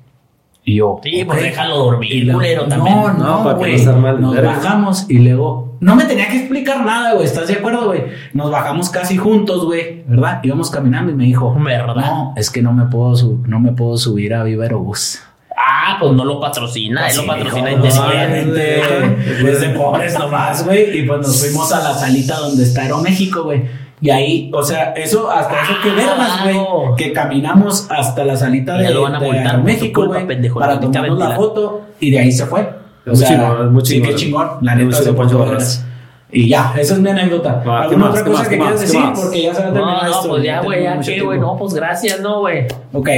Y 0.69 0.75
yo, 0.75 0.99
Sí, 1.03 1.23
pues 1.25 1.41
déjalo 1.41 1.77
dormir, 1.77 2.11
Y 2.13 2.21
luego, 2.21 2.39
culero, 2.39 2.65
también. 2.67 2.95
No, 2.95 3.13
No, 3.13 3.37
no, 3.37 3.43
para 3.43 3.57
que 3.59 3.71
güey. 3.73 3.85
no 3.85 3.97
mal, 3.97 4.21
Nos 4.21 4.35
bajamos 4.41 5.05
y 5.09 5.19
luego 5.19 5.77
no 5.79 5.95
me 5.95 6.03
tenía 6.05 6.27
que 6.27 6.37
explicar 6.37 6.85
nada, 6.85 7.13
güey. 7.13 7.25
¿Estás 7.25 7.47
de 7.47 7.53
acuerdo, 7.55 7.85
güey? 7.87 8.03
Nos 8.33 8.51
bajamos 8.51 8.89
casi 8.89 9.17
juntos, 9.17 9.65
güey, 9.65 10.03
¿verdad? 10.07 10.41
Íbamos 10.43 10.69
caminando 10.69 11.11
y 11.11 11.15
me 11.15 11.23
dijo, 11.23 11.55
¿Verdad? 11.59 11.95
no, 11.95 12.33
es 12.35 12.49
que 12.51 12.61
no 12.61 12.73
me 12.73 12.85
puedo 12.85 13.15
sub- 13.15 13.47
no 13.47 13.59
me 13.59 13.71
puedo 13.71 13.97
subir 13.97 14.33
a 14.33 14.43
Viva 14.43 14.63
Aerobús. 14.65 15.19
Ah, 15.57 15.97
pues 15.99 16.13
no 16.13 16.23
lo 16.25 16.39
patrocina, 16.39 17.07
él 17.09 17.15
lo 17.15 17.21
Sí, 17.23 17.27
patrocina 17.27 17.67
dijo, 17.69 17.85
inteligente. 17.85 18.81
obviamente, 18.81 19.51
Es 19.51 19.61
de 19.61 19.69
pobres 19.69 20.17
nomás, 20.19 20.65
güey. 20.65 20.99
Y 20.99 21.03
pues 21.03 21.19
nos 21.19 21.41
fuimos 21.45 21.71
a 21.73 21.79
la 21.81 21.93
salita 21.93 22.37
donde 22.37 22.63
está 22.63 22.81
Aeroméxico, 22.83 23.43
güey. 23.43 23.63
Y 24.01 24.09
ahí, 24.09 24.49
o 24.53 24.63
sea, 24.63 24.93
eso, 24.93 25.29
hasta 25.29 25.61
eso 25.61 25.73
que 25.83 25.89
vergas, 25.91 26.43
güey. 26.43 26.53
Claro. 26.53 26.95
Que 26.97 27.11
caminamos 27.11 27.87
hasta 27.89 28.23
la 28.23 28.37
salita 28.37 28.77
de, 28.77 28.91
lo 28.93 29.01
van 29.01 29.15
a 29.15 29.19
de 29.19 29.25
multar 29.25 29.43
por 29.43 29.43
tu 29.43 29.49
Aeroméxico, 29.57 30.01
culpa, 30.05 30.23
güey. 30.23 30.49
Para 30.53 30.79
tomarnos 30.79 31.19
la 31.19 31.35
foto 31.35 31.81
y 31.99 32.11
de 32.11 32.19
ahí 32.19 32.31
se 32.31 32.45
fue. 32.45 32.61
O 32.61 33.09
Muy 33.09 33.15
sea, 33.17 33.27
chingón, 33.27 33.73
muy 33.73 33.85
sí, 33.85 33.93
chingón. 33.93 34.09
qué 34.09 34.15
chingón. 34.15 34.47
La 34.61 34.75
Muy 34.75 34.85
neta 34.85 34.97
se 34.97 35.03
puso 35.03 35.17
Pancho 35.17 35.39
vergas. 35.39 35.85
Y 36.31 36.47
ya, 36.47 36.75
esa 36.77 36.93
es 36.93 36.99
mi 36.99 37.09
anécdota. 37.09 37.59
¿qué 37.63 37.69
¿Alguna 37.71 37.97
más? 38.05 38.09
otra 38.11 38.23
¿Qué 38.23 38.29
cosa 38.29 38.39
más? 38.43 38.47
que 38.49 38.55
¿Qué 38.55 38.61
quieras 38.61 38.81
decir? 38.81 38.99
más? 38.99 39.19
Porque 39.19 39.41
ya 39.41 39.55
se 39.55 39.61
va 39.63 39.67
a 39.69 39.73
terminar 39.73 39.95
No, 40.03 40.03
no, 40.09 40.15
esto. 40.15 40.29
pues 40.29 40.43
ya, 40.43 40.61
güey, 40.61 40.83
ya 40.83 40.93
mucho 40.95 41.11
qué, 41.11 41.21
güey, 41.21 41.39
no, 41.39 41.57
pues 41.57 41.73
gracias, 41.73 42.19
no, 42.21 42.39
güey. 42.41 42.67
Ok, 42.93 43.09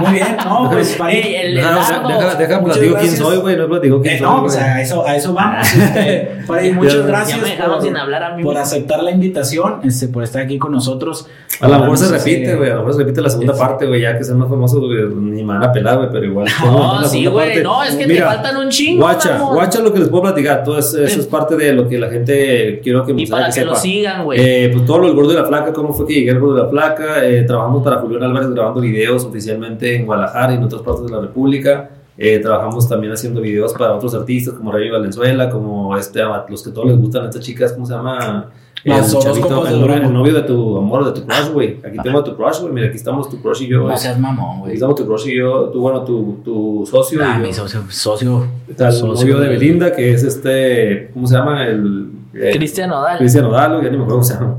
muy 0.00 0.12
bien, 0.12 0.36
no, 0.44 0.68
pues. 0.72 0.98
Ey, 1.08 1.34
el 1.36 1.54
Deja, 1.54 1.70
deja, 2.08 2.34
deja, 2.34 2.60
Muchas 2.60 2.78
platico 2.78 2.80
quién 2.80 2.92
gracias. 2.92 3.18
soy, 3.18 3.36
güey. 3.36 3.56
No 3.56 3.68
platico 3.68 4.00
quién 4.02 4.14
Eh, 4.14 4.18
soy. 4.18 4.26
no, 4.26 4.36
o 4.36 4.40
güey. 4.40 4.50
sea, 4.50 4.74
a 4.74 4.80
eso, 4.82 5.06
a 5.06 5.14
eso 5.16 5.32
vamos. 5.32 5.72
Este, 5.74 6.28
Farid, 6.44 6.72
muchas 6.74 6.94
Ya- 6.94 7.06
gracias 7.06 7.40
ya 7.40 7.66
me 7.66 7.72
por, 7.72 7.82
sin 7.82 7.96
hablar 7.96 8.22
a 8.24 8.36
mí. 8.36 8.42
por 8.42 8.56
aceptar 8.58 9.00
la 9.02 9.10
invitación, 9.12 9.80
este, 9.84 10.08
por 10.08 10.24
estar 10.24 10.42
aquí 10.42 10.58
con 10.58 10.72
nosotros. 10.72 11.28
A 11.60 11.68
lo 11.68 11.78
mejor 11.78 11.96
se 11.98 12.08
repite, 12.10 12.42
este, 12.42 12.56
güey. 12.56 12.70
A 12.70 12.74
lo 12.74 12.80
mejor 12.80 12.94
se 12.94 12.98
repite 13.00 13.20
la 13.22 13.30
segunda 13.30 13.52
es- 13.52 13.58
parte, 13.60 13.86
güey. 13.86 14.00
Ya 14.02 14.18
que 14.18 14.24
sean 14.24 14.38
más 14.38 14.48
famosos, 14.48 14.80
güey. 14.80 15.06
Ni 15.14 15.44
me 15.44 15.54
van 15.54 15.62
a 15.62 15.72
pelar, 15.72 15.98
güey. 15.98 16.08
Pero 16.10 16.24
igual. 16.26 16.48
No, 16.64 17.04
sí, 17.04 17.26
güey. 17.26 17.62
No, 17.62 17.82
es 17.84 17.94
que 17.94 18.06
te 18.06 18.20
faltan 18.22 18.56
un 18.56 18.68
chingo. 18.70 19.02
Guacha, 19.04 19.38
guacha 19.38 19.78
lo 19.80 19.92
que 19.92 20.00
les 20.00 20.08
puedo 20.08 20.24
platicar. 20.24 20.64
Todo 20.64 20.78
es- 20.80 20.94
eso 20.94 21.20
es 21.20 21.26
parte 21.26 21.54
de 21.56 21.72
lo 21.72 21.88
que 21.88 21.96
la 21.98 22.08
gente 22.08 22.55
eh, 22.56 22.80
quiero 22.82 23.04
que 23.04 23.12
Y 23.12 23.14
me 23.14 23.26
para 23.26 23.50
que 23.50 23.60
lo 23.64 23.74
sepa. 23.74 23.80
sigan, 23.80 24.24
güey. 24.24 24.38
Eh, 24.40 24.70
pues 24.72 24.84
todo 24.84 24.98
lo 24.98 25.06
del 25.06 25.14
Gordo 25.16 25.30
de 25.30 25.36
la 25.40 25.44
Flaca, 25.46 25.72
cómo 25.72 25.92
fue 25.92 26.06
que 26.06 26.14
llegué 26.14 26.30
al 26.30 26.40
Gordo 26.40 26.56
de 26.56 26.62
la 26.64 26.68
Flaca. 26.68 27.24
Eh, 27.24 27.42
trabajamos 27.42 27.82
para 27.82 27.96
Julián 27.98 28.22
Álvarez 28.24 28.50
grabando 28.50 28.80
videos 28.80 29.24
oficialmente 29.24 29.94
en 29.96 30.06
Guadalajara 30.06 30.52
y 30.54 30.56
en 30.56 30.64
otras 30.64 30.82
partes 30.82 31.06
de 31.06 31.12
la 31.12 31.20
República. 31.20 31.90
Eh, 32.18 32.38
trabajamos 32.38 32.88
también 32.88 33.12
haciendo 33.12 33.40
videos 33.42 33.74
para 33.74 33.94
otros 33.94 34.14
artistas 34.14 34.54
como 34.54 34.72
Rey 34.72 34.88
Valenzuela, 34.90 35.50
como 35.50 35.96
este, 35.98 36.22
a 36.22 36.46
los 36.48 36.62
que 36.62 36.70
todos 36.70 36.86
les 36.88 36.96
gustan 36.98 37.24
estas 37.26 37.42
chicas, 37.42 37.72
¿cómo 37.74 37.84
se 37.84 37.92
llama? 37.92 38.50
Las 38.84 39.12
el, 39.12 39.18
chavito, 39.20 39.48
novio- 39.50 39.76
Durango. 39.78 40.06
el 40.06 40.12
novio 40.14 40.34
de 40.34 40.42
tu 40.42 40.78
amor, 40.78 41.04
de 41.12 41.20
tu 41.20 41.26
crush, 41.26 41.50
güey. 41.52 41.76
Aquí 41.84 41.98
tengo 42.04 42.20
a 42.20 42.24
tu 42.24 42.36
crush, 42.36 42.60
güey. 42.60 42.72
Mira, 42.72 42.86
aquí 42.86 42.96
estamos 42.96 43.28
tu 43.28 43.42
crush 43.42 43.62
y 43.62 43.66
yo. 43.66 43.86
No 43.88 43.96
seas 43.96 44.18
mamón, 44.20 44.50
Aquí 44.50 44.60
güey. 44.60 44.74
estamos 44.74 44.94
tu 44.94 45.04
crush 45.06 45.26
y 45.26 45.36
yo, 45.38 45.70
tú, 45.72 45.80
bueno, 45.80 46.04
tu, 46.04 46.38
tu 46.44 46.86
socio. 46.88 47.18
Ah, 47.22 47.36
y 47.38 47.42
mi 47.48 47.52
socio, 47.52 47.80
socio. 47.90 48.46
Está 48.68 48.86
el 48.86 48.92
socio 48.92 49.26
novio 49.26 49.40
de 49.40 49.48
Belinda, 49.48 49.92
que 49.92 50.12
es 50.12 50.22
este, 50.22 51.10
¿cómo 51.12 51.26
se 51.26 51.34
llama? 51.34 51.66
El, 51.66 52.10
eh, 52.25 52.25
Cristian 52.52 52.90
Nodal. 52.90 53.18
Cristian 53.18 53.44
Odalo, 53.46 53.82
ya 53.82 53.90
ni 53.90 53.96
me 53.96 54.04
acuerdo 54.04 54.20
cómo 54.20 54.24
se 54.24 54.34
llama. 54.34 54.58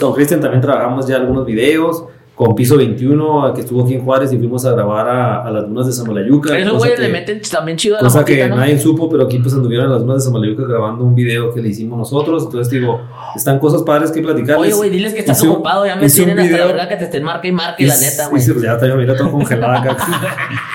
Con 0.00 0.14
Cristian 0.14 0.40
también 0.40 0.60
trabajamos 0.60 1.06
ya 1.06 1.16
algunos 1.16 1.46
videos. 1.46 2.04
Con 2.38 2.54
Piso 2.54 2.76
21, 2.76 3.52
que 3.52 3.62
estuvo 3.62 3.82
aquí 3.82 3.94
en 3.94 4.04
Juárez 4.04 4.32
y 4.32 4.38
fuimos 4.38 4.64
a 4.64 4.70
grabar 4.70 5.08
a, 5.08 5.44
a 5.44 5.50
las 5.50 5.66
dunas 5.68 5.86
de 5.88 5.92
Samalayuca. 5.92 6.50
Pero 6.50 6.62
esos 6.68 6.78
güeyes 6.78 6.96
que- 6.96 7.02
le 7.06 7.08
meten 7.12 7.40
también 7.50 7.76
chido 7.76 7.96
a 7.96 7.98
la 8.00 8.04
Cosa 8.04 8.24
que 8.24 8.48
¿no? 8.48 8.54
nadie 8.54 8.78
supo, 8.78 9.10
pero 9.10 9.24
aquí 9.24 9.40
pues 9.40 9.52
anduvieron 9.54 9.86
en 9.86 9.92
las 9.92 10.02
dunas 10.02 10.18
de 10.18 10.22
Samalayuca 10.22 10.62
grabando 10.68 11.02
un 11.02 11.16
video 11.16 11.52
que 11.52 11.60
le 11.60 11.70
hicimos 11.70 11.98
nosotros. 11.98 12.44
Entonces 12.44 12.70
digo, 12.72 13.00
están 13.34 13.58
cosas 13.58 13.82
padres 13.82 14.12
que 14.12 14.22
platicarles. 14.22 14.56
Oye, 14.68 14.72
güey, 14.72 14.88
diles 14.90 15.14
que 15.14 15.18
estás 15.20 15.38
Hice 15.38 15.48
ocupado. 15.48 15.84
Ya 15.84 15.96
me 15.96 16.08
tienen 16.08 16.38
hasta 16.38 16.56
la 16.58 16.66
verga 16.66 16.88
que 16.88 16.96
te 16.96 17.04
estén 17.06 17.24
marca 17.24 17.48
y 17.48 17.50
marque, 17.52 17.86
la 17.86 17.96
neta, 17.98 18.28
güey. 18.28 18.40
hice- 18.40 18.54
Ya 18.62 18.74
está, 18.74 18.86
mira, 18.94 19.16
todo 19.16 19.32
congelado 19.32 19.72
acá. 19.72 19.96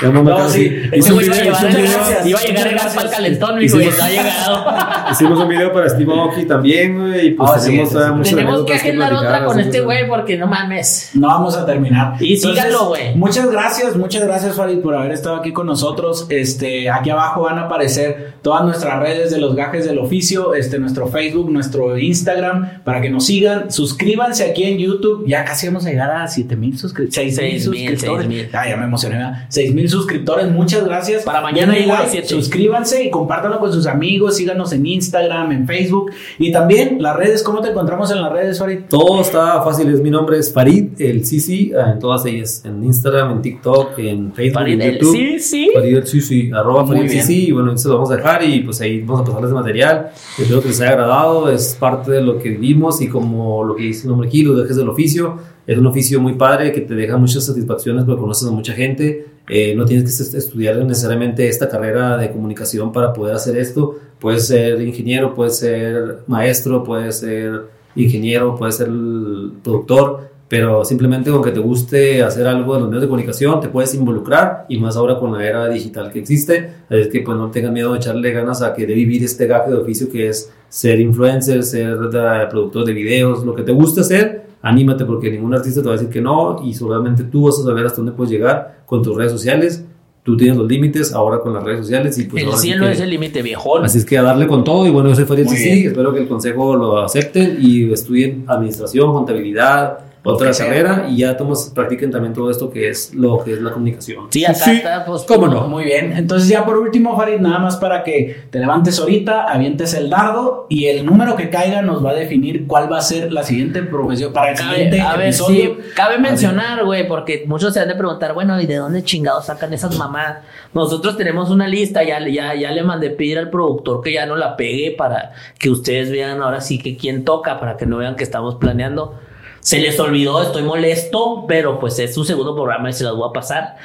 Ya 0.02 0.10
no 0.10 0.22
me 0.22 0.32
No, 0.32 0.50
sí, 0.50 0.64
hice 0.66 0.90
Ese 1.00 1.10
un 1.14 1.16
güey 1.16 1.26
iba 1.28 1.36
a 1.36 1.40
video- 1.40 1.54
hice 1.54 1.66
un 1.66 1.72
llevar- 1.72 2.08
video- 2.08 2.28
iba 2.28 2.40
a 2.40 2.44
llegar 2.44 2.68
a 2.90 2.94
para 2.94 3.08
el 3.08 3.10
calentón, 3.16 3.58
mi 3.60 3.68
güey. 3.70 3.88
Ha 4.02 4.10
llegado. 4.10 4.66
Hicimos 5.14 5.40
un 5.40 5.48
video 5.48 5.72
para 5.72 5.88
Steve 5.90 6.12
Aoki 6.14 6.44
también, 6.46 7.00
güey, 7.00 7.28
y 7.28 7.32
pues 7.32 7.50
Ah, 7.54 7.60
sí, 7.60 7.70
tenemos 7.72 7.90
sí, 7.90 7.98
sí. 7.98 8.12
muchas 8.12 8.36
Tenemos 8.36 8.66
que 8.66 8.74
agendar 8.74 9.14
otra 9.14 9.46
con 9.46 9.60
este 9.62 9.80
güey 9.80 10.10
porque 10.10 10.38
no 10.38 10.48
mames. 10.48 11.12
No 11.14 11.28
vamos 11.28 11.53
a 11.56 11.66
terminar. 11.66 12.16
Y 12.20 12.38
síganlo, 12.38 12.88
güey. 12.88 13.16
Muchas 13.16 13.50
gracias, 13.50 13.96
muchas 13.96 14.24
gracias, 14.24 14.56
Farid, 14.56 14.80
por 14.80 14.96
haber 14.96 15.12
estado 15.12 15.36
aquí 15.36 15.52
con 15.52 15.68
nosotros. 15.68 16.28
Este, 16.30 16.90
aquí 16.90 17.10
abajo 17.10 17.42
van 17.42 17.58
a 17.60 17.64
aparecer 17.64 18.34
todas 18.42 18.64
nuestras 18.64 19.00
redes 19.00 19.32
de 19.32 19.40
los 19.40 19.56
gajes 19.56 19.86
del 19.86 20.00
oficio, 20.00 20.54
este, 20.54 20.80
nuestro 20.80 21.08
Facebook, 21.08 21.52
nuestro 21.52 21.98
Instagram, 21.98 22.84
para 22.84 23.02
que 23.02 23.10
nos 23.10 23.26
sigan. 23.26 23.72
Suscríbanse 23.72 24.44
aquí 24.50 24.64
en 24.64 24.78
YouTube. 24.78 25.26
Ya 25.28 25.46
casi 25.46 25.68
vamos 25.68 25.86
a 25.86 25.90
llegar 25.90 26.12
a 26.12 26.28
7 26.28 26.56
mil 26.56 26.78
suscriptores. 26.78 27.36
6 27.36 27.40
mil 27.40 27.52
Seis 27.52 27.70
mil, 27.70 27.98
suscriptores. 27.98 28.50
Ah, 28.54 28.68
ya 28.68 28.78
me 28.78 28.86
emocioné. 28.86 29.46
6 29.50 29.74
mil 29.74 29.90
suscriptores. 29.90 30.50
Muchas 30.52 30.84
gracias. 30.86 31.24
Para 31.24 31.42
mañana 31.42 31.78
igual. 31.78 32.08
Suscríbanse 32.26 33.04
y 33.04 33.10
compártanlo 33.10 33.60
con 33.60 33.72
sus 33.72 33.88
amigos. 33.88 34.38
Síganos 34.38 34.74
en 34.74 34.86
Instagram, 34.86 35.52
en 35.52 35.68
Facebook. 35.68 36.12
Y 36.40 36.52
también 36.52 37.02
las 37.02 37.16
redes. 37.16 37.44
¿Cómo 37.44 37.62
te 37.62 37.70
encontramos 37.70 38.12
en 38.12 38.22
las 38.22 38.32
redes, 38.32 38.60
Farid? 38.60 38.80
Todo 38.90 39.22
está 39.22 39.62
fácil, 39.62 39.92
es 39.94 40.02
mi 40.02 40.10
nombre 40.10 40.38
es 40.38 40.54
Farid, 40.54 41.00
el 41.00 41.26
Sisi, 41.26 41.43
ah, 41.78 41.92
en 41.94 42.00
todas 42.00 42.26
ellas, 42.26 42.62
en 42.66 42.84
Instagram, 42.84 43.32
en 43.34 43.42
TikTok, 43.42 43.98
en 44.00 44.34
Facebook, 44.34 44.54
Farid, 44.60 44.74
en 44.74 44.82
el 44.82 44.94
YouTube. 45.00 45.16
sí, 45.16 45.40
sí. 45.40 45.70
Farid 45.74 45.98
el 45.98 46.08
Sisi, 46.08 46.52
arroba 46.52 46.84
Muy 46.86 46.98
Farid. 46.98 47.12
Sisi, 47.12 47.48
y 47.48 47.52
bueno, 47.52 47.74
eso 47.74 47.90
lo 47.90 47.96
vamos 47.96 48.12
a 48.12 48.16
dejar 48.18 48.44
y 48.44 48.62
pues 48.62 48.80
ahí 48.82 49.02
vamos 49.02 49.22
a 49.22 49.26
pasarles 49.26 49.52
material. 49.52 50.10
Espero 50.40 50.62
que 50.62 50.68
les 50.70 50.82
haya 50.82 50.92
agradado, 50.92 51.50
es 51.50 51.76
parte 51.80 52.12
de 52.12 52.22
lo 52.22 52.38
que 52.40 52.50
vivimos 52.50 53.02
y 53.02 53.08
como 53.08 53.64
lo 53.64 53.76
que 53.76 53.84
dice 53.84 54.04
el 54.04 54.10
nombre 54.10 54.28
aquí, 54.28 54.44
los 54.44 54.58
dejes 54.62 54.78
del 54.78 54.90
oficio, 54.90 55.38
es 55.66 55.78
un 55.78 55.88
oficio 55.88 56.20
muy 56.20 56.34
padre 56.34 56.72
que 56.72 56.82
te 56.82 56.94
deja 56.94 57.16
muchas 57.18 57.46
satisfacciones 57.46 58.04
porque 58.06 58.20
conoces 58.22 58.48
a 58.48 58.52
mucha 58.52 58.74
gente, 58.74 59.28
eh, 59.48 59.74
no 59.76 59.86
tienes 59.86 60.04
que 60.06 60.24
est- 60.24 60.34
estudiar 60.36 60.76
necesariamente 60.78 61.48
esta 61.48 61.70
carrera 61.70 62.18
de 62.18 62.32
comunicación 62.32 62.92
para 62.92 63.14
poder 63.14 63.36
hacer 63.36 63.58
esto, 63.58 63.96
puedes 64.20 64.48
ser 64.48 64.82
ingeniero, 64.82 65.34
puedes 65.34 65.58
ser 65.60 66.20
maestro, 66.28 66.84
puedes 66.84 67.20
ser 67.20 67.62
ingeniero, 67.96 68.56
puedes 68.56 68.76
ser 68.78 68.88
el 68.88 69.52
productor, 69.64 70.32
pero 70.54 70.86
simplemente 70.86 71.32
con 71.32 71.42
que 71.42 71.50
te 71.50 71.60
guste 71.60 72.22
hacer 72.22 72.46
algo 72.46 72.76
en 72.76 72.82
los 72.82 72.88
medios 72.90 73.02
de 73.02 73.08
comunicación, 73.08 73.60
te 73.60 73.70
puedes 73.70 73.96
involucrar 73.96 74.68
y 74.70 74.78
más 74.78 74.96
ahora 74.96 75.18
con 75.18 75.32
la 75.34 75.44
era 75.44 75.68
digital 75.68 76.12
que 76.12 76.20
existe, 76.20 76.70
es 76.92 77.08
que 77.08 77.22
pues 77.22 77.36
no 77.36 77.50
tengan 77.50 77.74
miedo 77.74 77.92
de 77.92 77.98
echarle 77.98 78.32
ganas 78.32 78.62
a 78.62 78.72
que 78.76 78.86
de 78.86 78.94
vivir 78.94 79.24
este 79.24 79.48
gaje 79.48 79.72
de 79.72 79.78
oficio 79.78 80.12
que 80.12 80.28
es 80.30 80.54
ser 80.70 81.00
influencer, 81.00 81.64
ser 81.64 81.98
eh, 82.14 82.48
productor 82.52 82.86
de 82.86 82.94
videos, 82.94 83.44
lo 83.44 83.56
que 83.56 83.64
te 83.64 83.72
guste 83.72 84.02
hacer, 84.02 84.44
anímate 84.62 85.06
porque 85.06 85.32
ningún 85.32 85.56
artista 85.56 85.82
te 85.82 85.88
va 85.88 85.96
a 85.96 85.98
decir 85.98 86.14
que 86.14 86.22
no 86.22 86.62
y 86.64 86.72
solamente 86.76 87.24
tú 87.24 87.46
vas 87.48 87.58
a 87.60 87.64
saber 87.64 87.88
hasta 87.88 87.98
dónde 87.98 88.12
puedes 88.12 88.32
llegar 88.32 88.84
con 88.86 89.02
tus 89.02 89.18
redes 89.18 89.32
sociales, 89.32 89.84
tú 90.22 90.38
tienes 90.38 90.56
los 90.56 90.68
límites 90.68 91.14
ahora 91.14 91.40
con 91.40 91.52
las 91.56 91.64
redes 91.64 91.80
sociales 91.80 92.16
y 92.20 92.26
pues 92.26 92.44
el 92.44 92.52
sí 92.54 92.58
cielo 92.68 92.86
que- 92.86 92.92
es 92.92 93.00
el 93.00 93.10
límite, 93.10 93.42
viejón. 93.42 93.86
Así 93.86 93.98
es 93.98 94.06
que 94.06 94.20
a 94.20 94.22
darle 94.22 94.46
con 94.46 94.64
todo 94.64 94.86
y 94.86 94.92
bueno, 94.92 95.10
yo 95.10 95.16
soy 95.16 95.26
Farid 95.26 95.50
bien. 95.50 95.88
espero 95.88 96.14
que 96.14 96.20
el 96.20 96.28
consejo 96.28 96.76
lo 96.76 97.00
acepten 97.00 97.58
y 97.60 97.92
estudien 97.92 98.44
administración, 98.48 99.12
contabilidad, 99.12 100.13
otra 100.24 100.52
carrera 100.52 101.08
y 101.10 101.18
ya 101.18 101.36
tomas, 101.36 101.72
practiquen 101.76 102.10
también 102.10 102.34
todo 102.34 102.50
esto 102.50 102.70
que 102.70 102.90
es 102.90 103.14
lo 103.14 103.44
que 103.44 103.54
es 103.54 103.62
la 103.62 103.72
comunicación. 103.72 104.28
Sí, 104.30 104.46
acá 104.46 104.72
está, 104.72 105.06
pues. 105.06 105.24
¿Cómo 105.24 105.48
no? 105.48 105.68
Muy 105.68 105.84
bien. 105.84 106.14
Entonces, 106.14 106.48
ya 106.48 106.64
por 106.64 106.78
último, 106.78 107.16
Farid, 107.18 107.40
nada 107.40 107.60
más 107.60 107.76
para 107.76 108.04
que 108.04 108.44
te 108.50 108.60
levantes 108.60 109.00
ahorita, 109.00 109.52
avientes 109.52 109.94
el 109.94 110.10
dardo 110.10 110.66
y 110.70 110.86
el 110.86 111.06
número 111.06 111.36
que 111.36 111.50
caiga 111.50 111.82
nos 111.82 112.04
va 112.04 112.12
a 112.12 112.14
definir 112.14 112.68
cuál 112.68 112.92
va 112.92 113.00
a 113.00 113.02
ser 113.02 113.34
la 113.34 113.44
siguiente 113.44 113.84
profesión 113.84 114.32
para 114.32 114.52
el 114.52 114.58
siguiente 114.58 115.02
a 115.02 115.18
ver, 115.18 115.28
episodio. 115.28 115.76
sí, 115.76 115.92
cabe 115.96 116.18
mencionar, 116.18 116.86
güey, 116.86 117.08
porque 117.08 117.44
muchos 117.46 117.74
se 117.74 117.82
han 117.82 117.90
de 117.90 117.96
preguntar, 117.96 118.34
bueno, 118.34 118.60
¿y 118.62 118.66
de 118.66 118.78
dónde 118.78 119.04
chingados 119.04 119.48
sacan 119.48 119.74
esas 119.74 119.98
mamadas? 119.98 120.44
Nosotros 120.74 121.18
tenemos 121.18 121.50
una 121.50 121.68
lista, 121.68 122.02
ya, 122.04 122.26
ya, 122.28 122.56
ya 122.56 122.72
le 122.72 122.84
mandé 122.84 123.10
pedir 123.10 123.40
al 123.40 123.50
productor 123.50 124.02
que 124.02 124.14
ya 124.14 124.26
no 124.26 124.38
la 124.38 124.56
pegue 124.56 124.96
para 124.98 125.34
que 125.60 125.70
ustedes 125.70 126.12
vean 126.12 126.42
ahora 126.42 126.62
sí 126.62 126.80
que 126.80 126.96
quién 126.96 127.26
toca, 127.26 127.60
para 127.60 127.76
que 127.76 127.86
no 127.86 127.98
vean 127.98 128.16
que 128.16 128.24
estamos 128.24 128.56
planeando. 128.56 129.20
Se 129.64 129.80
les 129.80 129.98
olvidó, 130.00 130.42
estoy 130.44 130.62
molesto, 130.64 131.46
pero 131.48 131.80
pues 131.80 131.98
es 132.00 132.14
su 132.14 132.24
segundo 132.26 132.54
programa 132.54 132.90
y 132.90 132.94
se 132.94 133.04
las 133.06 133.16
voy 133.16 133.30
a 133.30 133.34
pasar. 133.34 133.78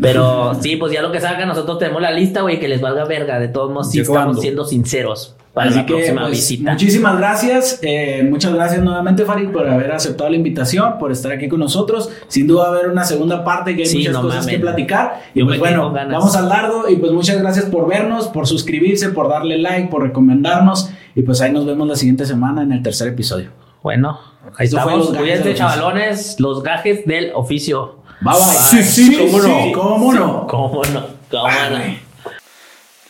Pero 0.00 0.54
sí, 0.60 0.76
pues 0.76 0.92
ya 0.92 1.00
lo 1.02 1.10
que 1.10 1.20
sacan, 1.20 1.48
nosotros 1.48 1.78
tenemos 1.78 2.02
la 2.02 2.10
lista, 2.10 2.42
güey, 2.42 2.60
que 2.60 2.68
les 2.68 2.80
valga 2.80 3.04
verga. 3.06 3.40
De 3.40 3.48
todos 3.48 3.70
modos, 3.70 3.90
sí 3.90 3.96
¿Ya 3.98 4.02
estamos 4.02 4.40
siendo 4.40 4.64
sinceros 4.64 5.34
para 5.54 5.68
Así 5.70 5.78
la 5.80 5.86
que, 5.86 5.92
próxima 5.94 6.20
pues, 6.22 6.32
visita. 6.32 6.72
muchísimas 6.72 7.18
gracias. 7.18 7.78
eh, 7.82 8.26
muchas 8.30 8.54
gracias 8.54 8.82
nuevamente, 8.82 9.24
Farid, 9.24 9.48
por 9.50 9.66
haber 9.68 9.92
aceptado 9.92 10.28
la 10.30 10.36
invitación, 10.36 10.98
por 10.98 11.10
estar 11.12 11.32
aquí 11.32 11.48
con 11.48 11.60
nosotros. 11.60 12.10
Sin 12.28 12.46
duda 12.46 12.64
va 12.68 12.68
a 12.76 12.78
haber 12.78 12.90
una 12.90 13.04
segunda 13.04 13.42
parte 13.44 13.74
que 13.74 13.82
hay 13.82 13.88
Sí, 13.88 13.98
muchas 13.98 14.12
no 14.12 14.22
cosas 14.22 14.40
mamen. 14.44 14.54
que 14.54 14.60
platicar. 14.60 15.22
Y 15.34 15.44
pues 15.44 15.58
bueno, 15.58 15.90
vamos 15.92 16.36
al 16.36 16.48
dardo. 16.50 16.88
Y 16.90 16.96
pues 16.96 17.10
muchas 17.12 17.38
gracias 17.40 17.64
por 17.66 17.88
vernos, 17.88 18.28
por 18.28 18.46
suscribirse, 18.46 19.08
por 19.10 19.28
darle 19.30 19.56
like, 19.58 19.88
por 19.88 20.02
recomendarnos. 20.02 20.90
Y 21.14 21.22
pues 21.22 21.40
ahí 21.40 21.52
nos 21.52 21.64
vemos 21.66 21.88
la 21.88 21.96
siguiente 21.96 22.26
semana 22.26 22.62
en 22.62 22.72
el 22.72 22.82
tercer 22.82 23.08
episodio. 23.08 23.50
Bueno, 23.82 24.20
ahí 24.56 24.68
fue 24.68 24.78
estamos. 24.78 24.98
los 24.98 25.12
gajes 25.12 25.40
oficio. 25.40 25.54
chavalones, 25.54 26.40
los 26.40 26.62
gajes 26.62 27.06
del 27.06 27.32
oficio. 27.34 27.96
Bye 28.20 28.34
bye. 28.34 28.82
Sí, 28.82 28.82
sí, 28.84 29.16
cómo 29.18 29.42
no. 29.42 29.72
¿Cómo 29.72 30.12
no? 30.12 30.46
¿Cómo 30.46 30.84
no? 30.84 31.06
¿Cómo 31.30 31.48
no? 31.48 31.96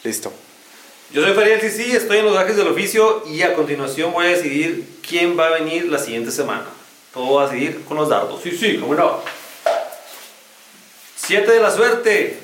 Listo. 0.05 0.32
Yo 1.12 1.23
soy 1.23 1.35
Farid 1.35 1.61
Sisi, 1.61 1.93
estoy 1.93 2.19
en 2.19 2.24
los 2.24 2.35
gajes 2.35 2.57
del 2.57 2.69
oficio 2.69 3.23
y 3.31 3.43
a 3.43 3.53
continuación 3.53 4.12
voy 4.15 4.27
a 4.27 4.28
decidir 4.31 4.99
quién 5.07 5.39
va 5.39 5.49
a 5.49 5.51
venir 5.51 5.86
la 5.90 5.99
siguiente 5.99 6.31
semana. 6.31 6.65
Todo 7.12 7.35
va 7.35 7.43
a 7.43 7.49
decidir 7.49 7.85
con 7.85 7.99
los 7.99 8.09
dardos. 8.09 8.40
Sí, 8.43 8.53
sí, 8.53 8.78
cómo 8.78 8.94
no. 8.94 9.19
Siete 11.15 11.53
de 11.53 11.61
la 11.61 11.70
suerte. 11.70 12.40